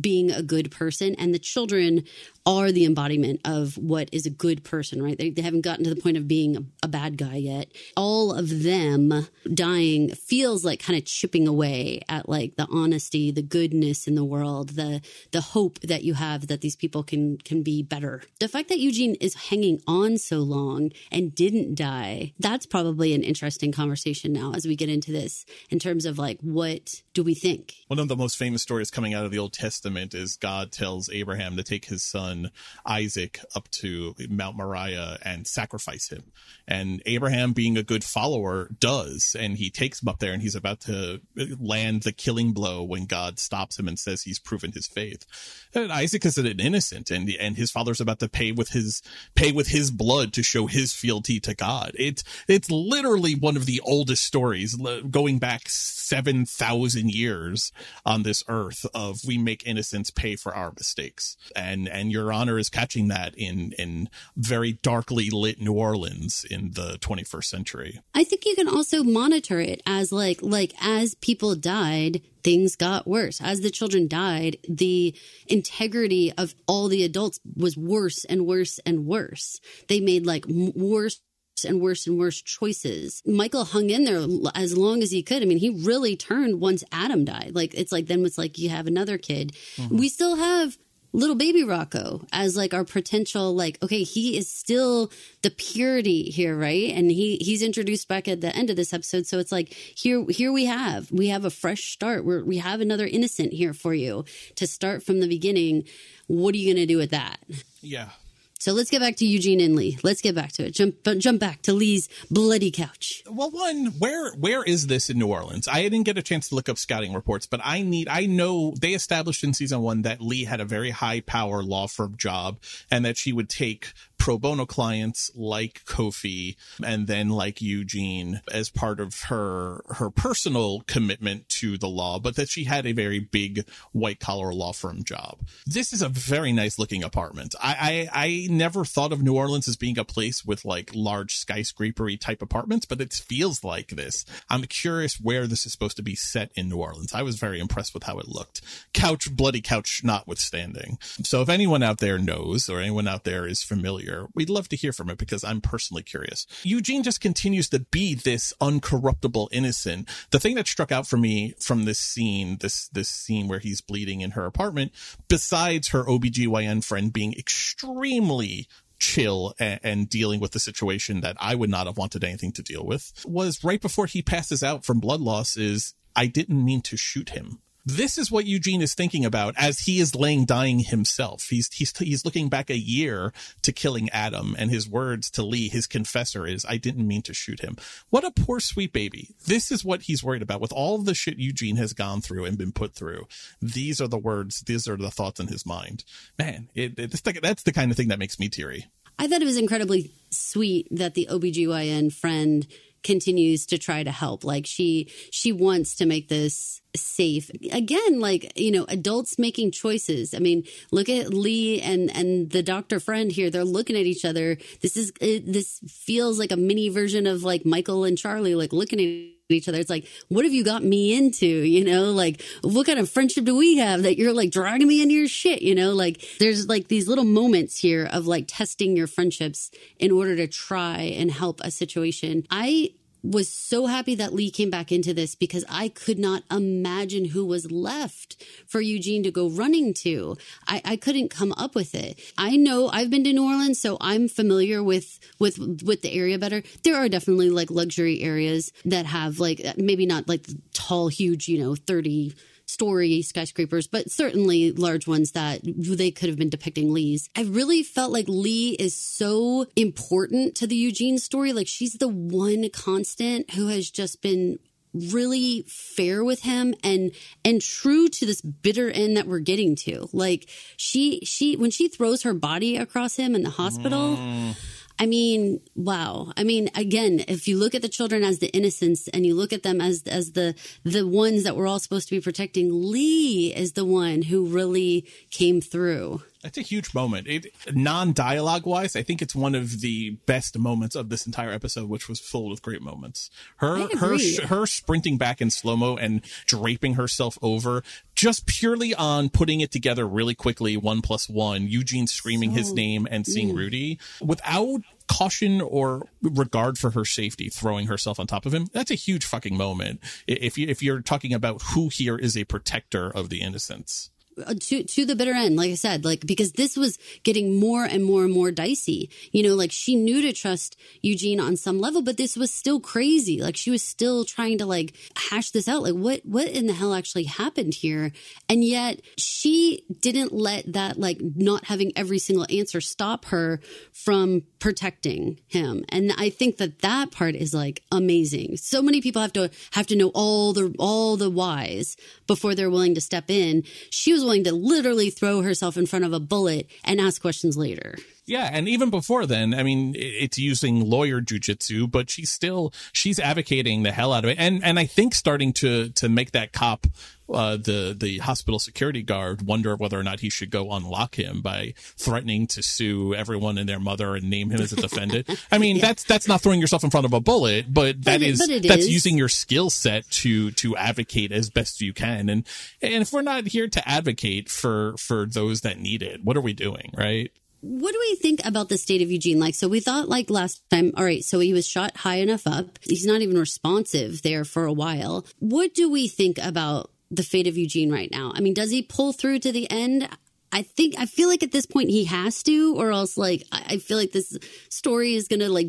being 0.00 0.30
a 0.30 0.42
good 0.42 0.70
person. 0.70 1.14
And 1.16 1.34
the 1.34 1.38
children 1.38 2.04
are 2.46 2.70
the 2.70 2.84
embodiment 2.84 3.40
of 3.44 3.76
what 3.76 4.08
is 4.12 4.24
a 4.24 4.30
good 4.30 4.62
person 4.62 5.02
right? 5.02 5.18
They, 5.18 5.30
they 5.30 5.42
haven't 5.42 5.62
gotten 5.62 5.84
to 5.84 5.94
the 5.94 6.00
point 6.00 6.16
of 6.16 6.28
being 6.28 6.56
a, 6.56 6.60
a 6.84 6.88
bad 6.88 7.18
guy 7.18 7.36
yet. 7.36 7.68
All 7.96 8.32
of 8.32 8.62
them 8.62 9.26
dying 9.52 10.10
feels 10.10 10.64
like 10.64 10.80
kind 10.80 10.98
of 10.98 11.04
chipping 11.04 11.48
away 11.48 12.00
at 12.08 12.28
like 12.28 12.56
the 12.56 12.66
honesty 12.70 13.30
the 13.30 13.42
goodness 13.42 14.06
in 14.06 14.14
the 14.14 14.24
world 14.24 14.70
the 14.70 15.00
the 15.32 15.40
hope 15.40 15.80
that 15.80 16.04
you 16.04 16.14
have 16.14 16.46
that 16.46 16.60
these 16.60 16.76
people 16.76 17.02
can 17.02 17.38
can 17.38 17.62
be 17.62 17.82
better. 17.82 18.22
The 18.38 18.48
fact 18.48 18.68
that 18.68 18.78
eugene 18.78 19.16
is 19.16 19.34
hanging 19.34 19.80
on 19.86 20.18
so 20.18 20.38
long 20.38 20.92
and 21.10 21.34
didn't 21.34 21.74
die 21.74 22.32
that's 22.38 22.66
probably 22.66 23.12
an 23.14 23.22
interesting 23.22 23.72
conversation 23.72 24.32
now 24.32 24.52
as 24.54 24.66
we 24.66 24.76
get 24.76 24.88
into 24.88 25.10
this 25.10 25.44
in 25.70 25.78
terms 25.78 26.06
of 26.06 26.18
like 26.18 26.38
what 26.40 27.02
do 27.12 27.24
we 27.24 27.34
think? 27.34 27.74
One 27.88 27.98
of 27.98 28.08
the 28.08 28.16
most 28.16 28.36
famous 28.36 28.62
stories 28.62 28.90
coming 28.90 29.14
out 29.14 29.24
of 29.24 29.30
the 29.30 29.38
old 29.38 29.52
testament 29.52 29.85
Testament 29.86 30.14
is 30.14 30.36
God 30.36 30.72
tells 30.72 31.08
Abraham 31.10 31.56
to 31.56 31.62
take 31.62 31.84
his 31.84 32.02
son 32.02 32.50
Isaac 32.84 33.38
up 33.54 33.70
to 33.70 34.16
Mount 34.28 34.56
Moriah 34.56 35.16
and 35.22 35.46
sacrifice 35.46 36.08
him. 36.08 36.24
And 36.66 37.00
Abraham, 37.06 37.52
being 37.52 37.76
a 37.76 37.84
good 37.84 38.02
follower, 38.02 38.68
does. 38.80 39.36
And 39.38 39.56
he 39.56 39.70
takes 39.70 40.02
him 40.02 40.08
up 40.08 40.18
there 40.18 40.32
and 40.32 40.42
he's 40.42 40.56
about 40.56 40.80
to 40.82 41.20
land 41.60 42.02
the 42.02 42.10
killing 42.10 42.52
blow 42.52 42.82
when 42.82 43.06
God 43.06 43.38
stops 43.38 43.78
him 43.78 43.86
and 43.86 43.96
says 43.96 44.22
he's 44.22 44.40
proven 44.40 44.72
his 44.72 44.88
faith. 44.88 45.24
And 45.72 45.92
Isaac 45.92 46.24
is 46.26 46.36
an 46.36 46.58
innocent 46.58 47.12
and, 47.12 47.30
and 47.38 47.56
his 47.56 47.70
father's 47.70 48.00
about 48.00 48.18
to 48.18 48.28
pay 48.28 48.50
with 48.50 48.70
his, 48.70 49.02
pay 49.36 49.52
with 49.52 49.68
his 49.68 49.92
blood 49.92 50.32
to 50.32 50.42
show 50.42 50.66
his 50.66 50.92
fealty 50.92 51.38
to 51.40 51.54
God. 51.54 51.92
It's, 51.94 52.24
it's 52.48 52.72
literally 52.72 53.36
one 53.36 53.56
of 53.56 53.66
the 53.66 53.80
oldest 53.84 54.24
stories 54.24 54.74
going 54.74 55.38
back 55.38 55.68
7,000 55.68 57.12
years 57.12 57.70
on 58.04 58.24
this 58.24 58.42
earth 58.48 58.84
of 58.92 59.20
we 59.24 59.38
make 59.38 59.66
innocence 59.76 60.10
pay 60.10 60.36
for 60.36 60.54
our 60.54 60.72
mistakes. 60.78 61.36
And 61.54 61.86
and 61.86 62.10
your 62.10 62.32
honor 62.32 62.58
is 62.58 62.70
catching 62.70 63.08
that 63.08 63.34
in 63.36 63.72
in 63.78 64.08
very 64.36 64.72
darkly 64.72 65.28
lit 65.30 65.60
New 65.60 65.74
Orleans 65.74 66.46
in 66.50 66.72
the 66.72 66.98
21st 67.00 67.44
century. 67.44 68.00
I 68.14 68.24
think 68.24 68.46
you 68.46 68.54
can 68.54 68.68
also 68.68 69.04
monitor 69.04 69.60
it 69.60 69.82
as 69.86 70.12
like 70.12 70.40
like 70.40 70.72
as 70.80 71.14
people 71.16 71.54
died, 71.54 72.22
things 72.42 72.74
got 72.74 73.06
worse. 73.06 73.40
As 73.42 73.60
the 73.60 73.70
children 73.70 74.08
died, 74.08 74.56
the 74.66 75.14
integrity 75.46 76.32
of 76.38 76.54
all 76.66 76.88
the 76.88 77.04
adults 77.04 77.38
was 77.54 77.76
worse 77.76 78.24
and 78.24 78.46
worse 78.46 78.80
and 78.86 79.04
worse. 79.04 79.60
They 79.88 80.00
made 80.00 80.24
like 80.24 80.46
worse 80.48 81.20
and 81.64 81.80
worse 81.80 82.06
and 82.06 82.18
worse 82.18 82.42
choices. 82.42 83.22
Michael 83.26 83.64
hung 83.64 83.90
in 83.90 84.04
there 84.04 84.26
as 84.54 84.76
long 84.76 85.02
as 85.02 85.10
he 85.10 85.22
could. 85.22 85.42
I 85.42 85.46
mean, 85.46 85.58
he 85.58 85.70
really 85.70 86.16
turned 86.16 86.60
once 86.60 86.84
Adam 86.92 87.24
died. 87.24 87.52
Like 87.54 87.74
it's 87.74 87.92
like 87.92 88.06
then 88.06 88.24
it's 88.24 88.38
like 88.38 88.58
you 88.58 88.68
have 88.68 88.86
another 88.86 89.18
kid. 89.18 89.52
Mm-hmm. 89.76 89.98
We 89.98 90.08
still 90.08 90.36
have 90.36 90.76
little 91.16 91.34
baby 91.34 91.64
Rocco 91.64 92.26
as 92.30 92.56
like 92.56 92.74
our 92.74 92.84
potential 92.84 93.54
like 93.54 93.82
okay 93.82 94.02
he 94.02 94.36
is 94.36 94.52
still 94.52 95.10
the 95.42 95.50
purity 95.50 96.24
here 96.24 96.54
right 96.54 96.90
and 96.90 97.10
he 97.10 97.36
he's 97.36 97.62
introduced 97.62 98.06
back 98.06 98.28
at 98.28 98.42
the 98.42 98.54
end 98.54 98.68
of 98.68 98.76
this 98.76 98.92
episode 98.92 99.26
so 99.26 99.38
it's 99.38 99.50
like 99.50 99.72
here 99.72 100.26
here 100.28 100.52
we 100.52 100.66
have 100.66 101.10
we 101.10 101.28
have 101.28 101.46
a 101.46 101.50
fresh 101.50 101.84
start 101.92 102.24
we 102.24 102.42
we 102.42 102.58
have 102.58 102.82
another 102.82 103.06
innocent 103.06 103.54
here 103.54 103.72
for 103.72 103.94
you 103.94 104.26
to 104.56 104.66
start 104.66 105.02
from 105.02 105.20
the 105.20 105.28
beginning 105.28 105.84
what 106.26 106.54
are 106.54 106.58
you 106.58 106.66
going 106.74 106.86
to 106.86 106.92
do 106.92 106.98
with 106.98 107.10
that 107.10 107.38
yeah 107.80 108.10
so 108.58 108.72
let's 108.72 108.90
get 108.90 109.00
back 109.00 109.16
to 109.16 109.26
Eugene 109.26 109.60
and 109.60 109.76
Lee. 109.76 109.98
Let's 110.02 110.20
get 110.20 110.34
back 110.34 110.52
to 110.52 110.66
it. 110.66 110.72
Jump 110.72 110.96
jump 111.18 111.40
back 111.40 111.62
to 111.62 111.72
Lee's 111.72 112.08
bloody 112.30 112.70
couch. 112.70 113.22
Well, 113.28 113.50
one, 113.50 113.86
where 113.98 114.32
where 114.32 114.62
is 114.62 114.86
this 114.86 115.10
in 115.10 115.18
New 115.18 115.26
Orleans? 115.26 115.68
I 115.68 115.82
didn't 115.82 116.04
get 116.04 116.18
a 116.18 116.22
chance 116.22 116.48
to 116.48 116.54
look 116.54 116.68
up 116.68 116.78
scouting 116.78 117.12
reports, 117.12 117.46
but 117.46 117.60
I 117.62 117.82
need 117.82 118.08
I 118.08 118.26
know 118.26 118.74
they 118.80 118.94
established 118.94 119.44
in 119.44 119.52
season 119.54 119.82
1 119.82 120.02
that 120.02 120.20
Lee 120.20 120.44
had 120.44 120.60
a 120.60 120.64
very 120.64 120.90
high 120.90 121.20
power 121.20 121.62
law 121.62 121.86
firm 121.86 122.16
job 122.16 122.58
and 122.90 123.04
that 123.04 123.16
she 123.16 123.32
would 123.32 123.48
take 123.48 123.92
pro 124.18 124.38
bono 124.38 124.66
clients 124.66 125.30
like 125.34 125.84
Kofi 125.84 126.56
and 126.84 127.06
then 127.06 127.28
like 127.28 127.62
Eugene 127.62 128.40
as 128.52 128.70
part 128.70 129.00
of 129.00 129.22
her 129.28 129.82
her 129.88 130.10
personal 130.10 130.80
commitment 130.86 131.48
to 131.48 131.78
the 131.78 131.88
law, 131.88 132.18
but 132.18 132.36
that 132.36 132.48
she 132.48 132.64
had 132.64 132.86
a 132.86 132.92
very 132.92 133.18
big 133.18 133.66
white 133.92 134.20
collar 134.20 134.52
law 134.52 134.72
firm 134.72 135.04
job. 135.04 135.38
This 135.66 135.92
is 135.92 136.02
a 136.02 136.08
very 136.08 136.52
nice 136.52 136.78
looking 136.78 137.02
apartment. 137.02 137.54
I, 137.60 138.08
I, 138.12 138.24
I 138.24 138.46
never 138.50 138.84
thought 138.84 139.12
of 139.12 139.22
New 139.22 139.34
Orleans 139.34 139.68
as 139.68 139.76
being 139.76 139.98
a 139.98 140.04
place 140.04 140.44
with 140.44 140.64
like 140.64 140.90
large 140.94 141.36
skyscrapery 141.36 142.18
type 142.18 142.42
apartments, 142.42 142.86
but 142.86 143.00
it 143.00 143.12
feels 143.12 143.64
like 143.64 143.88
this. 143.88 144.24
I'm 144.50 144.62
curious 144.64 145.20
where 145.20 145.46
this 145.46 145.66
is 145.66 145.72
supposed 145.72 145.96
to 145.96 146.02
be 146.02 146.14
set 146.14 146.50
in 146.54 146.68
New 146.68 146.78
Orleans. 146.78 147.14
I 147.14 147.22
was 147.22 147.36
very 147.36 147.60
impressed 147.60 147.94
with 147.94 148.04
how 148.04 148.18
it 148.18 148.28
looked. 148.28 148.60
Couch, 148.92 149.34
bloody 149.34 149.60
couch 149.60 150.02
notwithstanding. 150.02 150.98
So 151.22 151.42
if 151.42 151.48
anyone 151.48 151.82
out 151.82 151.98
there 151.98 152.18
knows 152.18 152.68
or 152.68 152.80
anyone 152.80 153.08
out 153.08 153.24
there 153.24 153.46
is 153.46 153.62
familiar 153.62 154.05
we'd 154.34 154.50
love 154.50 154.68
to 154.70 154.76
hear 154.76 154.92
from 154.92 155.10
it 155.10 155.18
because 155.18 155.44
I'm 155.44 155.60
personally 155.60 156.02
curious. 156.02 156.46
Eugene 156.62 157.02
just 157.02 157.20
continues 157.20 157.68
to 157.70 157.80
be 157.80 158.14
this 158.14 158.52
uncorruptible 158.60 159.48
innocent. 159.52 160.08
The 160.30 160.40
thing 160.40 160.54
that 160.56 160.66
struck 160.66 160.92
out 160.92 161.06
for 161.06 161.16
me 161.16 161.54
from 161.60 161.84
this 161.84 161.98
scene, 161.98 162.58
this, 162.60 162.88
this 162.88 163.08
scene 163.08 163.48
where 163.48 163.58
he's 163.58 163.80
bleeding 163.80 164.20
in 164.20 164.32
her 164.32 164.46
apartment, 164.46 164.92
besides 165.28 165.88
her 165.88 166.04
OBGYN 166.04 166.84
friend 166.84 167.12
being 167.12 167.34
extremely 167.34 168.68
chill 168.98 169.54
and, 169.58 169.80
and, 169.82 170.08
dealing 170.08 170.40
with 170.40 170.52
the 170.52 170.58
situation 170.58 171.20
that 171.20 171.36
I 171.38 171.54
would 171.54 171.68
not 171.68 171.86
have 171.86 171.98
wanted 171.98 172.24
anything 172.24 172.52
to 172.52 172.62
deal 172.62 172.84
with 172.84 173.12
was 173.26 173.62
right 173.62 173.80
before 173.80 174.06
he 174.06 174.22
passes 174.22 174.62
out 174.62 174.84
from 174.84 175.00
blood 175.00 175.20
loss 175.20 175.56
is 175.56 175.94
I 176.14 176.26
didn't 176.26 176.64
mean 176.64 176.80
to 176.82 176.96
shoot 176.96 177.30
him. 177.30 177.60
This 177.88 178.18
is 178.18 178.32
what 178.32 178.46
Eugene 178.46 178.82
is 178.82 178.94
thinking 178.94 179.24
about 179.24 179.54
as 179.56 179.78
he 179.78 180.00
is 180.00 180.16
laying 180.16 180.44
dying 180.44 180.80
himself. 180.80 181.44
He's 181.48 181.72
he's 181.72 181.96
he's 181.96 182.24
looking 182.24 182.48
back 182.48 182.68
a 182.68 182.76
year 182.76 183.32
to 183.62 183.72
killing 183.72 184.10
Adam, 184.10 184.56
and 184.58 184.72
his 184.72 184.88
words 184.88 185.30
to 185.30 185.44
Lee, 185.44 185.68
his 185.68 185.86
confessor, 185.86 186.48
is, 186.48 186.66
"I 186.68 186.78
didn't 186.78 187.06
mean 187.06 187.22
to 187.22 187.32
shoot 187.32 187.60
him." 187.60 187.76
What 188.10 188.24
a 188.24 188.32
poor 188.32 188.58
sweet 188.58 188.92
baby. 188.92 189.36
This 189.46 189.70
is 189.70 189.84
what 189.84 190.02
he's 190.02 190.24
worried 190.24 190.42
about 190.42 190.60
with 190.60 190.72
all 190.72 190.98
the 190.98 191.14
shit 191.14 191.38
Eugene 191.38 191.76
has 191.76 191.92
gone 191.92 192.20
through 192.20 192.44
and 192.44 192.58
been 192.58 192.72
put 192.72 192.92
through. 192.92 193.28
These 193.62 194.00
are 194.00 194.08
the 194.08 194.18
words. 194.18 194.62
These 194.62 194.88
are 194.88 194.96
the 194.96 195.12
thoughts 195.12 195.38
in 195.38 195.46
his 195.46 195.64
mind. 195.64 196.02
Man, 196.36 196.68
it, 196.74 196.98
it, 196.98 197.40
that's 197.40 197.62
the 197.62 197.72
kind 197.72 197.92
of 197.92 197.96
thing 197.96 198.08
that 198.08 198.18
makes 198.18 198.40
me 198.40 198.48
teary. 198.48 198.86
I 199.18 199.28
thought 199.28 199.42
it 199.42 199.46
was 199.46 199.56
incredibly 199.56 200.10
sweet 200.30 200.88
that 200.90 201.14
the 201.14 201.28
OBGYN 201.30 202.12
friend 202.12 202.66
continues 203.02 203.66
to 203.66 203.78
try 203.78 204.02
to 204.02 204.10
help. 204.10 204.44
Like 204.44 204.66
she 204.66 205.08
she 205.30 205.52
wants 205.52 205.96
to 205.96 206.06
make 206.06 206.28
this 206.28 206.80
safe. 206.96 207.50
Again, 207.72 208.20
like, 208.20 208.52
you 208.58 208.70
know, 208.70 208.84
adults 208.88 209.38
making 209.38 209.70
choices. 209.70 210.34
I 210.34 210.38
mean, 210.38 210.64
look 210.90 211.08
at 211.08 211.32
Lee 211.32 211.80
and 211.80 212.14
and 212.16 212.50
the 212.50 212.62
doctor 212.62 213.00
friend 213.00 213.30
here. 213.30 213.50
They're 213.50 213.64
looking 213.64 213.96
at 213.96 214.06
each 214.06 214.24
other. 214.24 214.56
This 214.80 214.96
is 214.96 215.12
it, 215.20 215.50
this 215.50 215.80
feels 215.88 216.38
like 216.38 216.52
a 216.52 216.56
mini 216.56 216.88
version 216.88 217.26
of 217.26 217.42
like 217.42 217.64
Michael 217.64 218.04
and 218.04 218.18
Charlie 218.18 218.54
like 218.54 218.72
looking 218.72 219.00
at 219.00 219.35
each 219.54 219.68
other. 219.68 219.78
It's 219.78 219.90
like, 219.90 220.06
what 220.28 220.44
have 220.44 220.52
you 220.52 220.64
got 220.64 220.82
me 220.82 221.16
into? 221.16 221.46
You 221.46 221.84
know, 221.84 222.10
like, 222.12 222.42
what 222.62 222.86
kind 222.86 222.98
of 222.98 223.08
friendship 223.08 223.44
do 223.44 223.56
we 223.56 223.76
have 223.76 224.02
that 224.02 224.18
you're 224.18 224.32
like 224.32 224.50
dragging 224.50 224.88
me 224.88 225.02
into 225.02 225.14
your 225.14 225.28
shit? 225.28 225.62
You 225.62 225.74
know, 225.74 225.92
like 225.92 226.26
there's 226.40 226.68
like 226.68 226.88
these 226.88 227.06
little 227.08 227.24
moments 227.24 227.78
here 227.78 228.08
of 228.10 228.26
like 228.26 228.46
testing 228.48 228.96
your 228.96 229.06
friendships 229.06 229.70
in 229.98 230.10
order 230.10 230.34
to 230.36 230.48
try 230.48 231.00
and 231.00 231.30
help 231.30 231.60
a 231.60 231.70
situation. 231.70 232.44
I 232.50 232.90
was 233.22 233.48
so 233.48 233.86
happy 233.86 234.14
that 234.14 234.32
Lee 234.32 234.50
came 234.50 234.70
back 234.70 234.92
into 234.92 235.12
this 235.12 235.34
because 235.34 235.64
I 235.68 235.88
could 235.88 236.18
not 236.18 236.44
imagine 236.50 237.26
who 237.26 237.44
was 237.44 237.70
left 237.70 238.42
for 238.66 238.80
Eugene 238.80 239.22
to 239.24 239.30
go 239.30 239.48
running 239.48 239.94
to. 239.94 240.36
I, 240.66 240.82
I 240.84 240.96
couldn't 240.96 241.28
come 241.28 241.52
up 241.52 241.74
with 241.74 241.94
it. 241.94 242.18
I 242.38 242.56
know 242.56 242.88
I've 242.88 243.10
been 243.10 243.24
to 243.24 243.32
New 243.32 243.44
Orleans, 243.44 243.80
so 243.80 243.96
I'm 244.00 244.28
familiar 244.28 244.82
with 244.82 245.18
with 245.38 245.58
with 245.84 246.02
the 246.02 246.12
area 246.12 246.38
better. 246.38 246.62
There 246.84 246.96
are 246.96 247.08
definitely 247.08 247.50
like 247.50 247.70
luxury 247.70 248.22
areas 248.22 248.72
that 248.84 249.06
have 249.06 249.40
like 249.40 249.76
maybe 249.76 250.06
not 250.06 250.28
like 250.28 250.46
tall, 250.72 251.08
huge, 251.08 251.48
you 251.48 251.58
know, 251.58 251.74
thirty 251.74 252.34
story 252.66 253.22
skyscrapers, 253.22 253.86
but 253.86 254.10
certainly 254.10 254.72
large 254.72 255.06
ones 255.06 255.32
that 255.32 255.60
they 255.64 256.10
could 256.10 256.28
have 256.28 256.38
been 256.38 256.50
depicting 256.50 256.92
Lee's. 256.92 257.30
I 257.36 257.42
really 257.42 257.82
felt 257.82 258.12
like 258.12 258.26
Lee 258.28 258.76
is 258.78 258.94
so 258.94 259.66
important 259.76 260.56
to 260.56 260.66
the 260.66 260.76
Eugene 260.76 261.18
story. 261.18 261.52
Like 261.52 261.68
she's 261.68 261.94
the 261.94 262.08
one 262.08 262.68
constant 262.70 263.52
who 263.52 263.68
has 263.68 263.90
just 263.90 264.20
been 264.20 264.58
really 264.92 265.62
fair 265.68 266.24
with 266.24 266.42
him 266.42 266.74
and 266.82 267.12
and 267.44 267.60
true 267.60 268.08
to 268.08 268.24
this 268.24 268.40
bitter 268.40 268.90
end 268.90 269.16
that 269.16 269.26
we're 269.26 269.38
getting 269.40 269.76
to 269.76 270.08
like 270.14 270.48
she 270.78 271.20
she 271.20 271.54
when 271.56 271.70
she 271.70 271.86
throws 271.86 272.22
her 272.22 272.32
body 272.32 272.78
across 272.78 273.16
him 273.16 273.34
in 273.34 273.42
the 273.42 273.50
hospital 273.50 274.16
mm. 274.16 274.56
I 274.98 275.06
mean, 275.06 275.60
wow. 275.74 276.32
I 276.36 276.44
mean, 276.44 276.70
again, 276.74 277.24
if 277.28 277.46
you 277.46 277.58
look 277.58 277.74
at 277.74 277.82
the 277.82 277.88
children 277.88 278.24
as 278.24 278.38
the 278.38 278.48
innocents 278.48 279.08
and 279.08 279.26
you 279.26 279.34
look 279.34 279.52
at 279.52 279.62
them 279.62 279.80
as 279.80 280.02
as 280.04 280.32
the 280.32 280.54
the 280.84 281.06
ones 281.06 281.42
that 281.44 281.56
we're 281.56 281.66
all 281.66 281.78
supposed 281.78 282.08
to 282.08 282.14
be 282.14 282.20
protecting, 282.20 282.70
Lee 282.72 283.54
is 283.54 283.72
the 283.72 283.84
one 283.84 284.22
who 284.22 284.46
really 284.46 285.06
came 285.30 285.60
through. 285.60 286.22
That's 286.42 286.58
a 286.58 286.62
huge 286.62 286.94
moment. 286.94 287.26
It, 287.26 287.46
non-dialogue 287.74 288.66
wise, 288.66 288.94
I 288.94 289.02
think 289.02 289.20
it's 289.20 289.34
one 289.34 289.56
of 289.56 289.80
the 289.80 290.10
best 290.26 290.56
moments 290.56 290.94
of 290.94 291.08
this 291.08 291.26
entire 291.26 291.50
episode, 291.50 291.88
which 291.88 292.08
was 292.08 292.20
full 292.20 292.52
of 292.52 292.62
great 292.62 292.82
moments. 292.82 293.30
Her 293.56 293.88
her 293.96 294.16
her 294.46 294.66
sprinting 294.66 295.18
back 295.18 295.40
in 295.40 295.50
slow 295.50 295.76
mo 295.76 295.96
and 295.96 296.22
draping 296.46 296.94
herself 296.94 297.36
over, 297.42 297.82
just 298.16 298.46
purely 298.46 298.94
on 298.94 299.28
putting 299.28 299.60
it 299.60 299.70
together 299.70 300.06
really 300.06 300.34
quickly. 300.34 300.76
One 300.76 301.02
plus 301.02 301.28
one. 301.28 301.68
Eugene 301.68 302.06
screaming 302.06 302.50
so, 302.50 302.56
his 302.56 302.72
name 302.72 303.06
and 303.10 303.26
seeing 303.26 303.50
mm. 303.50 303.56
Rudy 303.56 303.98
without 304.20 304.80
caution 305.08 305.60
or 305.60 306.08
regard 306.20 306.78
for 306.78 306.90
her 306.90 307.04
safety 307.04 307.48
throwing 307.48 307.86
herself 307.86 308.18
on 308.18 308.26
top 308.26 308.44
of 308.44 308.52
him 308.52 308.66
that's 308.72 308.90
a 308.90 308.96
huge 308.96 309.24
fucking 309.24 309.56
moment 309.56 310.00
if 310.26 310.58
you 310.58 310.66
if 310.66 310.82
you're 310.82 311.00
talking 311.00 311.32
about 311.32 311.62
who 311.62 311.88
here 311.88 312.16
is 312.16 312.36
a 312.36 312.42
protector 312.44 313.08
of 313.08 313.28
the 313.28 313.40
innocents 313.40 314.10
Uh, 314.44 314.52
to 314.60 314.82
to 314.84 315.06
the 315.06 315.16
bitter 315.16 315.32
end 315.32 315.56
like 315.56 315.70
i 315.70 315.74
said 315.74 316.04
like 316.04 316.26
because 316.26 316.52
this 316.52 316.76
was 316.76 316.98
getting 317.22 317.58
more 317.58 317.84
and 317.84 318.04
more 318.04 318.22
and 318.22 318.34
more 318.34 318.50
dicey. 318.50 319.08
You 319.32 319.42
know 319.42 319.54
like 319.54 319.72
she 319.72 319.96
knew 319.96 320.20
to 320.20 320.34
trust 320.34 320.76
eugene 321.00 321.40
on 321.40 321.56
some 321.56 321.80
level 321.80 322.02
but 322.02 322.18
this 322.18 322.36
was 322.36 322.50
still 322.50 322.78
crazy. 322.78 323.40
Like 323.40 323.56
she 323.56 323.70
was 323.70 323.82
still 323.82 324.26
trying 324.26 324.58
to 324.58 324.66
like 324.66 324.94
hash 325.16 325.52
this 325.52 325.68
out. 325.68 325.82
Like 325.84 325.94
what 325.94 326.20
what 326.26 326.48
in 326.48 326.66
the 326.66 326.74
hell 326.74 326.92
actually 326.92 327.24
happened 327.24 327.72
here? 327.72 328.12
And 328.46 328.62
yet 328.62 329.00
she 329.16 329.86
didn't 330.00 330.34
let 330.34 330.70
that 330.70 331.00
like 331.00 331.18
not 331.22 331.64
having 331.64 331.92
every 331.96 332.18
single 332.18 332.46
answer 332.50 332.82
stop 332.82 333.24
her 333.26 333.60
from 333.94 334.42
protecting 334.58 335.40
him. 335.46 335.82
And 335.88 336.12
i 336.18 336.28
think 336.28 336.58
that 336.58 336.80
that 336.80 337.10
part 337.10 337.34
is 337.34 337.54
like 337.54 337.84
amazing. 337.90 338.58
So 338.58 338.82
many 338.82 339.00
people 339.00 339.22
have 339.22 339.32
to 339.32 339.50
have 339.70 339.86
to 339.86 339.96
know 339.96 340.10
all 340.14 340.52
the 340.52 340.74
all 340.78 341.16
the 341.16 341.30
whys 341.30 341.96
before 342.26 342.54
they're 342.54 342.68
willing 342.68 342.94
to 342.96 343.00
step 343.00 343.30
in. 343.30 343.62
She 343.88 344.12
was 344.12 344.25
willing 344.26 344.44
to 344.44 344.52
literally 344.52 345.08
throw 345.10 345.42
herself 345.42 345.76
in 345.76 345.86
front 345.86 346.04
of 346.04 346.12
a 346.12 346.20
bullet 346.20 346.68
and 346.84 347.00
ask 347.00 347.22
questions 347.22 347.56
later. 347.56 347.96
Yeah, 348.26 348.50
and 348.52 348.68
even 348.68 348.90
before 348.90 349.24
then, 349.24 349.54
I 349.54 349.62
mean, 349.62 349.94
it's 349.96 350.36
using 350.36 350.84
lawyer 350.84 351.20
jujitsu, 351.20 351.88
but 351.88 352.10
she's 352.10 352.28
still 352.28 352.74
she's 352.92 353.20
advocating 353.20 353.84
the 353.84 353.92
hell 353.92 354.12
out 354.12 354.24
of 354.24 354.30
it, 354.30 354.38
and 354.38 354.64
and 354.64 354.80
I 354.80 354.86
think 354.86 355.14
starting 355.14 355.52
to 355.54 355.90
to 355.90 356.08
make 356.08 356.32
that 356.32 356.52
cop, 356.52 356.88
uh, 357.32 357.56
the 357.56 357.94
the 357.98 358.18
hospital 358.18 358.58
security 358.58 359.02
guard, 359.02 359.42
wonder 359.42 359.76
whether 359.76 359.98
or 359.98 360.02
not 360.02 360.20
he 360.20 360.30
should 360.30 360.50
go 360.50 360.72
unlock 360.72 361.18
him 361.18 361.40
by 361.40 361.74
threatening 361.96 362.46
to 362.48 362.62
sue 362.62 363.14
everyone 363.14 363.58
and 363.58 363.68
their 363.68 363.80
mother 363.80 364.14
and 364.14 364.30
name 364.30 364.50
him 364.50 364.60
as 364.60 364.72
a 364.72 364.76
defendant. 364.76 365.28
I 365.50 365.58
mean, 365.58 365.76
yeah. 365.76 365.82
that's 365.82 366.04
that's 366.04 366.28
not 366.28 366.40
throwing 366.40 366.60
yourself 366.60 366.84
in 366.84 366.90
front 366.90 367.06
of 367.06 367.12
a 367.12 367.20
bullet, 367.20 367.72
but 367.72 368.02
that 368.02 368.20
but, 368.20 368.22
is 368.22 368.38
but 368.38 368.62
that's 368.68 368.82
is. 368.82 368.92
using 368.92 369.18
your 369.18 369.28
skill 369.28 369.70
set 369.70 370.08
to 370.10 370.50
to 370.52 370.76
advocate 370.76 371.32
as 371.32 371.50
best 371.50 371.80
you 371.80 371.92
can, 371.92 372.28
and 372.28 372.46
and 372.80 373.02
if 373.02 373.12
we're 373.12 373.22
not 373.22 373.46
here 373.46 373.68
to 373.68 373.88
advocate 373.88 374.48
for 374.48 374.96
for 374.96 375.26
those 375.26 375.62
that 375.62 375.78
need 375.78 376.02
it, 376.02 376.24
what 376.24 376.36
are 376.36 376.42
we 376.42 376.52
doing, 376.52 376.92
right? 376.96 377.32
what 377.66 377.92
do 377.92 377.98
we 377.98 378.14
think 378.16 378.44
about 378.44 378.68
the 378.68 378.78
state 378.78 379.02
of 379.02 379.10
Eugene? 379.10 379.40
Like, 379.40 379.54
so 379.54 379.66
we 379.66 379.80
thought 379.80 380.08
like 380.08 380.30
last 380.30 380.62
time, 380.70 380.92
all 380.96 381.04
right, 381.04 381.24
so 381.24 381.40
he 381.40 381.52
was 381.52 381.66
shot 381.66 381.96
high 381.96 382.16
enough 382.16 382.46
up. 382.46 382.78
He's 382.82 383.06
not 383.06 383.22
even 383.22 383.38
responsive 383.38 384.22
there 384.22 384.44
for 384.44 384.66
a 384.66 384.72
while. 384.72 385.26
What 385.38 385.74
do 385.74 385.90
we 385.90 386.06
think 386.06 386.38
about 386.38 386.90
the 387.10 387.22
fate 387.22 387.46
of 387.46 387.56
Eugene 387.56 387.90
right 387.90 388.10
now? 388.10 388.32
I 388.34 388.40
mean, 388.40 388.54
does 388.54 388.70
he 388.70 388.82
pull 388.82 389.12
through 389.12 389.40
to 389.40 389.52
the 389.52 389.70
end? 389.70 390.08
I 390.52 390.62
think, 390.62 390.94
I 390.98 391.06
feel 391.06 391.28
like 391.28 391.42
at 391.42 391.52
this 391.52 391.66
point 391.66 391.90
he 391.90 392.04
has 392.04 392.42
to, 392.44 392.74
or 392.76 392.90
else 392.90 393.16
like, 393.16 393.42
I 393.52 393.78
feel 393.78 393.98
like 393.98 394.12
this 394.12 394.36
story 394.68 395.14
is 395.14 395.28
to 395.28 395.48
like 395.50 395.68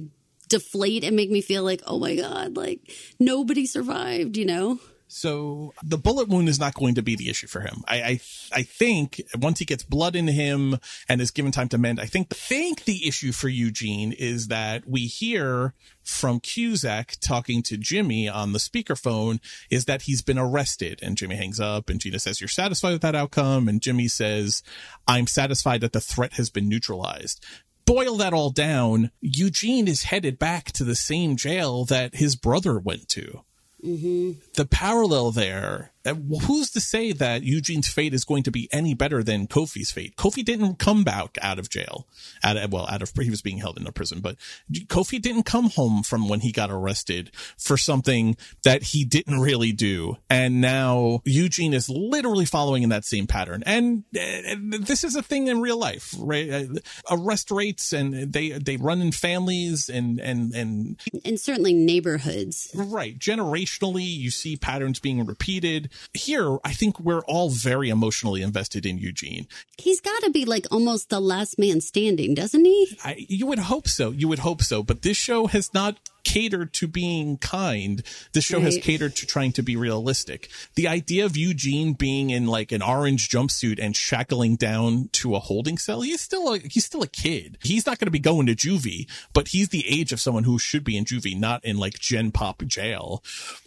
deflate 0.49 1.03
and 1.03 1.15
make 1.15 1.29
me 1.29 1.41
feel 1.41 1.63
like, 1.63 1.81
oh 1.87 1.99
my 1.99 2.15
God, 2.15 2.55
like 2.55 2.79
nobody 3.19 3.65
survived, 3.65 4.37
you 4.37 4.45
know? 4.45 4.79
So 5.07 5.73
the 5.83 5.97
bullet 5.97 6.27
wound 6.27 6.49
is 6.49 6.59
not 6.59 6.73
going 6.73 6.95
to 6.95 7.01
be 7.01 7.15
the 7.15 7.29
issue 7.29 7.47
for 7.47 7.61
him. 7.61 7.81
I, 7.87 7.95
I, 7.95 8.19
I 8.51 8.63
think 8.63 9.21
once 9.39 9.59
he 9.59 9.65
gets 9.65 9.83
blood 9.83 10.15
in 10.15 10.27
him 10.27 10.77
and 11.07 11.21
is 11.21 11.31
given 11.31 11.51
time 11.51 11.69
to 11.69 11.77
mend, 11.77 11.99
I 11.99 12.05
think, 12.05 12.29
think 12.29 12.83
the 12.83 13.07
issue 13.07 13.31
for 13.31 13.47
Eugene 13.47 14.11
is 14.11 14.47
that 14.49 14.87
we 14.87 15.01
hear 15.01 15.73
from 16.03 16.39
Cusack 16.39 17.15
talking 17.21 17.63
to 17.63 17.77
Jimmy 17.77 18.27
on 18.27 18.51
the 18.51 18.59
speakerphone 18.59 19.39
is 19.69 19.85
that 19.85 20.03
he's 20.03 20.21
been 20.21 20.37
arrested 20.37 20.99
and 21.01 21.17
Jimmy 21.17 21.37
hangs 21.37 21.59
up 21.59 21.89
and 21.89 22.01
Gina 22.01 22.19
says, 22.19 22.41
you're 22.41 22.47
satisfied 22.47 22.91
with 22.91 23.01
that 23.01 23.15
outcome. 23.15 23.69
And 23.69 23.81
Jimmy 23.81 24.09
says, 24.09 24.61
I'm 25.07 25.27
satisfied 25.27 25.81
that 25.81 25.93
the 25.93 26.01
threat 26.01 26.33
has 26.33 26.49
been 26.49 26.67
neutralized 26.67 27.45
boil 27.85 28.17
that 28.17 28.33
all 28.33 28.49
down, 28.49 29.11
Eugene 29.21 29.87
is 29.87 30.03
headed 30.03 30.37
back 30.37 30.73
to 30.73 30.83
the 30.83 30.93
same 30.93 31.37
jail 31.37 31.85
that 31.85 32.15
his 32.15 32.35
brother 32.35 32.77
went 32.77 33.07
to. 33.07 33.45
Mm-hmm. 33.83 34.39
The 34.55 34.65
parallel 34.65 35.31
there 35.31 35.91
who's 36.15 36.71
to 36.71 36.81
say 36.81 37.11
that 37.13 37.43
Eugene's 37.43 37.87
fate 37.87 38.13
is 38.13 38.25
going 38.25 38.43
to 38.43 38.51
be 38.51 38.69
any 38.71 38.93
better 38.93 39.23
than 39.23 39.47
Kofi's 39.47 39.91
fate? 39.91 40.15
Kofi 40.15 40.43
didn't 40.43 40.79
come 40.79 41.03
back 41.03 41.37
out 41.41 41.59
of 41.59 41.69
jail, 41.69 42.07
out 42.43 42.57
of, 42.57 42.71
well, 42.71 42.87
out 42.87 43.01
of 43.01 43.11
he 43.17 43.29
was 43.29 43.41
being 43.41 43.57
held 43.57 43.77
in 43.77 43.87
a 43.87 43.91
prison, 43.91 44.19
but 44.19 44.37
Kofi 44.71 45.21
didn't 45.21 45.43
come 45.43 45.69
home 45.69 46.03
from 46.03 46.29
when 46.29 46.41
he 46.41 46.51
got 46.51 46.71
arrested 46.71 47.31
for 47.57 47.77
something 47.77 48.37
that 48.63 48.83
he 48.83 49.03
didn't 49.03 49.39
really 49.39 49.71
do, 49.71 50.17
and 50.29 50.61
now 50.61 51.21
Eugene 51.25 51.73
is 51.73 51.89
literally 51.89 52.45
following 52.45 52.83
in 52.83 52.89
that 52.89 53.05
same 53.05 53.27
pattern. 53.27 53.63
And 53.65 54.03
uh, 54.15 54.55
this 54.79 55.03
is 55.03 55.15
a 55.15 55.23
thing 55.23 55.47
in 55.47 55.61
real 55.61 55.77
life, 55.77 56.13
right? 56.19 56.49
Uh, 56.49 56.65
arrest 57.09 57.51
rates 57.51 57.93
and 57.93 58.33
they 58.33 58.49
they 58.51 58.77
run 58.77 59.01
in 59.01 59.11
families 59.11 59.89
and 59.89 60.19
and 60.19 60.53
and 60.53 60.99
and 61.25 61.39
certainly 61.39 61.73
neighborhoods, 61.73 62.71
right? 62.75 63.17
Generationally, 63.17 64.05
you 64.05 64.31
see 64.31 64.55
patterns 64.55 64.99
being 64.99 65.25
repeated 65.25 65.89
here, 66.13 66.57
I 66.63 66.73
think 66.73 66.99
we're 66.99 67.21
all 67.21 67.49
very 67.49 67.89
emotionally 67.89 68.41
invested 68.41 68.85
in 68.85 68.97
Eugene. 68.97 69.47
He's 69.77 70.01
got 70.01 70.21
to 70.23 70.29
be 70.29 70.45
like 70.45 70.65
almost 70.71 71.09
the 71.09 71.19
last 71.19 71.57
man 71.59 71.81
standing, 71.81 72.33
doesn't 72.33 72.65
he? 72.65 72.97
I, 73.03 73.25
you 73.27 73.45
would 73.47 73.59
hope 73.59 73.87
so. 73.87 74.11
You 74.11 74.27
would 74.27 74.39
hope 74.39 74.61
so. 74.61 74.83
But 74.83 75.01
this 75.01 75.17
show 75.17 75.47
has 75.47 75.73
not 75.73 75.97
catered 76.27 76.73
to 76.73 76.89
being 76.89 77.37
kind. 77.37 78.03
This 78.33 78.43
show 78.43 78.57
right. 78.57 78.65
has 78.65 78.77
catered 78.77 79.15
to 79.15 79.25
trying 79.25 79.53
to 79.53 79.63
be 79.63 79.77
realistic. 79.77 80.49
The 80.75 80.85
idea 80.85 81.25
of 81.25 81.37
Eugene 81.37 81.93
being 81.93 82.31
in 82.31 82.47
like 82.47 82.73
an 82.73 82.81
orange 82.81 83.29
jumpsuit 83.29 83.79
and 83.81 83.95
shackling 83.95 84.57
down 84.57 85.07
to 85.13 85.35
a 85.35 85.39
holding 85.39 85.77
cell, 85.77 86.01
he's 86.01 86.19
still 86.19 86.53
a, 86.53 86.59
he's 86.59 86.83
still 86.83 87.01
a 87.01 87.07
kid. 87.07 87.57
He's 87.63 87.85
not 87.85 87.97
going 87.97 88.07
to 88.07 88.11
be 88.11 88.19
going 88.19 88.47
to 88.47 88.55
juvie, 88.55 89.09
but 89.31 89.47
he's 89.47 89.69
the 89.69 89.87
age 89.87 90.11
of 90.11 90.19
someone 90.19 90.43
who 90.43 90.59
should 90.59 90.83
be 90.83 90.97
in 90.97 91.05
juvie, 91.05 91.39
not 91.39 91.63
in 91.63 91.77
like 91.77 91.97
gen 91.97 92.31
pop 92.31 92.61
jail. 92.65 93.23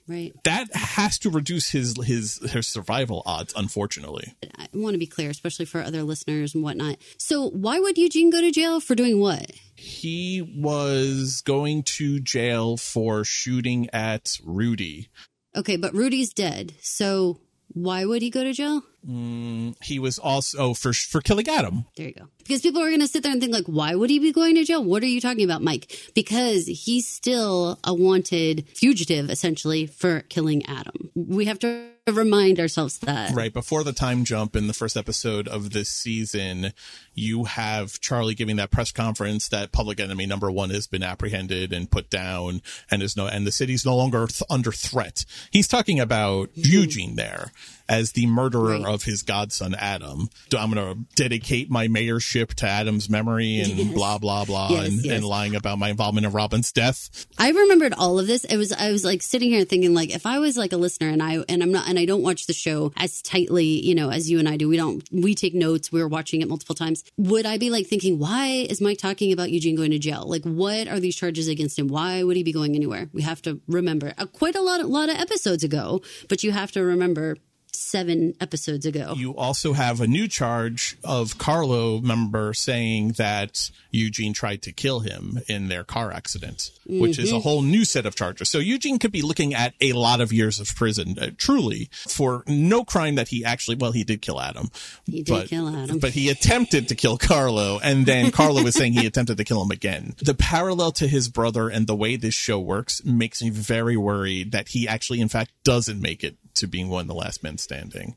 Right. 0.07 0.35
That 0.45 0.74
has 0.74 1.19
to 1.20 1.31
reduce 1.31 1.70
his 1.70 1.97
his 2.05 2.39
his 2.51 2.66
survival 2.66 3.23
odds, 3.24 3.55
unfortunately. 3.57 4.35
I 4.59 4.66
want 4.74 4.95
to 4.95 4.99
be 4.99 5.07
clear, 5.07 5.31
especially 5.31 5.65
for 5.65 5.81
other 5.81 6.03
listeners 6.03 6.55
and 6.55 6.62
whatnot. 6.62 6.97
So 7.16 7.49
why 7.49 7.78
would 7.78 7.97
Eugene 7.97 8.28
go 8.28 8.41
to 8.41 8.51
jail 8.51 8.81
for 8.81 8.95
doing 8.95 9.19
what? 9.20 9.51
He 9.81 10.43
was 10.43 11.40
going 11.40 11.82
to 11.82 12.20
jail 12.20 12.77
for 12.77 13.24
shooting 13.24 13.89
at 13.94 14.39
Rudy. 14.44 15.09
Okay, 15.57 15.78
but 15.78 15.94
Rudy's 15.94 16.35
dead. 16.35 16.74
So 16.82 17.40
why 17.69 18.05
would 18.05 18.20
he 18.20 18.28
go 18.28 18.44
to 18.44 18.52
jail? 18.52 18.82
Mm, 19.09 19.77
he 19.83 19.99
was 19.99 20.19
also 20.19 20.59
oh, 20.59 20.75
for 20.75 20.93
for 20.93 21.21
killing 21.21 21.49
Adam. 21.49 21.87
There 21.97 22.09
you 22.09 22.15
go. 22.15 22.29
Because 22.39 22.63
people 22.63 22.83
are 22.83 22.89
going 22.89 23.01
to 23.01 23.09
sit 23.09 23.23
there 23.23 23.33
and 23.33 23.41
think 23.41 23.53
like, 23.53 23.67
why 23.67 23.95
would 23.95 24.11
he 24.11 24.19
be 24.19 24.33
going 24.33 24.57
to 24.57 24.65
jail? 24.65 24.83
What 24.83 25.03
are 25.03 25.07
you 25.07 25.21
talking 25.21 25.45
about, 25.45 25.63
Mike? 25.63 25.97
Because 26.15 26.67
he's 26.67 27.09
still 27.09 27.79
a 27.85 27.95
wanted 27.95 28.67
fugitive, 28.75 29.31
essentially, 29.31 29.87
for 29.87 30.21
killing 30.23 30.67
Adam. 30.67 31.11
We 31.15 31.45
have 31.45 31.61
to 31.61 31.91
remind 32.11 32.59
ourselves 32.59 32.99
that. 33.01 33.35
Right 33.35 33.53
before 33.53 33.85
the 33.85 33.93
time 33.93 34.25
jump 34.25 34.57
in 34.57 34.67
the 34.67 34.75
first 34.75 34.97
episode 34.97 35.49
of 35.49 35.71
this 35.71 35.89
season, 35.89 36.73
you 37.15 37.45
have 37.45 38.01
Charlie 38.01 38.35
giving 38.35 38.57
that 38.57 38.71
press 38.71 38.91
conference 38.91 39.49
that 39.49 39.73
Public 39.73 40.01
Enemy 40.01 40.27
number 40.27 40.51
one 40.51 40.71
has 40.71 40.87
been 40.87 41.03
apprehended 41.03 41.73
and 41.73 41.91
put 41.91 42.11
down, 42.11 42.63
and 42.91 43.03
is 43.03 43.17
no, 43.17 43.27
and 43.27 43.47
the 43.47 43.53
city's 43.53 43.87
no 43.87 43.97
longer 43.97 44.27
th- 44.27 44.43
under 44.51 44.73
threat. 44.73 45.25
He's 45.51 45.69
talking 45.69 46.01
about 46.01 46.51
mm-hmm. 46.51 46.63
Eugene 46.65 47.17
there 47.17 47.53
as 47.91 48.12
the 48.12 48.27
murderer 48.27 48.79
right. 48.79 48.87
of 48.87 49.03
his 49.03 49.25
godson 49.25 49.75
Adam. 49.75 50.31
I'm 50.57 50.71
going 50.71 50.95
to 50.95 51.05
dedicate 51.17 51.71
my 51.71 51.89
mayorship 51.89 52.55
to 52.55 52.67
Adam's 52.67 53.11
memory 53.11 53.59
and 53.59 53.73
yes. 53.73 53.95
blah 53.95 54.19
blah 54.19 54.45
blah 54.45 54.69
yes, 54.71 54.89
and, 54.89 55.05
yes. 55.05 55.17
and, 55.17 55.25
lying 55.25 55.57
about 55.57 55.79
my 55.79 55.89
involvement 55.91 56.25
in 56.25 56.33
Robin's 56.33 56.71
death. 56.71 57.27
I 57.37 57.51
remembered 57.51 57.93
all 57.95 58.21
of 58.21 58.29
this. 58.29 58.45
It 58.45 58.57
was 58.57 58.73
I 58.73 58.93
was 58.93 59.05
like 59.05 59.23
sitting 59.23 59.51
here 59.51 59.65
thinking 59.65 59.93
like 59.93 60.15
if 60.15 60.25
I 60.25 60.39
was 60.39 60.57
like 60.57 60.73
a 60.73 60.77
listener 60.77 61.09
and 61.09 61.21
I 61.23 61.45
and 61.49 61.62
I'm 61.62 61.73
not 61.73 61.89
and 61.89 61.99
I 61.99 62.05
don't 62.05 62.23
watch 62.23 62.47
the 62.47 62.53
show 62.53 62.93
as 62.97 63.21
tightly, 63.23 63.65
you 63.65 63.95
know, 63.97 64.11
as 64.11 64.31
you 64.31 64.39
and 64.39 64.49
I 64.49 64.57
do. 64.57 64.69
We 64.69 64.77
don't 64.77 65.03
we 65.11 65.35
take 65.35 65.55
notes. 65.55 65.91
We 65.91 66.01
are 66.01 66.09
watching 66.09 66.43
it 66.43 66.49
multiple 66.49 66.77
times. 66.77 67.03
Would 67.19 67.45
I 67.45 67.59
be 67.59 67.71
like 67.71 67.89
thinking 67.89 68.21
why 68.21 68.67
is 68.71 68.81
Mike 68.81 68.99
talking 68.99 69.33
about 69.33 69.51
Eugene 69.51 69.75
going 69.75 69.91
to 69.91 69.99
jail? 69.99 70.25
Like 70.27 70.45
what 70.45 70.87
are 70.87 71.01
these 71.01 71.17
charges 71.17 71.49
against 71.49 71.77
him? 71.77 71.89
Why 71.89 72.23
would 72.23 72.37
he 72.37 72.45
be 72.45 72.53
going 72.53 72.77
anywhere? 72.77 73.09
We 73.12 73.23
have 73.23 73.43
to 73.43 73.61
remember 73.67 74.15
uh, 74.17 74.27
quite 74.27 74.55
a 74.55 74.61
lot 74.61 74.81
a 74.81 74.87
lot 74.87 75.09
of 75.09 75.17
episodes 75.17 75.65
ago, 75.65 76.03
but 76.29 76.45
you 76.45 76.53
have 76.53 76.71
to 76.73 76.85
remember 76.85 77.37
seven 77.73 78.35
episodes 78.41 78.87
ago. 78.87 79.15
You 79.17 79.37
also 79.37 79.73
have 79.73 80.01
a 80.01 80.07
new 80.07 80.29
charge 80.29 80.97
of 81.05 81.39
Carlo 81.39 82.01
member 82.01 82.55
saying 82.55 83.13
that 83.13 83.71
Eugene 83.91 84.33
tried 84.33 84.63
to 84.63 84.73
kill 84.73 85.01
him 85.01 85.41
in 85.49 85.69
their 85.69 85.85
car 85.85 86.13
accident, 86.13 86.71
which 86.87 87.19
is 87.19 87.31
a 87.33 87.37
Mhm. 87.37 87.43
whole 87.43 87.63
new 87.63 87.85
set 87.85 88.07
of 88.07 88.15
charges. 88.15 88.49
So 88.49 88.59
Eugene 88.59 88.99
could 88.99 89.13
be 89.13 89.23
looking 89.23 89.55
at 89.55 89.75
a 89.81 89.93
lot 89.93 90.21
of 90.21 90.33
years 90.33 90.61
of 90.61 90.75
prison, 90.75 91.19
uh, 91.19 91.31
truly, 91.37 91.89
for 91.93 92.45
no 92.47 92.85
crime 92.85 93.15
that 93.17 93.29
he 93.29 93.45
actually, 93.45 93.77
well, 93.77 93.93
he 93.93 94.05
did 94.05 94.23
kill 94.23 94.41
Adam. 94.41 94.71
He 95.07 95.23
did 95.23 95.29
but, 95.29 95.49
kill 95.49 95.69
Adam. 95.69 95.99
But 95.99 96.13
he 96.13 96.29
attempted 96.29 96.89
to 96.89 96.95
kill 96.95 97.17
Carlo, 97.19 97.81
and 97.83 98.07
then 98.07 98.31
Carlo 98.31 98.63
was 98.63 98.75
saying 98.75 98.93
he 98.93 99.07
attempted 99.07 99.37
to 99.37 99.45
kill 99.45 99.63
him 99.63 99.71
again. 99.71 100.15
The 100.19 100.35
parallel 100.35 100.93
to 100.93 101.09
his 101.09 101.29
brother 101.29 101.69
and 101.69 101.87
the 101.87 101.97
way 101.97 102.17
this 102.17 102.35
show 102.35 102.59
works 102.59 103.05
makes 103.05 103.43
me 103.43 103.51
very 103.51 103.97
worried 103.97 104.53
that 104.53 104.69
he 104.69 104.87
actually, 104.87 105.21
in 105.21 105.29
fact, 105.29 105.51
doesn't 105.65 106.01
make 106.01 106.23
it 106.25 106.37
to 106.55 106.67
being 106.67 106.89
one 106.89 107.03
of 107.03 107.09
the 107.09 107.15
last 107.15 107.43
men 107.43 107.59
standing. 107.59 108.17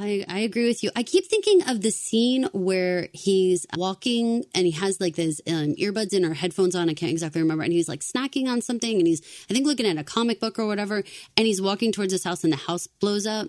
I, 0.00 0.24
I 0.28 0.38
agree 0.40 0.68
with 0.68 0.84
you. 0.84 0.90
I 0.94 1.02
keep 1.02 1.26
thinking 1.26 1.68
of 1.68 1.80
the 1.80 1.90
scene 1.90 2.44
where 2.52 3.08
he's 3.12 3.66
walking 3.76 4.44
and 4.54 4.64
he 4.64 4.70
has 4.72 5.00
like 5.00 5.16
his 5.16 5.42
um, 5.48 5.74
earbuds 5.74 6.12
in 6.12 6.24
or 6.24 6.34
headphones 6.34 6.76
on. 6.76 6.88
I 6.88 6.94
can't 6.94 7.10
exactly 7.10 7.42
remember. 7.42 7.64
And 7.64 7.72
he's 7.72 7.88
like 7.88 8.00
snacking 8.00 8.46
on 8.46 8.60
something 8.60 8.96
and 8.96 9.06
he's, 9.06 9.20
I 9.50 9.54
think, 9.54 9.66
looking 9.66 9.86
at 9.86 9.98
a 9.98 10.04
comic 10.04 10.38
book 10.38 10.58
or 10.58 10.66
whatever. 10.66 11.02
And 11.36 11.46
he's 11.46 11.60
walking 11.60 11.90
towards 11.90 12.12
his 12.12 12.22
house 12.22 12.44
and 12.44 12.52
the 12.52 12.58
house 12.58 12.86
blows 12.86 13.26
up. 13.26 13.48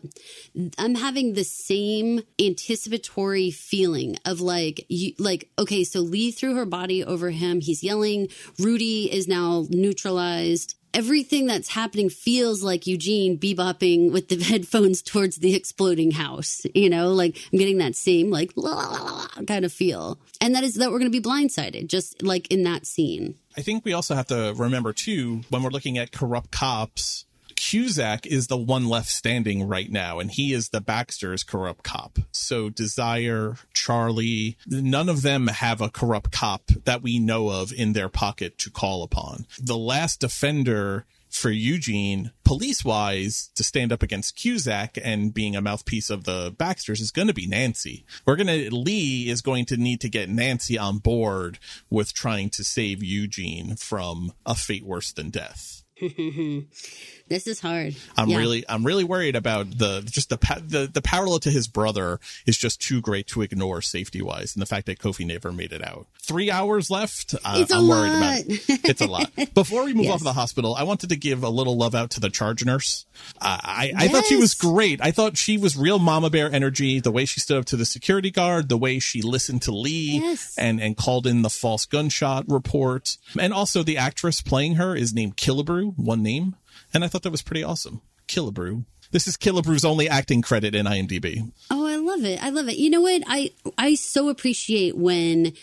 I'm 0.78 0.96
having 0.96 1.34
the 1.34 1.44
same 1.44 2.24
anticipatory 2.40 3.52
feeling 3.52 4.18
of 4.26 4.42
like, 4.42 4.86
you, 4.90 5.14
like, 5.20 5.50
okay, 5.60 5.84
so 5.84 6.00
Lee 6.00 6.32
threw 6.32 6.56
her 6.56 6.66
body 6.66 7.04
over 7.04 7.30
him. 7.30 7.62
He's 7.62 7.84
yelling. 7.84 8.30
Rudy 8.58 9.12
is 9.12 9.28
now 9.28 9.68
neutralized 9.70 10.76
everything 10.94 11.48
that's 11.48 11.70
happening 11.70 12.10
feels 12.10 12.64
like 12.64 12.88
Eugene 12.88 13.38
bebopping 13.38 14.12
with 14.12 14.30
the 14.30 14.38
headphones 14.44 15.02
towards 15.02 15.38
the 15.38 15.56
exploding 15.56 16.12
house. 16.12 16.66
You 16.74 16.90
know, 16.90 17.14
like 17.14 17.38
I'm 17.52 17.60
getting 17.60 17.78
that 17.80 17.96
same 17.96 18.30
like 18.30 18.52
la, 18.56 18.72
la, 18.72 19.02
la, 19.02 19.28
kind 19.48 19.66
of 19.66 19.74
feel. 19.74 20.20
And 20.42 20.56
that 20.56 20.64
is 20.64 20.76
that 20.76 20.92
we're 20.92 21.00
going 21.00 21.12
to 21.12 21.22
be 21.22 21.28
blindsided, 21.28 21.88
just 21.88 22.22
like 22.24 22.52
in 22.52 22.64
that 22.64 22.86
scene. 22.86 23.36
I 23.58 23.62
think 23.62 23.84
we 23.84 23.94
also 23.94 24.16
have 24.16 24.28
to 24.28 24.54
remember 24.56 24.94
too 24.94 25.42
when 25.50 25.64
we're 25.64 25.70
looking 25.70 25.98
at 25.98 26.12
corrupt 26.12 26.52
cops. 26.52 27.26
Cusack 27.60 28.26
is 28.26 28.48
the 28.48 28.58
one 28.58 28.88
left 28.88 29.10
standing 29.10 29.68
right 29.68 29.92
now, 29.92 30.20
and 30.20 30.32
he 30.32 30.54
is 30.54 30.70
the 30.70 30.80
Baxter's 30.80 31.44
corrupt 31.44 31.84
cop. 31.84 32.18
So 32.32 32.70
Desire, 32.70 33.56
Charlie, 33.74 34.58
none 34.66 35.10
of 35.10 35.24
them 35.24 35.48
have 35.48 35.82
a 35.82 35.90
corrupt 35.90 36.32
cop 36.32 36.68
that 36.86 37.04
we 37.04 37.20
know 37.20 37.50
of 37.50 37.74
in 37.74 37.92
their 37.92 38.08
pocket 38.08 38.58
to 38.60 38.72
call 38.72 39.04
upon. 39.04 39.46
The 39.62 39.78
last 39.78 40.22
defender 40.22 41.06
for 41.30 41.52
Eugene, 41.52 42.32
police 42.46 42.86
wise, 42.86 43.50
to 43.56 43.64
stand 43.64 43.92
up 43.92 44.02
against 44.02 44.38
Cusack 44.38 44.98
and 45.04 45.34
being 45.34 45.58
a 45.58 45.62
mouthpiece 45.62 46.10
of 46.10 46.24
the 46.24 46.56
Baxters 46.58 47.02
is 47.02 47.12
going 47.12 47.28
to 47.28 47.34
be 47.34 47.46
Nancy. 47.46 48.06
We're 48.26 48.38
going 48.38 48.48
to, 48.48 48.74
Lee 48.74 49.28
is 49.30 49.42
going 49.42 49.66
to 49.66 49.76
need 49.76 50.00
to 50.00 50.10
get 50.10 50.30
Nancy 50.30 50.78
on 50.78 51.00
board 51.00 51.60
with 51.90 52.14
trying 52.14 52.52
to 52.52 52.64
save 52.64 53.04
Eugene 53.04 53.76
from 53.76 54.32
a 54.46 54.56
fate 54.56 54.86
worse 54.86 55.12
than 55.12 55.30
death. 55.30 55.84
this 57.30 57.48
is 57.48 57.60
hard. 57.60 57.96
I'm 58.18 58.30
Yeah. 58.30 58.38
really, 58.38 58.66
I'm 58.68 58.84
really 58.86 59.04
worried 59.04 59.36
about 59.36 59.78
the 59.78 60.02
just 60.10 60.30
the 60.30 60.38
the 60.68 60.90
the 60.92 61.02
parallel 61.02 61.40
to 61.40 61.52
his 61.52 61.68
brother 61.68 62.20
is 62.46 62.58
just 62.58 62.82
too 62.82 63.00
great 63.02 63.28
to 63.28 63.42
ignore 63.42 63.82
safety 63.82 64.22
wise, 64.22 64.56
and 64.56 64.62
the 64.62 64.66
fact 64.66 64.86
that 64.88 65.00
Kofi 65.00 65.26
never 65.26 65.52
made 65.52 65.72
it 65.72 65.86
out. 65.86 66.08
Three 66.22 66.52
hours 66.52 66.90
left. 66.90 67.34
Uh, 67.44 67.56
It's 67.58 67.72
a 67.72 67.76
I'm 67.78 67.88
worried 67.88 68.14
about. 68.14 68.40
It. 68.48 68.80
It's 68.90 69.02
a 69.02 69.08
lot. 69.08 69.32
Before 69.54 69.86
we 69.86 69.94
move 69.94 70.06
Yes. 70.06 70.16
off 70.16 70.24
the 70.24 70.34
hospital, 70.34 70.76
I 70.76 70.84
wanted 70.84 71.10
to 71.10 71.16
give 71.16 71.44
a 71.44 71.50
little 71.50 71.78
love 71.78 71.96
out 71.96 72.10
to 72.12 72.20
the 72.20 72.30
charge 72.30 72.66
nurse. 72.66 73.06
Uh, 73.42 73.58
I 73.62 73.94
I 73.96 74.08
thought 74.10 74.26
she 74.26 74.36
was 74.36 74.54
great. 74.54 75.00
I 75.02 75.12
thought 75.12 75.38
she 75.38 75.58
was 75.58 75.78
real 75.78 76.00
mama 76.00 76.30
bear 76.30 76.52
energy. 76.52 77.00
The 77.00 77.12
way 77.12 77.26
she 77.26 77.40
stood 77.40 77.58
up 77.58 77.66
to 77.66 77.78
the 77.78 77.86
security 77.86 78.32
guard, 78.32 78.70
the 78.70 78.78
way 78.78 79.00
she 79.00 79.22
listened 79.22 79.62
to 79.64 79.72
Lee, 79.72 80.20
Yes. 80.22 80.56
and 80.58 80.82
and 80.82 80.96
called 80.98 81.26
in 81.28 81.42
the 81.42 81.50
false 81.50 81.86
gunshot 81.86 82.46
report, 82.48 83.18
and 83.40 83.54
also 83.54 83.84
the 83.84 83.98
actress 83.98 84.42
playing 84.42 84.76
her 84.76 84.96
is 84.96 85.14
named 85.14 85.38
Killebrew, 85.38 85.94
one 85.98 86.22
name, 86.24 86.56
and 86.94 87.04
I 87.04 87.08
thought 87.08 87.24
that 87.24 87.32
was 87.32 87.42
pretty 87.42 87.64
awesome. 87.64 88.02
Killebrew. 88.28 88.86
This 89.12 89.28
is 89.28 89.38
Killebrew's 89.38 89.86
only 89.86 90.08
acting 90.08 90.42
credit 90.44 90.76
in 90.76 90.86
IMDb. 90.86 91.52
Oh, 91.72 91.88
I 91.88 91.96
love 91.96 92.24
it. 92.24 92.44
I 92.44 92.50
love 92.50 92.70
it. 92.70 92.78
You 92.78 92.92
know 92.92 93.02
what? 93.02 93.24
I 93.26 93.52
I 93.78 93.96
so 93.96 94.30
appreciate 94.30 94.96
when 94.96 95.54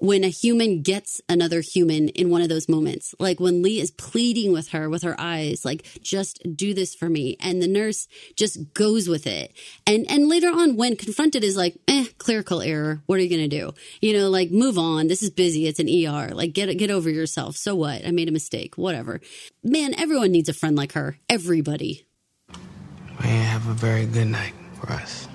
when 0.00 0.24
a 0.24 0.28
human 0.28 0.80
gets 0.80 1.20
another 1.28 1.60
human 1.60 2.08
in 2.08 2.30
one 2.30 2.40
of 2.40 2.48
those 2.48 2.68
moments. 2.68 3.14
Like 3.18 3.38
when 3.38 3.62
Lee 3.62 3.80
is 3.80 3.90
pleading 3.90 4.50
with 4.50 4.68
her 4.68 4.88
with 4.88 5.02
her 5.02 5.14
eyes, 5.18 5.64
like 5.64 5.86
just 6.02 6.40
do 6.56 6.74
this 6.74 6.94
for 6.94 7.08
me. 7.08 7.36
And 7.38 7.62
the 7.62 7.68
nurse 7.68 8.08
just 8.34 8.72
goes 8.74 9.08
with 9.08 9.26
it. 9.26 9.52
And 9.86 10.10
and 10.10 10.28
later 10.28 10.48
on 10.48 10.76
when 10.76 10.96
confronted 10.96 11.44
is 11.44 11.56
like, 11.56 11.76
"Eh, 11.86 12.06
clerical 12.18 12.62
error. 12.62 13.02
What 13.06 13.18
are 13.18 13.22
you 13.22 13.36
to 13.36 13.48
do?" 13.48 13.74
You 14.00 14.14
know, 14.14 14.30
like 14.30 14.50
move 14.50 14.78
on. 14.78 15.06
This 15.06 15.22
is 15.22 15.30
busy. 15.30 15.66
It's 15.66 15.80
an 15.80 15.88
ER. 15.88 16.34
Like 16.34 16.54
get 16.54 16.76
get 16.78 16.90
over 16.90 17.10
yourself. 17.10 17.56
So 17.56 17.74
what? 17.74 18.06
I 18.06 18.10
made 18.10 18.28
a 18.28 18.32
mistake. 18.32 18.78
Whatever. 18.78 19.20
Man, 19.62 19.94
everyone 19.98 20.32
needs 20.32 20.48
a 20.48 20.54
friend 20.54 20.76
like 20.76 20.92
her. 20.92 21.18
Everybody. 21.28 22.06
May 23.22 23.36
have 23.36 23.68
a 23.68 23.74
very 23.74 24.06
good 24.06 24.28
night 24.28 24.54
for 24.80 24.90
us. 24.92 25.28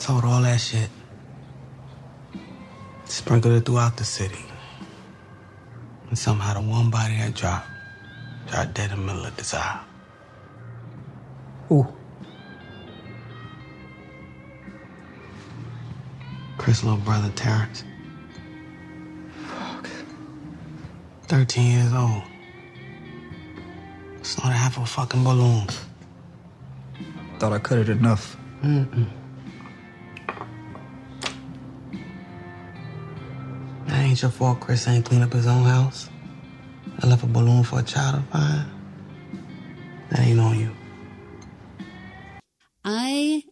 Told 0.00 0.24
all 0.24 0.40
that 0.40 0.56
shit. 0.56 0.88
Sprinkled 3.04 3.54
it 3.54 3.66
throughout 3.66 3.98
the 3.98 4.04
city. 4.04 4.44
And 6.08 6.18
somehow 6.18 6.54
the 6.54 6.62
one 6.62 6.88
body 6.90 7.18
that 7.18 7.34
dropped, 7.34 7.68
dropped 8.46 8.74
dead 8.74 8.92
in 8.92 8.98
the 8.98 9.04
middle 9.04 9.26
of 9.26 9.36
desire. 9.36 9.80
Ooh. 11.70 11.86
Chris' 16.56 16.82
little 16.82 16.98
brother 16.98 17.30
Terrence. 17.36 17.84
Fuck. 19.46 19.88
13 21.28 21.72
years 21.72 21.92
old. 21.92 22.22
Snort 24.22 24.54
half 24.54 24.78
a 24.78 24.86
fucking 24.86 25.22
balloon. 25.22 25.66
Thought 27.38 27.52
I 27.52 27.58
cut 27.58 27.78
it 27.78 27.90
enough. 27.90 28.36
Mm-mm. 28.62 28.88
That 28.92 29.19
ain't 34.10 34.22
your 34.22 34.30
fault 34.32 34.58
Chris 34.58 34.88
ain't 34.88 35.04
clean 35.04 35.22
up 35.22 35.32
his 35.32 35.46
own 35.46 35.62
house. 35.62 36.10
I 37.00 37.06
left 37.06 37.22
a 37.22 37.26
balloon 37.26 37.62
for 37.62 37.78
a 37.78 37.82
child 37.82 38.16
to 38.16 38.22
find. 38.32 38.66
That 40.10 40.20
ain't 40.20 40.40
on 40.40 40.58
you. 40.58 40.70
I 42.84 43.44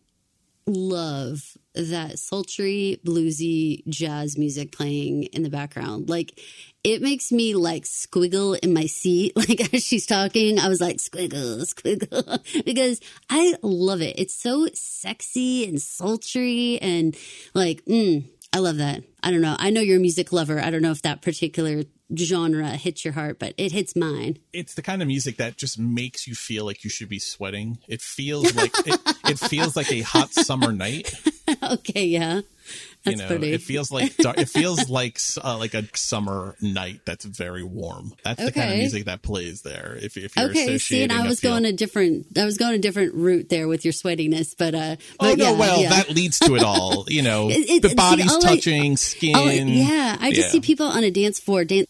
love 0.66 1.56
that 1.76 2.18
sultry, 2.18 3.00
bluesy 3.06 3.86
jazz 3.86 4.36
music 4.36 4.72
playing 4.72 5.24
in 5.24 5.44
the 5.44 5.48
background. 5.48 6.10
Like, 6.10 6.40
it 6.82 7.02
makes 7.02 7.30
me 7.30 7.54
like 7.54 7.84
squiggle 7.84 8.58
in 8.58 8.74
my 8.74 8.86
seat. 8.86 9.34
Like, 9.36 9.72
as 9.72 9.86
she's 9.86 10.06
talking, 10.06 10.58
I 10.58 10.68
was 10.68 10.80
like, 10.80 10.96
squiggle, 10.96 11.62
squiggle, 11.72 12.64
because 12.64 13.00
I 13.30 13.54
love 13.62 14.02
it. 14.02 14.18
It's 14.18 14.34
so 14.34 14.66
sexy 14.74 15.68
and 15.68 15.80
sultry 15.80 16.80
and 16.82 17.16
like, 17.54 17.84
mm, 17.84 18.24
I 18.52 18.58
love 18.58 18.78
that. 18.78 19.02
I 19.22 19.30
don't 19.30 19.42
know. 19.42 19.56
I 19.58 19.70
know 19.70 19.80
you're 19.80 19.98
a 19.98 20.00
music 20.00 20.32
lover. 20.32 20.60
I 20.60 20.70
don't 20.70 20.82
know 20.82 20.90
if 20.90 21.02
that 21.02 21.22
particular 21.22 21.84
genre 22.16 22.70
hits 22.70 23.04
your 23.04 23.12
heart, 23.12 23.38
but 23.38 23.52
it 23.58 23.72
hits 23.72 23.94
mine. 23.94 24.38
It's 24.52 24.74
the 24.74 24.82
kind 24.82 25.02
of 25.02 25.08
music 25.08 25.36
that 25.36 25.56
just 25.56 25.78
makes 25.78 26.26
you 26.26 26.34
feel 26.34 26.64
like 26.64 26.82
you 26.82 26.90
should 26.90 27.08
be 27.08 27.18
sweating. 27.18 27.78
It 27.88 28.00
feels 28.00 28.54
like 28.56 28.72
it, 28.86 29.00
it 29.28 29.38
feels 29.38 29.76
like 29.76 29.92
a 29.92 30.00
hot 30.00 30.32
summer 30.32 30.72
night. 30.72 31.12
okay, 31.62 32.04
yeah. 32.04 32.40
That's 33.10 33.16
you 33.22 33.22
know, 33.22 33.28
pretty. 33.28 33.52
it 33.52 33.62
feels 33.62 33.90
like 33.90 34.14
it 34.18 34.48
feels 34.48 34.88
like 34.90 35.18
uh, 35.42 35.58
like 35.58 35.74
a 35.74 35.84
summer 35.96 36.56
night 36.60 37.00
that's 37.04 37.24
very 37.24 37.62
warm. 37.64 38.12
That's 38.24 38.44
the 38.44 38.52
kind 38.52 38.70
of 38.72 38.76
music 38.78 39.04
that 39.06 39.22
plays 39.22 39.62
there. 39.62 39.96
If 40.00 40.16
if 40.16 40.36
you're 40.36 40.50
okay, 40.50 40.78
see, 40.78 41.02
and 41.02 41.12
I 41.12 41.26
was 41.26 41.40
feel- 41.40 41.52
going 41.52 41.64
a 41.64 41.72
different, 41.72 42.26
I 42.38 42.44
was 42.44 42.56
going 42.56 42.74
a 42.74 42.78
different 42.78 43.14
route 43.14 43.48
there 43.48 43.68
with 43.68 43.84
your 43.84 43.92
sweatiness, 43.92 44.54
but 44.56 44.74
uh, 44.74 44.96
Oh 45.20 45.30
but 45.30 45.38
no! 45.38 45.44
yeah, 45.52 45.58
well, 45.58 45.80
yeah. 45.82 45.88
that 45.90 46.10
leads 46.10 46.38
to 46.40 46.54
it 46.56 46.62
all. 46.62 47.04
You 47.08 47.22
know, 47.22 47.48
It- 47.50 47.68
it- 47.70 47.82
the 47.82 47.88
see, 47.90 47.94
body's 47.94 48.32
I- 48.34 48.40
touching, 48.40 48.96
skin. 48.96 49.34
Oh, 49.36 49.48
yeah, 49.48 50.16
I 50.20 50.30
just 50.30 50.48
Yeah. 50.48 50.52
see 50.52 50.60
people 50.60 50.86
on 50.86 51.04
a 51.04 51.10
dance 51.10 51.38
floor 51.40 51.64
dance 51.64 51.88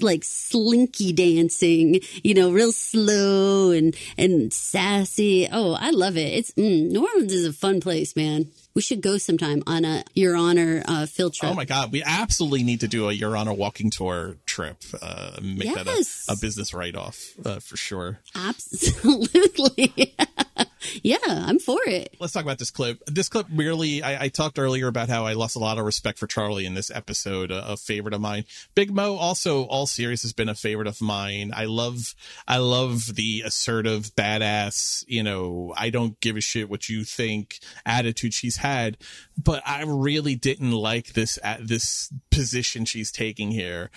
like 0.00 0.22
slinky 0.24 1.12
dancing, 1.12 2.00
you 2.22 2.34
know, 2.34 2.50
real 2.52 2.70
slow 2.72 3.70
and 3.70 3.96
and 4.18 4.52
sassy. 4.52 5.48
Oh, 5.50 5.72
I 5.72 5.90
love 5.90 6.16
it. 6.16 6.34
It's 6.34 6.50
mm, 6.52 6.90
New 6.90 7.06
Orleans 7.06 7.32
is 7.32 7.46
a 7.46 7.52
fun 7.52 7.80
place, 7.80 8.14
man. 8.16 8.48
We 8.76 8.82
should 8.82 9.00
go 9.00 9.16
sometime 9.16 9.62
on 9.66 9.86
a 9.86 10.04
Your 10.12 10.36
Honor 10.36 10.82
uh, 10.86 11.06
field 11.06 11.32
trip. 11.32 11.50
Oh 11.50 11.54
my 11.54 11.64
god, 11.64 11.92
we 11.92 12.02
absolutely 12.04 12.62
need 12.62 12.80
to 12.80 12.88
do 12.88 13.08
a 13.08 13.12
Your 13.14 13.34
Honor 13.34 13.54
walking 13.54 13.88
tour 13.88 14.36
trip. 14.56 14.82
Uh, 15.02 15.32
make 15.42 15.64
Yes. 15.64 16.24
that 16.24 16.32
a, 16.32 16.36
a 16.36 16.40
business 16.40 16.72
write 16.72 16.96
off 16.96 17.34
uh, 17.44 17.58
for 17.58 17.76
sure. 17.76 18.20
Absolutely. 18.34 20.14
yeah, 21.02 21.18
I'm 21.26 21.58
for 21.58 21.78
it. 21.86 22.16
Let's 22.20 22.32
talk 22.32 22.42
about 22.42 22.58
this 22.58 22.70
clip. 22.70 23.02
This 23.06 23.28
clip 23.28 23.46
really, 23.52 24.02
I, 24.02 24.24
I, 24.24 24.28
talked 24.28 24.58
earlier 24.58 24.88
about 24.88 25.10
how 25.10 25.26
I 25.26 25.34
lost 25.34 25.56
a 25.56 25.58
lot 25.58 25.78
of 25.78 25.84
respect 25.84 26.18
for 26.18 26.26
Charlie 26.26 26.64
in 26.64 26.72
this 26.72 26.90
episode, 26.90 27.50
a, 27.50 27.72
a, 27.72 27.76
favorite 27.76 28.14
of 28.14 28.20
mine. 28.22 28.44
Big 28.74 28.90
Mo 28.90 29.16
also, 29.16 29.64
all 29.64 29.86
series 29.86 30.22
has 30.22 30.32
been 30.32 30.48
a 30.48 30.54
favorite 30.54 30.88
of 30.88 31.02
mine. 31.02 31.52
I 31.54 31.66
love, 31.66 32.14
I 32.48 32.56
love 32.56 33.14
the 33.14 33.42
assertive, 33.44 34.14
badass, 34.16 35.04
you 35.06 35.22
know, 35.22 35.74
I 35.76 35.90
don't 35.90 36.18
give 36.20 36.36
a 36.36 36.40
shit 36.40 36.70
what 36.70 36.88
you 36.88 37.04
think 37.04 37.58
attitude 37.84 38.32
she's 38.32 38.56
had, 38.56 38.96
but 39.36 39.62
I 39.66 39.84
really 39.86 40.34
didn't 40.34 40.72
like 40.72 41.12
this, 41.12 41.38
at 41.42 41.66
this 41.66 42.10
position 42.30 42.84
she's 42.84 43.12
taking 43.12 43.50
here, 43.50 43.90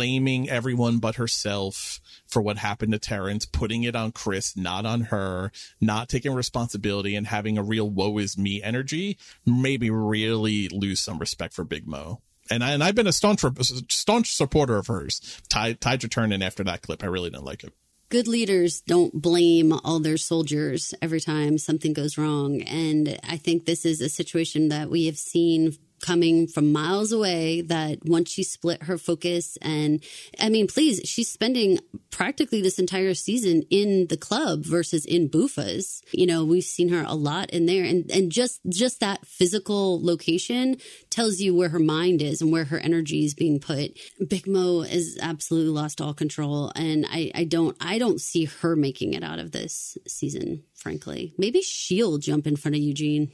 blaming 0.00 0.48
everyone 0.48 0.96
but 0.96 1.16
herself 1.16 2.00
for 2.26 2.40
what 2.40 2.56
happened 2.56 2.90
to 2.90 2.98
Terrence, 2.98 3.44
putting 3.44 3.82
it 3.82 3.94
on 3.94 4.12
Chris, 4.12 4.56
not 4.56 4.86
on 4.86 5.02
her, 5.02 5.52
not 5.78 6.08
taking 6.08 6.32
responsibility 6.32 7.14
and 7.14 7.26
having 7.26 7.58
a 7.58 7.62
real 7.62 7.90
woe 7.90 8.16
is 8.16 8.38
me 8.38 8.62
energy, 8.62 9.18
maybe 9.44 9.90
really 9.90 10.70
lose 10.70 11.00
some 11.00 11.18
respect 11.18 11.52
for 11.52 11.64
Big 11.64 11.86
Mo. 11.86 12.22
And, 12.50 12.64
I, 12.64 12.70
and 12.70 12.82
I've 12.82 12.94
been 12.94 13.06
a 13.06 13.12
staunch, 13.12 13.42
staunch 13.90 14.34
supporter 14.34 14.78
of 14.78 14.86
hers. 14.86 15.20
Tied, 15.50 15.82
tied 15.82 16.00
turn 16.10 16.32
in 16.32 16.40
after 16.40 16.64
that 16.64 16.80
clip. 16.80 17.04
I 17.04 17.08
really 17.08 17.28
didn't 17.28 17.44
like 17.44 17.62
it 17.62 17.74
good 18.08 18.26
leaders 18.26 18.80
don't 18.80 19.22
blame 19.22 19.72
all 19.72 20.00
their 20.00 20.16
soldiers 20.16 20.92
every 21.00 21.20
time 21.20 21.56
something 21.56 21.92
goes 21.92 22.18
wrong. 22.18 22.60
And 22.62 23.20
I 23.22 23.36
think 23.36 23.66
this 23.66 23.86
is 23.86 24.00
a 24.00 24.08
situation 24.08 24.68
that 24.70 24.90
we 24.90 25.06
have 25.06 25.16
seen 25.16 25.76
coming 26.00 26.46
from 26.46 26.72
miles 26.72 27.12
away 27.12 27.60
that 27.62 27.98
once 28.04 28.30
she 28.30 28.42
split 28.42 28.84
her 28.84 28.98
focus 28.98 29.58
and 29.62 30.02
I 30.38 30.48
mean, 30.48 30.66
please, 30.66 31.00
she's 31.04 31.28
spending 31.28 31.78
practically 32.10 32.62
this 32.62 32.78
entire 32.78 33.14
season 33.14 33.62
in 33.70 34.06
the 34.08 34.16
club 34.16 34.64
versus 34.64 35.04
in 35.04 35.28
Buffa's. 35.28 36.02
You 36.12 36.26
know, 36.26 36.44
we've 36.44 36.64
seen 36.64 36.88
her 36.90 37.04
a 37.06 37.14
lot 37.14 37.50
in 37.50 37.66
there 37.66 37.84
and, 37.84 38.10
and 38.10 38.32
just, 38.32 38.60
just 38.68 39.00
that 39.00 39.26
physical 39.26 40.04
location 40.04 40.76
tells 41.10 41.40
you 41.40 41.54
where 41.54 41.68
her 41.68 41.78
mind 41.78 42.22
is 42.22 42.40
and 42.40 42.52
where 42.52 42.64
her 42.64 42.78
energy 42.78 43.24
is 43.24 43.34
being 43.34 43.60
put. 43.60 43.98
Big 44.28 44.46
Mo 44.46 44.82
is 44.82 45.18
absolutely 45.20 45.70
lost 45.70 46.00
all 46.00 46.14
control. 46.14 46.72
And 46.74 47.06
I, 47.08 47.30
I 47.34 47.44
don't, 47.44 47.76
I 47.80 47.98
don't 47.98 48.20
see 48.20 48.44
her 48.46 48.76
making 48.76 49.14
it 49.14 49.22
out 49.22 49.38
of 49.38 49.52
this 49.52 49.96
season, 50.06 50.64
frankly. 50.74 51.34
Maybe 51.38 51.62
she'll 51.62 52.18
jump 52.18 52.46
in 52.46 52.56
front 52.56 52.76
of 52.76 52.82
Eugene 52.82 53.30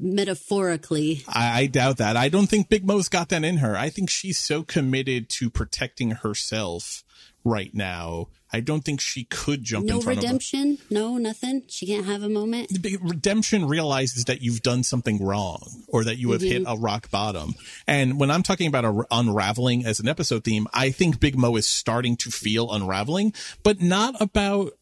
metaphorically. 0.00 1.24
I, 1.28 1.62
I, 1.62 1.66
doubt 1.66 1.98
that. 1.98 2.16
I 2.16 2.28
don't 2.28 2.48
think 2.48 2.68
Big 2.68 2.86
Mo's 2.86 3.08
got 3.08 3.28
that 3.30 3.44
in 3.44 3.58
her. 3.58 3.76
I 3.76 3.90
think 3.90 4.10
she's 4.10 4.38
so 4.38 4.62
committed 4.62 5.28
to 5.30 5.50
protecting 5.50 6.10
herself 6.12 7.04
right 7.44 7.74
now. 7.74 8.28
I 8.50 8.60
don't 8.60 8.82
think 8.82 9.00
she 9.00 9.24
could 9.24 9.62
jump 9.62 9.86
no 9.86 9.96
in 9.96 10.02
front 10.02 10.18
redemption? 10.20 10.78
of 10.80 10.90
No, 10.90 11.18
nothing. 11.18 11.64
She 11.68 11.86
can't 11.86 12.06
have 12.06 12.22
a 12.22 12.28
moment. 12.28 12.70
Redemption 13.02 13.68
realizes 13.68 14.24
that 14.24 14.40
you've 14.40 14.62
done 14.62 14.82
something 14.82 15.22
wrong 15.22 15.60
or 15.86 16.04
that 16.04 16.16
you 16.16 16.32
have 16.32 16.40
mm-hmm. 16.40 16.50
hit 16.50 16.62
a 16.66 16.76
rock 16.76 17.10
bottom. 17.10 17.54
And 17.86 18.18
when 18.18 18.30
I'm 18.30 18.42
talking 18.42 18.66
about 18.66 18.86
a, 18.86 19.06
unraveling 19.10 19.84
as 19.84 20.00
an 20.00 20.08
episode 20.08 20.44
theme, 20.44 20.66
I 20.72 20.90
think 20.90 21.20
Big 21.20 21.36
Mo 21.36 21.56
is 21.56 21.66
starting 21.66 22.16
to 22.18 22.30
feel 22.30 22.72
unraveling, 22.72 23.34
but 23.62 23.82
not 23.82 24.20
about 24.20 24.72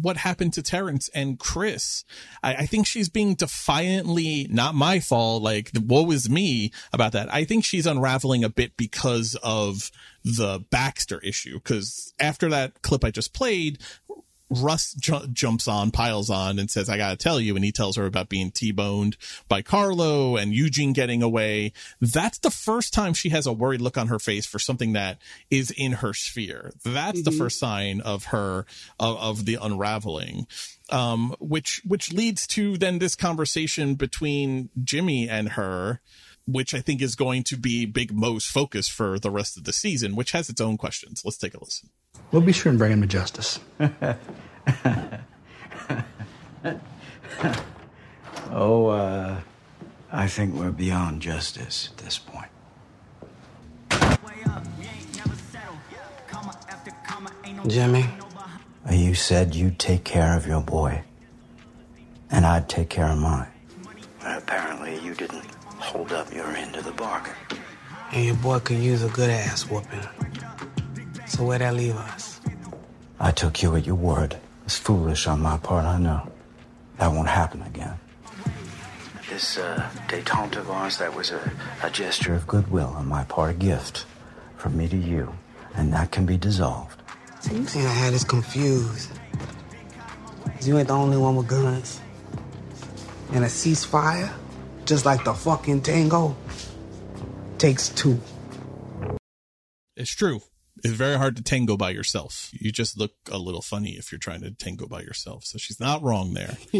what 0.00 0.16
happened 0.18 0.52
to 0.54 0.62
Terrence 0.62 1.08
and 1.14 1.38
Chris. 1.38 2.04
I, 2.42 2.54
I, 2.54 2.66
think 2.66 2.86
she's 2.86 3.08
being 3.08 3.34
defiantly 3.34 4.46
not 4.50 4.74
my 4.74 5.00
fault, 5.00 5.42
like 5.42 5.70
woe 5.74 6.10
is 6.10 6.30
me 6.30 6.72
about 6.92 7.12
that. 7.12 7.32
I 7.32 7.44
think 7.44 7.64
she's 7.64 7.86
unraveling 7.86 8.44
a 8.44 8.48
bit 8.48 8.76
because 8.76 9.36
of 9.42 9.90
the 10.24 10.64
Baxter 10.70 11.20
issue. 11.20 11.60
Cause 11.60 12.14
after 12.18 12.48
that 12.50 12.82
clip 12.82 13.04
I 13.04 13.10
just 13.10 13.34
played, 13.34 13.78
Russ 14.62 14.94
ju- 14.94 15.26
jumps 15.32 15.68
on, 15.68 15.90
piles 15.90 16.30
on, 16.30 16.58
and 16.58 16.70
says, 16.70 16.88
I 16.88 16.96
gotta 16.96 17.16
tell 17.16 17.40
you. 17.40 17.56
And 17.56 17.64
he 17.64 17.72
tells 17.72 17.96
her 17.96 18.06
about 18.06 18.28
being 18.28 18.50
T-boned 18.50 19.16
by 19.48 19.62
Carlo 19.62 20.36
and 20.36 20.52
Eugene 20.52 20.92
getting 20.92 21.22
away. 21.22 21.72
That's 22.00 22.38
the 22.38 22.50
first 22.50 22.92
time 22.94 23.14
she 23.14 23.30
has 23.30 23.46
a 23.46 23.52
worried 23.52 23.80
look 23.80 23.98
on 23.98 24.08
her 24.08 24.18
face 24.18 24.46
for 24.46 24.58
something 24.58 24.92
that 24.92 25.18
is 25.50 25.70
in 25.70 25.92
her 25.92 26.14
sphere. 26.14 26.72
That's 26.84 27.20
mm-hmm. 27.20 27.30
the 27.30 27.36
first 27.36 27.58
sign 27.58 28.00
of 28.00 28.26
her, 28.26 28.66
of, 28.98 29.16
of 29.18 29.44
the 29.44 29.58
unraveling. 29.60 30.46
Um, 30.90 31.34
which, 31.38 31.80
which 31.86 32.12
leads 32.12 32.46
to 32.48 32.76
then 32.76 32.98
this 32.98 33.16
conversation 33.16 33.94
between 33.94 34.68
Jimmy 34.82 35.30
and 35.30 35.50
her, 35.50 36.02
which 36.46 36.74
I 36.74 36.80
think 36.80 37.00
is 37.00 37.14
going 37.14 37.42
to 37.44 37.56
be 37.56 37.86
Big 37.86 38.12
Mo's 38.12 38.44
focus 38.44 38.86
for 38.86 39.18
the 39.18 39.30
rest 39.30 39.56
of 39.56 39.64
the 39.64 39.72
season, 39.72 40.14
which 40.14 40.32
has 40.32 40.50
its 40.50 40.60
own 40.60 40.76
questions. 40.76 41.22
Let's 41.24 41.38
take 41.38 41.54
a 41.54 41.60
listen. 41.64 41.88
We'll 42.32 42.42
be 42.42 42.52
sure 42.52 42.70
and 42.70 42.78
bring 42.78 42.92
him 42.92 43.00
to 43.00 43.06
justice. 43.06 43.60
oh, 48.50 48.86
uh, 48.86 49.40
I 50.10 50.26
think 50.26 50.54
we're 50.54 50.70
beyond 50.70 51.22
justice 51.22 51.90
at 51.92 51.98
this 51.98 52.18
point. 52.18 52.48
Jimmy? 57.68 58.04
You 58.90 59.14
said 59.14 59.54
you'd 59.54 59.78
take 59.78 60.04
care 60.04 60.36
of 60.36 60.46
your 60.46 60.60
boy, 60.60 61.02
and 62.30 62.44
I'd 62.44 62.68
take 62.68 62.90
care 62.90 63.06
of 63.06 63.18
mine. 63.18 63.48
But 64.20 64.38
apparently, 64.38 64.98
you 65.00 65.14
didn't 65.14 65.46
hold 65.64 66.12
up 66.12 66.32
your 66.32 66.48
end 66.48 66.76
of 66.76 66.84
the 66.84 66.92
bargain. 66.92 67.34
And 68.12 68.24
your 68.24 68.36
boy 68.36 68.58
could 68.58 68.78
use 68.78 69.02
a 69.02 69.08
good 69.08 69.30
ass 69.30 69.70
whooping. 69.70 70.00
So 71.34 71.42
where'd 71.42 71.62
that 71.62 71.74
leave 71.74 71.96
us? 71.96 72.40
I 73.18 73.32
took 73.32 73.60
you 73.60 73.74
at 73.74 73.84
your 73.84 73.96
word. 73.96 74.36
It's 74.66 74.78
foolish 74.78 75.26
on 75.26 75.40
my 75.40 75.58
part, 75.58 75.84
I 75.84 75.98
know. 75.98 76.30
That 76.98 77.10
won't 77.10 77.26
happen 77.26 77.60
again. 77.62 77.98
This 79.28 79.58
uh, 79.58 79.90
detente 80.06 80.58
of 80.58 80.70
ours, 80.70 80.98
that 80.98 81.12
was 81.12 81.32
a, 81.32 81.50
a 81.82 81.90
gesture 81.90 82.36
of 82.36 82.46
goodwill 82.46 82.86
on 82.86 83.08
my 83.08 83.24
part, 83.24 83.50
a 83.50 83.54
gift 83.54 84.06
from 84.58 84.76
me 84.76 84.86
to 84.86 84.96
you. 84.96 85.34
And 85.74 85.92
that 85.92 86.12
can 86.12 86.24
be 86.24 86.36
dissolved. 86.36 87.02
You 87.50 87.66
see, 87.66 87.80
I 87.80 87.92
had 87.92 88.14
this 88.14 88.22
confused. 88.22 89.10
You 90.62 90.78
ain't 90.78 90.86
the 90.86 90.94
only 90.94 91.16
one 91.16 91.34
with 91.34 91.48
guns. 91.48 92.00
And 93.32 93.42
a 93.42 93.48
ceasefire, 93.48 94.32
just 94.84 95.04
like 95.04 95.24
the 95.24 95.34
fucking 95.34 95.82
tango, 95.82 96.36
takes 97.58 97.88
two. 97.88 98.20
It's 99.96 100.14
true 100.14 100.40
it's 100.84 100.92
very 100.92 101.16
hard 101.16 101.34
to 101.36 101.42
tango 101.42 101.78
by 101.78 101.90
yourself. 101.90 102.50
You 102.52 102.70
just 102.70 102.98
look 102.98 103.12
a 103.32 103.38
little 103.38 103.62
funny 103.62 103.92
if 103.92 104.12
you're 104.12 104.18
trying 104.18 104.42
to 104.42 104.50
tango 104.50 104.86
by 104.86 105.00
yourself. 105.00 105.44
So 105.44 105.56
she's 105.56 105.80
not 105.80 106.02
wrong 106.02 106.34
there. 106.34 106.58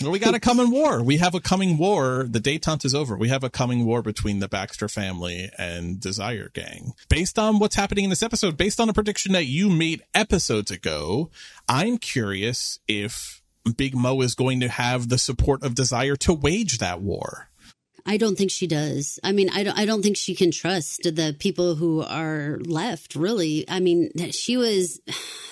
well, 0.00 0.12
we 0.12 0.20
got 0.20 0.36
a 0.36 0.40
coming 0.40 0.70
war. 0.70 1.02
We 1.02 1.16
have 1.16 1.34
a 1.34 1.40
coming 1.40 1.76
war. 1.76 2.24
The 2.28 2.38
detente 2.38 2.84
is 2.84 2.94
over. 2.94 3.16
We 3.16 3.28
have 3.30 3.42
a 3.42 3.50
coming 3.50 3.84
war 3.84 4.00
between 4.00 4.38
the 4.38 4.48
Baxter 4.48 4.88
family 4.88 5.50
and 5.58 5.98
Desire 5.98 6.50
Gang. 6.54 6.92
Based 7.08 7.36
on 7.36 7.58
what's 7.58 7.74
happening 7.74 8.04
in 8.04 8.10
this 8.10 8.22
episode, 8.22 8.56
based 8.56 8.78
on 8.78 8.88
a 8.88 8.92
prediction 8.92 9.32
that 9.32 9.46
you 9.46 9.68
made 9.68 10.04
episodes 10.14 10.70
ago, 10.70 11.30
I'm 11.68 11.98
curious 11.98 12.78
if 12.86 13.42
Big 13.76 13.96
Mo 13.96 14.20
is 14.20 14.36
going 14.36 14.60
to 14.60 14.68
have 14.68 15.08
the 15.08 15.18
support 15.18 15.64
of 15.64 15.74
Desire 15.74 16.14
to 16.16 16.32
wage 16.32 16.78
that 16.78 17.00
war. 17.00 17.48
I 18.04 18.16
don't 18.16 18.36
think 18.36 18.50
she 18.50 18.66
does. 18.66 19.20
I 19.22 19.32
mean, 19.32 19.48
I 19.50 19.62
don't, 19.62 19.78
I 19.78 19.84
don't 19.84 20.02
think 20.02 20.16
she 20.16 20.34
can 20.34 20.50
trust 20.50 21.02
the 21.04 21.36
people 21.38 21.76
who 21.76 22.02
are 22.02 22.58
left, 22.64 23.14
really. 23.14 23.64
I 23.68 23.80
mean, 23.80 24.10
she 24.32 24.56
was, 24.56 25.00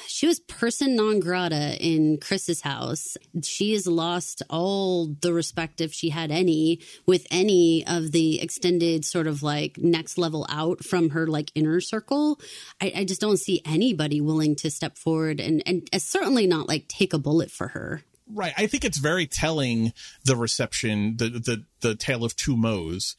she 0.09 0.27
was 0.27 0.41
person 0.41 0.97
non 0.97 1.21
grata 1.21 1.77
in 1.81 2.19
Chris's 2.19 2.61
house. 2.61 3.17
She 3.43 3.73
has 3.73 3.87
lost 3.87 4.43
all 4.51 5.07
the 5.07 5.33
respect, 5.33 5.81
if 5.81 5.93
she 5.93 6.11
had 6.11 6.31
any, 6.33 6.81
with 7.07 7.27
any 7.31 7.87
of 7.87 8.11
the 8.11 8.41
extended 8.41 9.05
sort 9.05 9.29
of 9.29 9.43
like 9.43 9.79
next 9.79 10.19
level 10.19 10.45
out 10.49 10.85
from 10.85 11.11
her 11.11 11.27
like 11.29 11.53
inner 11.55 11.81
circle. 11.81 12.41
I, 12.81 12.93
I 12.97 13.05
just 13.05 13.21
don't 13.21 13.39
see 13.39 13.63
anybody 13.65 14.21
willing 14.21 14.57
to 14.57 14.71
step 14.71 14.99
forward 14.99 15.41
and, 15.41 15.63
and 15.67 15.89
certainly 15.99 16.47
not 16.47 16.69
like 16.69 16.89
take 16.89 17.13
a 17.13 17.19
bullet 17.19 17.51
for 17.51 17.69
her. 17.69 18.03
Right. 18.33 18.53
I 18.57 18.67
think 18.67 18.85
it's 18.85 18.99
very 18.99 19.27
telling 19.27 19.93
the 20.25 20.37
reception, 20.37 21.17
the 21.17 21.29
the 21.29 21.65
the 21.81 21.95
tale 21.95 22.25
of 22.25 22.37
two 22.37 22.57
Mo's 22.57 23.17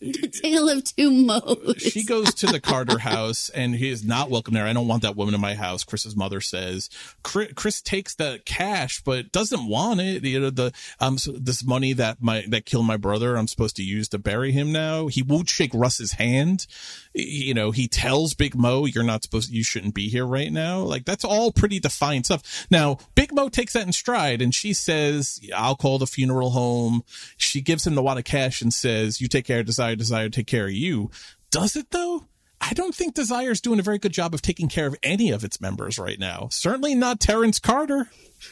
the 0.12 0.28
tale 0.28 0.70
of 0.70 0.82
two 0.82 1.10
modes. 1.10 1.82
She 1.82 2.04
goes 2.04 2.32
to 2.36 2.46
the 2.46 2.58
Carter 2.58 2.98
house 2.98 3.50
and 3.50 3.74
he 3.74 3.90
is 3.90 4.02
not 4.02 4.30
welcome 4.30 4.54
there. 4.54 4.64
I 4.64 4.72
don't 4.72 4.88
want 4.88 5.02
that 5.02 5.14
woman 5.14 5.34
in 5.34 5.42
my 5.42 5.54
house. 5.54 5.84
Chris's 5.84 6.16
mother 6.16 6.40
says. 6.40 6.88
Chris, 7.22 7.52
Chris 7.54 7.82
takes 7.82 8.14
the 8.14 8.40
cash, 8.46 9.02
but 9.02 9.30
doesn't 9.30 9.68
want 9.68 10.00
it. 10.00 10.24
You 10.24 10.40
know, 10.40 10.50
the, 10.50 10.72
um, 11.00 11.18
so 11.18 11.32
this 11.32 11.62
money 11.62 11.92
that 11.92 12.22
my, 12.22 12.44
that 12.48 12.64
killed 12.64 12.86
my 12.86 12.96
brother, 12.96 13.36
I'm 13.36 13.46
supposed 13.46 13.76
to 13.76 13.82
use 13.82 14.08
to 14.08 14.18
bury 14.18 14.52
him 14.52 14.72
now. 14.72 15.08
He 15.08 15.22
won't 15.22 15.50
shake 15.50 15.74
Russ's 15.74 16.12
hand. 16.12 16.66
You 17.12 17.52
know, 17.52 17.70
he 17.70 17.86
tells 17.86 18.32
Big 18.32 18.54
Mo, 18.54 18.86
you're 18.86 19.04
not 19.04 19.22
supposed, 19.22 19.50
you 19.50 19.62
shouldn't 19.62 19.94
be 19.94 20.08
here 20.08 20.26
right 20.26 20.50
now. 20.50 20.78
Like 20.80 21.04
that's 21.04 21.26
all 21.26 21.52
pretty 21.52 21.78
defiant 21.78 22.24
stuff. 22.24 22.66
Now, 22.70 22.96
Big 23.14 23.34
Mo 23.34 23.50
takes 23.50 23.74
that 23.74 23.86
in 23.86 23.92
stride 23.92 24.40
and 24.40 24.54
she 24.54 24.72
says, 24.72 25.40
I'll 25.54 25.76
call 25.76 25.98
the 25.98 26.06
funeral 26.06 26.50
home. 26.50 27.04
She 27.36 27.60
gives 27.60 27.86
him 27.86 27.96
the 27.96 28.02
wad 28.02 28.16
of 28.16 28.24
cash 28.24 28.62
and 28.62 28.72
says, 28.72 29.20
you 29.20 29.28
take 29.28 29.44
care 29.44 29.60
of 29.60 29.66
desire 29.66 29.89
desire, 29.94 30.24
desire 30.24 30.28
to 30.28 30.36
take 30.36 30.46
care 30.46 30.66
of 30.66 30.72
you. 30.72 31.10
Does 31.50 31.76
it 31.76 31.90
though? 31.90 32.24
I 32.60 32.74
don't 32.74 32.94
think 32.94 33.14
Desire's 33.14 33.60
doing 33.60 33.78
a 33.78 33.82
very 33.82 33.98
good 33.98 34.12
job 34.12 34.34
of 34.34 34.42
taking 34.42 34.68
care 34.68 34.86
of 34.86 34.94
any 35.02 35.30
of 35.30 35.44
its 35.44 35.60
members 35.60 35.98
right 35.98 36.18
now. 36.18 36.48
Certainly 36.50 36.94
not 36.94 37.18
Terrence 37.18 37.58
Carter. 37.58 38.10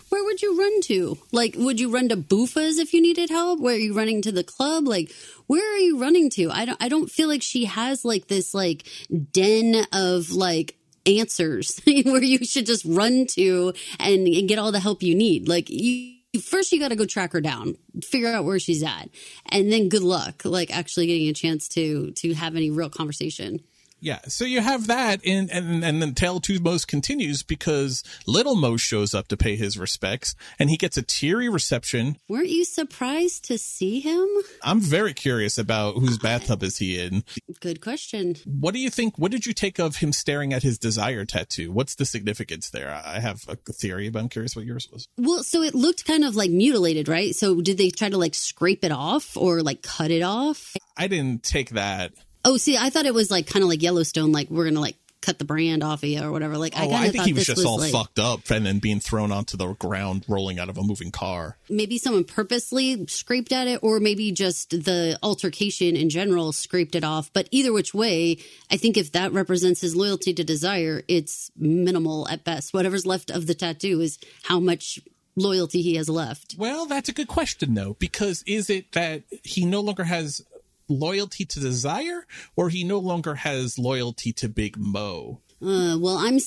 Where 0.09 0.25
would 0.25 0.41
you 0.43 0.59
run 0.59 0.81
to? 0.83 1.19
Like, 1.31 1.55
would 1.57 1.79
you 1.79 1.91
run 1.91 2.09
to 2.09 2.17
Buffa's 2.17 2.79
if 2.79 2.95
you 2.95 3.03
needed 3.03 3.31
help? 3.31 3.61
Where 3.61 3.75
are 3.75 3.79
you 3.79 3.95
running 3.95 4.23
to 4.23 4.33
the 4.33 4.45
club? 4.45 4.87
Like, 4.87 5.13
where 5.47 5.75
are 5.75 5.79
you 5.79 5.99
running 5.99 6.31
to? 6.31 6.51
I 6.51 6.65
don't, 6.65 6.83
I 6.83 6.89
don't 6.89 7.11
feel 7.11 7.29
like 7.29 7.43
she 7.43 7.67
has 7.67 8.05
like 8.05 8.29
this 8.29 8.55
like 8.55 8.87
den 9.33 9.87
of 9.93 10.31
like 10.31 10.77
answers 11.07 11.81
where 11.87 12.23
you 12.23 12.45
should 12.45 12.67
just 12.67 12.85
run 12.85 13.27
to 13.33 13.73
and, 13.99 14.27
and 14.27 14.49
get 14.49 14.59
all 14.59 14.73
the 14.73 14.81
help 14.81 15.03
you 15.03 15.15
need. 15.15 15.49
Like 15.49 15.71
you, 15.71 16.18
first 16.39 16.73
you 16.73 16.79
got 16.81 16.89
to 16.89 16.97
go 16.97 17.05
track 17.05 17.33
her 17.33 17.41
down, 17.41 17.77
figure 18.03 18.29
out 18.29 18.45
where 18.45 18.59
she's 18.59 18.83
at, 18.83 19.09
and 19.51 19.73
then 19.73 19.89
good 19.89 20.03
luck, 20.03 20.43
like 20.45 20.75
actually 20.75 21.07
getting 21.07 21.29
a 21.29 21.33
chance 21.33 21.69
to 21.71 22.13
to 22.13 22.35
have 22.35 22.57
any 22.57 22.71
real 22.71 22.91
conversation. 22.91 23.61
Yeah, 24.01 24.21
so 24.29 24.45
you 24.45 24.61
have 24.61 24.87
that, 24.87 25.21
and 25.27 25.51
and 25.51 25.85
and 25.85 26.01
then 26.01 26.15
Tale 26.15 26.41
Two 26.41 26.61
Most 26.61 26.87
continues 26.87 27.43
because 27.43 28.05
Little 28.27 28.55
Mo 28.55 28.77
shows 28.77 29.15
up 29.15 29.29
to 29.29 29.37
pay 29.37 29.57
his 29.57 29.77
respects, 29.79 30.35
and 30.59 30.71
he 30.71 30.77
gets 30.77 30.97
a 30.97 31.03
teary 31.03 31.49
reception. 31.49 32.17
Weren't 32.29 32.49
you 32.49 32.65
surprised 32.65 33.45
to 33.47 33.59
see 33.59 34.01
him? 34.01 34.27
I'm 34.63 34.81
very 34.81 35.15
curious 35.15 35.59
about 35.59 35.97
whose 35.97 36.19
bathtub 36.19 36.63
is 36.63 36.79
he 36.79 37.01
in. 37.01 37.25
Good 37.61 37.81
question. 37.81 38.37
What 38.45 38.73
do 38.73 38.81
you 38.81 38.91
think? 38.91 39.19
What 39.19 39.33
did 39.33 39.47
you 39.47 39.53
take 39.53 39.79
of 39.79 39.97
him 39.97 40.13
staring 40.13 40.53
at 40.53 40.63
his 40.63 40.79
desire 40.79 41.25
tattoo? 41.25 41.73
What's 41.73 41.97
the 41.97 42.05
significance 42.05 42.71
there? 42.71 42.91
I 42.91 43.19
have 43.19 43.45
a 43.49 43.57
theory, 43.57 44.11
but 44.11 44.21
I'm 44.21 44.29
curious 44.29 44.55
what 44.55 44.65
yours 44.65 44.89
was. 44.93 45.09
Well, 45.17 45.43
so 45.43 45.63
it 45.63 45.75
looked 45.75 46.05
kind 46.05 46.25
of 46.25 46.37
like 46.37 46.51
mutilated, 46.51 47.09
right? 47.09 47.35
So 47.35 47.61
did 47.61 47.79
they 47.79 47.91
try 47.91 48.09
to 48.09 48.19
like 48.19 48.35
scrape 48.35 48.85
it 48.85 48.93
off 48.93 49.37
or 49.37 49.63
like 49.63 49.83
cut 49.83 50.11
it 50.11 50.23
off? 50.23 50.75
I 50.97 51.09
didn't 51.09 51.43
take 51.43 51.71
that. 51.71 52.13
Oh, 52.45 52.57
see, 52.57 52.77
I 52.77 52.91
thought 52.91 53.07
it 53.07 53.15
was 53.15 53.31
like 53.31 53.47
kind 53.47 53.63
of 53.63 53.69
like 53.69 53.83
Yellowstone, 53.83 54.33
like 54.33 54.51
we're 54.51 54.65
gonna 54.65 54.81
like 54.81 54.97
cut 55.21 55.39
the 55.39 55.45
brand 55.45 55.83
off 55.83 56.03
of 56.05 56.09
you 56.09 56.23
or 56.23 56.31
whatever. 56.31 56.57
Like, 56.57 56.77
I 56.77 56.87
Oh, 56.87 56.91
kind 56.91 57.05
I 57.05 57.11
think 57.11 57.25
he 57.25 57.33
was 57.33 57.45
just 57.45 57.65
all 57.67 57.79
like, 57.79 57.93
fucked 57.93 58.19
up 58.21 58.49
and 58.51 58.65
then 58.65 58.79
being 58.79 59.01
thrown 59.01 59.33
onto 59.33 59.57
the 59.57 59.75
ground, 59.75 60.25
rolling 60.29 60.61
out 60.61 60.69
of 60.69 60.79
a 60.79 60.83
moving 60.83 61.11
car. 61.11 61.57
maybe 61.69 61.99
someone 61.99 62.25
purposely 62.25 63.05
scraped 63.09 63.53
at 63.53 63.67
it, 63.67 63.81
or 63.83 63.99
maybe 64.01 64.31
just 64.31 64.71
the 64.71 65.19
altercation 65.23 65.97
in 65.97 66.09
general 66.09 66.53
scraped 66.53 66.95
it 66.95 67.05
off. 67.05 67.33
But 67.33 67.49
either 67.51 67.73
which 67.73 67.93
way, 67.93 68.39
I 68.71 68.77
think 68.77 68.97
if 68.97 69.13
that 69.13 69.33
represents 69.33 69.81
his 69.81 69.97
loyalty 69.97 70.33
to 70.35 70.45
desire, 70.45 71.03
it's 71.09 71.51
minimal 71.57 72.29
at 72.29 72.45
best. 72.45 72.73
Whatever's 72.73 73.05
left 73.05 73.31
of 73.31 73.47
the 73.49 73.55
tattoo 73.55 74.01
is 74.01 74.19
how 74.45 74.61
much 74.61 75.01
loyalty 75.37 75.83
he 75.83 75.97
has 75.97 76.09
left. 76.09 76.55
Well, 76.59 76.87
that's 76.87 77.09
a 77.09 77.13
good 77.13 77.29
question 77.29 77.75
though, 77.75 77.95
because 77.99 78.43
is 78.47 78.71
it 78.71 78.93
that 78.93 79.25
he 79.43 79.65
no 79.65 79.81
longer 79.81 80.05
has 80.05 80.43
loyalty 80.89 81.45
to 81.45 81.61
desire 81.61 82.27
or 82.57 82.69
he 82.69 82.85
no 82.85 82.99
longer 82.99 83.37
has 83.37 83.79
loyalty 83.79 84.33
to 84.35 84.49
Big 84.49 84.77
Mo? 84.77 85.41
Uh, 85.61 85.99
well, 85.99 86.19
I'm 86.19 86.39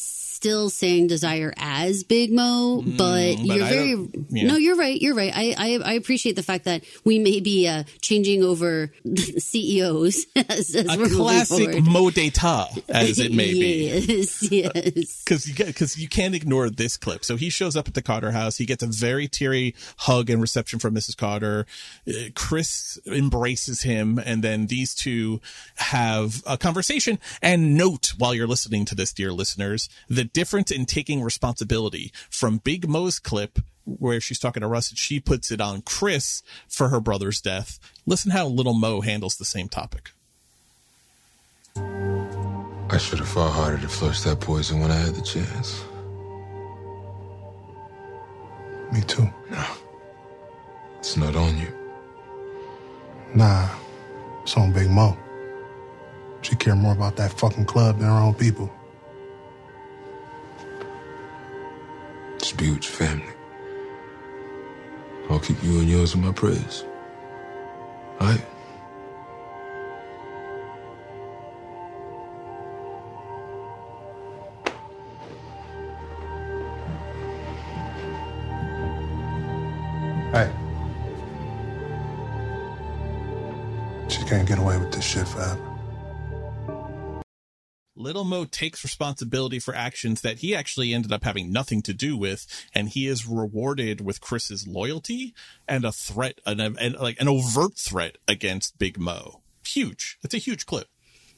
still 0.41 0.71
saying 0.71 1.05
desire 1.05 1.53
as 1.55 2.03
Big 2.03 2.33
Mo, 2.33 2.81
but, 2.81 3.11
Mm, 3.11 3.47
but 3.47 3.55
you're 3.55 3.65
I 3.65 3.69
very 3.69 4.07
yeah. 4.29 4.47
no. 4.47 4.55
You're 4.55 4.75
right. 4.75 4.99
You're 4.99 5.13
right. 5.13 5.31
I 5.35 5.53
I, 5.55 5.91
I 5.91 5.93
appreciate 5.93 6.35
the 6.35 6.41
fact 6.41 6.65
that 6.65 6.83
we 7.05 7.19
may 7.19 7.39
be 7.39 7.67
uh, 7.67 7.83
changing 8.01 8.41
over 8.43 8.91
CEOs 9.37 10.25
as, 10.35 10.75
as 10.75 10.87
A 10.87 11.09
classic 11.15 11.65
forward. 11.65 11.83
Mo 11.85 12.09
d'etat, 12.09 12.69
as 12.89 13.19
it 13.19 13.33
may 13.33 13.51
be. 13.53 13.85
Yes, 13.85 14.51
yes. 14.51 15.23
because 15.23 15.47
you 15.47 15.53
because 15.65 15.95
you 15.99 16.09
can't 16.09 16.33
ignore 16.33 16.71
this 16.71 16.97
clip. 16.97 17.23
So 17.23 17.35
he 17.35 17.51
shows 17.51 17.75
up 17.75 17.87
at 17.87 17.93
the 17.93 18.01
Carter 18.01 18.31
house. 18.31 18.57
He 18.57 18.65
gets 18.65 18.81
a 18.81 18.87
very 18.87 19.27
teary 19.27 19.75
hug 19.97 20.31
and 20.31 20.41
reception 20.41 20.79
from 20.79 20.95
Mrs. 20.95 21.15
Carter. 21.15 21.67
Uh, 22.07 22.29
Chris 22.33 22.97
embraces 23.05 23.83
him, 23.83 24.17
and 24.17 24.43
then 24.43 24.65
these 24.67 24.95
two 24.95 25.39
have 25.75 26.41
a 26.47 26.57
conversation. 26.57 27.19
And 27.43 27.77
note 27.77 28.13
while 28.17 28.33
you're 28.33 28.47
listening 28.47 28.85
to 28.85 28.95
this, 28.95 29.13
dear 29.13 29.31
listeners, 29.31 29.87
the 30.09 30.30
difference 30.33 30.71
in 30.71 30.85
taking 30.85 31.21
responsibility 31.21 32.11
from 32.29 32.57
Big 32.57 32.87
Mo's 32.87 33.19
clip. 33.19 33.59
Where 33.83 34.21
she's 34.21 34.37
talking 34.37 34.61
to 34.61 34.67
Russ, 34.67 34.91
and 34.91 34.97
she 34.97 35.19
puts 35.19 35.51
it 35.51 35.59
on 35.59 35.81
Chris 35.81 36.43
for 36.69 36.89
her 36.89 36.99
brother's 36.99 37.41
death. 37.41 37.79
Listen 38.05 38.29
how 38.31 38.45
little 38.45 38.75
Mo 38.75 39.01
handles 39.01 39.37
the 39.37 39.43
same 39.43 39.67
topic. 39.67 40.11
I 41.75 42.97
should 42.99 43.19
have 43.19 43.27
fought 43.27 43.51
harder 43.51 43.79
to 43.79 43.87
flush 43.87 44.21
that 44.21 44.39
poison 44.39 44.81
when 44.81 44.91
I 44.91 44.97
had 44.97 45.15
the 45.15 45.21
chance. 45.21 45.83
Me 48.93 49.01
too. 49.01 49.27
No. 49.49 49.65
It's 50.99 51.17
not 51.17 51.35
on 51.35 51.57
you. 51.57 51.73
Nah, 53.33 53.67
it's 54.43 54.55
on 54.57 54.71
Big 54.73 54.89
Mo. 54.89 55.17
She 56.41 56.55
care 56.55 56.75
more 56.75 56.93
about 56.93 57.15
that 57.15 57.31
fucking 57.31 57.65
club 57.65 57.97
than 57.97 58.07
her 58.07 58.13
own 58.13 58.35
people. 58.35 58.69
Your 62.41 62.75
family. 62.81 63.23
I'll 65.29 65.39
keep 65.39 65.63
you 65.63 65.79
and 65.79 65.89
yours 65.89 66.15
in 66.15 66.21
my 66.21 66.31
prayers. 66.31 66.83
All 68.19 68.27
right? 68.27 68.41
Hey. 80.33 80.51
She 84.09 84.23
can't 84.25 84.47
get 84.47 84.57
away 84.57 84.77
with 84.77 84.91
this 84.91 85.05
shit 85.05 85.27
forever. 85.27 85.70
Little 88.01 88.23
Mo 88.23 88.45
takes 88.45 88.83
responsibility 88.83 89.59
for 89.59 89.75
actions 89.75 90.21
that 90.21 90.39
he 90.39 90.55
actually 90.55 90.93
ended 90.93 91.11
up 91.11 91.23
having 91.23 91.51
nothing 91.51 91.81
to 91.83 91.93
do 91.93 92.17
with, 92.17 92.47
and 92.73 92.89
he 92.89 93.07
is 93.07 93.27
rewarded 93.27 94.01
with 94.01 94.21
Chris's 94.21 94.67
loyalty 94.67 95.33
and 95.67 95.85
a 95.85 95.91
threat, 95.91 96.39
and, 96.45 96.97
like 96.99 97.21
an 97.21 97.27
overt 97.27 97.77
threat 97.77 98.17
against 98.27 98.79
Big 98.79 98.97
Mo. 98.99 99.41
Huge. 99.65 100.17
It's 100.23 100.33
a 100.33 100.39
huge 100.39 100.65
clip. 100.65 100.87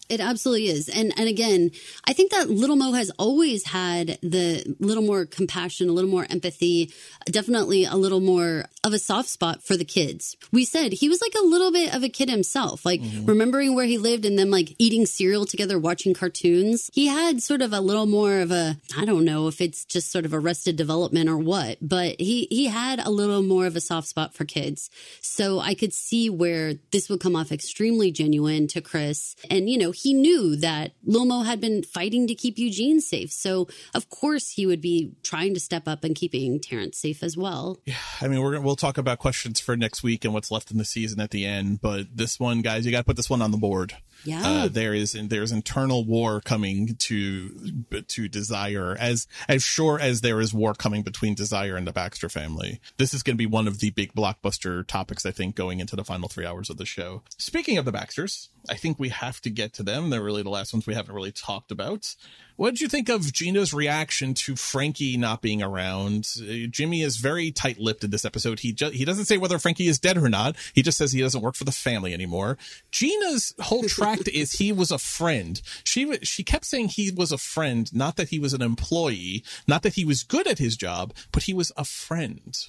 It 0.09 0.19
absolutely 0.19 0.67
is. 0.67 0.89
And 0.89 1.13
and 1.17 1.29
again, 1.29 1.71
I 2.05 2.13
think 2.13 2.31
that 2.31 2.49
Little 2.49 2.75
Mo 2.75 2.91
has 2.93 3.09
always 3.17 3.65
had 3.65 4.19
the 4.21 4.75
little 4.79 5.03
more 5.03 5.25
compassion, 5.25 5.89
a 5.89 5.93
little 5.93 6.09
more 6.09 6.27
empathy, 6.29 6.93
definitely 7.25 7.85
a 7.85 7.95
little 7.95 8.19
more 8.19 8.65
of 8.83 8.93
a 8.93 8.99
soft 8.99 9.29
spot 9.29 9.63
for 9.63 9.77
the 9.77 9.85
kids. 9.85 10.35
We 10.51 10.65
said 10.65 10.91
he 10.91 11.07
was 11.07 11.21
like 11.21 11.33
a 11.39 11.45
little 11.45 11.71
bit 11.71 11.95
of 11.95 12.03
a 12.03 12.09
kid 12.09 12.29
himself, 12.29 12.85
like 12.85 13.01
mm-hmm. 13.01 13.25
remembering 13.25 13.75
where 13.75 13.85
he 13.85 13.97
lived 13.97 14.25
and 14.25 14.37
them 14.37 14.51
like 14.51 14.75
eating 14.77 15.05
cereal 15.05 15.45
together, 15.45 15.79
watching 15.79 16.13
cartoons. 16.13 16.89
He 16.93 17.07
had 17.07 17.41
sort 17.41 17.61
of 17.61 17.71
a 17.71 17.79
little 17.79 18.05
more 18.05 18.39
of 18.39 18.51
a 18.51 18.77
I 18.97 19.05
don't 19.05 19.25
know 19.25 19.47
if 19.47 19.61
it's 19.61 19.85
just 19.85 20.11
sort 20.11 20.25
of 20.25 20.33
arrested 20.33 20.75
development 20.75 21.29
or 21.29 21.37
what, 21.37 21.77
but 21.81 22.19
he 22.19 22.47
he 22.49 22.65
had 22.65 22.99
a 22.99 23.09
little 23.09 23.41
more 23.41 23.65
of 23.65 23.77
a 23.77 23.81
soft 23.81 24.07
spot 24.07 24.33
for 24.33 24.43
kids. 24.43 24.89
So 25.21 25.59
I 25.59 25.73
could 25.75 25.93
see 25.93 26.29
where 26.29 26.73
this 26.91 27.09
would 27.09 27.21
come 27.21 27.35
off 27.35 27.51
extremely 27.51 28.11
genuine 28.11 28.67
to 28.67 28.81
Chris. 28.81 29.35
And, 29.49 29.69
you 29.69 29.77
know, 29.77 29.92
he 29.93 30.13
knew 30.13 30.55
that 30.57 30.93
Lomo 31.07 31.45
had 31.45 31.61
been 31.61 31.83
fighting 31.83 32.27
to 32.27 32.35
keep 32.35 32.57
Eugene 32.57 33.01
safe. 33.01 33.31
So, 33.31 33.67
of 33.93 34.09
course, 34.09 34.51
he 34.51 34.65
would 34.65 34.81
be 34.81 35.13
trying 35.23 35.53
to 35.53 35.59
step 35.59 35.87
up 35.87 36.03
and 36.03 36.15
keeping 36.15 36.59
Terrence 36.59 36.97
safe 36.97 37.23
as 37.23 37.37
well. 37.37 37.77
Yeah. 37.85 37.95
I 38.21 38.27
mean, 38.27 38.41
we're 38.41 38.59
we'll 38.59 38.75
talk 38.75 38.97
about 38.97 39.19
questions 39.19 39.59
for 39.59 39.75
next 39.75 40.03
week 40.03 40.25
and 40.25 40.33
what's 40.33 40.51
left 40.51 40.71
in 40.71 40.77
the 40.77 40.85
season 40.85 41.19
at 41.19 41.31
the 41.31 41.45
end, 41.45 41.81
but 41.81 42.07
this 42.15 42.39
one, 42.39 42.61
guys, 42.61 42.85
you 42.85 42.91
got 42.91 42.99
to 42.99 43.03
put 43.03 43.17
this 43.17 43.29
one 43.29 43.41
on 43.41 43.51
the 43.51 43.57
board. 43.57 43.95
Yeah. 44.23 44.41
Uh, 44.43 44.67
there 44.67 44.93
is 44.93 45.13
there's 45.13 45.51
internal 45.51 46.05
war 46.05 46.41
coming 46.41 46.95
to 46.95 47.83
to 48.07 48.27
Desire 48.27 48.95
as 48.99 49.27
as 49.47 49.63
sure 49.63 49.99
as 49.99 50.21
there 50.21 50.39
is 50.39 50.53
war 50.53 50.73
coming 50.73 51.03
between 51.03 51.35
Desire 51.35 51.75
and 51.75 51.87
the 51.87 51.93
Baxter 51.93 52.29
family. 52.29 52.79
This 52.97 53.13
is 53.13 53.23
going 53.23 53.35
to 53.35 53.37
be 53.37 53.45
one 53.45 53.67
of 53.67 53.79
the 53.79 53.91
big 53.91 54.13
blockbuster 54.13 54.85
topics 54.87 55.25
I 55.25 55.31
think 55.31 55.55
going 55.55 55.79
into 55.79 55.95
the 55.95 56.03
final 56.03 56.29
3 56.29 56.45
hours 56.45 56.69
of 56.69 56.77
the 56.77 56.85
show. 56.85 57.23
Speaking 57.37 57.77
of 57.77 57.85
the 57.85 57.91
Baxters, 57.91 58.49
I 58.69 58.75
think 58.75 58.99
we 58.99 59.09
have 59.09 59.41
to 59.41 59.49
get 59.49 59.73
to 59.73 59.83
them. 59.83 60.09
They're 60.09 60.23
really 60.23 60.43
the 60.43 60.49
last 60.49 60.73
ones 60.73 60.87
we 60.87 60.93
haven't 60.93 61.13
really 61.13 61.31
talked 61.31 61.71
about. 61.71 62.15
What 62.55 62.71
did 62.71 62.81
you 62.81 62.87
think 62.87 63.09
of 63.09 63.33
Gina's 63.33 63.73
reaction 63.73 64.33
to 64.35 64.55
Frankie 64.55 65.17
not 65.17 65.41
being 65.41 65.63
around? 65.63 66.29
Uh, 66.39 66.67
Jimmy 66.69 67.01
is 67.01 67.17
very 67.17 67.51
tight-lipped 67.51 68.03
in 68.03 68.11
this 68.11 68.25
episode. 68.25 68.59
He 68.59 68.73
ju- 68.73 68.91
he 68.91 69.05
doesn't 69.05 69.25
say 69.25 69.37
whether 69.37 69.57
Frankie 69.57 69.87
is 69.87 69.99
dead 69.99 70.17
or 70.17 70.29
not. 70.29 70.55
He 70.73 70.83
just 70.83 70.97
says 70.97 71.11
he 71.11 71.21
doesn't 71.21 71.41
work 71.41 71.55
for 71.55 71.63
the 71.63 71.71
family 71.71 72.13
anymore. 72.13 72.57
Gina's 72.91 73.53
whole 73.59 73.83
tract 73.83 74.27
is 74.27 74.53
he 74.53 74.71
was 74.71 74.91
a 74.91 74.99
friend. 74.99 75.61
She 75.83 76.17
she 76.21 76.43
kept 76.43 76.65
saying 76.65 76.89
he 76.89 77.11
was 77.11 77.31
a 77.31 77.37
friend, 77.37 77.91
not 77.93 78.17
that 78.17 78.29
he 78.29 78.39
was 78.39 78.53
an 78.53 78.61
employee, 78.61 79.43
not 79.67 79.81
that 79.81 79.95
he 79.95 80.05
was 80.05 80.23
good 80.23 80.47
at 80.47 80.59
his 80.59 80.77
job, 80.77 81.13
but 81.31 81.43
he 81.43 81.53
was 81.53 81.71
a 81.75 81.85
friend. 81.85 82.67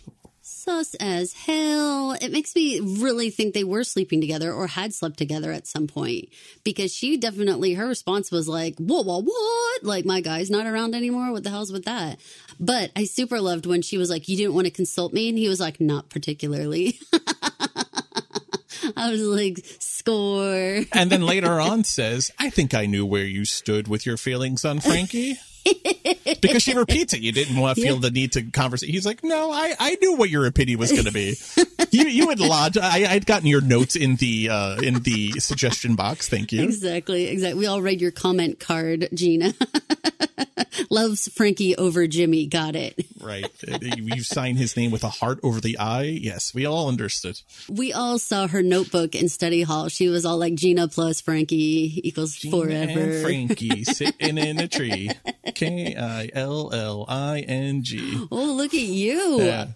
Sus 0.65 0.95
as 0.95 1.35
hell. 1.35 2.13
It 2.13 2.33
makes 2.33 2.57
me 2.57 2.81
really 2.81 3.29
think 3.29 3.53
they 3.53 3.65
were 3.65 3.85
sleeping 3.85 4.23
together 4.23 4.51
or 4.51 4.67
had 4.67 4.95
slept 4.95 5.19
together 5.19 5.53
at 5.53 5.67
some 5.67 5.87
point 5.87 6.31
because 6.65 6.91
she 6.91 7.19
definitely, 7.19 7.75
her 7.75 7.87
response 7.87 8.31
was 8.31 8.49
like, 8.49 8.75
whoa, 8.79 9.03
whoa, 9.03 9.21
what? 9.21 9.85
Like, 9.85 10.07
my 10.07 10.23
guy's 10.23 10.51
not 10.51 10.67
around 10.67 10.95
anymore. 10.95 11.33
What 11.33 11.45
the 11.45 11.51
hell's 11.51 11.71
with 11.71 11.85
that? 11.85 12.19
But 12.59 12.93
I 12.97 13.05
super 13.05 13.43
loved 13.43 13.67
when 13.67 13.83
she 13.83 13.99
was 13.99 14.09
like, 14.09 14.27
you 14.27 14.39
didn't 14.39 14.55
want 14.55 14.67
to 14.67 14.71
consult 14.71 15.13
me. 15.13 15.29
And 15.29 15.37
he 15.37 15.51
was 15.51 15.61
like, 15.61 15.83
not 15.83 16.09
particularly. 16.09 16.99
I 18.97 19.11
was 19.11 19.21
like, 19.21 19.59
score. 19.81 20.81
and 20.95 21.11
then 21.11 21.21
later 21.21 21.61
on 21.61 21.85
says, 21.85 22.31
I 22.39 22.49
think 22.49 22.73
I 22.73 22.87
knew 22.87 23.05
where 23.05 23.25
you 23.25 23.45
stood 23.45 23.87
with 23.87 24.07
your 24.07 24.17
feelings 24.17 24.65
on 24.65 24.81
Frankie. 24.81 25.37
Because 26.41 26.63
she 26.63 26.75
repeats 26.77 27.13
it. 27.15 27.21
You 27.21 27.33
didn't 27.33 27.57
want 27.57 27.77
to 27.77 27.83
feel 27.83 27.95
Yeah. 27.95 28.01
the 28.03 28.11
need 28.11 28.33
to 28.33 28.43
converse. 28.43 28.83
He's 28.83 29.07
like, 29.07 29.23
no, 29.25 29.51
I, 29.51 29.75
I 29.79 29.97
knew 30.01 30.17
what 30.17 30.31
your 30.31 30.47
opinion 30.47 30.79
was 30.79 30.93
going 30.93 31.05
to 31.05 31.13
be. 31.13 31.37
you 31.91 32.05
you 32.05 32.29
had 32.29 32.41
lodged. 32.41 32.79
I, 32.79 33.07
I'd 33.13 33.27
gotten 33.27 33.47
your 33.47 33.61
notes 33.61 33.97
in 33.97 34.17
the 34.17 34.49
uh, 34.51 34.77
in 34.81 35.01
the 35.03 35.33
suggestion 35.41 35.95
box. 35.97 36.29
Thank 36.29 36.53
you. 36.53 36.63
Exactly, 36.63 37.27
exactly. 37.29 37.59
We 37.61 37.67
all 37.67 37.83
read 37.83 38.01
your 38.01 38.11
comment 38.11 38.61
card, 38.61 39.09
Gina. 39.15 39.55
Loves 40.91 41.29
Frankie 41.33 41.77
over 41.77 42.07
Jimmy. 42.07 42.47
Got 42.47 42.75
it. 42.77 43.07
Right. 43.21 43.47
You 43.81 44.23
sign 44.23 44.57
his 44.57 44.77
name 44.77 44.91
with 44.91 45.05
a 45.05 45.09
heart 45.09 45.39
over 45.43 45.61
the 45.61 45.79
eye. 45.79 46.03
Yes, 46.21 46.53
we 46.55 46.67
all 46.67 46.89
understood. 46.89 47.41
We 47.69 47.93
all 47.93 48.19
saw 48.19 48.47
her 48.49 48.63
notebook 48.63 49.15
in 49.15 49.29
study 49.29 49.63
hall. 49.63 49.89
She 49.89 50.09
was 50.09 50.25
all 50.25 50.37
like 50.39 50.55
Gina 50.55 50.89
plus 50.89 51.21
Frankie 51.21 52.01
equals 52.07 52.37
forever. 52.37 53.01
And 53.01 53.23
Frankie 53.23 53.85
sitting 53.85 54.37
in 54.39 54.59
a 54.59 54.69
tree. 54.69 55.11
K 55.55 55.95
I 55.97 56.31
L 56.35 56.71
L 56.73 57.05
I 57.09 57.41
N 57.41 57.83
G. 57.83 58.27
Oh, 58.31 58.53
look 58.55 58.75
at 58.75 58.81
you. 58.81 59.41
Yeah. 59.43 59.67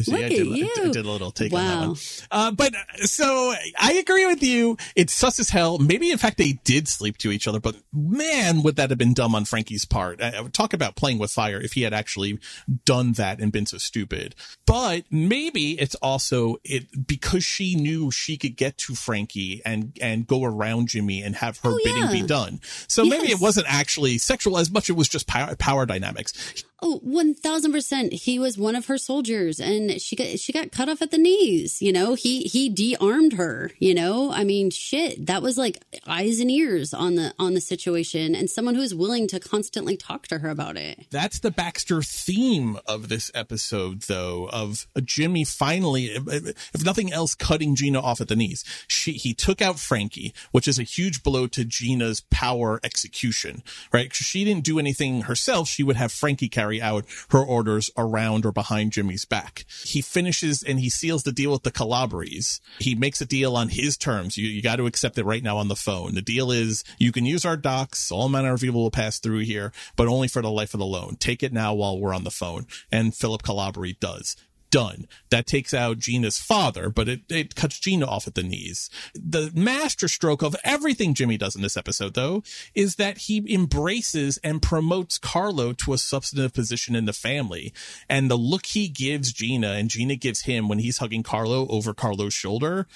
See, 0.00 0.12
Look 0.12 0.20
I 0.20 0.24
at 0.24 0.30
did, 0.30 0.46
you. 0.46 0.70
I 0.78 0.90
did 0.90 1.04
a 1.04 1.10
little 1.10 1.32
take 1.32 1.52
on 1.52 1.58
that 1.64 1.88
one. 1.88 1.96
Uh, 2.30 2.50
but 2.52 2.72
uh, 2.74 2.78
so 3.04 3.52
I 3.78 3.94
agree 3.94 4.26
with 4.26 4.42
you. 4.44 4.76
It's 4.94 5.12
sus 5.12 5.40
as 5.40 5.50
hell. 5.50 5.78
Maybe 5.78 6.10
in 6.12 6.18
fact 6.18 6.38
they 6.38 6.52
did 6.64 6.86
sleep 6.86 7.18
to 7.18 7.32
each 7.32 7.48
other, 7.48 7.58
but 7.58 7.74
man, 7.92 8.62
would 8.62 8.76
that 8.76 8.90
have 8.90 8.98
been 8.98 9.12
dumb 9.14 9.34
on 9.34 9.44
Frankie's 9.44 9.84
part. 9.84 10.22
I, 10.22 10.36
I 10.36 10.40
would 10.40 10.54
talk 10.54 10.72
about 10.72 10.94
playing 10.94 11.18
with 11.18 11.32
fire 11.32 11.60
if 11.60 11.72
he 11.72 11.82
had 11.82 11.92
actually 11.92 12.38
done 12.84 13.12
that 13.14 13.40
and 13.40 13.50
been 13.50 13.66
so 13.66 13.78
stupid. 13.78 14.36
But 14.66 15.04
maybe 15.10 15.72
it's 15.80 15.96
also 15.96 16.58
it 16.62 17.06
because 17.08 17.42
she 17.44 17.74
knew 17.74 18.12
she 18.12 18.36
could 18.36 18.56
get 18.56 18.78
to 18.78 18.94
Frankie 18.94 19.60
and 19.64 19.98
and 20.00 20.28
go 20.28 20.44
around 20.44 20.88
Jimmy 20.88 21.22
and 21.22 21.34
have 21.36 21.58
her 21.58 21.70
Oh, 21.70 21.78
bidding 21.82 22.04
yeah. 22.04 22.12
be 22.12 22.22
done. 22.22 22.60
So 22.86 23.04
maybe 23.04 23.32
it 23.32 23.40
wasn't 23.40 23.66
actually 23.68 24.18
sexual 24.18 24.58
as 24.58 24.70
much. 24.70 24.88
It 24.88 24.94
was 24.94 25.08
just 25.08 25.17
power, 25.22 25.54
power 25.56 25.86
dynamics. 25.86 26.64
Oh, 26.80 27.00
one 27.02 27.34
thousand 27.34 27.72
percent. 27.72 28.12
He 28.12 28.38
was 28.38 28.56
one 28.56 28.76
of 28.76 28.86
her 28.86 28.98
soldiers, 28.98 29.58
and 29.58 30.00
she 30.00 30.14
got 30.14 30.38
she 30.38 30.52
got 30.52 30.70
cut 30.70 30.88
off 30.88 31.02
at 31.02 31.10
the 31.10 31.18
knees. 31.18 31.82
You 31.82 31.92
know, 31.92 32.14
he 32.14 32.42
he 32.42 32.68
de-armed 32.68 33.32
her. 33.32 33.72
You 33.78 33.94
know, 33.94 34.30
I 34.30 34.44
mean, 34.44 34.70
shit. 34.70 35.26
That 35.26 35.42
was 35.42 35.58
like 35.58 35.82
eyes 36.06 36.38
and 36.38 36.50
ears 36.50 36.94
on 36.94 37.16
the 37.16 37.34
on 37.38 37.54
the 37.54 37.60
situation, 37.60 38.34
and 38.34 38.48
someone 38.48 38.76
who 38.76 38.82
is 38.82 38.94
willing 38.94 39.26
to 39.28 39.40
constantly 39.40 39.96
talk 39.96 40.28
to 40.28 40.38
her 40.38 40.48
about 40.48 40.76
it. 40.76 41.06
That's 41.10 41.40
the 41.40 41.50
Baxter 41.50 42.02
theme 42.02 42.78
of 42.86 43.08
this 43.08 43.30
episode, 43.34 44.02
though, 44.02 44.48
of 44.52 44.86
Jimmy 45.02 45.44
finally, 45.44 46.06
if 46.06 46.84
nothing 46.84 47.12
else, 47.12 47.34
cutting 47.34 47.74
Gina 47.74 48.00
off 48.00 48.20
at 48.20 48.28
the 48.28 48.36
knees. 48.36 48.64
She, 48.86 49.12
he 49.12 49.34
took 49.34 49.60
out 49.60 49.78
Frankie, 49.78 50.32
which 50.52 50.68
is 50.68 50.78
a 50.78 50.84
huge 50.84 51.22
blow 51.22 51.46
to 51.48 51.64
Gina's 51.64 52.20
power 52.30 52.78
execution, 52.84 53.62
right? 53.92 54.14
She 54.14 54.44
didn't 54.44 54.64
do 54.64 54.78
anything 54.78 55.22
herself. 55.22 55.68
She 55.68 55.82
would 55.82 55.96
have 55.96 56.12
Frankie 56.12 56.48
carry 56.48 56.67
out 56.76 57.06
her 57.30 57.42
orders 57.42 57.90
around 57.96 58.44
or 58.44 58.52
behind 58.52 58.92
Jimmy's 58.92 59.24
back. 59.24 59.64
He 59.84 60.00
finishes 60.00 60.62
and 60.62 60.78
he 60.78 60.90
seals 60.90 61.22
the 61.22 61.32
deal 61.32 61.52
with 61.52 61.62
the 61.62 61.70
Calabres. 61.70 62.60
He 62.78 62.94
makes 62.94 63.20
a 63.20 63.26
deal 63.26 63.56
on 63.56 63.70
his 63.70 63.96
terms. 63.96 64.36
You, 64.36 64.48
you 64.48 64.62
got 64.62 64.76
to 64.76 64.86
accept 64.86 65.18
it 65.18 65.24
right 65.24 65.42
now 65.42 65.56
on 65.56 65.68
the 65.68 65.76
phone. 65.76 66.14
The 66.14 66.22
deal 66.22 66.50
is 66.50 66.84
you 66.98 67.12
can 67.12 67.24
use 67.24 67.44
our 67.44 67.56
docks. 67.56 68.12
All 68.12 68.28
manner 68.28 68.52
of 68.52 68.60
people 68.60 68.82
will 68.82 68.90
pass 68.90 69.18
through 69.18 69.40
here, 69.40 69.72
but 69.96 70.08
only 70.08 70.28
for 70.28 70.42
the 70.42 70.50
life 70.50 70.74
of 70.74 70.80
the 70.80 70.86
loan. 70.86 71.16
Take 71.18 71.42
it 71.42 71.52
now 71.52 71.74
while 71.74 71.98
we're 71.98 72.14
on 72.14 72.24
the 72.24 72.30
phone. 72.30 72.66
And 72.92 73.14
Philip 73.14 73.42
Calabri 73.42 73.98
does 73.98 74.36
done. 74.70 75.06
That 75.30 75.46
takes 75.46 75.72
out 75.74 75.98
Gina's 75.98 76.38
father, 76.38 76.90
but 76.90 77.08
it, 77.08 77.20
it 77.28 77.54
cuts 77.54 77.78
Gina 77.78 78.06
off 78.06 78.26
at 78.26 78.34
the 78.34 78.42
knees. 78.42 78.90
The 79.14 79.50
master 79.54 80.08
stroke 80.08 80.42
of 80.42 80.56
everything 80.64 81.14
Jimmy 81.14 81.36
does 81.36 81.56
in 81.56 81.62
this 81.62 81.76
episode, 81.76 82.14
though, 82.14 82.42
is 82.74 82.96
that 82.96 83.18
he 83.18 83.44
embraces 83.52 84.38
and 84.38 84.62
promotes 84.62 85.18
Carlo 85.18 85.72
to 85.74 85.92
a 85.92 85.98
substantive 85.98 86.52
position 86.52 86.94
in 86.94 87.04
the 87.04 87.12
family. 87.12 87.72
And 88.08 88.30
the 88.30 88.36
look 88.36 88.66
he 88.66 88.88
gives 88.88 89.32
Gina 89.32 89.72
and 89.72 89.90
Gina 89.90 90.16
gives 90.16 90.42
him 90.42 90.68
when 90.68 90.78
he's 90.78 90.98
hugging 90.98 91.22
Carlo 91.22 91.66
over 91.68 91.94
Carlo's 91.94 92.34
shoulder, 92.34 92.86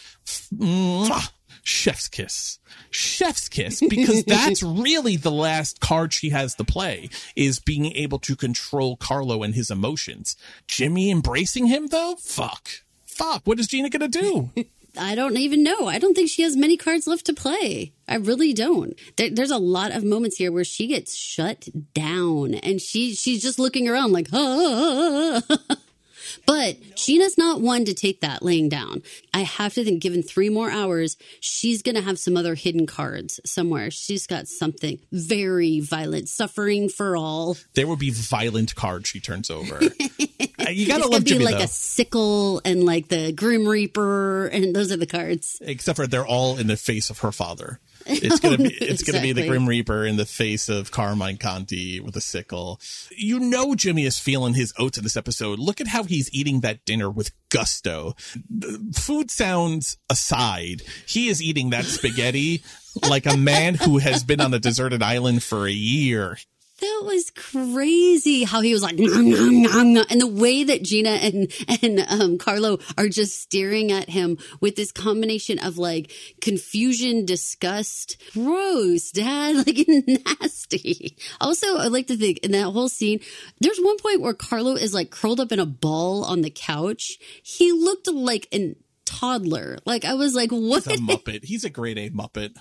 chef's 1.62 2.08
kiss. 2.08 2.58
Chef's 2.90 3.48
kiss, 3.48 3.80
because 3.80 4.24
that's 4.26 4.62
really 4.62 5.16
the 5.16 5.30
last 5.30 5.80
card 5.80 6.12
she 6.12 6.30
has 6.30 6.54
to 6.56 6.64
play 6.64 7.08
is 7.36 7.58
being 7.60 7.86
able 7.86 8.18
to 8.20 8.36
control 8.36 8.96
Carlo 8.96 9.42
and 9.42 9.54
his 9.54 9.70
emotions. 9.70 10.36
Jimmy 10.66 11.10
embracing 11.10 11.66
him 11.66 11.88
though? 11.88 12.16
Fuck. 12.20 12.68
Fuck. 13.06 13.42
What 13.44 13.60
is 13.60 13.66
Gina 13.66 13.90
gonna 13.90 14.08
do? 14.08 14.50
I 14.98 15.14
don't 15.14 15.38
even 15.38 15.62
know. 15.62 15.86
I 15.86 15.98
don't 15.98 16.14
think 16.14 16.28
she 16.28 16.42
has 16.42 16.54
many 16.54 16.76
cards 16.76 17.06
left 17.06 17.24
to 17.26 17.32
play. 17.32 17.92
I 18.06 18.16
really 18.16 18.52
don't. 18.52 18.94
There, 19.16 19.30
there's 19.30 19.50
a 19.50 19.56
lot 19.56 19.90
of 19.90 20.04
moments 20.04 20.36
here 20.36 20.52
where 20.52 20.64
she 20.64 20.86
gets 20.86 21.16
shut 21.16 21.66
down, 21.94 22.54
and 22.54 22.80
she 22.80 23.14
she's 23.14 23.42
just 23.42 23.58
looking 23.58 23.88
around 23.88 24.12
like, 24.12 24.28
ah. 24.32 25.40
But 26.46 26.76
Gina's 26.96 27.38
not 27.38 27.60
one 27.60 27.84
to 27.84 27.94
take 27.94 28.20
that 28.20 28.42
laying 28.42 28.68
down. 28.68 29.02
I 29.34 29.40
have 29.40 29.74
to 29.74 29.84
think, 29.84 30.02
given 30.02 30.22
three 30.22 30.48
more 30.48 30.70
hours, 30.70 31.16
she's 31.40 31.82
going 31.82 31.94
to 31.94 32.02
have 32.02 32.18
some 32.18 32.36
other 32.36 32.54
hidden 32.54 32.86
cards 32.86 33.40
somewhere. 33.44 33.90
She's 33.90 34.26
got 34.26 34.48
something 34.48 34.98
very 35.10 35.80
violent, 35.80 36.28
suffering 36.28 36.88
for 36.88 37.16
all. 37.16 37.56
there 37.74 37.86
will 37.86 37.96
be 37.96 38.10
violent 38.10 38.74
cards 38.74 39.08
she 39.08 39.20
turns 39.20 39.50
over. 39.50 39.80
You 40.70 40.86
gotta 40.86 41.08
love 41.08 41.24
gonna 41.24 41.38
be 41.40 41.44
like 41.44 41.58
though. 41.58 41.64
a 41.64 41.68
sickle 41.68 42.60
and 42.64 42.84
like 42.84 43.08
the 43.08 43.32
Grim 43.32 43.66
Reaper, 43.66 44.46
and 44.46 44.74
those 44.74 44.92
are 44.92 44.96
the 44.96 45.06
cards. 45.06 45.58
Except 45.60 45.96
for 45.96 46.06
they're 46.06 46.26
all 46.26 46.56
in 46.56 46.68
the 46.68 46.76
face 46.76 47.10
of 47.10 47.18
her 47.18 47.32
father. 47.32 47.80
It's 48.22 48.40
gonna 48.40 48.58
be 48.58 48.74
it's 48.80 49.02
gonna 49.02 49.20
be 49.20 49.32
the 49.32 49.46
Grim 49.46 49.68
Reaper 49.68 50.04
in 50.04 50.16
the 50.16 50.26
face 50.26 50.68
of 50.68 50.90
Carmine 50.90 51.38
Conti 51.38 52.00
with 52.00 52.16
a 52.16 52.20
sickle. 52.20 52.80
You 53.16 53.40
know 53.40 53.74
Jimmy 53.74 54.04
is 54.04 54.18
feeling 54.18 54.54
his 54.54 54.72
oats 54.78 54.98
in 54.98 55.04
this 55.04 55.16
episode. 55.16 55.58
Look 55.58 55.80
at 55.80 55.88
how 55.88 56.04
he's 56.04 56.32
eating 56.32 56.60
that 56.60 56.84
dinner 56.84 57.10
with 57.10 57.32
gusto. 57.48 58.14
Food 58.94 59.30
sounds 59.30 59.98
aside, 60.10 60.82
he 61.06 61.28
is 61.28 61.42
eating 61.42 61.70
that 61.70 61.84
spaghetti 61.84 62.62
like 63.08 63.26
a 63.26 63.36
man 63.36 63.74
who 63.74 63.98
has 63.98 64.24
been 64.24 64.40
on 64.40 64.52
a 64.54 64.58
deserted 64.58 65.02
island 65.02 65.42
for 65.42 65.66
a 65.66 65.72
year. 65.72 66.38
That 66.82 67.02
was 67.04 67.30
crazy 67.30 68.42
how 68.42 68.60
he 68.60 68.72
was 68.72 68.82
like, 68.82 68.98
"Nom, 68.98 69.30
nom, 69.30 69.62
nom, 69.62 69.92
nom," 69.94 70.04
and 70.10 70.20
the 70.20 70.26
way 70.26 70.64
that 70.64 70.82
Gina 70.82 71.10
and 71.10 71.52
and 71.80 72.00
um, 72.08 72.38
Carlo 72.38 72.80
are 72.98 73.08
just 73.08 73.40
staring 73.40 73.92
at 73.92 74.10
him 74.10 74.36
with 74.60 74.74
this 74.74 74.90
combination 74.90 75.60
of 75.60 75.78
like 75.78 76.10
confusion, 76.40 77.24
disgust, 77.24 78.20
gross, 78.32 79.12
dad, 79.12 79.56
like 79.66 79.86
nasty. 79.86 81.16
Also, 81.40 81.76
I 81.76 81.86
like 81.86 82.08
to 82.08 82.16
think 82.16 82.38
in 82.38 82.50
that 82.50 82.64
whole 82.64 82.88
scene, 82.88 83.20
there's 83.60 83.78
one 83.78 83.98
point 83.98 84.20
where 84.20 84.34
Carlo 84.34 84.74
is 84.74 84.92
like 84.92 85.12
curled 85.12 85.38
up 85.38 85.52
in 85.52 85.60
a 85.60 85.66
ball 85.66 86.24
on 86.24 86.42
the 86.42 86.50
couch. 86.50 87.16
He 87.44 87.70
looked 87.70 88.08
like 88.08 88.48
an 88.50 88.74
toddler. 89.04 89.78
Like 89.84 90.04
I 90.04 90.14
was 90.14 90.34
like, 90.34 90.50
what? 90.50 90.84
He's 90.84 90.98
a 90.98 91.00
Muppet. 91.00 91.44
He's 91.44 91.62
a 91.62 91.70
grade 91.70 91.98
A 91.98 92.10
Muppet. 92.10 92.56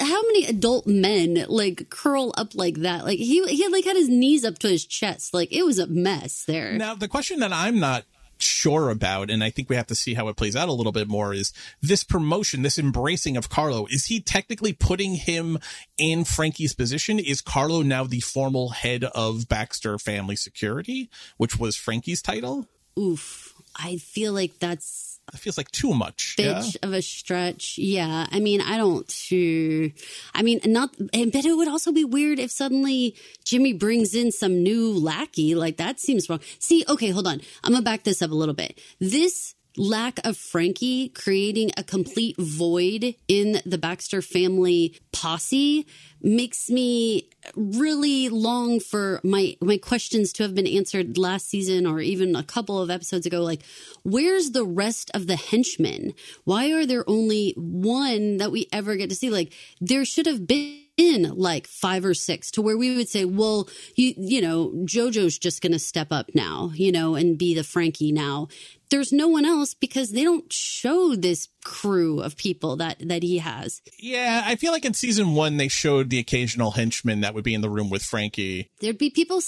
How 0.00 0.22
many 0.22 0.46
adult 0.46 0.86
men 0.86 1.44
like 1.48 1.90
curl 1.90 2.32
up 2.36 2.54
like 2.54 2.76
that? 2.76 3.04
Like 3.04 3.18
he 3.18 3.44
he 3.46 3.68
like 3.68 3.84
had 3.84 3.96
his 3.96 4.08
knees 4.08 4.44
up 4.44 4.58
to 4.60 4.68
his 4.68 4.84
chest. 4.84 5.34
Like 5.34 5.52
it 5.52 5.64
was 5.64 5.78
a 5.78 5.86
mess 5.86 6.44
there. 6.44 6.72
Now, 6.72 6.94
the 6.94 7.08
question 7.08 7.40
that 7.40 7.52
I'm 7.52 7.78
not 7.78 8.04
sure 8.38 8.90
about, 8.90 9.30
and 9.30 9.42
I 9.42 9.50
think 9.50 9.68
we 9.68 9.76
have 9.76 9.88
to 9.88 9.94
see 9.94 10.14
how 10.14 10.28
it 10.28 10.36
plays 10.36 10.56
out 10.56 10.68
a 10.68 10.72
little 10.72 10.92
bit 10.92 11.08
more, 11.08 11.34
is 11.34 11.52
this 11.82 12.04
promotion, 12.04 12.62
this 12.62 12.78
embracing 12.78 13.36
of 13.36 13.48
Carlo. 13.48 13.86
Is 13.90 14.06
he 14.06 14.20
technically 14.20 14.72
putting 14.72 15.14
him 15.14 15.58
in 15.96 16.24
Frankie's 16.24 16.74
position? 16.74 17.18
Is 17.18 17.40
Carlo 17.40 17.82
now 17.82 18.04
the 18.04 18.20
formal 18.20 18.70
head 18.70 19.04
of 19.04 19.48
Baxter 19.48 19.98
Family 19.98 20.36
Security, 20.36 21.10
which 21.36 21.58
was 21.58 21.76
Frankie's 21.76 22.22
title? 22.22 22.66
Oof. 22.98 23.54
I 23.76 23.96
feel 23.96 24.32
like 24.32 24.58
that's 24.58 25.07
That 25.32 25.38
feels 25.38 25.58
like 25.58 25.70
too 25.70 25.92
much. 25.94 26.34
bitch 26.38 26.74
Yeah? 26.74 26.86
of 26.88 26.92
a 26.94 27.02
stretch. 27.02 27.76
Yeah. 27.78 28.26
I 28.30 28.40
mean, 28.40 28.60
I 28.60 28.76
don't. 28.78 29.06
Uh, 29.30 29.88
I 30.34 30.42
mean, 30.42 30.60
not. 30.64 30.94
and- 31.12 31.30
But 31.32 31.44
it 31.44 31.54
would 31.54 31.68
also 31.68 31.92
be 31.92 32.04
weird 32.04 32.38
if 32.38 32.50
suddenly 32.50 33.14
Jimmy 33.44 33.72
brings 33.72 34.14
in 34.14 34.32
some 34.32 34.62
new 34.62 34.92
lackey. 34.92 35.54
Like 35.54 35.76
that 35.76 36.00
seems 36.00 36.28
wrong. 36.28 36.40
See, 36.58 36.84
okay, 36.88 37.10
hold 37.10 37.26
on. 37.26 37.40
I'm 37.62 37.72
gonna 37.72 37.82
back 37.84 38.04
this 38.04 38.22
up 38.22 38.30
a 38.30 38.34
little 38.34 38.54
bit. 38.54 38.80
This 39.00 39.54
lack 39.78 40.18
of 40.26 40.36
Frankie 40.36 41.08
creating 41.10 41.70
a 41.76 41.84
complete 41.84 42.36
void 42.36 43.14
in 43.28 43.60
the 43.64 43.78
Baxter 43.78 44.20
family 44.20 45.00
posse 45.12 45.86
makes 46.20 46.68
me 46.68 47.30
really 47.54 48.28
long 48.28 48.80
for 48.80 49.20
my 49.22 49.56
my 49.60 49.78
questions 49.78 50.32
to 50.32 50.42
have 50.42 50.54
been 50.54 50.66
answered 50.66 51.16
last 51.16 51.48
season 51.48 51.86
or 51.86 52.00
even 52.00 52.34
a 52.34 52.42
couple 52.42 52.80
of 52.80 52.90
episodes 52.90 53.24
ago. 53.24 53.42
Like 53.42 53.62
where's 54.02 54.50
the 54.50 54.64
rest 54.64 55.10
of 55.14 55.26
the 55.26 55.36
henchmen? 55.36 56.14
Why 56.44 56.72
are 56.72 56.84
there 56.84 57.08
only 57.08 57.54
one 57.56 58.38
that 58.38 58.50
we 58.50 58.66
ever 58.72 58.96
get 58.96 59.10
to 59.10 59.16
see? 59.16 59.30
Like 59.30 59.52
there 59.80 60.04
should 60.04 60.26
have 60.26 60.46
been 60.46 60.82
like 61.36 61.68
five 61.68 62.04
or 62.04 62.14
six 62.14 62.50
to 62.50 62.62
where 62.62 62.76
we 62.76 62.96
would 62.96 63.08
say 63.08 63.24
well 63.24 63.68
you 63.94 64.14
you 64.16 64.40
know 64.40 64.72
jojo's 64.84 65.38
just 65.38 65.62
gonna 65.62 65.78
step 65.78 66.08
up 66.10 66.28
now 66.34 66.72
you 66.74 66.90
know 66.90 67.14
and 67.14 67.38
be 67.38 67.54
the 67.54 67.62
frankie 67.62 68.10
now 68.10 68.48
there's 68.90 69.12
no 69.12 69.28
one 69.28 69.44
else 69.44 69.74
because 69.74 70.12
they 70.12 70.24
don't 70.24 70.52
show 70.52 71.14
this 71.14 71.48
crew 71.64 72.20
of 72.20 72.36
people 72.36 72.76
that 72.76 72.96
that 73.00 73.22
he 73.22 73.38
has. 73.38 73.80
Yeah, 73.98 74.42
I 74.44 74.56
feel 74.56 74.72
like 74.72 74.84
in 74.84 74.94
season 74.94 75.34
one 75.34 75.56
they 75.56 75.68
showed 75.68 76.10
the 76.10 76.18
occasional 76.18 76.72
henchman 76.72 77.20
that 77.20 77.34
would 77.34 77.44
be 77.44 77.54
in 77.54 77.60
the 77.60 77.70
room 77.70 77.90
with 77.90 78.02
Frankie. 78.02 78.70
There'd 78.80 78.98
be 78.98 79.10
people 79.10 79.40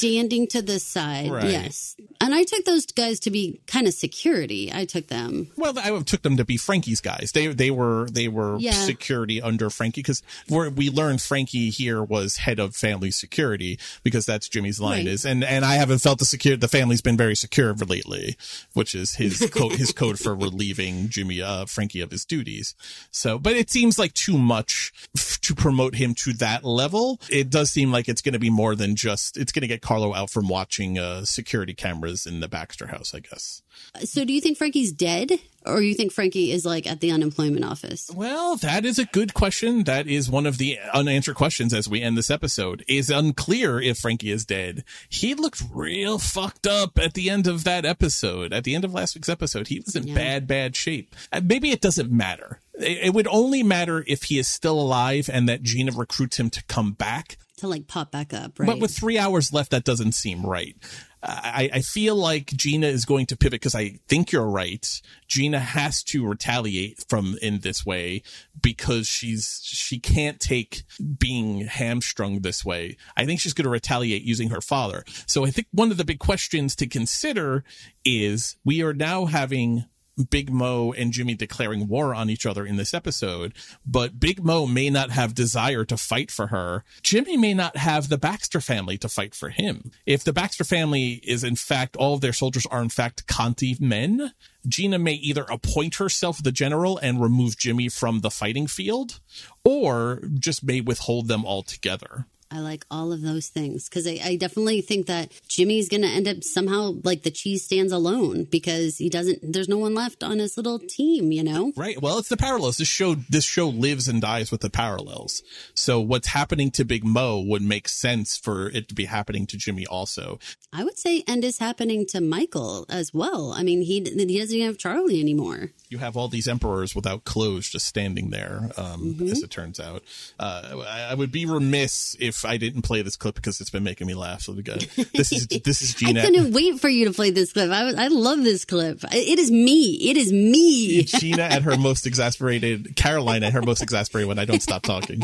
standing 0.00 0.46
to 0.48 0.62
the 0.62 0.78
side. 0.78 1.30
Right. 1.30 1.50
Yes. 1.50 1.96
And 2.20 2.34
I 2.34 2.44
took 2.44 2.64
those 2.64 2.86
guys 2.86 3.20
to 3.20 3.30
be 3.30 3.60
kind 3.66 3.86
of 3.86 3.94
security. 3.94 4.70
I 4.72 4.84
took 4.84 5.08
them. 5.08 5.48
Well, 5.56 5.78
I 5.78 5.98
took 6.02 6.22
them 6.22 6.36
to 6.38 6.44
be 6.44 6.56
Frankie's 6.56 7.00
guys. 7.00 7.32
They 7.32 7.48
they 7.48 7.70
were 7.70 8.08
they 8.10 8.28
were 8.28 8.56
Yeah. 8.58 8.72
security 8.72 9.40
under 9.42 9.70
Frankie 9.70 10.00
because 10.02 10.22
we 10.48 10.90
learned 10.90 11.20
Frankie 11.22 11.70
here 11.70 12.02
was 12.02 12.38
head 12.38 12.58
of 12.58 12.74
family 12.76 13.10
security 13.10 13.78
because 14.02 14.26
that's 14.26 14.48
Jimmy's 14.48 14.80
line 14.80 14.90
Right. 15.04 15.06
is, 15.08 15.24
and 15.24 15.44
and 15.44 15.64
I 15.64 15.74
haven't 15.74 15.98
felt 16.00 16.18
the 16.18 16.24
secure 16.24 16.56
the 16.56 16.68
family's 16.68 17.00
been 17.00 17.16
very 17.16 17.36
secure 17.36 17.74
lately, 17.74 18.36
which 18.74 18.94
is 18.94 19.14
his 19.14 19.38
code 19.52 19.72
his 19.72 19.92
code 19.92 20.18
for 20.18 20.34
relieving 20.34 21.08
Jimmy 21.08 21.40
uh 21.42 21.66
Frankie 21.66 22.00
of 22.00 22.10
his 22.10 22.24
duties. 22.24 22.74
So, 23.10 23.38
but 23.38 23.54
it 23.54 23.70
seems 23.70 23.98
like 23.98 24.14
too 24.14 24.36
much 24.38 24.92
f- 25.16 25.38
to 25.42 25.54
promote 25.54 25.94
him 25.94 26.14
to 26.14 26.32
that 26.34 26.64
level. 26.64 27.20
It 27.30 27.50
does 27.50 27.70
seem 27.70 27.90
like 27.92 28.08
it's 28.08 28.22
going 28.22 28.32
to 28.34 28.38
be 28.38 28.50
more 28.50 28.74
than 28.74 28.96
just 28.96 29.36
it's 29.36 29.52
going 29.52 29.62
to 29.62 29.68
get 29.68 29.82
Carlo 29.90 30.14
out 30.14 30.30
from 30.30 30.46
watching 30.46 31.00
uh 31.00 31.24
security 31.24 31.74
cameras 31.74 32.24
in 32.24 32.38
the 32.38 32.46
Baxter 32.46 32.86
house, 32.86 33.12
I 33.12 33.18
guess. 33.18 33.62
So 34.04 34.24
do 34.24 34.32
you 34.32 34.40
think 34.40 34.56
Frankie's 34.56 34.92
dead 34.92 35.32
or 35.66 35.82
you 35.82 35.94
think 35.94 36.12
Frankie 36.12 36.52
is 36.52 36.64
like 36.64 36.86
at 36.86 37.00
the 37.00 37.10
unemployment 37.10 37.64
office? 37.64 38.08
Well, 38.14 38.54
that 38.58 38.84
is 38.84 39.00
a 39.00 39.04
good 39.04 39.34
question. 39.34 39.82
That 39.82 40.06
is 40.06 40.30
one 40.30 40.46
of 40.46 40.58
the 40.58 40.78
unanswered 40.94 41.34
questions 41.34 41.74
as 41.74 41.88
we 41.88 42.02
end 42.02 42.16
this 42.16 42.30
episode. 42.30 42.84
Is 42.86 43.10
unclear 43.10 43.80
if 43.80 43.98
Frankie 43.98 44.30
is 44.30 44.44
dead. 44.46 44.84
He 45.08 45.34
looked 45.34 45.60
real 45.74 46.20
fucked 46.20 46.68
up 46.68 46.96
at 46.96 47.14
the 47.14 47.28
end 47.28 47.48
of 47.48 47.64
that 47.64 47.84
episode. 47.84 48.52
At 48.52 48.62
the 48.62 48.76
end 48.76 48.84
of 48.84 48.94
last 48.94 49.16
week's 49.16 49.28
episode, 49.28 49.66
he 49.68 49.80
was 49.80 49.96
in 49.96 50.14
bad, 50.14 50.46
bad 50.46 50.76
shape. 50.76 51.16
Uh, 51.32 51.40
Maybe 51.42 51.72
it 51.72 51.80
doesn't 51.80 52.12
matter. 52.12 52.60
It 52.80 53.14
would 53.14 53.28
only 53.28 53.62
matter 53.62 54.04
if 54.06 54.24
he 54.24 54.38
is 54.38 54.48
still 54.48 54.80
alive 54.80 55.28
and 55.32 55.48
that 55.48 55.62
Gina 55.62 55.92
recruits 55.92 56.38
him 56.38 56.50
to 56.50 56.64
come 56.64 56.92
back. 56.92 57.38
To 57.58 57.68
like 57.68 57.86
pop 57.86 58.10
back 58.10 58.32
up, 58.32 58.58
right? 58.58 58.66
But 58.66 58.80
with 58.80 58.96
three 58.96 59.18
hours 59.18 59.52
left, 59.52 59.70
that 59.70 59.84
doesn't 59.84 60.12
seem 60.12 60.46
right. 60.46 60.76
I, 61.22 61.68
I 61.74 61.80
feel 61.82 62.16
like 62.16 62.46
Gina 62.46 62.86
is 62.86 63.04
going 63.04 63.26
to 63.26 63.36
pivot 63.36 63.60
because 63.60 63.74
I 63.74 63.98
think 64.08 64.32
you're 64.32 64.48
right. 64.48 65.02
Gina 65.28 65.58
has 65.58 66.02
to 66.04 66.26
retaliate 66.26 67.04
from 67.08 67.36
in 67.42 67.60
this 67.60 67.84
way 67.84 68.22
because 68.60 69.06
she's 69.06 69.60
she 69.62 69.98
can't 69.98 70.40
take 70.40 70.84
being 71.18 71.66
hamstrung 71.66 72.40
this 72.40 72.64
way. 72.64 72.96
I 73.16 73.26
think 73.26 73.40
she's 73.40 73.52
going 73.52 73.64
to 73.64 73.70
retaliate 73.70 74.22
using 74.22 74.48
her 74.48 74.62
father. 74.62 75.04
So 75.26 75.44
I 75.44 75.50
think 75.50 75.66
one 75.72 75.90
of 75.90 75.98
the 75.98 76.04
big 76.04 76.20
questions 76.20 76.74
to 76.76 76.86
consider 76.86 77.64
is 78.02 78.56
we 78.64 78.82
are 78.82 78.94
now 78.94 79.26
having 79.26 79.84
Big 80.24 80.52
Mo 80.52 80.92
and 80.92 81.12
Jimmy 81.12 81.34
declaring 81.34 81.88
war 81.88 82.14
on 82.14 82.30
each 82.30 82.46
other 82.46 82.66
in 82.66 82.76
this 82.76 82.94
episode, 82.94 83.54
but 83.86 84.20
Big 84.20 84.44
Mo 84.44 84.66
may 84.66 84.90
not 84.90 85.10
have 85.10 85.34
desire 85.34 85.84
to 85.84 85.96
fight 85.96 86.30
for 86.30 86.48
her. 86.48 86.84
Jimmy 87.02 87.36
may 87.36 87.54
not 87.54 87.76
have 87.76 88.08
the 88.08 88.18
Baxter 88.18 88.60
family 88.60 88.98
to 88.98 89.08
fight 89.08 89.34
for 89.34 89.50
him. 89.50 89.90
If 90.06 90.24
the 90.24 90.32
Baxter 90.32 90.64
family 90.64 91.20
is 91.24 91.44
in 91.44 91.56
fact 91.56 91.96
all 91.96 92.14
of 92.14 92.20
their 92.20 92.32
soldiers 92.32 92.66
are 92.66 92.82
in 92.82 92.88
fact 92.88 93.26
Conti 93.26 93.76
men, 93.80 94.32
Gina 94.66 94.98
may 94.98 95.14
either 95.14 95.46
appoint 95.48 95.96
herself 95.96 96.42
the 96.42 96.52
general 96.52 96.98
and 96.98 97.20
remove 97.20 97.58
Jimmy 97.58 97.88
from 97.88 98.20
the 98.20 98.30
fighting 98.30 98.66
field, 98.66 99.20
or 99.64 100.22
just 100.38 100.62
may 100.62 100.80
withhold 100.80 101.28
them 101.28 101.46
altogether. 101.46 102.26
I 102.50 102.60
like 102.60 102.84
all 102.90 103.12
of 103.12 103.22
those 103.22 103.48
things 103.48 103.88
because 103.88 104.06
I, 104.06 104.18
I 104.24 104.36
definitely 104.36 104.80
think 104.80 105.06
that 105.06 105.30
Jimmy's 105.48 105.88
going 105.88 106.02
to 106.02 106.08
end 106.08 106.26
up 106.28 106.42
somehow 106.42 106.94
like 107.04 107.22
the 107.22 107.30
cheese 107.30 107.64
stands 107.64 107.92
alone 107.92 108.44
because 108.44 108.98
he 108.98 109.08
doesn't. 109.08 109.38
There's 109.52 109.68
no 109.68 109.78
one 109.78 109.94
left 109.94 110.22
on 110.22 110.38
his 110.38 110.56
little 110.56 110.78
team, 110.78 111.32
you 111.32 111.42
know. 111.44 111.72
Right. 111.76 112.00
Well, 112.00 112.18
it's 112.18 112.28
the 112.28 112.36
parallels. 112.36 112.78
This 112.78 112.88
show 112.88 113.14
this 113.14 113.44
show 113.44 113.68
lives 113.68 114.08
and 114.08 114.20
dies 114.20 114.50
with 114.50 114.60
the 114.62 114.70
parallels. 114.70 115.42
So 115.74 116.00
what's 116.00 116.28
happening 116.28 116.70
to 116.72 116.84
Big 116.84 117.04
Mo 117.04 117.40
would 117.40 117.62
make 117.62 117.88
sense 117.88 118.36
for 118.36 118.68
it 118.70 118.88
to 118.88 118.94
be 118.94 119.04
happening 119.04 119.46
to 119.46 119.56
Jimmy 119.56 119.86
also. 119.86 120.38
I 120.72 120.84
would 120.84 120.98
say 120.98 121.22
and 121.28 121.42
is 121.44 121.58
happening 121.58 122.06
to 122.06 122.20
Michael 122.20 122.86
as 122.88 123.12
well. 123.14 123.52
I 123.56 123.62
mean, 123.62 123.82
he 123.82 124.00
he 124.00 124.38
doesn't 124.38 124.54
even 124.56 124.66
have 124.66 124.78
Charlie 124.78 125.20
anymore. 125.20 125.70
You 125.88 125.98
have 125.98 126.16
all 126.16 126.28
these 126.28 126.46
emperors 126.48 126.94
without 126.94 127.24
clothes 127.24 127.68
just 127.68 127.86
standing 127.86 128.30
there, 128.30 128.70
um, 128.76 129.00
Mm-hmm. 129.00 129.28
as 129.30 129.42
it 129.42 129.50
turns 129.50 129.80
out. 129.80 130.02
Uh, 130.38 130.84
I, 130.88 131.08
I 131.10 131.14
would 131.14 131.32
be 131.32 131.46
remiss 131.46 132.16
if 132.20 132.39
I 132.44 132.56
didn't 132.56 132.82
play 132.82 133.02
this 133.02 133.16
clip 133.16 133.34
because 133.34 133.60
it's 133.60 133.70
been 133.70 133.84
making 133.84 134.06
me 134.06 134.14
laugh. 134.14 134.42
So 134.42 134.52
we 134.52 134.62
got 134.62 134.80
this 135.14 135.32
is 135.32 135.46
this 135.64 135.82
is 135.82 135.94
Gina. 135.94 136.20
I 136.20 136.24
couldn't 136.24 136.52
wait 136.52 136.80
for 136.80 136.88
you 136.88 137.06
to 137.06 137.12
play 137.12 137.30
this 137.30 137.52
clip. 137.52 137.70
I 137.70 137.84
was, 137.84 137.94
I 137.94 138.08
love 138.08 138.42
this 138.42 138.64
clip. 138.64 139.02
It 139.12 139.38
is 139.38 139.50
me. 139.50 140.10
It 140.10 140.16
is 140.16 140.32
me. 140.32 141.02
Gina 141.04 141.42
at 141.42 141.62
her 141.62 141.76
most 141.76 142.06
exasperated, 142.06 142.96
Caroline 142.96 143.42
at 143.42 143.52
her 143.52 143.62
most 143.62 143.82
exasperated 143.82 144.28
when 144.28 144.38
I 144.38 144.44
don't 144.44 144.62
stop 144.62 144.82
talking. 144.82 145.22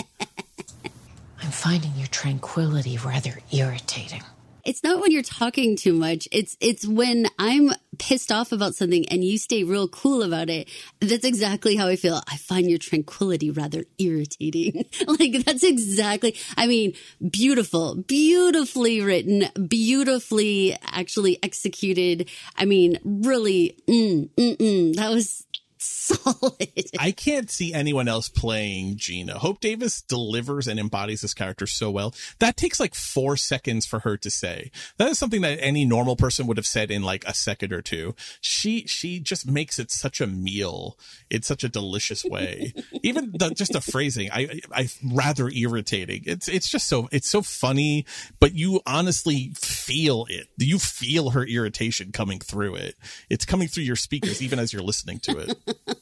I'm 1.43 1.51
finding 1.51 1.93
your 1.97 2.09
tranquility 2.09 2.99
rather 2.99 3.39
irritating. 3.53 4.23
It's 4.67 4.83
not 4.83 5.01
when 5.01 5.13
you're 5.13 5.23
talking 5.23 5.77
too 5.77 5.93
much. 5.93 6.27
It's 6.33 6.57
it's 6.61 6.85
when 6.85 7.29
I'm 7.39 7.71
pissed 7.99 8.33
off 8.33 8.51
about 8.51 8.75
something 8.75 9.09
and 9.09 9.23
you 9.23 9.39
stay 9.39 9.63
real 9.63 9.87
cool 9.87 10.25
about 10.25 10.51
it. 10.51 10.69
That's 11.01 11.25
exactly 11.25 11.77
how 11.77 11.87
I 11.87 11.95
feel. 11.95 12.21
I 12.29 12.37
find 12.37 12.69
your 12.69 12.81
tranquility 12.81 13.51
rather 13.51 13.85
irritating. 13.99 14.85
like 15.07 15.45
that's 15.45 15.63
exactly. 15.63 16.37
I 16.57 16.67
mean, 16.67 16.95
beautiful, 17.31 17.95
beautifully 17.95 19.01
written, 19.03 19.45
beautifully 19.69 20.77
actually 20.83 21.39
executed. 21.45 22.29
I 22.57 22.65
mean, 22.65 22.99
really, 23.05 23.79
mm, 23.89 24.29
mm, 24.31 24.57
mm, 24.57 24.97
that 24.97 25.11
was 25.11 25.46
solid. 26.07 26.91
I 26.99 27.13
can't 27.13 27.51
see 27.51 27.73
anyone 27.73 28.09
else 28.09 28.29
playing 28.29 28.97
Gina. 28.97 29.39
Hope 29.39 29.61
Davis 29.61 30.03
delivers 30.03 30.69
and 30.69 30.79
embodies 30.79 31.21
this 31.21 31.35
character 31.35 31.67
so 31.67 31.91
well. 31.91 32.15
That 32.39 32.57
takes 32.57 32.79
like 32.79 32.95
four 32.95 33.37
seconds 33.37 33.87
for 33.87 34.01
her 34.01 34.17
to 34.19 34.31
say. 34.31 34.71
That 34.99 35.11
is 35.11 35.19
something 35.19 35.41
that 35.43 35.59
any 35.61 35.85
normal 35.85 36.17
person 36.17 36.47
would 36.47 36.57
have 36.57 36.67
said 36.67 36.91
in 36.91 37.03
like 37.03 37.25
a 37.27 37.35
second 37.35 37.73
or 37.73 37.83
two. 37.83 38.15
She 38.41 38.87
she 38.87 39.21
just 39.21 39.49
makes 39.49 39.79
it 39.79 39.91
such 39.91 40.21
a 40.21 40.27
meal 40.27 40.99
in 41.31 41.43
such 41.43 41.65
a 41.65 41.69
delicious 41.69 42.25
way. 42.25 42.73
Even 43.03 43.33
the, 43.33 43.51
just 43.51 43.73
the 43.73 43.81
phrasing, 43.81 44.31
I 44.33 44.61
I 44.73 44.89
rather 45.05 45.49
irritating. 45.49 46.23
It's 46.27 46.49
it's 46.49 46.69
just 46.69 46.87
so 46.89 47.09
it's 47.11 47.29
so 47.29 47.43
funny, 47.43 48.07
but 48.39 48.55
you 48.55 48.81
honestly 48.87 49.53
feel 49.57 50.27
it. 50.29 50.49
You 50.59 50.79
feel 50.79 51.31
her 51.31 51.45
irritation 51.45 52.13
coming 52.13 52.39
through 52.39 52.77
it. 52.77 52.97
It's 53.31 53.45
coming 53.45 53.69
through 53.69 53.85
your 53.85 53.97
speakers 53.97 54.43
even 54.43 54.59
as 54.59 54.73
you're 54.73 54.83
listening 54.83 55.19
to 55.21 55.39
it. 55.39 55.59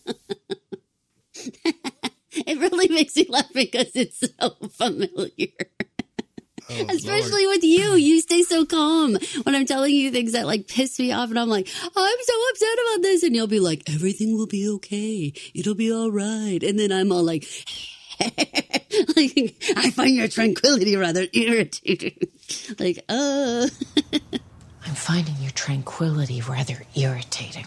It 2.47 2.59
really 2.59 2.89
makes 2.89 3.15
me 3.17 3.27
laugh 3.29 3.53
because 3.55 3.93
it's 3.95 4.21
so 4.21 4.51
familiar. 4.71 5.49
Oh, 6.71 6.87
Especially 6.89 7.47
with 7.47 7.63
you. 7.63 7.95
You 7.95 8.21
stay 8.21 8.43
so 8.43 8.65
calm 8.65 9.17
when 9.45 9.55
I'm 9.55 9.67
telling 9.67 9.95
you 9.95 10.11
things 10.11 10.33
that 10.33 10.47
like 10.47 10.67
piss 10.67 10.99
me 10.99 11.13
off 11.13 11.29
and 11.29 11.39
I'm 11.39 11.49
like, 11.49 11.69
oh, 11.85 11.91
I'm 11.95 12.25
so 12.25 12.51
upset 12.51 12.79
about 12.85 13.03
this. 13.03 13.23
And 13.23 13.37
you'll 13.37 13.47
be 13.47 13.61
like, 13.61 13.83
everything 13.93 14.37
will 14.37 14.47
be 14.47 14.69
okay. 14.69 15.33
It'll 15.55 15.75
be 15.75 15.93
all 15.93 16.11
right. 16.11 16.59
And 16.63 16.79
then 16.79 16.91
I'm 16.91 17.13
all 17.13 17.23
like, 17.23 17.45
like 18.21 19.55
I 19.77 19.91
find 19.91 20.17
your 20.17 20.29
tranquility 20.29 20.97
rather 20.97 21.27
irritating. 21.33 22.17
like, 22.79 23.05
uh. 23.09 23.69
I'm 24.87 24.95
finding 24.95 25.37
your 25.41 25.53
tranquility 25.53 26.41
rather 26.41 26.83
irritating. 26.95 27.67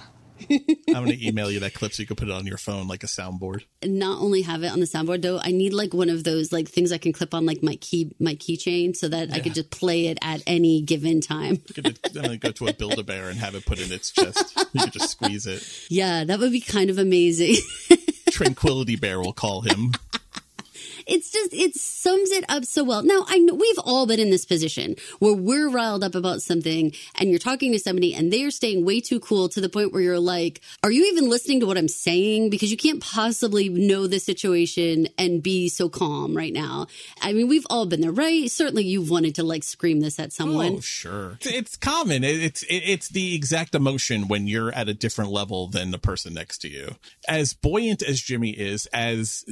I'm 0.90 1.06
going 1.06 1.18
to 1.18 1.28
email 1.28 1.52
you 1.52 1.60
that 1.62 1.74
clip 1.74 1.94
so 1.94 2.02
you 2.02 2.08
can 2.08 2.16
put 2.16 2.28
it 2.28 2.34
on 2.34 2.46
your 2.46 2.58
phone 2.58 2.88
like 2.88 3.04
a 3.04 3.08
soundboard. 3.08 3.64
not 3.84 4.22
only 4.22 4.42
have 4.44 4.64
it 4.64 4.72
on 4.72 4.80
the 4.80 4.86
soundboard 4.86 5.22
though, 5.22 5.40
I 5.42 5.52
need 5.52 5.74
like 5.74 5.94
one 5.94 6.10
of 6.10 6.24
those 6.24 6.52
like 6.52 6.68
things 6.68 6.92
I 6.92 6.98
can 6.98 7.14
clip 7.14 7.34
on 7.34 7.46
like 7.46 7.64
my 7.64 7.76
key 7.76 8.16
my 8.20 8.36
keychain 8.36 8.96
so 8.96 9.08
that 9.10 9.32
I 9.34 9.40
could 9.40 9.54
just 9.54 9.70
play 9.70 10.08
it 10.08 10.18
at 10.22 10.42
any 10.48 10.82
given 10.82 11.22
time. 11.22 11.62
I'm 11.78 11.94
going 12.14 12.30
to 12.30 12.38
go 12.38 12.52
to 12.52 12.68
a 12.68 12.74
Build 12.74 13.00
a 13.00 13.04
Bear 13.04 13.30
and 13.30 13.38
have 13.40 13.56
it 13.56 13.66
put 13.66 13.80
in 13.80 13.92
its 13.92 14.12
chest. 14.12 14.58
You 14.74 14.82
can 14.82 14.92
just 14.92 15.12
squeeze 15.12 15.46
it. 15.48 15.64
Yeah, 15.90 16.24
that 16.26 16.40
would 16.40 16.52
be 16.52 16.60
kind 16.60 16.90
of 16.90 16.98
amazing. 16.98 17.56
Tranquility 18.32 18.96
Bear 18.96 19.20
will 19.20 19.34
call 19.34 19.62
him. 19.62 19.94
It's 21.08 21.32
just 21.32 21.54
it 21.54 21.76
sums 21.76 22.32
it 22.32 22.44
up 22.50 22.66
so 22.66 22.84
well. 22.84 23.04
Now 23.04 23.26
I 23.28 23.38
know 23.40 23.54
we've 23.54 23.80
all 23.80 24.06
been 24.06 24.20
in 24.20 24.30
this 24.30 24.46
position 24.46 24.96
where 25.20 25.34
we're 25.34 25.70
riled 25.70 26.04
up 26.04 26.16
about 26.16 26.42
something 26.42 26.94
and 27.16 27.30
you're 27.30 27.40
talking 27.40 27.72
to 27.72 27.80
somebody 27.80 28.14
and 28.14 28.32
they're 28.32 28.52
staying 28.52 28.86
way 28.86 29.00
too 29.00 29.20
cool 29.20 29.50
to 29.50 29.62
the 29.62 29.70
point 29.70 29.94
where 29.94 30.02
you're 30.02 30.20
like, 30.20 30.62
are 30.84 30.92
you 30.92 31.06
even 31.06 31.30
listening 31.30 31.60
to 31.62 31.66
what 31.66 31.78
I'm 31.78 31.88
saying? 31.88 32.50
Because 32.50 32.72
you 32.72 32.78
can't 32.78 33.02
possibly 33.02 33.70
know 33.70 34.08
the 34.08 34.20
situation 34.20 35.08
and 35.18 35.42
be 35.42 35.70
so 35.70 35.90
calm 35.90 36.36
right 36.36 36.54
now. 36.54 36.88
I 37.22 37.34
mean, 37.34 37.48
we've 37.48 37.68
all 37.70 37.86
been 37.86 38.02
there, 38.02 38.12
right? 38.12 38.50
Certainly 38.52 38.86
you've 38.86 39.10
wanted 39.10 39.36
to 39.36 39.44
like 39.44 39.64
scream 39.64 40.02
this 40.02 40.20
at 40.20 40.34
someone. 40.34 40.76
Oh, 40.78 40.80
sure. 40.82 41.38
It's, 41.42 41.48
it's 41.48 41.76
common. 41.78 42.24
It's 42.24 42.66
it's 42.70 43.10
the 43.10 43.36
exact 43.36 43.76
emotion 43.76 44.28
when 44.28 44.48
you're 44.48 44.74
at 44.74 44.90
a 44.90 44.94
different 44.94 45.32
level 45.32 45.68
than 45.68 45.92
the 45.92 45.98
person 45.98 46.34
next 46.34 46.60
to 46.60 46.70
you. 46.70 46.96
As 47.28 47.54
buoyant 47.54 48.02
as 48.02 48.22
Jimmy 48.22 48.52
is, 48.52 48.86
as 48.88 49.46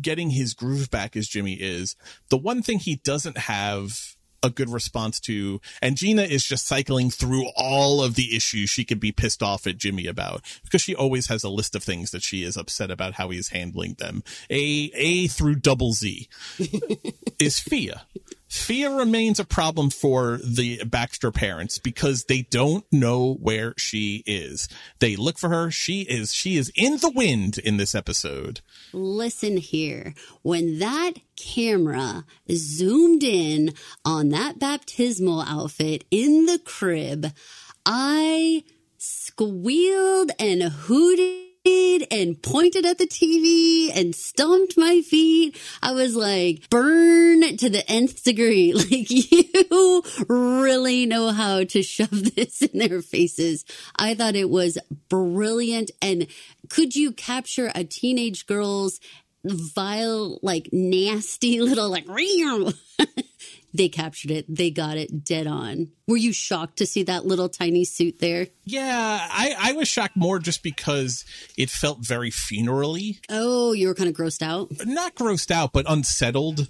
getting 0.00 0.30
his 0.30 0.54
groove 0.54 0.90
back 0.90 0.97
as 1.16 1.28
Jimmy 1.28 1.54
is, 1.54 1.96
the 2.28 2.36
one 2.36 2.62
thing 2.62 2.78
he 2.78 2.96
doesn't 2.96 3.38
have 3.38 4.16
a 4.42 4.50
good 4.50 4.70
response 4.70 5.20
to. 5.20 5.60
And 5.82 5.96
Gina 5.96 6.22
is 6.22 6.44
just 6.44 6.66
cycling 6.66 7.10
through 7.10 7.46
all 7.56 8.02
of 8.02 8.14
the 8.14 8.36
issues 8.36 8.70
she 8.70 8.84
could 8.84 9.00
be 9.00 9.12
pissed 9.12 9.42
off 9.42 9.66
at 9.66 9.78
Jimmy 9.78 10.06
about 10.06 10.42
because 10.64 10.82
she 10.82 10.94
always 10.94 11.28
has 11.28 11.44
a 11.44 11.48
list 11.48 11.74
of 11.74 11.82
things 11.82 12.10
that 12.10 12.22
she 12.22 12.42
is 12.42 12.56
upset 12.56 12.90
about 12.90 13.14
how 13.14 13.30
he's 13.30 13.48
handling 13.48 13.94
them. 13.94 14.22
A 14.50 14.90
A 14.94 15.26
through 15.28 15.56
double 15.56 15.92
Z 15.92 16.28
is 17.38 17.58
Fia. 17.58 18.02
Fia 18.48 18.90
remains 18.90 19.38
a 19.38 19.44
problem 19.44 19.90
for 19.90 20.38
the 20.42 20.82
Baxter 20.84 21.30
parents 21.30 21.78
because 21.78 22.24
they 22.24 22.42
don't 22.42 22.84
know 22.90 23.34
where 23.34 23.74
she 23.76 24.22
is. 24.26 24.68
They 25.00 25.16
look 25.16 25.38
for 25.38 25.50
her. 25.50 25.70
She 25.70 26.02
is 26.02 26.32
she 26.32 26.56
is 26.56 26.72
in 26.74 26.96
the 26.98 27.10
wind 27.10 27.58
in 27.58 27.76
this 27.76 27.94
episode. 27.94 28.60
Listen 28.92 29.58
here. 29.58 30.14
When 30.42 30.78
that 30.78 31.14
camera 31.36 32.24
zoomed 32.50 33.22
in 33.22 33.74
on 34.04 34.30
that 34.30 34.58
baptismal 34.58 35.42
outfit 35.42 36.04
in 36.10 36.46
the 36.46 36.58
crib, 36.58 37.26
I 37.84 38.64
squealed 38.96 40.30
and 40.38 40.62
hooted 40.62 41.47
and 42.10 42.40
pointed 42.42 42.84
at 42.86 42.98
the 42.98 43.06
TV 43.06 43.90
and 43.94 44.14
stomped 44.14 44.76
my 44.76 45.00
feet. 45.02 45.60
I 45.82 45.92
was 45.92 46.16
like, 46.16 46.68
burn 46.70 47.56
to 47.56 47.70
the 47.70 47.84
nth 47.88 48.24
degree. 48.24 48.74
Like, 48.88 49.10
you 49.10 50.02
really 50.28 51.04
know 51.04 51.30
how 51.30 51.64
to 51.64 51.82
shove 51.82 52.10
this 52.34 52.62
in 52.62 52.78
their 52.78 53.02
faces. 53.02 53.64
I 53.96 54.14
thought 54.14 54.36
it 54.36 54.48
was 54.48 54.78
brilliant. 55.08 55.90
And 56.00 56.26
could 56.68 56.94
you 56.94 57.12
capture 57.12 57.70
a 57.74 57.84
teenage 57.84 58.46
girl's 58.46 59.00
vile, 59.44 60.38
like 60.42 60.68
nasty 60.72 61.60
little, 61.60 61.90
like, 61.90 62.06
they 63.74 63.88
captured 63.88 64.30
it. 64.30 64.46
They 64.48 64.70
got 64.70 64.96
it 64.96 65.24
dead 65.24 65.46
on. 65.46 65.88
Were 66.06 66.16
you 66.16 66.32
shocked 66.32 66.78
to 66.78 66.86
see 66.86 67.02
that 67.04 67.26
little 67.26 67.48
tiny 67.48 67.84
suit 67.84 68.18
there? 68.18 68.48
Yeah, 68.64 69.28
I, 69.30 69.54
I 69.58 69.72
was 69.72 69.88
shocked 69.88 70.16
more 70.16 70.38
just 70.38 70.62
because 70.62 71.24
it 71.56 71.70
felt 71.70 71.98
very 72.06 72.30
funerally. 72.30 73.18
Oh, 73.28 73.72
you 73.72 73.88
were 73.88 73.94
kind 73.94 74.08
of 74.08 74.14
grossed 74.16 74.42
out? 74.42 74.70
Not 74.86 75.14
grossed 75.14 75.50
out, 75.50 75.72
but 75.72 75.84
unsettled. 75.88 76.68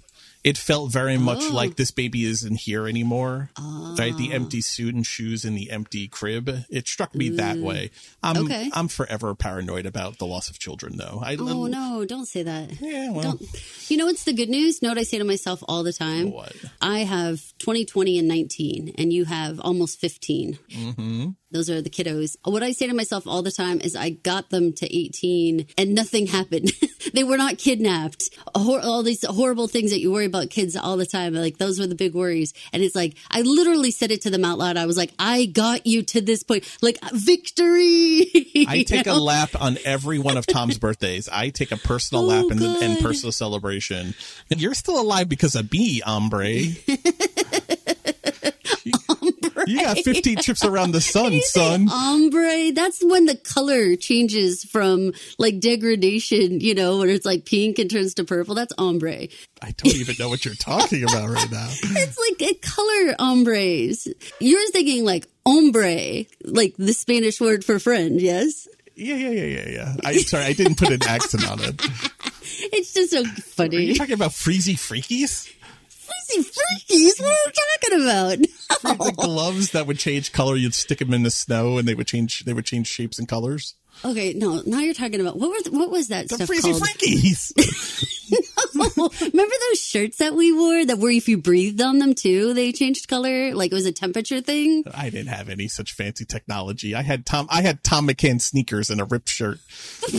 It 0.49 0.57
felt 0.57 0.91
very 0.91 1.17
much 1.17 1.43
Oh. 1.43 1.53
like 1.53 1.75
this 1.75 1.91
baby 1.91 2.23
isn't 2.25 2.61
here 2.61 2.87
anymore. 2.87 3.51
Ah. 3.55 3.93
Right, 3.99 4.17
the 4.17 4.33
empty 4.33 4.61
suit 4.61 4.95
and 4.95 5.05
shoes 5.05 5.45
in 5.45 5.53
the 5.53 5.69
empty 5.69 6.07
crib. 6.07 6.49
It 6.71 6.87
struck 6.87 7.13
me 7.13 7.29
that 7.29 7.57
Mm. 7.57 7.61
way. 7.61 7.91
I'm 8.23 8.37
Okay. 8.45 8.71
I'm 8.73 8.87
forever 8.87 9.35
paranoid 9.35 9.85
about 9.85 10.17
the 10.17 10.25
loss 10.25 10.49
of 10.49 10.57
children, 10.57 10.97
though. 10.97 11.21
I 11.23 11.35
Oh 11.35 11.67
no, 11.67 12.03
don't 12.05 12.25
say 12.25 12.41
that. 12.43 12.81
Yeah, 12.81 13.11
well. 13.11 13.21
Don't. 13.37 13.41
You 13.89 13.97
know 13.97 14.05
what's 14.07 14.23
the 14.23 14.33
good 14.33 14.49
news? 14.49 14.81
Know 14.81 14.89
what 14.89 14.97
I 14.97 15.03
say 15.03 15.19
to 15.19 15.23
myself 15.23 15.61
all 15.67 15.83
the 15.83 15.93
time? 15.93 16.31
What? 16.31 16.55
I 16.81 16.99
have 16.99 17.53
20, 17.59 17.85
20, 17.85 18.17
and 18.17 18.27
19, 18.27 18.93
and 18.97 19.13
you 19.13 19.25
have 19.25 19.59
almost 19.59 19.99
15. 19.99 20.57
Mm-hmm. 20.71 21.29
Those 21.51 21.69
are 21.69 21.81
the 21.81 21.89
kiddos. 21.89 22.35
What 22.43 22.61
I 22.61 22.71
say 22.73 22.87
to 22.87 22.93
myself 22.93 23.25
all 23.25 23.41
the 23.41 23.51
time 23.51 23.81
is 23.81 23.95
I 23.95 24.11
got 24.11 24.51
them 24.51 24.71
to 24.73 24.95
18 24.95 25.65
and 25.77 25.95
nothing 25.95 26.27
happened. 26.37 26.71
they 27.13 27.23
were 27.23 27.37
not 27.37 27.57
kidnapped. 27.57 28.29
All 28.53 29.01
these 29.03 29.25
horrible 29.25 29.67
things 29.67 29.91
that 29.91 29.99
you 29.99 30.11
worry 30.11 30.25
about 30.25 30.49
kids 30.49 30.75
all 30.75 30.97
the 30.97 31.05
time. 31.07 31.33
Like 31.33 31.57
those 31.57 31.79
were 31.79 31.87
the 31.87 31.95
big 31.95 32.13
worries. 32.13 32.53
And 32.71 32.83
it's 32.83 32.95
like, 32.95 33.15
I 33.31 33.41
literally 33.41 33.91
said 33.91 34.11
it 34.11 34.21
to 34.23 34.29
them 34.29 34.45
out 34.45 34.59
loud. 34.59 34.77
I 34.77 34.85
was 34.85 34.97
like, 34.97 35.11
I 35.17 35.45
got 35.45 35.87
you 35.87 36.03
to 36.03 36.21
this 36.21 36.43
point. 36.43 36.65
Like 36.81 36.99
victory. 37.11 38.65
I 38.67 38.83
take 38.87 39.07
a 39.07 39.13
lap 39.13 39.51
on 39.59 39.77
every 39.85 40.19
one 40.19 40.37
of 40.37 40.45
Tom's 40.45 40.77
birthdays. 40.77 41.27
I 41.29 41.49
take 41.49 41.71
a 41.71 41.77
personal 41.77 42.09
Oh, 42.19 42.27
lap 42.27 42.45
and, 42.51 42.61
and 42.61 42.99
personal 42.99 43.31
celebration. 43.31 44.13
And 44.51 44.61
you're 44.61 44.73
still 44.73 44.99
alive 44.99 45.29
because 45.29 45.55
of 45.55 45.71
me, 45.71 45.99
hombre. 45.99 46.49
You 49.69 49.83
got 49.83 49.99
15 49.99 50.37
trips 50.41 50.65
around 50.65 50.91
the 50.91 51.01
sun, 51.01 51.39
son. 51.41 51.87
Ombre, 51.89 52.71
that's 52.73 53.03
when 53.03 53.25
the 53.25 53.35
color 53.35 53.95
changes 53.95 54.63
from 54.63 55.13
like 55.37 55.59
degradation, 55.59 56.59
you 56.59 56.73
know, 56.73 56.99
when 56.99 57.09
it's 57.09 57.25
like 57.25 57.45
pink 57.45 57.77
and 57.77 57.89
turns 57.89 58.15
to 58.15 58.23
purple. 58.23 58.55
That's 58.55 58.73
ombre. 58.77 59.27
I 59.61 59.71
don't 59.77 59.95
even 59.95 60.15
know 60.17 60.29
what 60.29 60.43
you're 60.43 60.55
talking 60.55 61.03
about 61.03 61.29
right 61.29 61.51
now. 61.51 61.69
It's 61.99 62.17
like 62.17 62.49
a 62.49 62.53
color 62.55 63.15
ombres. 63.19 64.07
You're 64.39 64.69
thinking 64.71 65.05
like 65.05 65.27
ombre, 65.45 66.25
like 66.43 66.75
the 66.77 66.93
Spanish 66.93 67.39
word 67.39 67.63
for 67.63 67.77
friend, 67.77 68.19
yes? 68.19 68.67
Yeah, 68.95 69.15
yeah, 69.15 69.29
yeah, 69.29 69.43
yeah, 69.43 69.69
yeah. 69.69 69.95
I'm 70.03 70.19
sorry, 70.19 70.45
I 70.45 70.53
didn't 70.53 70.77
put 70.77 70.89
an 70.89 71.03
accent 71.07 71.49
on 71.49 71.59
it. 71.61 71.81
It's 72.61 72.93
just 72.93 73.11
so 73.11 73.23
funny. 73.23 73.77
Are 73.77 73.79
you 73.79 73.95
talking 73.95 74.15
about 74.15 74.31
freezy 74.31 74.73
freakies? 74.73 75.49
Freaky 76.29 76.49
freakies? 76.49 77.21
What 77.21 77.27
are 77.27 77.37
you 77.45 77.51
talking 77.53 78.01
about? 78.01 78.37
The 79.05 79.13
gloves 79.17 79.71
that 79.71 79.87
would 79.87 79.97
change 79.99 80.31
color, 80.31 80.55
you'd 80.55 80.73
stick 80.73 80.99
them 80.99 81.13
in 81.13 81.23
the 81.23 81.31
snow 81.31 81.77
and 81.77 81.87
they 81.87 81.95
would 81.95 82.07
change 82.07 82.45
they 82.45 82.53
would 82.53 82.65
change 82.65 82.87
shapes 82.87 83.17
and 83.19 83.27
colors. 83.27 83.75
Okay, 84.05 84.33
no, 84.33 84.61
now 84.65 84.79
you're 84.79 84.93
talking 84.93 85.19
about 85.19 85.37
what 85.37 85.49
were 85.49 85.61
the, 85.63 85.71
what 85.77 85.89
was 85.91 86.07
that 86.09 86.29
The 86.29 86.35
stuff 86.35 86.49
freezy 86.49 86.61
called? 86.71 86.83
freakies. 86.83 87.51
Remember 88.75 89.53
those 89.69 89.79
shirts 89.81 90.17
that 90.17 90.33
we 90.35 90.51
wore 90.53 90.85
that 90.85 90.97
were 90.99 91.09
if 91.11 91.27
you 91.27 91.37
breathed 91.37 91.81
on 91.81 91.99
them 91.99 92.13
too, 92.13 92.53
they 92.53 92.71
changed 92.71 93.07
color? 93.07 93.53
Like 93.53 93.71
it 93.71 93.75
was 93.75 93.85
a 93.85 93.91
temperature 93.91 94.41
thing? 94.41 94.83
I 94.93 95.09
didn't 95.09 95.27
have 95.27 95.49
any 95.49 95.67
such 95.67 95.93
fancy 95.93 96.25
technology. 96.25 96.95
I 96.95 97.01
had 97.01 97.25
Tom 97.25 97.47
I 97.49 97.61
had 97.61 97.83
Thom 97.83 98.07
McAn 98.07 98.41
sneakers 98.41 98.89
and 98.89 99.01
a 99.01 99.05
ripped 99.05 99.29
shirt. 99.29 99.59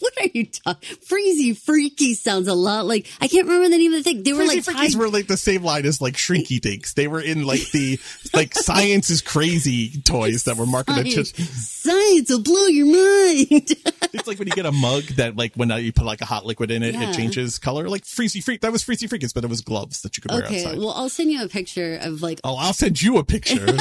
what 0.00 0.12
are 0.20 0.28
you 0.32 0.46
talking? 0.46 0.96
Freezy 0.98 1.56
freaky 1.56 2.14
sounds 2.14 2.48
a 2.48 2.54
lot 2.54 2.86
like 2.86 3.06
I 3.20 3.28
can't 3.28 3.46
remember 3.46 3.68
the 3.68 3.78
name 3.78 3.92
of 3.92 4.02
the 4.02 4.02
thing. 4.02 4.22
They 4.22 4.32
were 4.32 4.42
Freezy 4.44 4.48
like 4.48 4.58
freakies 4.64 4.92
tied- 4.92 4.98
were 4.98 5.08
like 5.08 5.26
the 5.26 5.36
same 5.36 5.62
line 5.62 5.86
as 5.86 6.00
like 6.00 6.14
Shrinky 6.14 6.60
Dinks. 6.60 6.94
They 6.94 7.08
were 7.08 7.20
in 7.20 7.44
like 7.44 7.70
the 7.72 7.98
like 8.34 8.54
science 8.66 9.10
is 9.10 9.22
crazy 9.22 10.00
toys 10.02 10.44
that 10.44 10.56
were 10.56 10.66
marketed 10.66 11.06
to 11.06 11.24
science, 11.24 12.30
will 12.30 12.42
blow 12.42 12.66
your 12.66 12.86
mind. 12.86 13.70
It's 14.12 14.26
like 14.26 14.38
when 14.38 14.48
you 14.48 14.54
get 14.54 14.66
a 14.66 14.72
mug 14.72 15.04
that 15.16 15.36
like 15.36 15.54
when 15.54 15.70
uh, 15.70 15.76
you 15.76 15.92
put 15.92 16.04
like 16.06 16.20
a 16.20 16.24
hot 16.24 16.46
liquid 16.46 16.70
in 16.70 16.82
it, 16.82 16.94
Yeah. 16.94 17.10
it 17.10 17.14
changes 17.14 17.58
color. 17.58 17.75
Like 17.84 18.04
Freezy 18.04 18.42
Freak. 18.42 18.60
That 18.60 18.72
was 18.72 18.84
Freezy 18.84 19.08
Freakers, 19.08 19.34
but 19.34 19.44
it 19.44 19.50
was 19.50 19.60
gloves 19.60 20.02
that 20.02 20.16
you 20.16 20.20
could 20.22 20.30
wear 20.30 20.44
okay, 20.44 20.64
outside. 20.64 20.78
well 20.78 20.90
I'll 20.90 21.08
send 21.08 21.30
you 21.30 21.42
a 21.42 21.48
picture 21.48 21.98
of 22.00 22.22
like 22.22 22.40
oh, 22.44 22.56
I'll 22.56 22.72
send 22.72 23.00
you 23.00 23.18
a 23.18 23.24
picture. 23.24 23.66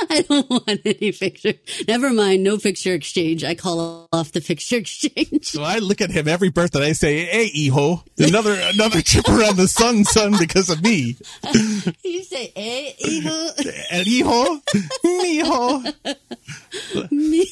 I 0.10 0.22
don't 0.22 0.48
want 0.48 0.80
any 0.84 1.12
picture. 1.12 1.54
Never 1.86 2.10
mind, 2.10 2.42
no 2.42 2.58
picture 2.58 2.94
exchange. 2.94 3.44
I 3.44 3.54
call 3.54 4.08
off 4.12 4.32
the 4.32 4.40
picture 4.40 4.76
exchange. 4.76 5.44
so 5.46 5.62
I 5.62 5.78
look 5.78 6.00
at 6.00 6.10
him 6.10 6.28
every 6.28 6.50
birthday. 6.50 6.86
I 6.86 6.92
say, 6.92 7.24
"Hey, 7.26 7.50
Iho, 7.66 8.02
another 8.18 8.58
another 8.74 9.02
trip 9.02 9.28
around 9.28 9.56
the 9.56 9.68
sun, 9.68 10.04
son, 10.04 10.34
because 10.38 10.68
of 10.70 10.82
me." 10.82 11.16
you 12.04 12.22
say, 12.24 12.52
eh, 12.56 12.92
hijo? 12.98 13.48
And 13.90 14.06
Iho, 14.06 14.60
Miho. 15.04 15.94
Me- 17.10 17.50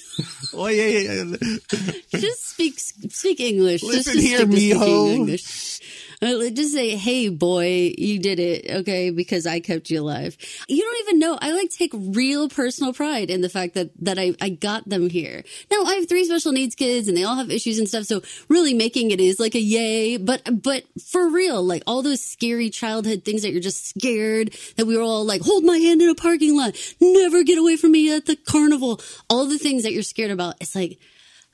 Oh 0.55 0.67
yeah, 0.69 0.87
yeah, 0.87 1.25
yeah. 1.25 2.21
Just 2.21 2.51
speak 2.51 2.79
speak 2.79 3.41
English. 3.41 3.83
Listen 3.83 4.15
just 4.15 4.27
here, 4.27 4.39
stick 4.39 4.51
mijo. 4.51 5.13
English. 5.15 5.81
Uh, 6.21 6.51
Just 6.51 6.73
say, 6.73 6.97
"Hey, 6.97 7.29
boy, 7.29 7.95
you 7.97 8.19
did 8.19 8.41
it." 8.41 8.69
Okay, 8.69 9.11
because 9.11 9.47
I 9.47 9.61
kept 9.61 9.89
you 9.89 10.01
alive. 10.01 10.37
You 10.67 10.83
don't 10.83 11.01
even 11.07 11.19
know. 11.21 11.39
I 11.41 11.53
like 11.53 11.71
take 11.71 11.93
real 11.95 12.49
personal 12.49 12.93
pride 12.93 13.31
in 13.31 13.41
the 13.41 13.49
fact 13.49 13.75
that 13.75 13.91
that 14.01 14.19
I 14.19 14.35
I 14.41 14.49
got 14.49 14.89
them 14.89 15.09
here. 15.11 15.45
Now 15.71 15.85
I 15.85 15.95
have 15.95 16.09
three 16.09 16.25
special 16.25 16.51
needs 16.51 16.75
kids, 16.75 17.07
and 17.07 17.17
they 17.17 17.23
all 17.23 17.37
have 17.37 17.53
issues 17.53 17.79
and 17.79 17.89
stuff. 17.89 18.05
So 18.05 18.23
really, 18.49 18.75
making 18.75 19.13
it 19.13 19.21
is 19.21 19.39
like 19.39 19.55
a 19.55 19.61
yay. 19.61 20.17
But 20.17 20.43
but 20.61 20.85
for 21.01 21.29
real, 21.31 21.63
like 21.63 21.85
all 21.87 22.03
those 22.03 22.21
scary 22.21 22.71
childhood 22.71 23.25
things 23.25 23.43
that 23.43 23.53
you're 23.53 23.61
just 23.61 23.87
scared 23.89 24.57
that 24.77 24.87
we 24.87 24.97
were 24.97 25.03
all 25.03 25.25
like, 25.25 25.43
hold 25.43 25.65
my 25.65 25.79
hand 25.79 26.03
in 26.03 26.09
a 26.09 26.17
parking 26.17 26.57
lot, 26.57 26.75
never 27.01 27.45
get 27.45 27.59
away 27.59 27.77
from 27.77 27.93
me 27.93 28.13
at 28.13 28.27
the 28.27 28.35
carnival. 28.35 29.01
All 29.31 29.47
the 29.47 29.59
things 29.59 29.85
that 29.85 29.93
you're 29.93 30.03
scared 30.03 30.33
about. 30.33 30.57
It's 30.61 30.75
like. 30.75 30.99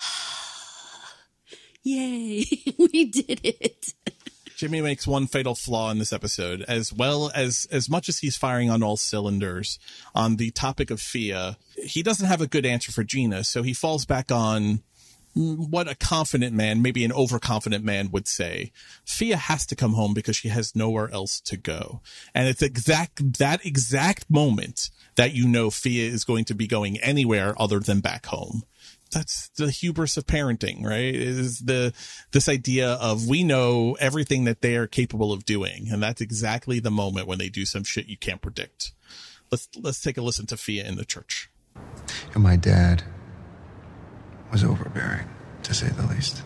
Yay, 1.86 2.46
we 2.78 3.04
did 3.04 3.40
it. 3.44 3.73
Jimmy 4.64 4.80
makes 4.80 5.06
one 5.06 5.26
fatal 5.26 5.54
flaw 5.54 5.90
in 5.90 5.98
this 5.98 6.10
episode, 6.10 6.62
as 6.62 6.90
well 6.90 7.30
as 7.34 7.68
as 7.70 7.90
much 7.90 8.08
as 8.08 8.20
he's 8.20 8.38
firing 8.38 8.70
on 8.70 8.82
all 8.82 8.96
cylinders 8.96 9.78
on 10.14 10.36
the 10.36 10.50
topic 10.52 10.90
of 10.90 11.02
Fia. 11.02 11.58
He 11.76 12.02
doesn't 12.02 12.28
have 12.28 12.40
a 12.40 12.46
good 12.46 12.64
answer 12.64 12.90
for 12.90 13.04
Gina, 13.04 13.44
so 13.44 13.62
he 13.62 13.74
falls 13.74 14.06
back 14.06 14.32
on 14.32 14.80
what 15.34 15.86
a 15.86 15.94
confident 15.94 16.56
man, 16.56 16.80
maybe 16.80 17.04
an 17.04 17.12
overconfident 17.12 17.84
man 17.84 18.10
would 18.10 18.26
say. 18.26 18.72
Fia 19.04 19.36
has 19.36 19.66
to 19.66 19.76
come 19.76 19.92
home 19.92 20.14
because 20.14 20.36
she 20.36 20.48
has 20.48 20.74
nowhere 20.74 21.12
else 21.12 21.42
to 21.42 21.58
go. 21.58 22.00
And 22.34 22.48
it's 22.48 22.62
exact 22.62 23.36
that 23.36 23.66
exact 23.66 24.30
moment 24.30 24.88
that 25.16 25.34
you 25.34 25.46
know 25.46 25.68
Fia 25.68 26.08
is 26.08 26.24
going 26.24 26.46
to 26.46 26.54
be 26.54 26.66
going 26.66 26.98
anywhere 27.00 27.54
other 27.60 27.80
than 27.80 28.00
back 28.00 28.24
home 28.24 28.62
that's 29.10 29.48
the 29.50 29.70
hubris 29.70 30.16
of 30.16 30.26
parenting, 30.26 30.84
right? 30.84 31.14
Is 31.14 31.60
the 31.60 31.92
this 32.32 32.48
idea 32.48 32.92
of 32.94 33.28
we 33.28 33.44
know 33.44 33.96
everything 34.00 34.44
that 34.44 34.60
they 34.60 34.76
are 34.76 34.86
capable 34.86 35.32
of 35.32 35.44
doing, 35.44 35.88
and 35.90 36.02
that's 36.02 36.20
exactly 36.20 36.80
the 36.80 36.90
moment 36.90 37.26
when 37.26 37.38
they 37.38 37.48
do 37.48 37.64
some 37.64 37.84
shit 37.84 38.06
you 38.06 38.16
can't 38.16 38.42
predict. 38.42 38.92
Let's 39.50 39.68
let's 39.80 40.00
take 40.00 40.16
a 40.16 40.22
listen 40.22 40.46
to 40.46 40.56
Fia 40.56 40.84
in 40.84 40.96
the 40.96 41.04
church. 41.04 41.50
And 42.34 42.42
my 42.42 42.56
dad 42.56 43.04
was 44.50 44.64
overbearing, 44.64 45.28
to 45.62 45.74
say 45.74 45.88
the 45.88 46.06
least. 46.06 46.42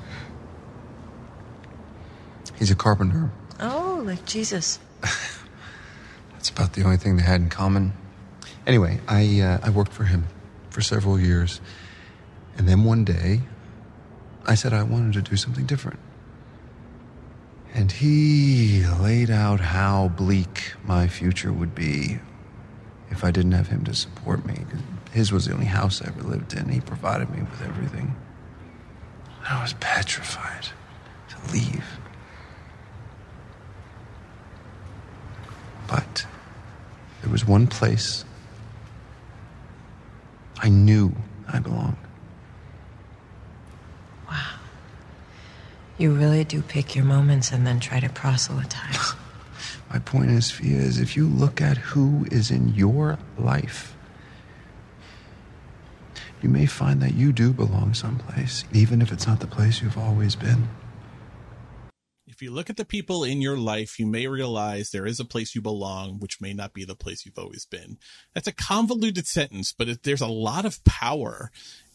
He's 2.59 2.70
a 2.70 2.74
carpenter. 2.74 3.30
Oh, 3.60 4.02
like 4.05 4.24
Jesus. 4.26 4.78
That's 6.32 6.51
about 6.51 6.72
the 6.72 6.82
only 6.85 6.97
thing 6.97 7.16
they 7.16 7.22
had 7.22 7.40
in 7.40 7.48
common. 7.48 7.93
Anyway, 8.66 9.01
I, 9.06 9.40
uh, 9.40 9.59
I 9.62 9.70
worked 9.70 9.93
for 9.93 10.05
him 10.05 10.26
for 10.70 10.80
several 10.80 11.18
years. 11.18 11.60
And 12.59 12.68
then 12.68 12.85
one 12.85 13.05
day, 13.05 13.40
I 14.44 14.56
said 14.56 14.72
I 14.72 14.82
wanted 14.82 15.12
to 15.14 15.22
do 15.22 15.36
something 15.36 15.64
different. 15.64 16.01
And 17.72 17.93
he 17.93 18.85
laid 18.85 19.30
out 19.30 19.60
how 19.60 20.09
bleak 20.09 20.72
my 20.85 21.06
future 21.06 21.52
would 21.52 21.74
be 21.74 22.18
if 23.10 23.22
I 23.22 23.30
didn't 23.30 23.52
have 23.52 23.68
him 23.68 23.85
to 23.85 23.94
support 23.94 24.44
me. 24.44 24.64
His 25.12 25.30
was 25.30 25.47
the 25.47 25.55
only 25.55 25.66
house 25.66 26.02
I 26.02 26.09
ever 26.09 26.22
lived 26.22 26.55
in. 26.55 26.68
He 26.68 26.80
provided 26.80 27.30
me 27.30 27.40
with 27.43 27.62
everything. 27.62 28.16
I 29.48 29.62
was 29.62 29.74
petrified 29.74 30.68
to 31.30 31.52
leave. 31.52 31.85
But 35.86 36.26
there 37.22 37.30
was 37.30 37.47
one 37.47 37.66
place 37.66 38.24
I 40.59 40.68
knew 40.68 41.14
I 41.47 41.60
belonged. 41.60 41.97
You 45.99 46.12
really 46.12 46.45
do 46.45 46.62
pick 46.62 46.95
your 46.95 47.05
moments 47.05 47.51
and 47.51 47.66
then 47.66 47.81
try 47.81 47.99
to 47.99 48.09
proselytize. 48.09 49.15
My 49.91 49.99
point 49.99 50.31
is, 50.31 50.49
Fia, 50.49 50.77
is 50.77 51.01
if 51.01 51.16
you 51.16 51.27
look 51.27 51.61
at 51.61 51.77
who 51.77 52.25
is 52.31 52.53
in 52.53 52.73
your 52.75 53.19
life, 53.37 53.97
you 56.41 56.49
may 56.49 56.66
find 56.66 57.03
that 57.03 57.15
you 57.15 57.33
do 57.33 57.53
belong 57.53 57.95
someplace, 57.95 58.65
even 58.73 59.03
if 59.03 59.11
it's 59.11 59.27
not 59.27 59.41
the 59.41 59.49
place 59.49 59.83
you've 59.83 59.99
always 59.99 60.37
been. 60.37 60.69
If 62.29 62.43
you 62.43 62.53
look 62.53 62.70
at 62.70 62.77
the 62.77 62.85
people 62.85 63.25
in 63.25 63.43
your 63.43 63.57
life, 63.57 63.99
you 63.99 64.07
may 64.07 64.29
realize 64.29 64.91
there 64.91 65.07
is 65.07 65.19
a 65.19 65.25
place 65.25 65.57
you 65.57 65.61
belong, 65.61 66.20
which 66.20 66.41
may 66.41 66.53
not 66.53 66.73
be 66.73 66.85
the 66.85 66.95
place 66.95 67.27
you've 67.27 67.39
always 67.39 67.65
been. 67.65 67.99
That's 68.33 68.47
a 68.47 68.53
convoluted 68.53 69.27
sentence, 69.27 69.73
but 69.73 69.89
it, 69.89 70.05
there's 70.05 70.20
a 70.20 70.29
lot 70.29 70.65
of 70.65 70.85
power 70.85 71.51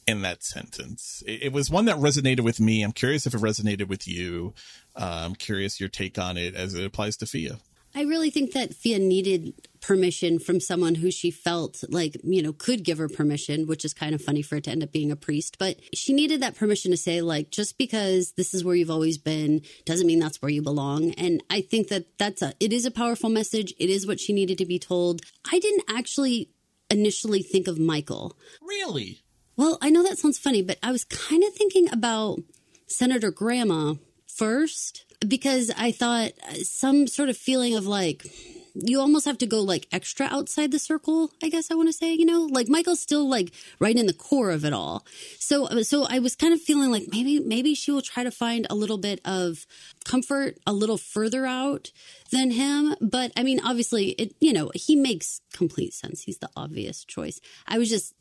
in 0.08 0.22
that 0.22 0.44
sentence. 0.44 1.24
It, 1.26 1.44
it, 1.44 1.54
was 1.54 1.70
one 1.70 1.86
that 1.86 1.98
resonated 1.98 2.42
with 2.42 2.60
me. 2.60 2.84
I'm 2.84 2.92
curious 2.92 3.26
if 3.26 3.34
it 3.34 3.42
resonated 3.42 3.88
with 3.88 4.08
you. 4.08 4.54
Uh, 4.96 5.24
I'm 5.26 5.36
curious 5.36 5.80
your 5.80 5.90
take 5.90 6.18
on 6.18 6.38
it 6.38 6.56
as 6.56 6.74
it 6.74 6.86
applies 6.86 7.18
to 7.18 7.26
Fia. 7.26 7.58
I 7.96 8.02
really 8.02 8.32
think 8.32 8.54
that 8.54 8.74
Fia 8.74 8.98
needed 8.98 9.54
permission 9.80 10.40
from 10.40 10.60
someone 10.60 10.96
who 10.96 11.12
she 11.12 11.30
felt 11.30 11.84
like, 11.90 12.18
you 12.24 12.42
know, 12.42 12.54
could 12.54 12.84
give 12.84 12.98
her 12.98 13.08
permission, 13.08 13.68
which 13.68 13.86
is 13.86 13.94
kind 13.94 14.16
of 14.16 14.22
funny 14.22 14.42
for 14.42 14.56
it 14.56 14.64
to 14.64 14.72
end 14.72 14.82
up 14.82 14.92
being 14.92 15.12
a 15.12 15.16
priest. 15.16 15.58
But 15.60 15.80
she 15.94 16.12
needed 16.12 16.42
that 16.42 16.56
permission 16.56 16.90
to 16.90 16.98
say, 16.98 17.22
like, 17.22 17.52
just 17.52 17.78
because 17.78 18.32
this 18.32 18.54
is 18.56 18.64
where 18.64 18.76
you've 18.76 18.90
always 18.90 19.20
been 19.20 19.62
doesn't 19.86 20.08
mean 20.08 20.20
that's 20.20 20.42
where 20.42 20.50
you 20.50 20.64
belong. 20.64 21.12
And 21.12 21.44
I 21.52 21.62
think 21.62 21.90
that 21.90 22.18
that's 22.18 22.42
a, 22.42 22.54
it 22.60 22.74
is 22.74 22.86
a 22.86 22.92
powerful 22.92 23.30
message. 23.30 23.74
It 23.78 23.92
is 23.92 24.08
what 24.08 24.20
she 24.20 24.34
needed 24.34 24.58
to 24.58 24.66
be 24.66 24.80
told. 24.80 25.22
I 25.52 25.60
didn't 25.60 25.84
actually 25.88 26.50
initially 26.90 27.44
think 27.44 27.68
of 27.68 27.78
Michael. 27.78 28.38
Really? 28.62 29.23
Well, 29.56 29.78
I 29.82 29.92
know 29.92 30.04
that 30.04 30.18
sounds 30.18 30.40
funny, 30.40 30.64
but 30.64 30.80
I 30.82 30.92
was 30.92 31.04
kind 31.04 31.44
of 31.44 31.54
thinking 31.54 31.92
about 31.94 32.40
Senator 32.88 33.30
Grandma 33.30 33.92
uh, 33.92 33.94
first 34.26 35.06
because 35.28 35.72
I 35.78 35.92
thought 35.92 36.32
uh, 36.48 36.54
some 36.64 37.06
sort 37.06 37.30
of 37.30 37.38
feeling 37.38 37.76
of 37.76 37.86
like, 37.86 38.26
you 38.74 39.00
almost 39.00 39.26
have 39.26 39.38
to 39.38 39.46
go 39.46 39.62
like 39.62 39.88
extra 39.92 40.26
outside 40.26 40.72
the 40.72 40.80
circle, 40.80 41.32
I 41.44 41.50
guess 41.50 41.70
I 41.70 41.76
want 41.76 41.90
to 41.90 41.94
say, 41.94 42.16
you 42.16 42.26
know, 42.26 42.48
like 42.50 42.68
Michael's 42.68 43.00
still 43.00 43.30
like 43.30 43.54
right 43.78 43.96
in 43.96 44.08
the 44.08 44.14
core 44.14 44.50
of 44.50 44.66
it 44.66 44.74
all. 44.74 45.06
So, 45.38 45.68
uh, 45.68 45.84
so 45.84 46.08
I 46.10 46.18
was 46.18 46.36
kind 46.36 46.56
of 46.56 46.60
feeling 46.60 46.90
like 46.90 47.04
maybe, 47.12 47.40
maybe 47.40 47.76
she 47.76 47.92
will 47.92 48.02
try 48.02 48.24
to 48.24 48.32
find 48.32 48.66
a 48.72 48.76
little 48.76 48.98
bit 48.98 49.22
of 49.24 49.68
comfort 50.04 50.58
a 50.66 50.74
little 50.74 50.98
further 50.98 51.46
out 51.46 51.92
than 52.32 52.50
him. 52.50 52.96
But 53.00 53.32
I 53.38 53.44
mean, 53.44 53.60
obviously 53.64 54.10
it, 54.14 54.34
you 54.40 54.52
know, 54.52 54.72
he 54.74 54.96
makes 54.96 55.42
complete 55.54 55.94
sense. 55.94 56.24
He's 56.24 56.40
the 56.40 56.50
obvious 56.58 57.06
choice. 57.06 57.40
I 57.68 57.78
was 57.78 57.90
just 57.90 58.16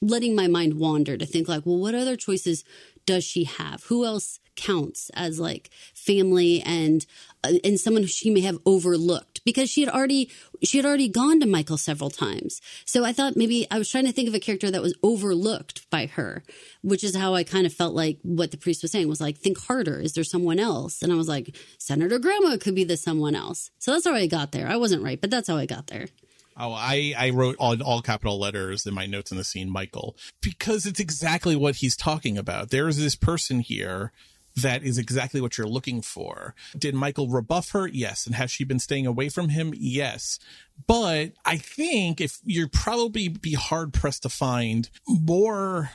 letting 0.00 0.34
my 0.34 0.46
mind 0.46 0.74
wander 0.74 1.16
to 1.16 1.26
think 1.26 1.48
like, 1.48 1.64
well, 1.64 1.78
what 1.78 1.94
other 1.94 2.16
choices 2.16 2.64
does 3.06 3.24
she 3.24 3.44
have? 3.44 3.84
Who 3.84 4.04
else 4.04 4.40
counts 4.56 5.10
as 5.14 5.40
like 5.40 5.70
family 5.94 6.62
and 6.62 7.04
uh, 7.42 7.52
and 7.62 7.78
someone 7.78 8.06
she 8.06 8.30
may 8.30 8.40
have 8.40 8.58
overlooked 8.64 9.42
because 9.44 9.70
she 9.70 9.82
had 9.82 9.92
already 9.92 10.30
she 10.62 10.78
had 10.78 10.86
already 10.86 11.08
gone 11.08 11.40
to 11.40 11.46
Michael 11.46 11.76
several 11.76 12.10
times. 12.10 12.60
So 12.84 13.04
I 13.04 13.12
thought 13.12 13.36
maybe 13.36 13.66
I 13.70 13.78
was 13.78 13.90
trying 13.90 14.06
to 14.06 14.12
think 14.12 14.28
of 14.28 14.34
a 14.34 14.40
character 14.40 14.70
that 14.70 14.82
was 14.82 14.96
overlooked 15.02 15.88
by 15.90 16.06
her, 16.06 16.42
which 16.82 17.04
is 17.04 17.16
how 17.16 17.34
I 17.34 17.44
kind 17.44 17.66
of 17.66 17.72
felt 17.72 17.94
like 17.94 18.18
what 18.22 18.50
the 18.50 18.56
priest 18.56 18.82
was 18.82 18.92
saying 18.92 19.08
was 19.08 19.20
like 19.20 19.36
think 19.36 19.58
harder. 19.58 20.00
Is 20.00 20.14
there 20.14 20.24
someone 20.24 20.58
else? 20.58 21.02
And 21.02 21.12
I 21.12 21.16
was 21.16 21.28
like 21.28 21.56
Senator 21.78 22.18
Grandma 22.18 22.56
could 22.56 22.74
be 22.74 22.84
the 22.84 22.96
someone 22.96 23.34
else. 23.34 23.70
So 23.78 23.92
that's 23.92 24.06
how 24.06 24.14
I 24.14 24.26
got 24.26 24.52
there. 24.52 24.68
I 24.68 24.76
wasn't 24.76 25.02
right, 25.02 25.20
but 25.20 25.30
that's 25.30 25.48
how 25.48 25.56
I 25.56 25.66
got 25.66 25.88
there. 25.88 26.06
Oh, 26.56 26.72
I, 26.72 27.14
I 27.16 27.30
wrote 27.30 27.56
all, 27.58 27.80
all 27.82 28.00
capital 28.00 28.38
letters 28.38 28.86
in 28.86 28.94
my 28.94 29.06
notes 29.06 29.32
in 29.32 29.36
the 29.36 29.44
scene, 29.44 29.70
Michael, 29.70 30.16
because 30.40 30.86
it's 30.86 31.00
exactly 31.00 31.56
what 31.56 31.76
he's 31.76 31.96
talking 31.96 32.38
about. 32.38 32.70
There's 32.70 32.96
this 32.96 33.16
person 33.16 33.60
here 33.60 34.12
that 34.56 34.84
is 34.84 34.98
exactly 34.98 35.40
what 35.40 35.58
you're 35.58 35.66
looking 35.66 36.00
for. 36.00 36.54
Did 36.78 36.94
Michael 36.94 37.28
rebuff 37.28 37.70
her? 37.70 37.88
Yes. 37.88 38.24
And 38.26 38.36
has 38.36 38.50
she 38.50 38.64
been 38.64 38.78
staying 38.78 39.06
away 39.06 39.28
from 39.28 39.48
him? 39.48 39.72
Yes. 39.76 40.38
But 40.86 41.32
I 41.44 41.56
think 41.56 42.20
if 42.20 42.38
you're 42.44 42.68
probably 42.68 43.28
be 43.28 43.54
hard 43.54 43.92
pressed 43.92 44.22
to 44.22 44.28
find 44.28 44.88
more 45.08 45.90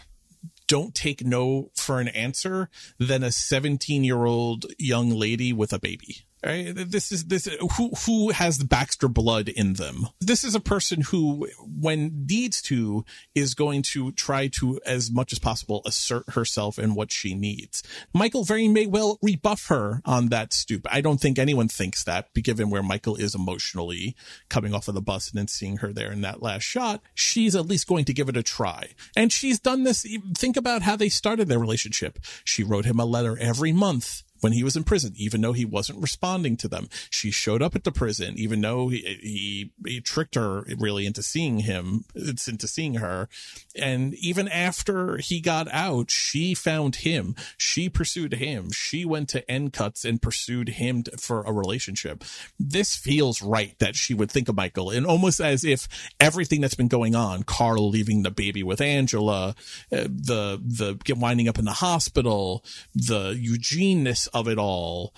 don't 0.67 0.93
take 0.93 1.25
no 1.25 1.71
for 1.75 1.99
an 1.99 2.07
answer 2.09 2.69
than 2.99 3.23
a 3.23 3.31
17 3.31 4.03
year 4.03 4.25
old 4.25 4.67
young 4.77 5.09
lady 5.09 5.51
with 5.51 5.73
a 5.73 5.79
baby. 5.79 6.25
Right? 6.45 6.71
This 6.73 7.11
is 7.11 7.25
this 7.25 7.49
who 7.77 7.89
who 8.05 8.29
has 8.29 8.59
the 8.59 8.65
Baxter 8.65 9.09
blood 9.09 9.49
in 9.49 9.73
them. 9.73 10.07
This 10.21 10.45
is 10.45 10.55
a 10.55 10.61
person 10.61 11.01
who, 11.01 11.49
when 11.59 12.25
needs 12.29 12.61
to, 12.63 13.03
is 13.35 13.53
going 13.53 13.81
to 13.81 14.13
try 14.13 14.47
to 14.59 14.79
as 14.85 15.11
much 15.11 15.33
as 15.33 15.39
possible 15.39 15.81
assert 15.85 16.29
herself 16.29 16.77
and 16.77 16.95
what 16.95 17.11
she 17.11 17.33
needs. 17.33 17.83
Michael 18.13 18.45
very 18.45 18.69
may 18.69 18.85
well 18.85 19.19
rebuff 19.21 19.67
her 19.67 20.01
on 20.05 20.29
that 20.29 20.53
stoop. 20.53 20.87
I 20.89 21.01
don't 21.01 21.19
think 21.19 21.37
anyone 21.37 21.67
thinks 21.67 22.05
that, 22.05 22.33
given 22.33 22.69
where 22.69 22.83
Michael 22.83 23.17
is 23.17 23.35
emotionally 23.35 24.15
coming 24.47 24.73
off 24.73 24.87
of 24.87 24.95
the 24.95 25.01
bus 25.01 25.29
and 25.29 25.37
then 25.37 25.47
seeing 25.49 25.77
her 25.77 25.91
there 25.91 26.11
in 26.11 26.21
that 26.21 26.41
last 26.41 26.63
shot. 26.63 27.01
She's 27.13 27.55
at 27.55 27.65
least 27.65 27.87
going 27.87 28.05
to 28.05 28.13
give 28.13 28.29
it 28.29 28.37
a 28.37 28.43
try, 28.43 28.91
and 29.15 29.33
she's 29.33 29.59
done 29.59 29.83
this. 29.83 30.05
Think 30.37 30.55
about 30.55 30.83
how 30.83 30.95
they 30.95 31.09
started 31.09 31.49
their 31.49 31.59
relationship. 31.59 32.17
She 32.45 32.63
wrote 32.63 32.85
him 32.85 32.99
a 32.99 33.05
letter 33.05 33.37
every 33.37 33.73
month 33.73 34.23
when 34.41 34.53
he 34.53 34.63
was 34.63 34.75
in 34.75 34.83
prison, 34.83 35.13
even 35.15 35.41
though 35.41 35.53
he 35.53 35.65
wasn't 35.65 36.01
responding 36.01 36.57
to 36.57 36.67
them. 36.67 36.89
She 37.09 37.31
showed 37.31 37.61
up 37.61 37.75
at 37.75 37.83
the 37.83 37.91
prison, 37.91 38.35
even 38.37 38.61
though 38.61 38.89
he, 38.89 38.99
he, 39.21 39.71
he 39.85 40.01
tricked 40.01 40.35
her 40.35 40.65
really 40.77 41.05
into 41.05 41.23
seeing 41.23 41.59
him, 41.59 42.05
into 42.15 42.67
seeing 42.67 42.95
her. 42.95 43.29
And 43.75 44.13
even 44.15 44.47
after 44.47 45.17
he 45.17 45.39
got 45.39 45.67
out, 45.71 46.11
she 46.11 46.53
found 46.53 46.97
him. 46.97 47.35
She 47.57 47.89
pursued 47.89 48.33
him. 48.33 48.71
She 48.71 49.05
went 49.05 49.29
to 49.29 49.49
end 49.49 49.73
cuts 49.73 50.05
and 50.05 50.21
pursued 50.21 50.69
him 50.69 51.03
for 51.19 51.43
a 51.43 51.51
relationship. 51.51 52.23
This 52.59 52.95
feels 52.95 53.41
right 53.41 53.77
that 53.79 53.95
she 53.95 54.13
would 54.13 54.31
think 54.31 54.49
of 54.49 54.55
Michael 54.55 54.89
and 54.89 55.05
almost 55.05 55.39
as 55.39 55.63
if 55.63 55.87
everything 56.19 56.61
that's 56.61 56.75
been 56.75 56.87
going 56.87 57.15
on, 57.15 57.43
Carl 57.43 57.89
leaving 57.89 58.23
the 58.23 58.31
baby 58.31 58.63
with 58.63 58.81
Angela, 58.81 59.55
uh, 59.91 60.07
the, 60.07 60.59
the 60.61 61.13
winding 61.15 61.47
up 61.47 61.59
in 61.59 61.65
the 61.65 61.71
hospital, 61.73 62.63
the 62.95 63.37
Eugeneness 63.39 64.28
of 64.33 64.47
it 64.47 64.57
all, 64.57 65.13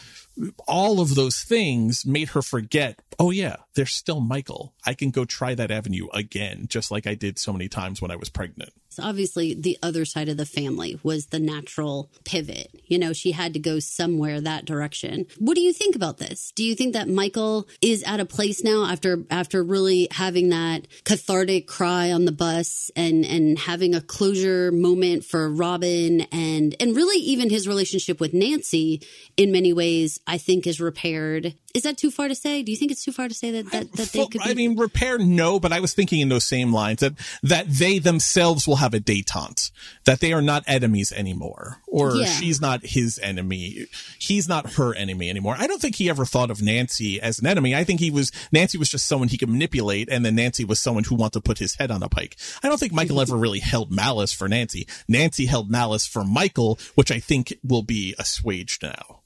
all 0.67 0.99
of 0.99 1.15
those 1.15 1.43
things 1.43 2.05
made 2.05 2.29
her 2.29 2.41
forget, 2.41 2.99
oh 3.19 3.31
yeah, 3.31 3.57
there's 3.75 3.93
still 3.93 4.21
Michael. 4.21 4.73
I 4.85 4.93
can 4.93 5.11
go 5.11 5.25
try 5.25 5.55
that 5.55 5.71
avenue 5.71 6.07
again, 6.13 6.65
just 6.67 6.91
like 6.91 7.07
I 7.07 7.15
did 7.15 7.39
so 7.39 7.53
many 7.53 7.67
times 7.67 8.01
when 8.01 8.11
I 8.11 8.15
was 8.15 8.29
pregnant. 8.29 8.73
So 8.91 9.03
obviously, 9.03 9.53
the 9.53 9.77
other 9.81 10.03
side 10.03 10.27
of 10.27 10.35
the 10.35 10.45
family 10.45 10.99
was 11.01 11.27
the 11.27 11.39
natural 11.39 12.11
pivot. 12.25 12.81
You 12.87 12.99
know, 12.99 13.13
she 13.13 13.31
had 13.31 13.53
to 13.53 13.59
go 13.59 13.79
somewhere 13.79 14.41
that 14.41 14.65
direction. 14.65 15.27
What 15.39 15.55
do 15.55 15.61
you 15.61 15.71
think 15.71 15.95
about 15.95 16.17
this? 16.17 16.51
Do 16.51 16.65
you 16.65 16.75
think 16.75 16.91
that 16.91 17.07
Michael 17.07 17.69
is 17.81 18.03
at 18.03 18.19
a 18.19 18.25
place 18.25 18.65
now 18.65 18.85
after 18.85 19.23
after 19.29 19.63
really 19.63 20.09
having 20.11 20.49
that 20.49 20.87
cathartic 21.05 21.67
cry 21.67 22.11
on 22.11 22.25
the 22.25 22.33
bus 22.33 22.91
and 22.93 23.23
and 23.23 23.57
having 23.57 23.95
a 23.95 24.01
closure 24.01 24.73
moment 24.73 25.23
for 25.23 25.49
Robin 25.49 26.21
and 26.33 26.75
and 26.81 26.93
really 26.93 27.23
even 27.23 27.49
his 27.49 27.69
relationship 27.69 28.19
with 28.19 28.33
Nancy 28.33 29.01
in 29.37 29.53
many 29.53 29.71
ways 29.71 30.19
I 30.27 30.37
think 30.37 30.67
is 30.67 30.81
repaired. 30.81 31.55
Is 31.73 31.83
that 31.83 31.97
too 31.97 32.11
far 32.11 32.27
to 32.27 32.35
say? 32.35 32.63
Do 32.63 32.71
you 32.71 32.77
think 32.77 32.91
it's 32.91 33.03
too 33.03 33.11
far 33.11 33.27
to 33.27 33.33
say 33.33 33.51
that 33.51 33.71
that, 33.71 33.91
that 33.93 34.09
they 34.09 34.25
could? 34.25 34.41
Be- 34.43 34.49
I 34.49 34.53
mean, 34.53 34.77
repair 34.77 35.17
no, 35.17 35.59
but 35.59 35.71
I 35.71 35.79
was 35.79 35.93
thinking 35.93 36.19
in 36.19 36.29
those 36.29 36.43
same 36.43 36.73
lines 36.73 36.99
that 36.99 37.13
that 37.43 37.67
they 37.69 37.99
themselves 37.99 38.67
will 38.67 38.77
have 38.77 38.93
a 38.93 38.99
detente, 38.99 39.71
that 40.05 40.19
they 40.19 40.33
are 40.33 40.41
not 40.41 40.63
enemies 40.67 41.11
anymore, 41.11 41.77
or 41.87 42.15
yeah. 42.15 42.25
she's 42.25 42.59
not 42.59 42.85
his 42.85 43.19
enemy, 43.19 43.87
he's 44.19 44.47
not 44.47 44.73
her 44.73 44.93
enemy 44.95 45.29
anymore. 45.29 45.55
I 45.57 45.67
don't 45.67 45.81
think 45.81 45.95
he 45.95 46.09
ever 46.09 46.25
thought 46.25 46.51
of 46.51 46.61
Nancy 46.61 47.21
as 47.21 47.39
an 47.39 47.47
enemy. 47.47 47.75
I 47.75 47.83
think 47.83 47.99
he 47.99 48.11
was 48.11 48.31
Nancy 48.51 48.77
was 48.77 48.89
just 48.89 49.07
someone 49.07 49.29
he 49.29 49.37
could 49.37 49.49
manipulate, 49.49 50.09
and 50.09 50.25
then 50.25 50.35
Nancy 50.35 50.65
was 50.65 50.79
someone 50.79 51.03
who 51.03 51.15
wanted 51.15 51.33
to 51.33 51.41
put 51.41 51.59
his 51.59 51.75
head 51.75 51.91
on 51.91 52.03
a 52.03 52.09
pike. 52.09 52.37
I 52.63 52.67
don't 52.67 52.79
think 52.79 52.93
Michael 52.93 53.21
ever 53.21 53.37
really 53.37 53.59
held 53.59 53.91
malice 53.91 54.33
for 54.33 54.47
Nancy. 54.47 54.87
Nancy 55.07 55.45
held 55.45 55.69
malice 55.69 56.05
for 56.05 56.23
Michael, 56.23 56.79
which 56.95 57.11
I 57.11 57.19
think 57.19 57.53
will 57.63 57.83
be 57.83 58.15
assuaged 58.19 58.83
now. 58.83 59.20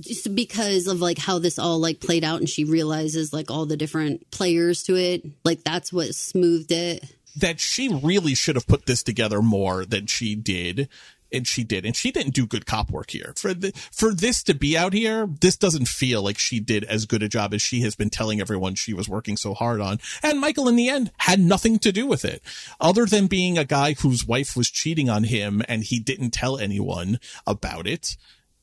Just 0.00 0.34
because 0.34 0.86
of 0.86 1.00
like 1.00 1.18
how 1.18 1.38
this 1.38 1.58
all 1.58 1.78
like 1.78 2.00
played 2.00 2.24
out 2.24 2.40
and 2.40 2.48
she 2.48 2.64
realizes 2.64 3.32
like 3.32 3.50
all 3.50 3.66
the 3.66 3.76
different 3.76 4.30
players 4.30 4.82
to 4.84 4.96
it 4.96 5.24
like 5.44 5.64
that's 5.64 5.92
what 5.92 6.14
smoothed 6.14 6.72
it. 6.72 7.04
That 7.36 7.60
she 7.60 7.88
really 7.88 8.34
should 8.34 8.56
have 8.56 8.66
put 8.66 8.86
this 8.86 9.02
together 9.02 9.42
more 9.42 9.84
than 9.84 10.06
she 10.06 10.34
did 10.34 10.88
and 11.30 11.46
she 11.46 11.62
did 11.62 11.84
and 11.84 11.94
she 11.94 12.10
didn't 12.10 12.34
do 12.34 12.46
good 12.46 12.66
cop 12.66 12.90
work 12.90 13.10
here. 13.10 13.34
For 13.36 13.52
the 13.54 13.72
for 13.92 14.14
this 14.14 14.42
to 14.44 14.54
be 14.54 14.76
out 14.76 14.92
here 14.92 15.28
this 15.40 15.56
doesn't 15.56 15.88
feel 15.88 16.22
like 16.22 16.38
she 16.38 16.60
did 16.60 16.84
as 16.84 17.06
good 17.06 17.22
a 17.22 17.28
job 17.28 17.54
as 17.54 17.62
she 17.62 17.82
has 17.82 17.94
been 17.94 18.10
telling 18.10 18.40
everyone 18.40 18.74
she 18.74 18.94
was 18.94 19.08
working 19.08 19.36
so 19.36 19.54
hard 19.54 19.80
on. 19.80 19.98
And 20.22 20.40
michael 20.40 20.68
in 20.68 20.76
the 20.76 20.88
end 20.88 21.10
had 21.18 21.40
nothing 21.40 21.78
to 21.80 21.92
do 21.92 22.06
with 22.06 22.24
it. 22.24 22.42
Other 22.80 23.04
than 23.04 23.26
being 23.26 23.58
a 23.58 23.64
guy 23.64 23.94
whose 23.94 24.26
wife 24.26 24.56
was 24.56 24.70
cheating 24.70 25.08
on 25.08 25.24
him 25.24 25.62
and 25.68 25.84
he 25.84 25.98
didn't 25.98 26.30
tell 26.30 26.58
anyone 26.58 27.20
about 27.46 27.86
it 27.86 28.16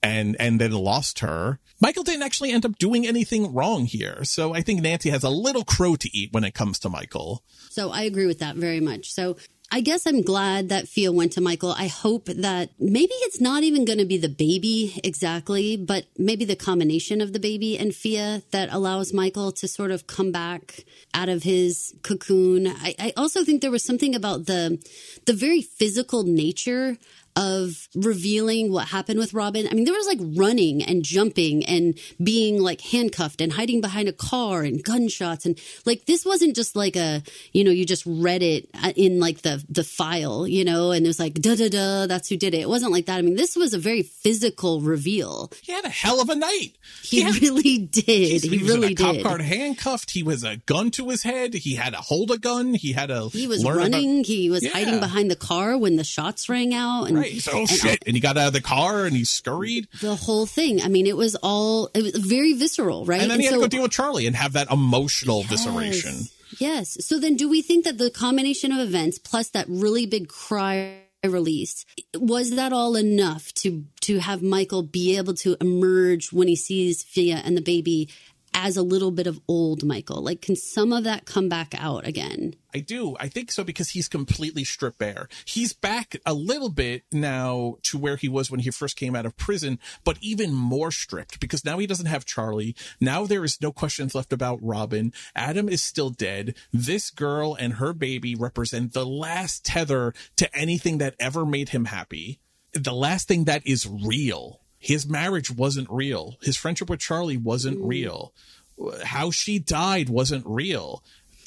and 0.05 0.35
and 0.39 0.61
then 0.61 0.71
lost 0.71 1.19
her. 1.19 1.59
Michael 1.81 2.03
didn't 2.03 2.23
actually 2.23 2.51
end 2.51 2.65
up 2.65 2.77
doing 2.77 3.05
anything 3.05 3.53
wrong 3.53 3.85
here. 3.85 4.23
So 4.23 4.53
I 4.53 4.61
think 4.61 4.81
Nancy 4.81 5.09
has 5.09 5.23
a 5.23 5.29
little 5.29 5.65
crow 5.65 5.95
to 5.95 6.09
eat 6.17 6.31
when 6.31 6.43
it 6.43 6.53
comes 6.53 6.79
to 6.79 6.89
Michael. 6.89 7.43
So 7.69 7.91
I 7.91 8.03
agree 8.03 8.27
with 8.27 8.39
that 8.39 8.55
very 8.55 8.79
much. 8.79 9.11
So 9.11 9.35
I 9.71 9.81
guess 9.81 10.05
I'm 10.05 10.21
glad 10.21 10.69
that 10.69 10.87
Fia 10.87 11.11
went 11.11 11.31
to 11.33 11.41
Michael. 11.41 11.71
I 11.71 11.87
hope 11.87 12.25
that 12.27 12.69
maybe 12.79 13.13
it's 13.25 13.41
not 13.41 13.63
even 13.63 13.83
going 13.83 13.97
to 13.97 14.05
be 14.05 14.17
the 14.17 14.29
baby 14.29 15.01
exactly, 15.03 15.75
but 15.75 16.05
maybe 16.17 16.45
the 16.45 16.55
combination 16.55 17.19
of 17.19 17.33
the 17.33 17.39
baby 17.39 17.77
and 17.77 17.93
Fia 17.93 18.43
that 18.51 18.69
allows 18.71 19.11
Michael 19.11 19.51
to 19.53 19.67
sort 19.67 19.89
of 19.89 20.05
come 20.05 20.31
back 20.31 20.85
out 21.15 21.29
of 21.29 21.43
his 21.43 21.95
cocoon. 22.03 22.67
I, 22.67 22.95
I 22.99 23.13
also 23.17 23.43
think 23.43 23.61
there 23.61 23.71
was 23.71 23.83
something 23.83 24.13
about 24.13 24.45
the 24.45 24.79
the 25.25 25.33
very 25.33 25.63
physical 25.63 26.23
nature 26.23 26.97
of 27.35 27.87
revealing 27.95 28.71
what 28.71 28.87
happened 28.87 29.19
with 29.19 29.33
Robin. 29.33 29.67
I 29.69 29.73
mean, 29.73 29.85
there 29.85 29.93
was 29.93 30.07
like 30.07 30.19
running 30.21 30.83
and 30.83 31.03
jumping 31.03 31.65
and 31.65 31.97
being 32.23 32.61
like 32.61 32.81
handcuffed 32.81 33.41
and 33.41 33.51
hiding 33.51 33.81
behind 33.81 34.07
a 34.07 34.13
car 34.13 34.63
and 34.63 34.83
gunshots 34.83 35.45
and 35.45 35.59
like 35.85 36.05
this 36.05 36.25
wasn't 36.25 36.55
just 36.55 36.75
like 36.75 36.95
a 36.95 37.23
you 37.51 37.63
know 37.63 37.71
you 37.71 37.85
just 37.85 38.03
read 38.05 38.41
it 38.41 38.69
uh, 38.83 38.93
in 38.95 39.19
like 39.19 39.41
the 39.41 39.63
the 39.69 39.83
file 39.83 40.47
you 40.47 40.63
know 40.63 40.91
and 40.91 41.05
it 41.05 41.09
was 41.09 41.19
like 41.19 41.33
da 41.35 41.55
da 41.55 41.69
da 41.69 42.07
that's 42.07 42.29
who 42.29 42.37
did 42.37 42.53
it. 42.53 42.61
It 42.61 42.69
wasn't 42.69 42.91
like 42.91 43.05
that. 43.07 43.17
I 43.17 43.21
mean, 43.21 43.35
this 43.35 43.55
was 43.55 43.73
a 43.73 43.79
very 43.79 44.03
physical 44.03 44.81
reveal. 44.81 45.51
He 45.61 45.71
had 45.71 45.85
a 45.85 45.89
hell 45.89 46.21
of 46.21 46.29
a 46.29 46.35
night. 46.35 46.73
He, 47.03 47.23
he 47.23 47.39
really 47.39 47.77
did. 47.77 48.43
He, 48.43 48.49
he 48.49 48.57
really 48.59 48.79
was 48.79 48.85
a 48.91 48.95
did. 48.95 49.23
cop 49.23 49.31
car 49.31 49.37
handcuffed. 49.39 50.11
He 50.11 50.23
was 50.23 50.43
a 50.43 50.57
gun 50.57 50.91
to 50.91 51.09
his 51.09 51.23
head. 51.23 51.53
He 51.53 51.75
had 51.75 51.93
to 51.93 51.99
hold 51.99 52.31
a 52.31 52.37
gun. 52.37 52.73
He 52.73 52.93
had 52.93 53.11
a. 53.11 53.29
He 53.29 53.47
was 53.47 53.63
running. 53.63 54.19
About, 54.19 54.25
he 54.25 54.49
was 54.49 54.63
yeah. 54.63 54.71
hiding 54.71 54.99
behind 54.99 55.29
the 55.29 55.35
car 55.35 55.77
when 55.77 55.95
the 55.95 56.03
shots 56.03 56.49
rang 56.49 56.73
out. 56.73 57.05
And, 57.05 57.17
right. 57.17 57.24
Oh 57.51 57.65
shit! 57.65 58.03
and 58.05 58.15
he 58.15 58.19
got 58.19 58.37
out 58.37 58.47
of 58.47 58.53
the 58.53 58.61
car 58.61 59.05
and 59.05 59.15
he 59.15 59.23
scurried. 59.23 59.87
The 60.01 60.15
whole 60.15 60.45
thing. 60.45 60.81
I 60.81 60.87
mean, 60.87 61.07
it 61.07 61.17
was 61.17 61.35
all 61.35 61.89
it 61.93 62.03
was 62.03 62.15
very 62.15 62.53
visceral, 62.53 63.05
right? 63.05 63.21
And 63.21 63.29
then 63.31 63.35
and 63.35 63.41
he 63.41 63.47
had 63.47 63.53
to 63.55 63.59
go 63.61 63.67
deal 63.67 63.83
with 63.83 63.91
Charlie 63.91 64.27
and 64.27 64.35
have 64.35 64.53
that 64.53 64.71
emotional 64.71 65.41
Yes. 65.41 65.49
visceration. 65.49 66.27
Yes. 66.59 66.97
So 67.05 67.19
then, 67.19 67.35
do 67.35 67.49
we 67.49 67.61
think 67.61 67.85
that 67.85 67.97
the 67.97 68.09
combination 68.09 68.71
of 68.71 68.79
events 68.79 69.17
plus 69.19 69.49
that 69.49 69.65
really 69.67 70.05
big 70.05 70.27
cry 70.29 70.99
release 71.23 71.85
was 72.13 72.51
that 72.51 72.71
all 72.71 72.95
enough 72.95 73.51
to 73.55 73.83
to 74.01 74.19
have 74.19 74.43
Michael 74.43 74.83
be 74.83 75.17
able 75.17 75.33
to 75.33 75.57
emerge 75.59 76.31
when 76.31 76.47
he 76.47 76.55
sees 76.55 77.01
Fia 77.01 77.37
and 77.37 77.57
the 77.57 77.61
baby 77.61 78.09
as 78.55 78.77
a 78.77 78.81
little 78.81 79.11
bit 79.11 79.27
of 79.27 79.39
old 79.47 79.83
Michael? 79.83 80.23
Like, 80.23 80.41
can 80.41 80.55
some 80.55 80.93
of 80.93 81.03
that 81.03 81.25
come 81.25 81.49
back 81.49 81.75
out 81.77 82.07
again? 82.07 82.55
I 82.73 82.79
do. 82.79 83.15
I 83.19 83.27
think 83.27 83.51
so 83.51 83.63
because 83.63 83.89
he's 83.89 84.07
completely 84.07 84.63
stripped 84.63 84.97
bare. 84.97 85.27
He's 85.45 85.73
back 85.73 86.15
a 86.25 86.33
little 86.33 86.69
bit 86.69 87.03
now 87.11 87.75
to 87.83 87.97
where 87.97 88.15
he 88.15 88.27
was 88.27 88.49
when 88.49 88.61
he 88.61 88.71
first 88.71 88.95
came 88.95 89.15
out 89.15 89.25
of 89.25 89.37
prison, 89.37 89.77
but 90.03 90.17
even 90.21 90.53
more 90.53 90.91
stripped 90.91 91.39
because 91.39 91.63
now 91.63 91.77
he 91.77 91.87
doesn't 91.87 92.07
have 92.07 92.25
Charlie. 92.25 92.75
Now 92.99 93.25
there 93.25 93.43
is 93.43 93.61
no 93.61 93.71
questions 93.71 94.15
left 94.15 94.33
about 94.33 94.59
Robin. 94.61 95.13
Adam 95.35 95.69
is 95.69 95.81
still 95.81 96.09
dead. 96.09 96.55
This 96.73 97.11
girl 97.11 97.55
and 97.55 97.73
her 97.73 97.93
baby 97.93 98.35
represent 98.35 98.93
the 98.93 99.05
last 99.05 99.65
tether 99.65 100.13
to 100.37 100.53
anything 100.55 100.97
that 100.97 101.15
ever 101.19 101.45
made 101.45 101.69
him 101.69 101.85
happy. 101.85 102.39
The 102.73 102.93
last 102.93 103.27
thing 103.27 103.45
that 103.45 103.65
is 103.65 103.87
real. 103.87 104.59
His 104.85 105.07
marriage 105.07 105.49
wasn't 105.49 105.87
real. 105.89 106.35
His 106.43 106.55
friendship 106.55 106.91
with 106.91 106.99
Charlie 106.99 107.37
wasn't 107.37 107.79
mm. 107.79 107.89
real. 107.89 108.35
How 109.03 109.31
she 109.31 109.57
died 109.57 110.09
wasn't 110.09 110.45
real 110.45 111.03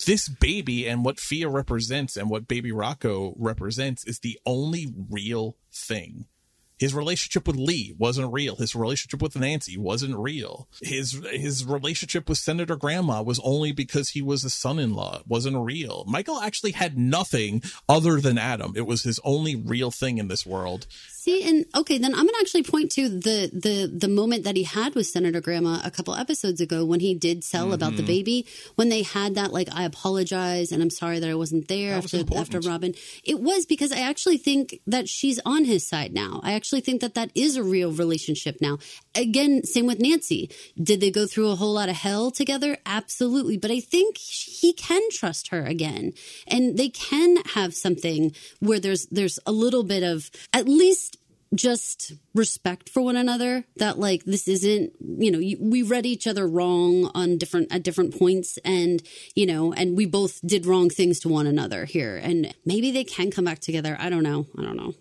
this 0.07 0.29
baby 0.29 0.89
and 0.89 1.05
what 1.05 1.19
Fia 1.19 1.49
represents 1.49 2.17
and 2.17 2.31
what 2.31 2.49
baby 2.49 2.73
Rocco 2.73 3.35
represents 3.37 4.05
is 4.05 4.21
the 4.21 4.39
only 4.47 4.93
real 5.11 5.57
thing. 5.73 6.27
His 6.79 6.95
relationship 6.95 7.47
with 7.47 7.57
Lee 7.57 7.95
wasn't 7.99 8.33
real. 8.33 8.57
His 8.57 8.75
relationship 8.75 9.21
with 9.21 9.37
Nancy 9.37 9.77
wasn't 9.77 10.17
real. 10.17 10.69
His 10.81 11.21
his 11.33 11.65
relationship 11.65 12.29
with 12.29 12.39
Senator 12.39 12.77
Grandma 12.77 13.23
was 13.23 13.41
only 13.43 13.73
because 13.73 14.11
he 14.11 14.23
was 14.23 14.45
a 14.45 14.51
son-in-law. 14.51 15.19
It 15.21 15.27
wasn't 15.27 15.59
real. 15.59 16.05
Michael 16.07 16.41
actually 16.41 16.73
had 16.73 16.97
nothing 16.97 17.63
other 17.89 18.21
than 18.21 18.39
Adam. 18.39 18.73
It 18.77 18.87
was 18.87 19.03
his 19.03 19.21
only 19.25 19.57
real 19.57 19.91
thing 19.91 20.19
in 20.19 20.29
this 20.29 20.47
world. 20.47 20.87
See, 21.09 21.47
and 21.47 21.67
okay, 21.77 21.99
then 21.99 22.15
I'm 22.15 22.27
gonna 22.27 22.39
actually 22.41 22.63
point 22.63 22.93
to 22.93 23.09
the 23.09 23.51
the 23.53 23.91
the 23.93 24.09
moment 24.09 24.45
that 24.45 24.57
he 24.57 24.63
had 24.63 24.95
with 24.95 25.07
Senator 25.07 25.41
Grandma 25.41 25.81
a 25.85 25.91
couple 25.91 26.15
episodes 26.15 26.61
ago 26.61 26.85
when 26.85 27.01
he 27.01 27.15
did 27.15 27.43
sell 27.45 27.65
mm-hmm. 27.65 27.75
about 27.75 27.97
the 27.97 28.03
baby. 28.03 28.47
When 28.77 28.89
they 28.89 29.03
had 29.03 29.35
that, 29.35 29.53
like, 29.53 29.69
I 29.73 29.85
apologize 29.85 30.73
and 30.73 30.83
I'm 30.83 30.91
sorry 30.91 31.19
that 31.19 31.29
I 31.29 31.35
wasn't 31.35 31.69
there 31.69 31.97
was 31.97 32.07
after 32.07 32.19
important. 32.19 32.55
after 32.55 32.69
Robin. 32.69 32.95
It 33.25 33.41
was 33.41 33.67
because 33.67 33.93
I 33.93 34.01
actually 34.01 34.39
think 34.39 34.81
that 34.87 35.09
she's 35.09 35.41
on 35.45 35.65
his 35.65 35.87
side 35.87 36.13
now. 36.13 36.41
I 36.43 36.53
actually 36.53 36.68
think 36.77 37.01
that 37.01 37.15
that 37.15 37.31
is 37.35 37.57
a 37.57 37.63
real 37.63 37.93
relationship 37.93 38.59
now. 38.61 38.79
Again, 39.15 39.65
same 39.65 39.87
with 39.87 40.01
Nancy. 40.01 40.51
Did 40.81 41.01
they 41.01 41.11
go 41.11 41.27
through 41.27 41.51
a 41.51 41.57
whole 41.57 41.73
lot 41.73 41.89
of 41.89 41.97
hell 41.97 42.31
together? 42.31 42.77
Absolutely, 42.87 43.57
but 43.57 43.71
I 43.71 43.81
think 43.81 44.19
he 44.19 44.73
can 44.73 45.03
trust 45.11 45.49
her 45.49 45.65
again, 45.65 46.13
and 46.47 46.77
they 46.77 46.89
can 46.89 47.37
have 47.55 47.75
something 47.75 48.35
where 48.61 48.81
there's 48.81 49.07
there's 49.07 49.39
a 49.47 49.53
little 49.53 49.83
bit 49.83 50.03
of 50.03 50.31
at 50.53 50.69
least 50.69 51.17
just 51.55 52.13
respect 52.35 52.89
for 52.89 53.01
one 53.01 53.17
another 53.17 53.65
that 53.77 53.99
like 53.99 54.25
this 54.25 54.49
isn't 54.49 54.93
you 55.01 55.31
know 55.31 55.39
we 55.61 55.83
read 55.83 56.05
each 56.05 56.27
other 56.27 56.47
wrong 56.47 57.11
on 57.15 57.39
different 57.39 57.73
at 57.73 57.83
different 57.83 58.17
points 58.19 58.59
and 58.65 59.03
you 59.35 59.47
know 59.47 59.73
and 59.73 59.97
we 59.97 60.05
both 60.05 60.41
did 60.47 60.67
wrong 60.67 60.91
things 60.91 61.21
to 61.21 61.29
one 61.29 61.47
another 61.47 61.87
here 61.87 62.17
and 62.17 62.55
maybe 62.67 62.91
they 62.91 63.05
can 63.05 63.31
come 63.31 63.47
back 63.47 63.61
together 63.61 63.97
i 63.99 64.11
don't 64.11 64.23
know 64.23 64.47
i 64.59 64.63
don't 64.63 64.77
know 64.77 64.93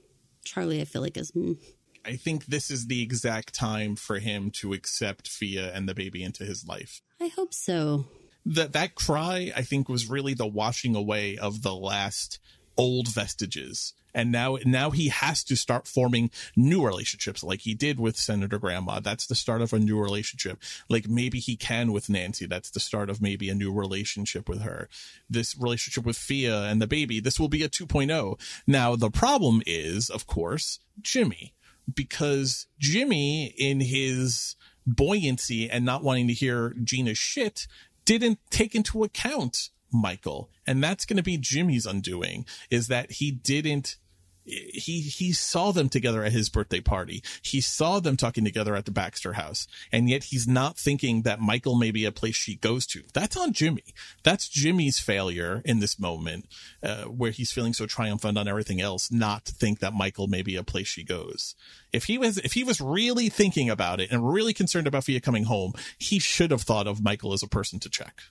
charlie 0.48 0.82
i 0.82 0.86
feel 0.86 1.02
like 1.02 1.18
is 1.18 1.32
mm. 1.32 1.58
I 2.06 2.16
think 2.16 2.46
this 2.46 2.72
is 2.72 2.88
the 2.88 3.02
exact 3.02 3.54
time 3.54 3.98
for 3.98 4.20
him 4.20 4.50
to 4.62 4.72
accept 4.72 5.28
Fia 5.28 5.74
and 5.74 5.90
the 5.90 5.94
baby 5.94 6.24
into 6.24 6.46
his 6.46 6.66
life. 6.66 7.02
i 7.22 7.28
hope 7.28 7.54
so 7.54 8.06
that 8.46 8.72
that 8.74 8.96
cry 8.96 9.52
i 9.56 9.62
think 9.62 9.90
was 9.90 10.10
really 10.10 10.34
the 10.34 10.48
washing 10.48 10.96
away 10.96 11.38
of 11.38 11.64
the 11.64 11.76
last 11.76 12.40
old 12.78 13.08
vestiges 13.10 13.94
and 14.18 14.32
now 14.32 14.58
now 14.66 14.90
he 14.90 15.10
has 15.10 15.44
to 15.44 15.56
start 15.56 15.88
forming 15.88 16.32
new 16.56 16.84
relationships 16.84 17.44
like 17.44 17.62
he 17.62 17.76
did 17.76 18.00
with 18.00 18.18
senator 18.18 18.58
grandma. 18.58 19.00
That's 19.00 19.28
the 19.28 19.36
start 19.36 19.62
of 19.62 19.74
a 19.74 19.80
new 19.80 20.00
relationship. 20.00 20.60
Like 20.90 21.08
maybe 21.08 21.40
he 21.40 21.56
can 21.56 21.92
with 21.92 22.10
nancy. 22.10 22.48
That's 22.48 22.72
the 22.72 22.80
start 22.80 23.12
of 23.12 23.22
maybe 23.22 23.48
a 23.48 23.56
new 23.56 23.72
relationship 23.72 24.50
with 24.50 24.62
her. 24.62 24.90
This 25.30 25.56
relationship 25.56 26.04
with 26.04 26.18
fia 26.18 26.64
and 26.64 26.82
the 26.82 26.88
baby 26.88 27.20
this 27.20 27.40
will 27.40 27.48
be 27.48 27.62
a 27.64 27.70
2.0 27.70 28.40
now 28.66 28.96
the 28.96 29.12
problem 29.12 29.62
is 29.68 30.10
of 30.10 30.26
course 30.26 30.80
jimmy. 31.00 31.54
Because 31.94 32.66
jimmy 32.80 33.54
in 33.58 33.82
his 33.82 34.56
buoyancy 34.88 35.70
and 35.70 35.86
not 35.86 36.04
wanting 36.04 36.28
to 36.28 36.34
hear 36.34 36.74
gina's 36.84 37.20
shit 37.20 37.68
didn't 38.04 38.40
take 38.50 38.74
into 38.74 39.04
account 39.04 39.70
Michael. 39.92 40.50
And 40.66 40.84
that's 40.84 41.06
going 41.06 41.18
to 41.18 41.24
be 41.24 41.38
Jimmy's 41.38 41.86
undoing 41.86 42.46
is 42.70 42.88
that 42.88 43.14
he 43.14 43.32
didn't 43.32 43.98
he 44.48 45.02
he 45.02 45.34
saw 45.34 45.72
them 45.72 45.90
together 45.90 46.24
at 46.24 46.32
his 46.32 46.50
birthday 46.50 46.80
party. 46.80 47.24
He 47.42 47.62
saw 47.62 48.00
them 48.00 48.18
talking 48.18 48.46
together 48.46 48.76
at 48.76 48.86
the 48.86 48.92
Baxter 48.92 49.34
house. 49.34 49.68
And 49.92 50.10
yet 50.10 50.26
he's 50.26 50.48
not 50.48 50.78
thinking 50.78 51.24
that 51.24 51.40
Michael 51.40 51.76
may 51.76 51.92
be 51.92 52.06
a 52.06 52.12
place 52.12 52.36
she 52.36 52.56
goes 52.56 52.86
to. 52.88 53.04
That's 53.14 53.36
on 53.36 53.54
Jimmy. 53.54 53.84
That's 54.24 54.48
Jimmy's 54.48 55.00
failure 55.00 55.62
in 55.66 55.80
this 55.80 56.00
moment 56.00 56.48
uh, 56.82 57.04
where 57.04 57.32
he's 57.32 57.52
feeling 57.52 57.74
so 57.74 57.86
triumphant 57.86 58.38
on 58.38 58.48
everything 58.48 58.82
else 58.82 59.12
not 59.12 59.46
to 59.46 59.54
think 59.54 59.80
that 59.80 59.94
Michael 59.94 60.28
may 60.28 60.42
be 60.42 60.56
a 60.56 60.64
place 60.64 60.88
she 60.88 61.04
goes. 61.04 61.56
If 61.92 62.06
he 62.06 62.18
was 62.18 62.38
if 62.40 62.54
he 62.54 62.64
was 62.64 62.82
really 62.82 63.30
thinking 63.30 63.70
about 63.70 64.00
it 64.00 64.12
and 64.12 64.32
really 64.32 64.54
concerned 64.54 64.88
about 64.88 65.04
Fia 65.04 65.20
coming 65.20 65.46
home, 65.46 65.74
he 65.98 66.20
should 66.20 66.52
have 66.52 66.62
thought 66.62 66.88
of 66.88 67.04
Michael 67.04 67.34
as 67.34 67.44
a 67.44 67.48
person 67.48 67.80
to 67.80 67.90
check. 67.90 68.22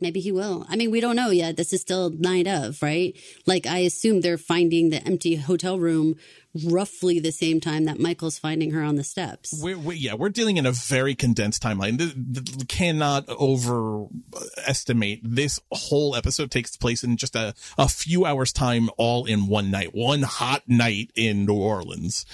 Maybe 0.00 0.20
he 0.20 0.30
will. 0.30 0.64
I 0.68 0.76
mean, 0.76 0.90
we 0.90 1.00
don't 1.00 1.16
know 1.16 1.30
yet. 1.30 1.56
This 1.56 1.72
is 1.72 1.80
still 1.80 2.10
night 2.10 2.46
of, 2.46 2.80
right? 2.82 3.16
Like, 3.46 3.66
I 3.66 3.78
assume 3.78 4.20
they're 4.20 4.38
finding 4.38 4.90
the 4.90 5.02
empty 5.04 5.34
hotel 5.36 5.78
room 5.78 6.14
roughly 6.64 7.20
the 7.20 7.32
same 7.32 7.60
time 7.60 7.84
that 7.84 7.98
Michael's 7.98 8.38
finding 8.38 8.70
her 8.70 8.82
on 8.82 8.96
the 8.96 9.04
steps. 9.04 9.58
We're, 9.62 9.78
we 9.78 9.96
yeah, 9.96 10.14
we're 10.14 10.30
dealing 10.30 10.56
in 10.56 10.66
a 10.66 10.72
very 10.72 11.14
condensed 11.14 11.62
timeline. 11.62 11.98
Th- 11.98 12.14
th- 12.14 12.68
cannot 12.68 13.28
overestimate. 13.28 15.20
This 15.22 15.60
whole 15.70 16.16
episode 16.16 16.50
takes 16.50 16.76
place 16.76 17.04
in 17.04 17.16
just 17.16 17.36
a, 17.36 17.54
a 17.76 17.88
few 17.88 18.24
hours 18.24 18.52
time, 18.52 18.90
all 18.96 19.24
in 19.26 19.46
one 19.46 19.70
night, 19.70 19.94
one 19.94 20.22
hot 20.22 20.62
night 20.66 21.10
in 21.14 21.44
New 21.44 21.54
Orleans. 21.54 22.24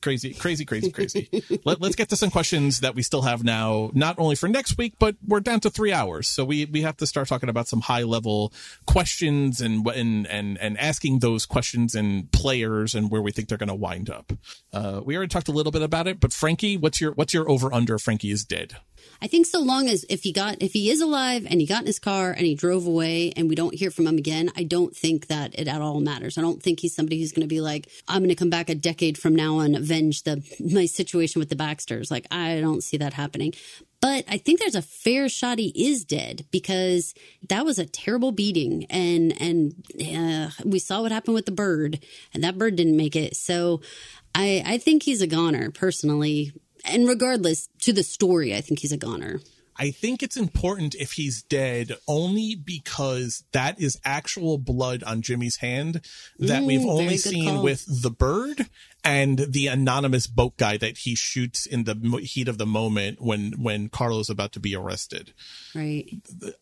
Crazy, 0.00 0.34
crazy, 0.34 0.64
crazy, 0.64 0.90
crazy. 0.90 1.28
Let, 1.64 1.80
let's 1.80 1.96
get 1.96 2.08
to 2.10 2.16
some 2.16 2.30
questions 2.30 2.80
that 2.80 2.94
we 2.94 3.02
still 3.02 3.22
have 3.22 3.42
now, 3.42 3.90
not 3.94 4.18
only 4.18 4.34
for 4.34 4.48
next 4.48 4.78
week, 4.78 4.94
but 4.98 5.16
we're 5.26 5.40
down 5.40 5.60
to 5.60 5.70
three 5.70 5.92
hours. 5.92 6.28
So 6.28 6.44
we, 6.44 6.66
we 6.66 6.82
have 6.82 6.96
to 6.98 7.06
start 7.06 7.28
talking 7.28 7.48
about 7.48 7.68
some 7.68 7.80
high 7.80 8.02
level 8.02 8.52
questions 8.86 9.60
and, 9.60 9.86
and, 9.86 10.26
and, 10.26 10.58
and 10.58 10.78
asking 10.78 11.20
those 11.20 11.46
questions 11.46 11.94
and 11.94 12.30
players 12.32 12.94
and 12.94 13.10
where 13.10 13.22
we 13.22 13.32
think 13.32 13.47
they're 13.48 13.58
going 13.58 13.68
to 13.68 13.74
wind 13.74 14.10
up. 14.10 14.32
Uh, 14.72 15.00
we 15.04 15.16
already 15.16 15.28
talked 15.28 15.48
a 15.48 15.52
little 15.52 15.72
bit 15.72 15.82
about 15.82 16.06
it, 16.06 16.20
but 16.20 16.32
Frankie, 16.32 16.76
what's 16.76 17.00
your 17.00 17.12
what's 17.12 17.34
your 17.34 17.48
over 17.50 17.72
under? 17.72 17.98
Frankie 17.98 18.30
is 18.30 18.44
dead. 18.44 18.76
I 19.20 19.26
think 19.26 19.46
so 19.46 19.60
long 19.60 19.88
as 19.88 20.04
if 20.08 20.22
he 20.22 20.32
got 20.32 20.62
if 20.62 20.72
he 20.72 20.90
is 20.90 21.00
alive 21.00 21.46
and 21.48 21.60
he 21.60 21.66
got 21.66 21.80
in 21.80 21.86
his 21.86 21.98
car 21.98 22.30
and 22.30 22.46
he 22.46 22.54
drove 22.54 22.86
away 22.86 23.32
and 23.36 23.48
we 23.48 23.54
don't 23.54 23.74
hear 23.74 23.90
from 23.90 24.06
him 24.06 24.18
again, 24.18 24.50
I 24.56 24.64
don't 24.64 24.96
think 24.96 25.26
that 25.26 25.58
it 25.58 25.68
at 25.68 25.80
all 25.80 26.00
matters. 26.00 26.38
I 26.38 26.42
don't 26.42 26.62
think 26.62 26.80
he's 26.80 26.94
somebody 26.94 27.20
who's 27.20 27.32
going 27.32 27.42
to 27.42 27.54
be 27.54 27.60
like, 27.60 27.88
I'm 28.06 28.20
going 28.20 28.28
to 28.28 28.34
come 28.34 28.50
back 28.50 28.68
a 28.68 28.74
decade 28.74 29.18
from 29.18 29.34
now 29.34 29.58
and 29.60 29.76
avenge 29.76 30.22
the 30.22 30.42
my 30.60 30.86
situation 30.86 31.38
with 31.38 31.48
the 31.48 31.56
Baxters. 31.56 32.10
Like 32.10 32.26
I 32.30 32.60
don't 32.60 32.82
see 32.82 32.96
that 32.98 33.14
happening. 33.14 33.54
But 34.00 34.24
I 34.28 34.38
think 34.38 34.60
there's 34.60 34.76
a 34.76 34.82
fair 34.82 35.28
shot 35.28 35.58
he 35.58 35.72
is 35.74 36.04
dead 36.04 36.46
because 36.52 37.14
that 37.48 37.64
was 37.64 37.78
a 37.78 37.86
terrible 37.86 38.30
beating, 38.30 38.84
and 38.90 39.40
and 39.40 39.74
uh, 40.00 40.50
we 40.64 40.78
saw 40.78 41.02
what 41.02 41.10
happened 41.10 41.34
with 41.34 41.46
the 41.46 41.52
bird, 41.52 42.04
and 42.32 42.44
that 42.44 42.58
bird 42.58 42.76
didn't 42.76 42.96
make 42.96 43.16
it. 43.16 43.34
So 43.34 43.80
I 44.34 44.62
I 44.64 44.78
think 44.78 45.02
he's 45.02 45.20
a 45.20 45.26
goner 45.26 45.72
personally, 45.72 46.52
and 46.84 47.08
regardless 47.08 47.68
to 47.80 47.92
the 47.92 48.02
story, 48.02 48.54
I 48.54 48.60
think 48.60 48.80
he's 48.80 48.92
a 48.92 48.96
goner. 48.96 49.40
I 49.80 49.92
think 49.92 50.24
it's 50.24 50.36
important 50.36 50.96
if 50.96 51.12
he's 51.12 51.42
dead 51.42 51.96
only 52.08 52.56
because 52.56 53.44
that 53.52 53.80
is 53.80 53.96
actual 54.04 54.58
blood 54.58 55.04
on 55.04 55.22
Jimmy's 55.22 55.56
hand 55.58 56.00
that 56.40 56.62
Mm, 56.62 56.66
we've 56.66 56.84
only 56.86 57.16
seen 57.16 57.44
call. 57.44 57.62
with 57.62 57.84
the 58.02 58.10
bird 58.10 58.66
and 59.04 59.38
the 59.38 59.68
anonymous 59.68 60.26
boat 60.26 60.56
guy 60.56 60.76
that 60.76 60.98
he 60.98 61.14
shoots 61.14 61.66
in 61.66 61.84
the 61.84 61.94
heat 62.22 62.48
of 62.48 62.58
the 62.58 62.66
moment 62.66 63.20
when 63.20 63.52
when 63.62 63.88
Carlo's 63.88 64.28
is 64.28 64.30
about 64.30 64.52
to 64.52 64.60
be 64.60 64.74
arrested. 64.74 65.32
Right. 65.74 66.08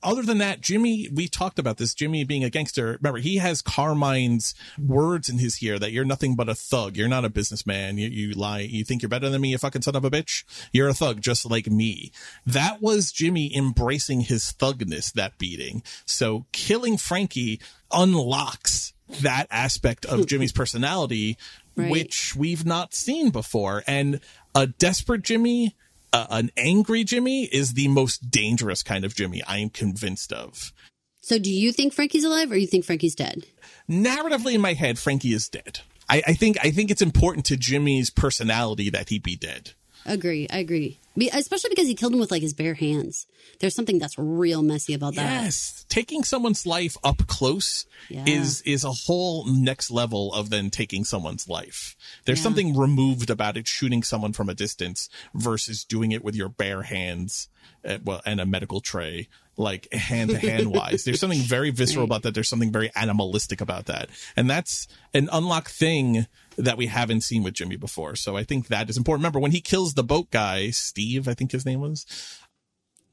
Other 0.02 0.22
than 0.22 0.38
that, 0.38 0.60
Jimmy, 0.60 1.08
we 1.12 1.28
talked 1.28 1.58
about 1.58 1.78
this. 1.78 1.94
Jimmy 1.94 2.24
being 2.24 2.44
a 2.44 2.50
gangster. 2.50 2.98
Remember, 3.02 3.18
he 3.18 3.36
has 3.38 3.62
Carmine's 3.62 4.54
words 4.78 5.28
in 5.28 5.38
his 5.38 5.62
ear 5.62 5.78
that 5.78 5.92
you're 5.92 6.04
nothing 6.04 6.36
but 6.36 6.48
a 6.48 6.54
thug. 6.54 6.96
You're 6.96 7.08
not 7.08 7.24
a 7.24 7.30
businessman. 7.30 7.98
You, 7.98 8.08
you 8.08 8.34
lie. 8.34 8.60
You 8.60 8.84
think 8.84 9.02
you're 9.02 9.08
better 9.08 9.28
than 9.28 9.40
me, 9.40 9.50
you 9.50 9.58
fucking 9.58 9.82
son 9.82 9.96
of 9.96 10.04
a 10.04 10.10
bitch. 10.10 10.44
You're 10.72 10.88
a 10.88 10.94
thug 10.94 11.20
just 11.20 11.50
like 11.50 11.66
me. 11.66 12.12
That 12.46 12.80
was 12.80 13.12
Jimmy 13.12 13.54
embracing 13.56 14.22
his 14.22 14.52
thugness, 14.52 15.12
that 15.14 15.38
beating. 15.38 15.82
So 16.04 16.46
killing 16.52 16.96
Frankie 16.96 17.60
unlocks 17.90 18.92
that 19.08 19.46
aspect 19.50 20.04
of 20.04 20.26
Jimmy's 20.28 20.52
personality, 20.52 21.36
Right. 21.76 21.90
which 21.90 22.34
we've 22.34 22.64
not 22.64 22.94
seen 22.94 23.30
before. 23.30 23.84
And 23.86 24.20
a 24.54 24.66
desperate 24.66 25.22
Jimmy, 25.22 25.76
uh, 26.12 26.26
an 26.30 26.50
angry 26.56 27.04
Jimmy 27.04 27.44
is 27.44 27.74
the 27.74 27.88
most 27.88 28.30
dangerous 28.30 28.82
kind 28.82 29.04
of 29.04 29.14
Jimmy 29.14 29.42
I 29.46 29.58
am 29.58 29.68
convinced 29.68 30.32
of. 30.32 30.72
So 31.20 31.38
do 31.38 31.52
you 31.52 31.72
think 31.72 31.92
Frankie's 31.92 32.24
alive 32.24 32.50
or 32.50 32.56
you 32.56 32.66
think 32.66 32.84
Frankie's 32.84 33.14
dead? 33.14 33.46
Narratively 33.90 34.54
in 34.54 34.60
my 34.60 34.72
head, 34.72 34.98
Frankie 34.98 35.34
is 35.34 35.48
dead. 35.48 35.80
I, 36.08 36.22
I 36.28 36.32
think 36.34 36.56
I 36.62 36.70
think 36.70 36.90
it's 36.90 37.02
important 37.02 37.46
to 37.46 37.56
Jimmy's 37.56 38.10
personality 38.10 38.90
that 38.90 39.08
he 39.08 39.18
be 39.18 39.36
dead. 39.36 39.72
Agree. 40.06 40.46
I 40.50 40.58
agree. 40.58 40.98
Be- 41.18 41.30
Especially 41.32 41.70
because 41.70 41.86
he 41.88 41.94
killed 41.94 42.12
him 42.12 42.20
with 42.20 42.30
like 42.30 42.42
his 42.42 42.52
bare 42.54 42.74
hands. 42.74 43.26
There's 43.60 43.74
something 43.74 43.98
that's 43.98 44.16
real 44.18 44.62
messy 44.62 44.94
about 44.94 45.14
that. 45.16 45.44
Yes, 45.44 45.84
taking 45.88 46.24
someone's 46.24 46.66
life 46.66 46.96
up 47.02 47.26
close 47.26 47.86
Yeah. 48.08 48.24
is 48.26 48.60
is 48.62 48.84
a 48.84 48.92
whole 48.92 49.46
next 49.46 49.90
level 49.90 50.32
of 50.34 50.50
then 50.50 50.70
taking 50.70 51.04
someone's 51.04 51.48
life. 51.48 51.96
There's 52.24 52.38
Yeah. 52.38 52.44
something 52.44 52.76
removed 52.76 53.30
about 53.30 53.56
it 53.56 53.66
shooting 53.66 54.02
someone 54.02 54.32
from 54.32 54.48
a 54.48 54.54
distance 54.54 55.08
versus 55.34 55.84
doing 55.84 56.12
it 56.12 56.22
with 56.22 56.34
your 56.36 56.48
bare 56.50 56.82
hands, 56.82 57.48
uh, 57.84 57.98
well, 58.04 58.20
and 58.26 58.40
a 58.40 58.46
medical 58.46 58.80
tray, 58.80 59.28
like 59.56 59.92
hand 59.92 60.30
to 60.30 60.38
hand 60.38 60.70
wise. 60.70 61.04
There's 61.04 61.20
something 61.20 61.40
very 61.40 61.70
visceral 61.70 62.04
about 62.04 62.22
that. 62.22 62.34
There's 62.34 62.48
something 62.48 62.72
very 62.72 62.90
animalistic 62.94 63.60
about 63.60 63.86
that, 63.86 64.10
and 64.36 64.48
that's 64.48 64.86
an 65.14 65.28
unlocked 65.32 65.70
thing 65.70 66.26
that 66.56 66.76
we 66.76 66.86
haven't 66.86 67.22
seen 67.22 67.42
with 67.42 67.54
Jimmy 67.54 67.76
before. 67.76 68.16
So 68.16 68.36
I 68.36 68.44
think 68.44 68.68
that 68.68 68.88
is 68.88 68.96
important. 68.96 69.22
Remember 69.22 69.40
when 69.40 69.52
he 69.52 69.60
kills 69.60 69.94
the 69.94 70.04
boat 70.04 70.30
guy, 70.30 70.70
Steve, 70.70 71.28
I 71.28 71.34
think 71.34 71.52
his 71.52 71.66
name 71.66 71.80
was. 71.80 72.06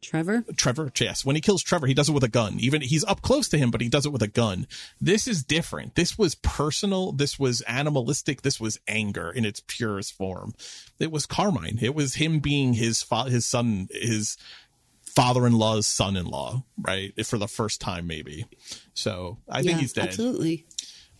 Trevor? 0.03 0.43
Trevor, 0.57 0.91
yes. 0.99 1.25
When 1.25 1.35
he 1.35 1.41
kills 1.41 1.63
Trevor, 1.63 1.87
he 1.87 1.93
does 1.93 2.09
it 2.09 2.11
with 2.11 2.23
a 2.25 2.29
gun. 2.29 2.57
Even 2.59 2.81
he's 2.81 3.05
up 3.05 3.21
close 3.21 3.47
to 3.49 3.57
him, 3.57 3.71
but 3.71 3.81
he 3.81 3.89
does 3.89 4.05
it 4.05 4.11
with 4.11 4.21
a 4.21 4.27
gun. 4.27 4.67
This 4.99 5.27
is 5.27 5.43
different. 5.43 5.95
This 5.95 6.17
was 6.17 6.35
personal. 6.35 7.13
This 7.13 7.39
was 7.39 7.61
animalistic. 7.61 8.41
This 8.41 8.59
was 8.59 8.79
anger 8.87 9.31
in 9.31 9.45
its 9.45 9.63
purest 9.65 10.13
form. 10.13 10.53
It 10.99 11.11
was 11.11 11.25
Carmine. 11.25 11.79
It 11.81 11.95
was 11.95 12.15
him 12.15 12.39
being 12.39 12.73
his 12.73 13.01
fa- 13.01 13.29
his 13.29 13.45
son, 13.45 13.87
his 13.91 14.37
father-in-law's 15.15 15.87
son-in-law, 15.87 16.63
right? 16.81 17.25
For 17.25 17.37
the 17.37 17.47
first 17.47 17.81
time, 17.81 18.07
maybe. 18.07 18.45
So 18.93 19.37
I 19.49 19.61
think 19.61 19.71
Yeah, 19.71 19.77
he's 19.77 19.93
dead. 19.93 20.07
Absolutely. 20.07 20.65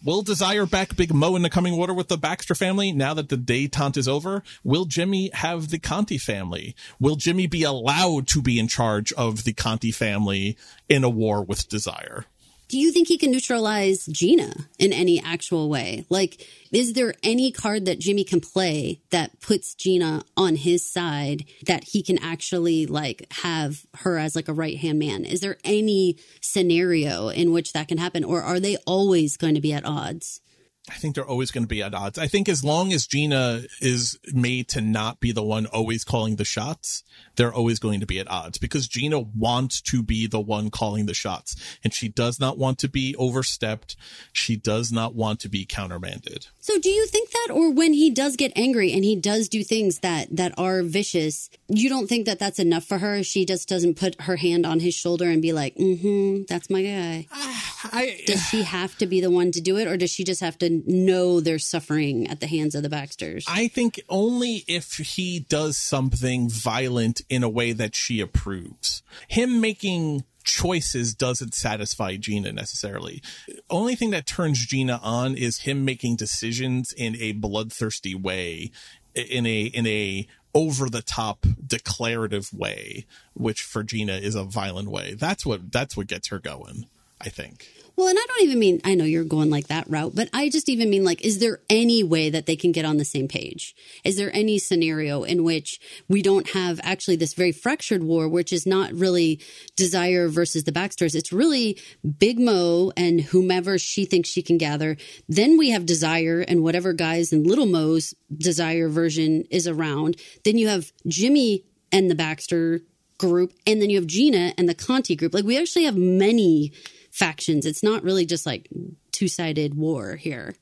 Will 0.05 0.21
Desire 0.21 0.65
back 0.65 0.97
Big 0.97 1.13
Mo 1.13 1.35
in 1.37 1.43
the 1.43 1.49
coming 1.49 1.77
water 1.77 1.93
with 1.93 2.09
the 2.09 2.17
Baxter 2.17 2.55
family 2.55 2.91
now 2.91 3.13
that 3.13 3.29
the 3.29 3.37
detente 3.37 3.95
is 3.95 4.07
over? 4.07 4.43
Will 4.61 4.83
Jimmy 4.83 5.29
have 5.33 5.69
the 5.69 5.79
Conti 5.79 6.17
family? 6.17 6.75
Will 6.99 7.15
Jimmy 7.15 7.47
be 7.47 7.63
allowed 7.63 8.27
to 8.27 8.41
be 8.41 8.59
in 8.59 8.67
charge 8.67 9.13
of 9.13 9.45
the 9.45 9.53
Conti 9.53 9.91
family 9.91 10.57
in 10.89 11.05
a 11.05 11.09
war 11.09 11.41
with 11.41 11.69
Desire? 11.69 12.25
Do 12.73 12.79
you 12.79 12.91
think 12.91 13.07
he 13.07 13.19
can 13.19 13.29
neutralize 13.29 14.07
Gina 14.07 14.51
in 14.79 14.93
any 14.93 15.21
actual 15.21 15.69
way? 15.69 16.05
Like, 16.09 16.43
is 16.71 16.93
there 16.93 17.13
any 17.21 17.51
card 17.51 17.85
that 17.85 17.99
Jimmy 17.99 18.23
can 18.23 18.41
play 18.41 18.99
that 19.11 19.39
puts 19.41 19.75
Gina 19.75 20.23
on 20.35 20.55
his 20.55 20.83
side 20.83 21.45
that 21.67 21.83
he 21.83 22.01
can 22.01 22.17
actually 22.17 22.87
like 22.87 23.31
have 23.31 23.85
her 23.97 24.17
as 24.17 24.35
like 24.35 24.47
a 24.47 24.53
right 24.53 24.75
hand 24.75 24.97
man? 24.97 25.23
Is 25.23 25.41
there 25.41 25.59
any 25.63 26.17
scenario 26.41 27.29
in 27.29 27.51
which 27.51 27.73
that 27.73 27.89
can 27.89 27.99
happen, 27.99 28.23
or 28.23 28.41
are 28.41 28.59
they 28.59 28.77
always 28.87 29.37
going 29.37 29.53
to 29.53 29.61
be 29.61 29.71
at 29.71 29.85
odds? 29.85 30.41
I 30.89 30.95
think 30.95 31.15
they're 31.15 31.25
always 31.25 31.51
going 31.51 31.63
to 31.63 31.67
be 31.67 31.81
at 31.83 31.93
odds. 31.93 32.17
I 32.17 32.27
think 32.27 32.49
as 32.49 32.63
long 32.63 32.91
as 32.91 33.05
Gina 33.05 33.61
is 33.81 34.17
made 34.33 34.67
to 34.69 34.81
not 34.81 35.19
be 35.19 35.31
the 35.31 35.43
one 35.43 35.65
always 35.67 36.03
calling 36.03 36.35
the 36.35 36.43
shots, 36.43 37.03
they're 37.35 37.53
always 37.53 37.79
going 37.79 37.99
to 37.99 38.05
be 38.05 38.19
at 38.19 38.29
odds 38.29 38.57
because 38.57 38.87
Gina 38.87 39.19
wants 39.19 39.81
to 39.81 40.03
be 40.03 40.27
the 40.27 40.39
one 40.39 40.69
calling 40.69 41.05
the 41.05 41.13
shots 41.13 41.55
and 41.83 41.93
she 41.93 42.07
does 42.07 42.39
not 42.39 42.57
want 42.57 42.79
to 42.79 42.87
be 42.87 43.15
overstepped. 43.17 43.95
She 44.31 44.55
does 44.55 44.91
not 44.91 45.15
want 45.15 45.39
to 45.41 45.49
be 45.49 45.65
countermanded. 45.65 46.47
So 46.59 46.79
do 46.79 46.89
you 46.89 47.05
think 47.07 47.31
that 47.31 47.47
or 47.51 47.71
when 47.71 47.93
he 47.93 48.09
does 48.09 48.35
get 48.35 48.53
angry 48.55 48.91
and 48.93 49.03
he 49.03 49.15
does 49.15 49.49
do 49.49 49.63
things 49.63 49.99
that 49.99 50.35
that 50.35 50.53
are 50.57 50.81
vicious, 50.83 51.49
you 51.67 51.89
don't 51.89 52.07
think 52.07 52.25
that 52.25 52.39
that's 52.39 52.59
enough 52.59 52.85
for 52.85 52.99
her? 52.99 53.23
She 53.23 53.45
just 53.45 53.67
doesn't 53.67 53.95
put 53.95 54.21
her 54.21 54.37
hand 54.37 54.65
on 54.65 54.79
his 54.79 54.93
shoulder 54.93 55.29
and 55.29 55.41
be 55.41 55.53
like, 55.53 55.75
"Mhm, 55.75 56.47
that's 56.47 56.69
my 56.69 56.81
guy." 56.83 57.27
does 58.25 58.41
she 58.43 58.63
have 58.63 58.97
to 58.97 59.05
be 59.05 59.19
the 59.19 59.29
one 59.29 59.51
to 59.51 59.61
do 59.61 59.77
it 59.77 59.87
or 59.87 59.97
does 59.97 60.11
she 60.11 60.23
just 60.23 60.41
have 60.41 60.57
to 60.59 60.81
know 60.85 61.41
they're 61.41 61.59
suffering 61.59 62.27
at 62.27 62.39
the 62.39 62.47
hands 62.47 62.75
of 62.75 62.83
the 62.83 62.89
Baxters? 62.89 63.45
I 63.47 63.67
think 63.67 63.99
only 64.07 64.63
if 64.67 64.93
he 64.93 65.41
does 65.41 65.77
something 65.77 66.49
violent 66.49 67.21
in 67.29 67.43
a 67.43 67.49
way 67.49 67.71
that 67.71 67.95
she 67.95 68.19
approves. 68.19 69.03
Him 69.27 69.61
making 69.61 70.23
choices 70.43 71.13
doesn't 71.13 71.53
satisfy 71.53 72.17
Gina 72.17 72.51
necessarily. 72.51 73.21
Only 73.69 73.95
thing 73.95 74.11
that 74.11 74.25
turns 74.25 74.65
Gina 74.65 74.99
on 75.01 75.35
is 75.35 75.59
him 75.59 75.85
making 75.85 76.17
decisions 76.17 76.93
in 76.93 77.15
a 77.17 77.31
bloodthirsty 77.33 78.15
way, 78.15 78.71
in 79.15 79.45
a 79.45 79.63
in 79.63 79.87
a 79.87 80.27
over 80.55 80.89
the 80.89 81.01
top 81.01 81.45
declarative 81.65 82.53
way, 82.53 83.05
which 83.33 83.61
for 83.61 83.83
Gina 83.83 84.13
is 84.13 84.35
a 84.35 84.43
violent 84.43 84.89
way. 84.89 85.15
That's 85.15 85.45
what 85.45 85.71
that's 85.71 85.97
what 85.97 86.07
gets 86.07 86.27
her 86.27 86.39
going, 86.39 86.87
I 87.19 87.29
think. 87.29 87.67
Well, 87.95 88.07
and 88.07 88.17
I 88.17 88.25
don't 88.27 88.43
even 88.43 88.57
mean, 88.57 88.81
I 88.83 88.95
know 88.95 89.05
you're 89.05 89.23
going 89.23 89.51
like 89.51 89.67
that 89.67 89.87
route, 89.87 90.15
but 90.15 90.27
I 90.33 90.49
just 90.49 90.67
even 90.67 90.89
mean 90.89 91.03
like, 91.03 91.23
is 91.23 91.37
there 91.37 91.59
any 91.69 92.03
way 92.03 92.31
that 92.31 92.47
they 92.47 92.55
can 92.55 92.71
get 92.71 92.85
on 92.85 92.97
the 92.97 93.05
same 93.05 93.27
page? 93.27 93.75
Is 94.03 94.17
there 94.17 94.35
any 94.35 94.57
scenario 94.57 95.21
in 95.21 95.43
which 95.43 95.79
we 96.07 96.23
don't 96.23 96.49
have 96.49 96.79
actually 96.81 97.17
this 97.17 97.35
very 97.35 97.51
fractured 97.51 98.03
war, 98.03 98.27
which 98.27 98.51
is 98.51 98.65
not 98.65 98.91
really 98.93 99.39
Desire 99.75 100.27
versus 100.27 100.63
the 100.63 100.71
Baxters? 100.71 101.13
It's 101.13 101.31
really 101.31 101.79
Big 102.17 102.39
Mo 102.39 102.91
and 102.97 103.21
whomever 103.21 103.77
she 103.77 104.05
thinks 104.05 104.27
she 104.29 104.41
can 104.41 104.57
gather. 104.57 104.97
Then 105.29 105.55
we 105.55 105.69
have 105.69 105.85
Desire 105.85 106.39
and 106.47 106.63
whatever 106.63 106.93
guys 106.93 107.31
in 107.31 107.43
Little 107.43 107.67
Mo's 107.67 108.15
Desire 108.35 108.89
version 108.89 109.43
is 109.51 109.67
around. 109.67 110.17
Then 110.43 110.57
you 110.57 110.67
have 110.67 110.91
Jimmy 111.05 111.63
and 111.91 112.09
the 112.09 112.15
Baxter 112.15 112.81
group, 113.19 113.53
and 113.67 113.79
then 113.79 113.91
you 113.91 113.97
have 113.97 114.07
Gina 114.07 114.53
and 114.57 114.67
the 114.67 114.73
Conti 114.73 115.15
group. 115.15 115.33
Like 115.33 115.45
we 115.45 115.59
actually 115.59 115.85
have 115.85 115.95
many 115.95 116.73
factions. 117.13 117.65
It's 117.65 117.83
not 117.83 118.03
really 118.03 118.25
just 118.25 118.45
like 118.45 118.67
two 119.11 119.27
sided 119.27 119.75
war 119.75 120.15
here. 120.15 120.55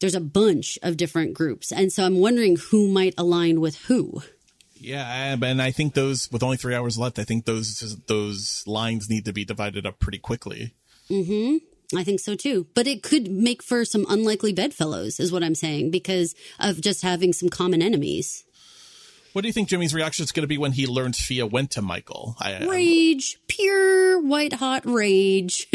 There's 0.00 0.14
a 0.14 0.20
bunch 0.20 0.78
of 0.82 0.96
different 0.96 1.34
groups, 1.34 1.72
and 1.72 1.92
so 1.92 2.04
I'm 2.04 2.18
wondering 2.18 2.56
who 2.56 2.88
might 2.88 3.14
align 3.18 3.60
with 3.60 3.76
who. 3.76 4.22
Yeah, 4.74 5.36
and 5.42 5.62
I 5.62 5.70
think 5.70 5.94
those 5.94 6.30
with 6.30 6.42
only 6.42 6.58
three 6.58 6.74
hours 6.74 6.98
left, 6.98 7.18
I 7.18 7.24
think 7.24 7.46
those 7.46 7.96
those 8.06 8.62
lines 8.66 9.08
need 9.08 9.24
to 9.24 9.32
be 9.32 9.44
divided 9.44 9.86
up 9.86 9.98
pretty 9.98 10.18
quickly. 10.18 10.74
Hmm. 11.08 11.56
I 11.94 12.02
think 12.02 12.20
so 12.20 12.34
too. 12.34 12.66
But 12.74 12.86
it 12.86 13.02
could 13.02 13.30
make 13.30 13.62
for 13.62 13.84
some 13.84 14.06
unlikely 14.08 14.52
bedfellows, 14.52 15.20
is 15.20 15.32
what 15.32 15.44
I'm 15.44 15.54
saying, 15.54 15.90
because 15.90 16.34
of 16.58 16.80
just 16.80 17.02
having 17.02 17.32
some 17.32 17.48
common 17.48 17.80
enemies. 17.80 18.44
What 19.36 19.42
do 19.42 19.48
you 19.48 19.52
think 19.52 19.68
Jimmy's 19.68 19.92
reaction 19.92 20.24
is 20.24 20.32
going 20.32 20.44
to 20.44 20.48
be 20.48 20.56
when 20.56 20.72
he 20.72 20.86
learns 20.86 21.20
Fia 21.20 21.44
went 21.44 21.72
to 21.72 21.82
Michael? 21.82 22.36
I, 22.40 22.64
Rage, 22.64 23.36
pure 23.48 24.18
white 24.18 24.54
hot 24.54 24.86
rage. 24.86 25.68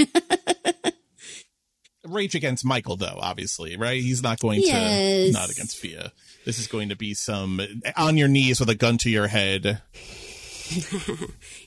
rage 2.04 2.34
against 2.34 2.66
Michael, 2.66 2.96
though, 2.96 3.20
obviously, 3.22 3.78
right? 3.78 4.02
He's 4.02 4.24
not 4.24 4.40
going 4.40 4.62
Yes. 4.64 5.28
to 5.28 5.34
not 5.34 5.52
against 5.52 5.78
Fia. 5.78 6.12
This 6.44 6.58
is 6.58 6.66
going 6.66 6.90
to 6.90 6.96
be 6.96 7.14
some 7.14 7.62
on 7.96 8.18
your 8.18 8.28
knees 8.28 8.60
with 8.60 8.70
a 8.70 8.74
gun 8.74 8.98
to 8.98 9.12
your 9.12 9.28
head. 9.28 9.84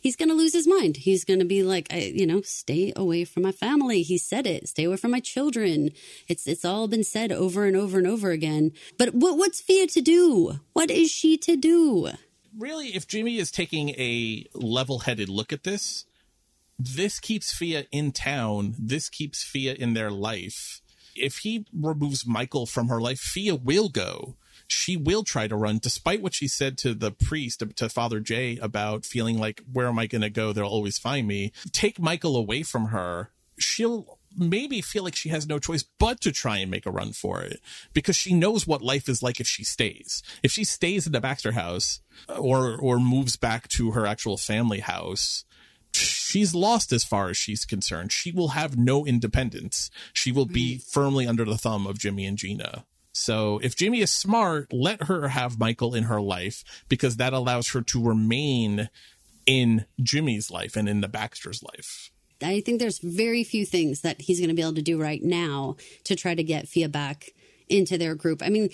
He's 0.01 0.17
going 0.17 0.29
to 0.29 0.35
lose 0.35 0.53
his 0.53 0.67
mind. 0.67 0.97
He's 0.97 1.25
going 1.25 1.41
to 1.41 1.45
be 1.45 1.63
like, 1.63 1.89
I, 1.93 2.13
you 2.15 2.27
know, 2.27 2.41
stay 2.43 2.93
away 2.97 3.25
from 3.25 3.43
my 3.43 3.53
family. 3.53 4.03
He 4.03 4.19
said 4.19 4.47
it. 4.47 4.69
Stay 4.69 4.85
away 4.85 4.97
from 4.97 5.11
my 5.11 5.21
children. 5.21 5.91
It's 6.29 6.47
it's 6.47 6.65
all 6.65 6.89
been 6.89 7.05
said 7.05 7.31
over 7.31 7.67
and 7.67 7.77
over 7.77 7.99
and 7.99 8.07
over 8.07 8.31
again. 8.31 8.73
But 8.99 9.15
what 9.15 9.37
what's 9.37 9.61
Fia 9.61 9.87
to 9.89 10.01
do? 10.01 10.61
What 10.73 10.91
is 10.91 11.11
she 11.11 11.37
to 11.39 11.57
do? 11.57 12.11
Really, 12.57 12.89
if 12.95 13.07
Jimmy 13.07 13.39
is 13.39 13.51
taking 13.51 13.91
a 13.91 14.47
level-headed 14.55 15.29
look 15.29 15.53
at 15.53 15.65
this, 15.65 16.05
this 16.79 17.19
keeps 17.19 17.53
Fia 17.53 17.87
in 17.91 18.13
town. 18.13 18.75
This 18.79 19.09
keeps 19.09 19.43
Fia 19.43 19.75
in 19.75 19.95
their 19.95 20.11
life. 20.11 20.81
If 21.17 21.39
he 21.39 21.67
removes 21.73 22.27
Michael 22.27 22.67
from 22.67 22.89
her 22.89 23.01
life, 23.01 23.19
Fia 23.19 23.55
will 23.55 23.89
go. 23.89 24.37
She 24.75 24.97
will 24.97 25.23
try 25.23 25.47
to 25.47 25.57
run, 25.57 25.79
despite 25.79 26.21
what 26.21 26.35
she 26.35 26.49
said 26.49 26.77
to 26.79 26.95
the 26.95 27.13
priest, 27.13 27.63
to 27.77 27.89
Father 27.89 28.21
Jay, 28.21 28.59
about 28.61 29.05
feeling 29.07 29.39
like, 29.39 29.63
where 29.73 29.87
am 29.87 29.99
I 29.99 30.07
going 30.07 30.23
to 30.23 30.31
go? 30.31 30.53
They'll 30.53 30.67
always 30.67 30.99
find 30.99 31.27
me. 31.27 31.53
Take 31.71 31.99
Michael 31.99 32.37
away 32.37 32.63
from 32.65 32.87
her. 32.87 33.31
She'll 33.59 34.19
maybe 34.37 34.81
feel 34.81 35.05
like 35.05 35.15
she 35.15 35.29
has 35.29 35.47
no 35.47 35.61
choice 35.61 35.85
but 35.99 36.21
to 36.21 36.33
try 36.33 36.59
and 36.59 36.71
make 36.71 36.87
a 36.87 36.91
run 36.91 37.13
for 37.13 37.41
it 37.41 37.61
because 37.93 38.17
she 38.17 38.35
knows 38.35 38.67
what 38.67 38.83
life 38.83 39.09
is 39.09 39.23
like 39.23 39.41
if 39.41 39.47
she 39.47 39.63
stays. 39.63 40.23
If 40.43 40.51
she 40.51 40.65
stays 40.65 41.07
in 41.07 41.13
the 41.13 41.21
Baxter 41.21 41.53
house 41.53 42.01
uh, 42.29 42.35
or 42.35 42.77
or 42.77 42.99
moves 42.99 43.37
back 43.37 43.69
to 43.69 43.93
her 43.93 44.07
actual 44.07 44.37
family 44.37 44.81
house, 44.81 45.45
she's 45.93 46.53
lost 46.53 46.93
as 46.93 47.05
far 47.05 47.29
as 47.29 47.37
she's 47.37 47.65
concerned. 47.65 48.11
She 48.11 48.33
will 48.33 48.49
have 48.49 48.77
no 48.77 49.07
independence. 49.07 49.91
She 50.13 50.33
will 50.33 50.47
be 50.47 50.77
mm. 50.77 50.83
firmly 50.83 51.27
under 51.27 51.45
the 51.45 51.59
thumb 51.59 51.87
of 51.87 51.99
Jimmy 51.99 52.27
and 52.27 52.37
Gina. 52.37 52.85
So 53.15 53.61
if 53.63 53.77
Jimmy 53.77 54.01
is 54.01 54.11
smart, 54.11 54.73
let 54.73 55.05
her 55.05 55.29
have 55.29 55.59
Michael 55.59 55.95
in 55.95 56.05
her 56.05 56.21
life 56.21 56.65
because 56.89 57.17
that 57.17 57.33
allows 57.33 57.69
her 57.71 57.81
to 57.81 58.05
remain 58.05 58.91
in 59.47 59.87
Jimmy's 60.03 60.51
life 60.51 60.75
and 60.77 60.89
in 60.89 61.01
the 61.01 61.09
Baxter's 61.09 61.63
life. 61.63 62.11
I 62.43 62.61
think 62.61 62.81
there's 62.81 62.99
very 62.99 63.45
few 63.45 63.65
things 63.65 64.01
that 64.01 64.21
he's 64.21 64.41
going 64.41 64.49
to 64.49 64.55
be 64.55 64.63
able 64.63 64.75
to 64.75 64.83
do 64.83 65.01
right 65.01 65.23
now 65.23 65.77
to 66.05 66.17
try 66.17 66.35
to 66.35 66.43
get 66.43 66.69
Fia 66.69 66.89
back 66.89 67.31
into 67.69 67.97
their 67.97 68.15
group. 68.15 68.43
I 68.43 68.51
mean, 68.51 68.69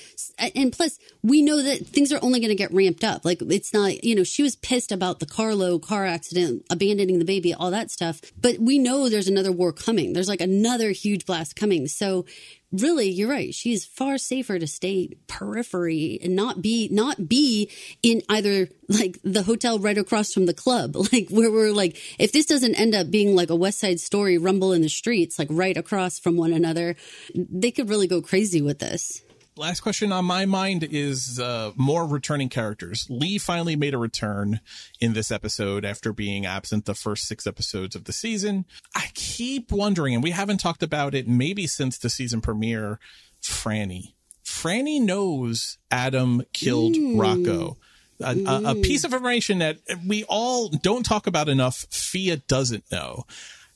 and 0.54 0.72
plus 0.72 0.98
we 1.22 1.42
know 1.42 1.62
that 1.62 1.86
things 1.86 2.12
are 2.12 2.18
only 2.22 2.40
going 2.40 2.48
to 2.48 2.56
get 2.56 2.72
ramped 2.72 3.04
up. 3.04 3.24
Like 3.24 3.40
it's 3.42 3.72
not, 3.72 4.02
you 4.02 4.14
know, 4.14 4.24
she 4.24 4.42
was 4.42 4.56
pissed 4.56 4.90
about 4.90 5.20
the 5.20 5.26
Carlo 5.26 5.78
car 5.78 6.06
accident, 6.06 6.64
abandoning 6.70 7.18
the 7.18 7.24
baby, 7.24 7.54
all 7.54 7.70
that 7.70 7.90
stuff. 7.90 8.20
But 8.40 8.58
we 8.58 8.78
know 8.78 9.08
there's 9.08 9.28
another 9.28 9.52
war 9.52 9.72
coming. 9.72 10.12
There's 10.12 10.28
like 10.28 10.40
another 10.40 10.90
huge 10.90 11.24
blast 11.26 11.54
coming. 11.54 11.86
So 11.86 12.24
really, 12.72 13.08
you're 13.08 13.28
right. 13.30 13.54
She's 13.54 13.84
far 13.84 14.18
safer 14.18 14.58
to 14.58 14.66
stay 14.66 15.16
periphery 15.26 16.18
and 16.22 16.36
not 16.36 16.62
be 16.62 16.88
not 16.90 17.28
be 17.28 17.70
in 18.02 18.22
either 18.28 18.68
like 18.88 19.18
the 19.22 19.42
hotel 19.42 19.78
right 19.78 19.98
across 19.98 20.32
from 20.32 20.46
the 20.46 20.54
club, 20.54 20.96
like 21.12 21.28
where 21.30 21.50
we're 21.50 21.72
like, 21.72 21.96
if 22.18 22.32
this 22.32 22.46
doesn't 22.46 22.74
end 22.74 22.94
up 22.94 23.10
being 23.10 23.34
like 23.34 23.50
a 23.50 23.56
West 23.56 23.78
Side 23.80 24.00
Story 24.00 24.38
rumble 24.38 24.72
in 24.72 24.82
the 24.82 24.88
streets, 24.88 25.38
like 25.38 25.48
right 25.50 25.76
across 25.76 26.18
from 26.18 26.36
one 26.36 26.52
another, 26.52 26.96
they 27.34 27.70
could 27.70 27.88
really 27.88 28.06
go 28.06 28.20
crazy 28.20 28.62
with 28.62 28.78
this. 28.78 29.22
Last 29.56 29.80
question 29.80 30.12
on 30.12 30.24
my 30.24 30.46
mind 30.46 30.84
is 30.84 31.38
uh, 31.38 31.72
more 31.76 32.06
returning 32.06 32.48
characters. 32.48 33.06
Lee 33.10 33.36
finally 33.36 33.76
made 33.76 33.94
a 33.94 33.98
return 33.98 34.60
in 35.00 35.12
this 35.12 35.30
episode 35.30 35.84
after 35.84 36.12
being 36.12 36.46
absent 36.46 36.86
the 36.86 36.94
first 36.94 37.26
six 37.26 37.46
episodes 37.46 37.94
of 37.94 38.04
the 38.04 38.12
season. 38.12 38.64
I 38.94 39.10
keep 39.12 39.70
wondering, 39.70 40.14
and 40.14 40.22
we 40.22 40.30
haven't 40.30 40.58
talked 40.58 40.82
about 40.82 41.14
it 41.14 41.28
maybe 41.28 41.66
since 41.66 41.98
the 41.98 42.08
season 42.08 42.40
premiere, 42.40 42.98
Franny. 43.42 44.14
Franny 44.44 45.00
knows 45.00 45.78
Adam 45.90 46.42
killed 46.52 46.96
Rocco. 47.16 47.76
A, 48.22 48.36
a, 48.44 48.62
a 48.72 48.74
piece 48.74 49.04
of 49.04 49.14
information 49.14 49.58
that 49.58 49.78
we 50.06 50.24
all 50.24 50.68
don't 50.68 51.04
talk 51.04 51.26
about 51.26 51.48
enough. 51.48 51.86
Fia 51.90 52.36
doesn't 52.36 52.84
know. 52.92 53.24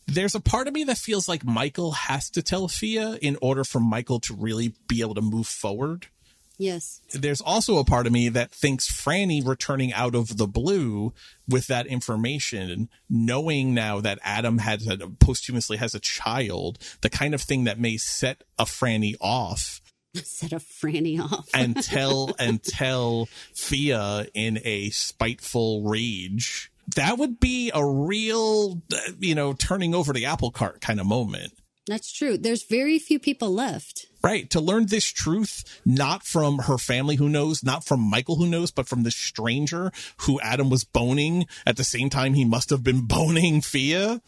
There's 0.06 0.34
a 0.34 0.40
part 0.40 0.68
of 0.68 0.74
me 0.74 0.84
that 0.84 0.98
feels 0.98 1.28
like 1.28 1.44
Michael 1.44 1.92
has 1.92 2.30
to 2.30 2.42
tell 2.42 2.68
Fia 2.68 3.14
in 3.22 3.36
order 3.40 3.64
for 3.64 3.80
Michael 3.80 4.20
to 4.20 4.34
really 4.34 4.74
be 4.86 5.00
able 5.00 5.14
to 5.14 5.22
move 5.22 5.46
forward. 5.46 6.08
Yes. 6.56 7.00
There's 7.12 7.40
also 7.40 7.78
a 7.78 7.84
part 7.84 8.06
of 8.06 8.12
me 8.12 8.28
that 8.28 8.52
thinks 8.52 8.88
Franny 8.88 9.44
returning 9.44 9.92
out 9.92 10.14
of 10.14 10.36
the 10.36 10.46
blue 10.46 11.12
with 11.48 11.66
that 11.66 11.86
information, 11.86 12.88
knowing 13.10 13.74
now 13.74 14.00
that 14.00 14.20
Adam 14.22 14.58
has 14.58 14.86
a, 14.86 14.96
posthumously 14.96 15.78
has 15.78 15.94
a 15.94 16.00
child, 16.00 16.78
the 17.00 17.10
kind 17.10 17.34
of 17.34 17.40
thing 17.40 17.64
that 17.64 17.80
may 17.80 17.96
set 17.96 18.44
a 18.58 18.64
Franny 18.64 19.14
off 19.20 19.80
Set 20.22 20.52
a 20.52 20.56
Franny 20.56 21.18
off. 21.18 21.48
and 21.52 21.82
tell 21.82 22.34
and 22.38 22.62
tell 22.62 23.28
Fia 23.52 24.26
in 24.32 24.60
a 24.64 24.90
spiteful 24.90 25.82
rage. 25.82 26.70
That 26.96 27.18
would 27.18 27.40
be 27.40 27.70
a 27.74 27.84
real, 27.84 28.82
uh, 28.92 28.98
you 29.18 29.34
know, 29.34 29.52
turning 29.52 29.94
over 29.94 30.12
the 30.12 30.26
apple 30.26 30.50
cart 30.50 30.80
kind 30.80 31.00
of 31.00 31.06
moment. 31.06 31.52
That's 31.86 32.10
true. 32.10 32.38
There's 32.38 32.62
very 32.62 32.98
few 32.98 33.18
people 33.18 33.52
left. 33.52 34.06
Right. 34.22 34.48
To 34.50 34.60
learn 34.60 34.86
this 34.86 35.04
truth, 35.04 35.80
not 35.84 36.24
from 36.24 36.60
her 36.60 36.78
family 36.78 37.16
who 37.16 37.28
knows, 37.28 37.62
not 37.62 37.84
from 37.84 38.00
Michael 38.00 38.36
who 38.36 38.46
knows, 38.46 38.70
but 38.70 38.88
from 38.88 39.02
this 39.02 39.16
stranger 39.16 39.92
who 40.22 40.40
Adam 40.40 40.70
was 40.70 40.84
boning 40.84 41.46
at 41.66 41.76
the 41.76 41.84
same 41.84 42.08
time 42.08 42.32
he 42.32 42.44
must 42.44 42.70
have 42.70 42.82
been 42.82 43.02
boning 43.06 43.60
Fia. 43.60 44.22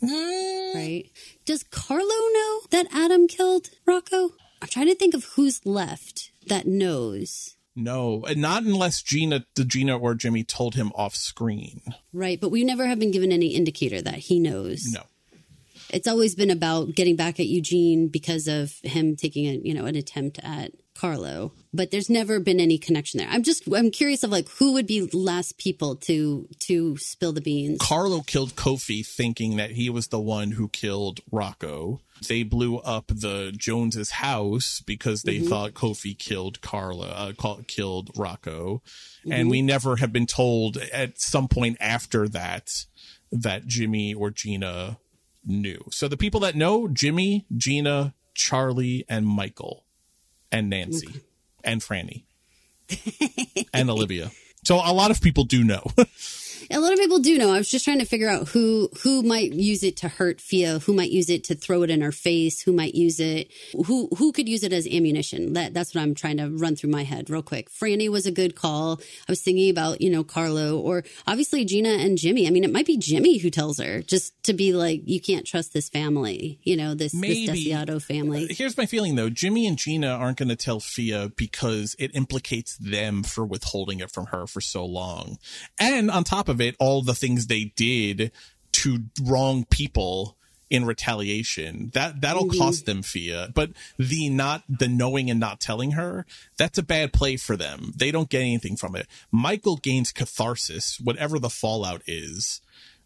Right. 0.00 1.10
Does 1.44 1.64
Carlo 1.64 2.04
know 2.04 2.60
that 2.70 2.86
Adam 2.92 3.26
killed 3.26 3.70
Rocco? 3.86 4.30
I'm 4.62 4.68
trying 4.68 4.86
to 4.86 4.94
think 4.94 5.14
of 5.14 5.24
who's 5.36 5.64
left 5.66 6.30
that 6.46 6.66
knows. 6.66 7.56
No, 7.80 8.24
not 8.36 8.62
unless 8.62 9.02
Gina, 9.02 9.46
the 9.54 9.64
Gina 9.64 9.98
or 9.98 10.14
Jimmy 10.14 10.44
told 10.44 10.74
him 10.74 10.92
off 10.94 11.14
screen. 11.14 11.80
Right. 12.12 12.40
But 12.40 12.50
we 12.50 12.62
never 12.64 12.86
have 12.86 12.98
been 12.98 13.10
given 13.10 13.32
any 13.32 13.48
indicator 13.48 14.02
that 14.02 14.16
he 14.16 14.38
knows. 14.38 14.84
No. 14.92 15.02
It's 15.92 16.06
always 16.06 16.34
been 16.34 16.50
about 16.50 16.94
getting 16.94 17.16
back 17.16 17.40
at 17.40 17.46
Eugene 17.46 18.08
because 18.08 18.46
of 18.46 18.74
him 18.82 19.16
taking 19.16 19.46
a, 19.46 19.52
you 19.54 19.74
know, 19.74 19.86
an 19.86 19.96
attempt 19.96 20.38
at 20.42 20.72
Carlo. 21.00 21.52
But 21.72 21.90
there's 21.90 22.10
never 22.10 22.38
been 22.40 22.60
any 22.60 22.76
connection 22.76 23.18
there. 23.18 23.28
I'm 23.30 23.42
just 23.42 23.66
I'm 23.72 23.90
curious 23.90 24.22
of 24.22 24.30
like 24.30 24.48
who 24.58 24.74
would 24.74 24.86
be 24.86 25.08
last 25.12 25.56
people 25.56 25.96
to 25.96 26.46
to 26.60 26.98
spill 26.98 27.32
the 27.32 27.40
beans. 27.40 27.78
Carlo 27.80 28.20
killed 28.20 28.54
Kofi 28.54 29.06
thinking 29.06 29.56
that 29.56 29.70
he 29.70 29.88
was 29.88 30.08
the 30.08 30.20
one 30.20 30.50
who 30.50 30.68
killed 30.68 31.20
Rocco. 31.32 32.00
They 32.28 32.42
blew 32.42 32.76
up 32.78 33.06
the 33.06 33.50
Joneses' 33.56 34.10
house 34.10 34.82
because 34.84 35.22
they 35.22 35.38
Mhm. 35.38 35.48
thought 35.48 35.72
Kofi 35.72 36.18
killed 36.18 36.60
Carla, 36.60 37.06
uh, 37.38 37.54
killed 37.66 38.10
Rocco, 38.14 38.82
Mhm. 39.24 39.32
and 39.32 39.50
we 39.50 39.62
never 39.62 39.96
have 39.96 40.12
been 40.12 40.26
told 40.26 40.76
at 40.76 41.18
some 41.18 41.48
point 41.48 41.78
after 41.80 42.28
that 42.28 42.84
that 43.32 43.66
Jimmy 43.66 44.12
or 44.12 44.30
Gina 44.30 44.98
knew. 45.46 45.82
So 45.92 46.08
the 46.08 46.18
people 46.18 46.40
that 46.40 46.56
know 46.56 46.88
Jimmy, 46.88 47.46
Gina, 47.56 48.12
Charlie, 48.34 49.06
and 49.08 49.26
Michael, 49.26 49.86
and 50.52 50.70
Nancy, 50.70 51.20
and 51.64 51.80
Franny, 51.80 52.22
and 53.74 53.90
Olivia. 53.90 54.30
So 54.64 54.76
a 54.76 54.92
lot 54.92 55.10
of 55.10 55.20
people 55.20 55.44
do 55.44 55.64
know. 55.64 55.84
A 56.72 56.78
lot 56.78 56.92
of 56.92 57.00
people 57.00 57.18
do 57.18 57.36
know. 57.36 57.52
I 57.52 57.58
was 57.58 57.68
just 57.68 57.84
trying 57.84 57.98
to 57.98 58.04
figure 58.04 58.28
out 58.28 58.48
who 58.48 58.88
who 59.02 59.22
might 59.22 59.52
use 59.52 59.82
it 59.82 59.96
to 59.98 60.08
hurt 60.08 60.40
Fia, 60.40 60.78
who 60.78 60.92
might 60.92 61.10
use 61.10 61.28
it 61.28 61.42
to 61.44 61.56
throw 61.56 61.82
it 61.82 61.90
in 61.90 62.00
her 62.00 62.12
face, 62.12 62.62
who 62.62 62.72
might 62.72 62.94
use 62.94 63.18
it, 63.18 63.50
who 63.86 64.08
who 64.16 64.30
could 64.30 64.48
use 64.48 64.62
it 64.62 64.72
as 64.72 64.86
ammunition. 64.86 65.54
That 65.54 65.74
that's 65.74 65.94
what 65.94 66.02
I'm 66.02 66.14
trying 66.14 66.36
to 66.36 66.48
run 66.48 66.76
through 66.76 66.90
my 66.90 67.02
head 67.02 67.28
real 67.28 67.42
quick. 67.42 67.70
Franny 67.70 68.08
was 68.08 68.24
a 68.24 68.30
good 68.30 68.54
call. 68.54 69.00
I 69.28 69.32
was 69.32 69.42
thinking 69.42 69.68
about 69.68 70.00
you 70.00 70.10
know 70.10 70.22
Carlo 70.22 70.78
or 70.78 71.02
obviously 71.26 71.64
Gina 71.64 71.88
and 71.88 72.16
Jimmy. 72.16 72.46
I 72.46 72.50
mean, 72.50 72.62
it 72.62 72.72
might 72.72 72.86
be 72.86 72.96
Jimmy 72.96 73.38
who 73.38 73.50
tells 73.50 73.78
her 73.78 74.02
just 74.02 74.40
to 74.44 74.52
be 74.52 74.72
like, 74.72 75.02
you 75.06 75.20
can't 75.20 75.46
trust 75.46 75.72
this 75.72 75.88
family. 75.88 76.60
You 76.62 76.76
know 76.76 76.94
this 76.94 77.12
Maybe. 77.14 77.46
this 77.46 77.66
Desiato 77.66 78.00
family. 78.00 78.44
Uh, 78.44 78.54
here's 78.54 78.76
my 78.76 78.86
feeling 78.86 79.16
though. 79.16 79.28
Jimmy 79.28 79.66
and 79.66 79.76
Gina 79.76 80.08
aren't 80.08 80.38
going 80.38 80.48
to 80.48 80.56
tell 80.56 80.78
Fia 80.78 81.30
because 81.34 81.96
it 81.98 82.14
implicates 82.14 82.76
them 82.76 83.24
for 83.24 83.44
withholding 83.44 83.98
it 83.98 84.12
from 84.12 84.26
her 84.26 84.46
for 84.46 84.60
so 84.60 84.84
long. 84.84 85.38
And 85.76 86.12
on 86.12 86.22
top 86.22 86.48
of 86.48 86.59
of 86.60 86.68
it 86.68 86.76
all 86.78 87.02
the 87.02 87.14
things 87.14 87.46
they 87.46 87.72
did 87.76 88.32
to 88.72 89.04
wrong 89.22 89.64
people 89.64 90.36
in 90.68 90.84
retaliation. 90.84 91.90
That 91.94 92.20
that'll 92.20 92.48
Mhm. 92.48 92.58
cost 92.58 92.86
them 92.86 93.02
Fia. 93.02 93.50
But 93.54 93.72
the 93.98 94.28
not 94.28 94.62
the 94.68 94.86
knowing 94.86 95.28
and 95.28 95.40
not 95.40 95.60
telling 95.60 95.92
her, 95.92 96.24
that's 96.56 96.78
a 96.78 96.82
bad 96.82 97.12
play 97.12 97.36
for 97.36 97.56
them. 97.56 97.92
They 97.96 98.12
don't 98.12 98.30
get 98.30 98.42
anything 98.42 98.76
from 98.76 98.94
it. 98.94 99.08
Michael 99.32 99.76
gains 99.76 100.12
catharsis, 100.12 101.00
whatever 101.00 101.38
the 101.38 101.50
fallout 101.50 102.02
is. 102.06 102.60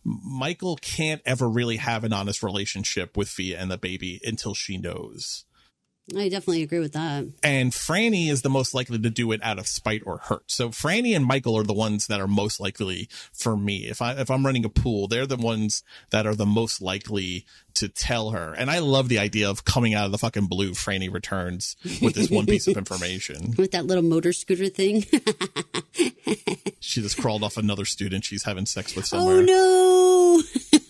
Michael 0.05 0.77
can't 0.77 1.23
ever 1.25 1.49
really 1.49 1.79
have 1.79 2.05
an 2.05 2.13
honest 2.13 2.43
relationship 2.43 3.17
with 3.17 3.31
Fia 3.31 3.59
and 3.59 3.71
the 3.71 3.79
baby 3.79 4.21
until 4.23 4.53
she 4.53 4.77
knows. 4.77 5.45
I 6.17 6.29
definitely 6.29 6.63
agree 6.63 6.81
with 6.81 6.93
that. 6.93 7.27
And 7.43 7.73
Franny 7.73 8.29
is 8.29 8.43
the 8.43 8.51
most 8.51 8.75
likely 8.75 8.99
to 8.99 9.11
do 9.11 9.33
it 9.33 9.41
out 9.43 9.59
of 9.59 9.67
spite 9.67 10.03
or 10.05 10.19
hurt. 10.19 10.51
So 10.51 10.69
Franny 10.69 11.17
and 11.17 11.25
Michael 11.25 11.57
are 11.57 11.63
the 11.63 11.73
ones 11.73 12.09
that 12.09 12.21
are 12.21 12.27
most 12.27 12.61
likely 12.61 13.09
for 13.33 13.57
me. 13.57 13.87
If 13.87 14.03
I 14.03 14.13
if 14.13 14.31
I'm 14.31 14.45
running 14.45 14.67
a 14.67 14.69
pool, 14.69 15.09
they're 15.09 15.27
the 15.27 15.37
ones 15.37 15.83
that 16.11 16.27
are 16.27 16.35
the 16.35 16.45
most 16.45 16.83
likely 16.83 17.47
to 17.75 17.89
tell 17.89 18.31
her. 18.31 18.53
And 18.53 18.71
I 18.71 18.81
love 18.81 19.09
the 19.09 19.19
idea 19.19 19.49
of 19.49 19.65
coming 19.65 19.95
out 19.95 20.05
of 20.07 20.13
the 20.13 20.19
fucking 20.19 20.47
blue. 20.47 20.73
Franny 20.73 21.13
returns 21.13 21.77
with 22.03 22.15
this 22.15 22.31
one 22.31 22.47
piece 22.47 22.67
of 22.67 22.77
information. 22.79 23.55
With 23.57 23.73
that 23.73 23.87
little 23.87 24.05
motor 24.05 24.33
scooter 24.33 24.69
thing. 24.69 25.05
She 26.85 27.01
just 27.01 27.17
crawled 27.17 27.43
off 27.43 27.57
another 27.57 27.87
student 27.87 28.25
she's 28.25 28.45
having 28.45 28.67
sex 28.67 28.95
with 28.95 29.07
oh, 29.07 29.19
somewhere. 29.19 29.39
oh 29.39 29.41
no. 29.41 30.79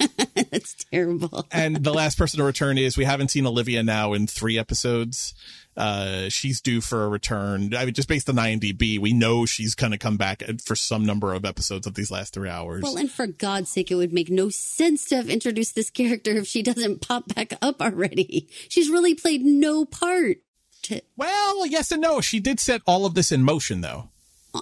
That's 0.55 0.85
terrible. 0.85 1.47
and 1.53 1.83
the 1.83 1.93
last 1.93 2.17
person 2.17 2.39
to 2.39 2.45
return 2.45 2.79
is 2.79 2.97
we 2.97 3.05
haven't 3.05 3.33
seen 3.33 3.45
Olivia 3.45 3.83
now 3.83 4.13
in 4.13 4.29
three 4.29 4.57
episodes. 4.57 5.35
Uh, 5.77 6.29
she's 6.29 6.61
due 6.61 6.81
for 6.81 7.05
a 7.05 7.09
return. 7.09 7.75
I 7.75 7.85
mean, 7.85 7.95
just 7.95 8.07
based 8.07 8.29
on 8.29 8.37
IMDb, 8.37 9.01
we 9.01 9.13
know 9.13 9.47
she's 9.47 9.75
going 9.75 9.91
to 9.91 9.99
come 9.99 10.17
back 10.17 10.45
for 10.65 10.77
some 10.77 11.05
number 11.05 11.35
of 11.35 11.45
episodes 11.45 11.89
of 11.89 11.95
these 11.95 12.13
last 12.13 12.35
three 12.35 12.49
hours. 12.49 12.85
Well, 12.85 12.97
and 12.97 13.11
for 13.11 13.27
God's 13.27 13.69
sake, 13.69 13.91
it 13.91 13.97
would 13.97 14.13
make 14.13 14.31
no 14.31 14.49
sense 14.49 15.07
to 15.07 15.17
have 15.17 15.29
introduced 15.29 15.75
this 15.75 15.91
character 15.91 16.31
if 16.37 16.47
she 16.47 16.63
doesn't 16.63 17.01
pop 17.01 17.35
back 17.35 17.55
up 17.61 17.83
already. 17.83 18.49
She's 18.69 18.89
really 18.89 19.17
played 19.17 19.45
no 19.45 19.85
part. 19.85 20.37
To, 20.83 21.03
well, 21.17 21.67
yes 21.67 21.91
and 21.91 22.01
no. 22.01 22.21
She 22.21 22.39
did 22.39 22.61
set 22.61 22.81
all 22.87 23.07
of 23.07 23.15
this 23.15 23.33
in 23.33 23.43
motion, 23.43 23.81
though. 23.81 24.11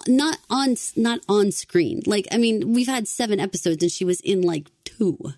not 0.07 0.39
on 0.49 0.75
not 0.95 1.19
on 1.29 1.51
screen. 1.51 2.01
Like, 2.07 2.27
I 2.31 2.37
mean, 2.37 2.73
we've 2.73 2.87
had 2.87 3.07
seven 3.07 3.39
episodes 3.39 3.83
and 3.83 3.91
she 3.91 4.05
was 4.05 4.19
in 4.21 4.41
like 4.41 4.71
two. 4.85 5.33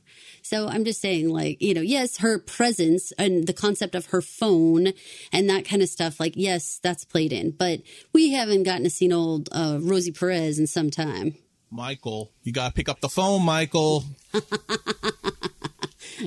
So 0.46 0.68
I'm 0.68 0.86
just 0.86 1.02
saying, 1.02 1.30
like, 1.30 1.60
you 1.60 1.74
know, 1.74 1.82
yes, 1.82 2.18
her 2.18 2.38
presence 2.38 3.12
and 3.14 3.48
the 3.48 3.52
concept 3.52 3.96
of 3.96 4.06
her 4.08 4.22
phone 4.22 4.94
and 5.34 5.50
that 5.50 5.66
kind 5.66 5.82
of 5.82 5.90
stuff, 5.90 6.20
like, 6.20 6.34
yes, 6.36 6.80
that's 6.84 7.04
played 7.04 7.34
in. 7.34 7.50
But 7.50 7.82
we 8.14 8.30
haven't 8.30 8.62
gotten 8.62 8.84
to 8.84 8.92
see 8.92 9.12
old 9.12 9.50
uh, 9.52 9.80
Rosie 9.82 10.12
Perez 10.12 10.60
in 10.60 10.68
some 10.68 10.92
time. 10.92 11.34
Michael, 11.72 12.32
you 12.44 12.54
got 12.54 12.68
to 12.68 12.74
pick 12.76 12.88
up 12.88 13.02
the 13.02 13.10
phone, 13.10 13.44
Michael. 13.44 14.04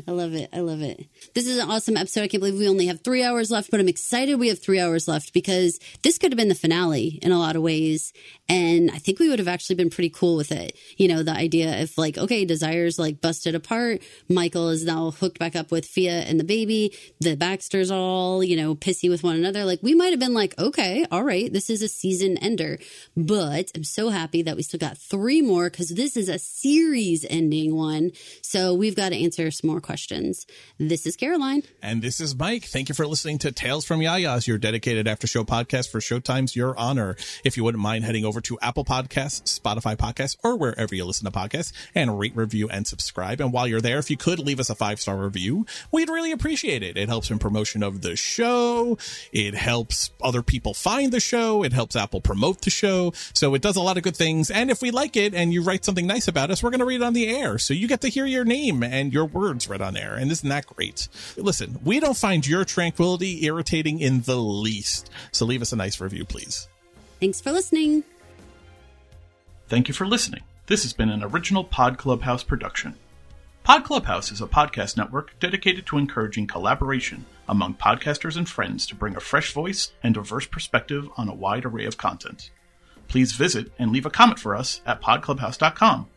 I 0.07 0.11
love 0.11 0.35
it. 0.35 0.51
I 0.53 0.61
love 0.61 0.83
it. 0.83 1.07
This 1.35 1.47
is 1.47 1.59
an 1.59 1.71
awesome 1.71 1.97
episode. 1.97 2.23
I 2.23 2.29
can't 2.29 2.41
believe 2.41 2.59
we 2.59 2.69
only 2.69 2.87
have 2.87 3.01
three 3.01 3.23
hours 3.23 3.51
left, 3.51 3.71
but 3.71 3.81
I'm 3.81 3.89
excited 3.89 4.39
we 4.39 4.49
have 4.49 4.61
three 4.61 4.81
hours 4.81 5.09
left 5.09 5.33
because 5.33 5.79
this 6.03 6.19
could 6.19 6.33
have 6.33 6.37
been 6.37 6.49
the 6.49 6.55
finale 6.55 7.19
in 7.23 7.33
a 7.33 7.39
lot 7.39 7.57
of 7.57 7.63
ways. 7.63 8.13
And 8.49 8.91
I 8.91 8.99
think 8.99 9.19
we 9.19 9.29
would 9.29 9.39
have 9.39 9.49
actually 9.49 9.77
been 9.77 9.91
pretty 9.91 10.11
cool 10.11 10.37
with 10.37 10.53
it. 10.53 10.77
You 10.97 11.09
know, 11.09 11.23
the 11.23 11.33
idea 11.33 11.83
of 11.83 11.97
like, 11.99 12.17
okay, 12.19 12.45
Desire's 12.45 12.99
like 12.99 13.21
busted 13.21 13.55
apart. 13.55 14.03
Michael 14.29 14.71
is 14.71 14.85
now 14.85 15.11
hooked 15.11 15.39
back 15.39 15.55
up 15.55 15.71
with 15.71 15.85
Fia 15.85 16.21
and 16.23 16.41
the 16.41 16.45
baby. 16.45 16.95
The 17.21 17.37
Baxters 17.37 17.91
all, 17.91 18.43
you 18.43 18.57
know, 18.57 18.75
pissy 18.75 19.09
with 19.11 19.23
one 19.23 19.37
another. 19.37 19.65
Like, 19.65 19.83
we 19.83 19.95
might 19.95 20.11
have 20.11 20.21
been 20.21 20.35
like, 20.35 20.59
okay, 20.59 21.05
all 21.11 21.25
right, 21.25 21.53
this 21.53 21.71
is 21.71 21.83
a 21.83 21.89
season 21.89 22.39
ender. 22.39 22.79
But 23.17 23.71
I'm 23.75 23.85
so 23.85 24.09
happy 24.09 24.43
that 24.43 24.57
we 24.57 24.63
still 24.63 24.79
got 24.79 24.99
three 24.99 25.43
more 25.43 25.71
because 25.71 25.91
this 25.91 26.17
is 26.17 26.29
a 26.29 26.39
series 26.39 27.25
ending 27.29 27.75
one. 27.75 28.13
So 28.43 28.75
we've 28.75 28.97
got 28.97 29.11
to 29.11 29.23
answer 29.23 29.51
some 29.51 29.71
more 29.71 29.78
questions. 29.81 30.47
This 30.79 31.07
is 31.07 31.17
Caroline. 31.17 31.63
And 31.83 32.03
this 32.03 32.21
is 32.21 32.37
Mike. 32.37 32.65
Thank 32.65 32.89
you 32.89 32.95
for 32.95 33.07
listening 33.07 33.39
to 33.39 33.53
Tales 33.53 33.85
from 33.85 34.01
Yaya's, 34.01 34.47
your 34.47 34.59
dedicated 34.59 35.07
after 35.09 35.27
show 35.27 35.45
podcast 35.45 35.91
for 35.91 36.01
Showtime's 36.01 36.57
Your 36.57 36.79
Honor. 36.79 37.17
If 37.45 37.57
you 37.57 37.65
wouldn't 37.65 37.83
mind 37.83 38.05
heading 38.05 38.25
over 38.25 38.41
to 38.43 38.59
Apple 38.61 38.85
Podcasts, 38.85 39.61
Spotify 39.61 39.97
Podcasts, 39.97 40.37
or 40.43 40.57
wherever 40.57 40.95
you 40.95 41.05
listen 41.05 41.25
to 41.25 41.37
podcasts 41.37 41.73
and 41.95 42.19
rate, 42.19 42.37
review, 42.37 42.69
and 42.69 42.87
subscribe. 42.87 43.41
And 43.41 43.53
while 43.53 43.67
you're 43.67 43.81
there, 43.81 43.99
if 43.99 44.11
you 44.11 44.17
could 44.17 44.39
leave 44.39 44.61
us 44.61 44.71
a 44.71 44.75
five 44.75 45.01
star 45.01 45.17
review, 45.17 45.67
we'd 45.91 46.09
really 46.09 46.33
appreciate 46.33 46.83
it. 46.83 46.97
It 46.97 47.09
helps 47.09 47.31
in 47.31 47.39
promotion 47.39 47.83
of 47.83 48.03
the 48.03 48.17
show. 48.17 48.99
It 49.33 49.55
helps 49.55 50.11
other 50.23 50.43
people 50.43 50.75
find 50.75 51.13
the 51.13 51.21
show. 51.21 51.63
It 51.63 51.73
helps 51.73 51.97
Apple 51.97 52.21
promote 52.21 52.63
the 52.63 52.71
show. 52.71 53.13
So 53.33 53.55
it 53.55 53.63
does 53.63 53.77
a 53.77 53.81
lot 53.81 53.97
of 53.97 54.03
good 54.03 54.17
things. 54.17 54.51
And 54.51 54.71
if 54.71 54.83
we 54.83 54.91
like 54.91 55.17
it 55.17 55.35
and 55.35 55.53
you 55.53 55.63
write 55.63 55.85
something 55.85 56.07
nice 56.07 56.29
about 56.29 56.51
us, 56.51 56.63
we're 56.63 56.71
going 56.71 56.81
to 56.81 56.87
read 56.87 57.01
it 57.01 57.05
on 57.05 57.13
the 57.13 57.29
air. 57.29 57.59
So 57.59 57.75
you 57.75 57.89
get 57.89 58.01
to 58.03 58.09
hear 58.09 58.27
your 58.27 58.45
name 58.45 58.83
and 58.83 59.13
your 59.13 59.25
words 59.25 59.68
read 59.69 59.83
on 59.83 59.97
air. 59.97 60.15
And 60.15 60.31
isn't 60.31 60.49
that 60.49 60.67
great? 60.67 61.09
Listen, 61.37 61.79
we 61.85 62.01
don't 62.01 62.17
find 62.17 62.47
your 62.47 62.65
tranquility 62.65 63.45
irritating 63.45 64.01
in 64.01 64.23
the 64.23 64.37
least. 64.37 65.11
So 65.33 65.45
leave 65.47 65.63
us 65.63 65.73
a 65.73 65.77
nice 65.77 66.01
review, 66.01 66.25
please. 66.25 66.69
Thanks 67.21 67.41
for 67.41 67.53
listening. 67.53 68.05
Thank 69.69 69.89
you 69.89 69.95
for 69.95 70.07
listening. 70.07 70.43
This 70.67 70.83
has 70.83 70.93
been 70.93 71.11
an 71.11 71.25
original 71.25 71.65
Pod 71.65 71.99
Clubhouse 71.99 72.43
production. 72.43 72.97
Pod 73.65 73.85
Clubhouse 73.85 74.33
is 74.33 74.41
a 74.41 74.47
podcast 74.47 74.97
network 74.97 75.39
dedicated 75.41 75.85
to 75.87 75.99
encouraging 75.99 76.47
collaboration 76.47 77.27
among 77.47 77.75
podcasters 77.75 78.37
and 78.37 78.49
friends 78.49 78.87
to 78.87 78.95
bring 78.95 79.15
a 79.15 79.21
fresh 79.21 79.53
voice 79.53 79.93
and 80.03 80.15
diverse 80.15 80.47
perspective 80.47 81.09
on 81.17 81.29
a 81.29 81.35
wide 81.35 81.67
array 81.67 81.85
of 81.85 81.99
content. 81.99 82.51
Please 83.09 83.33
visit 83.33 83.73
and 83.79 83.93
leave 83.93 84.07
a 84.07 84.11
comment 84.11 84.39
for 84.39 84.55
us 84.55 84.81
at 84.87 85.03
podclubhouse.com. 85.03 86.09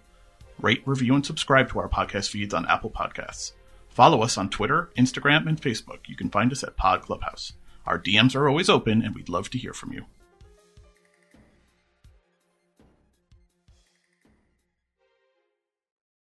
Rate, 0.61 0.83
review, 0.85 1.15
and 1.15 1.25
subscribe 1.25 1.69
to 1.69 1.79
our 1.79 1.89
podcast 1.89 2.29
feeds 2.29 2.53
on 2.53 2.67
Apple 2.67 2.91
Podcasts. 2.91 3.53
Follow 3.89 4.21
us 4.21 4.37
on 4.37 4.49
Twitter, 4.49 4.91
Instagram, 4.95 5.47
and 5.47 5.59
Facebook. 5.59 6.07
You 6.07 6.15
can 6.15 6.29
find 6.29 6.51
us 6.51 6.63
at 6.63 6.77
Pod 6.77 7.01
Clubhouse. 7.01 7.53
Our 7.85 7.97
DMs 7.97 8.35
are 8.35 8.47
always 8.47 8.69
open, 8.69 9.01
and 9.01 9.15
we'd 9.15 9.27
love 9.27 9.49
to 9.49 9.57
hear 9.57 9.73
from 9.73 9.91
you. 9.91 10.05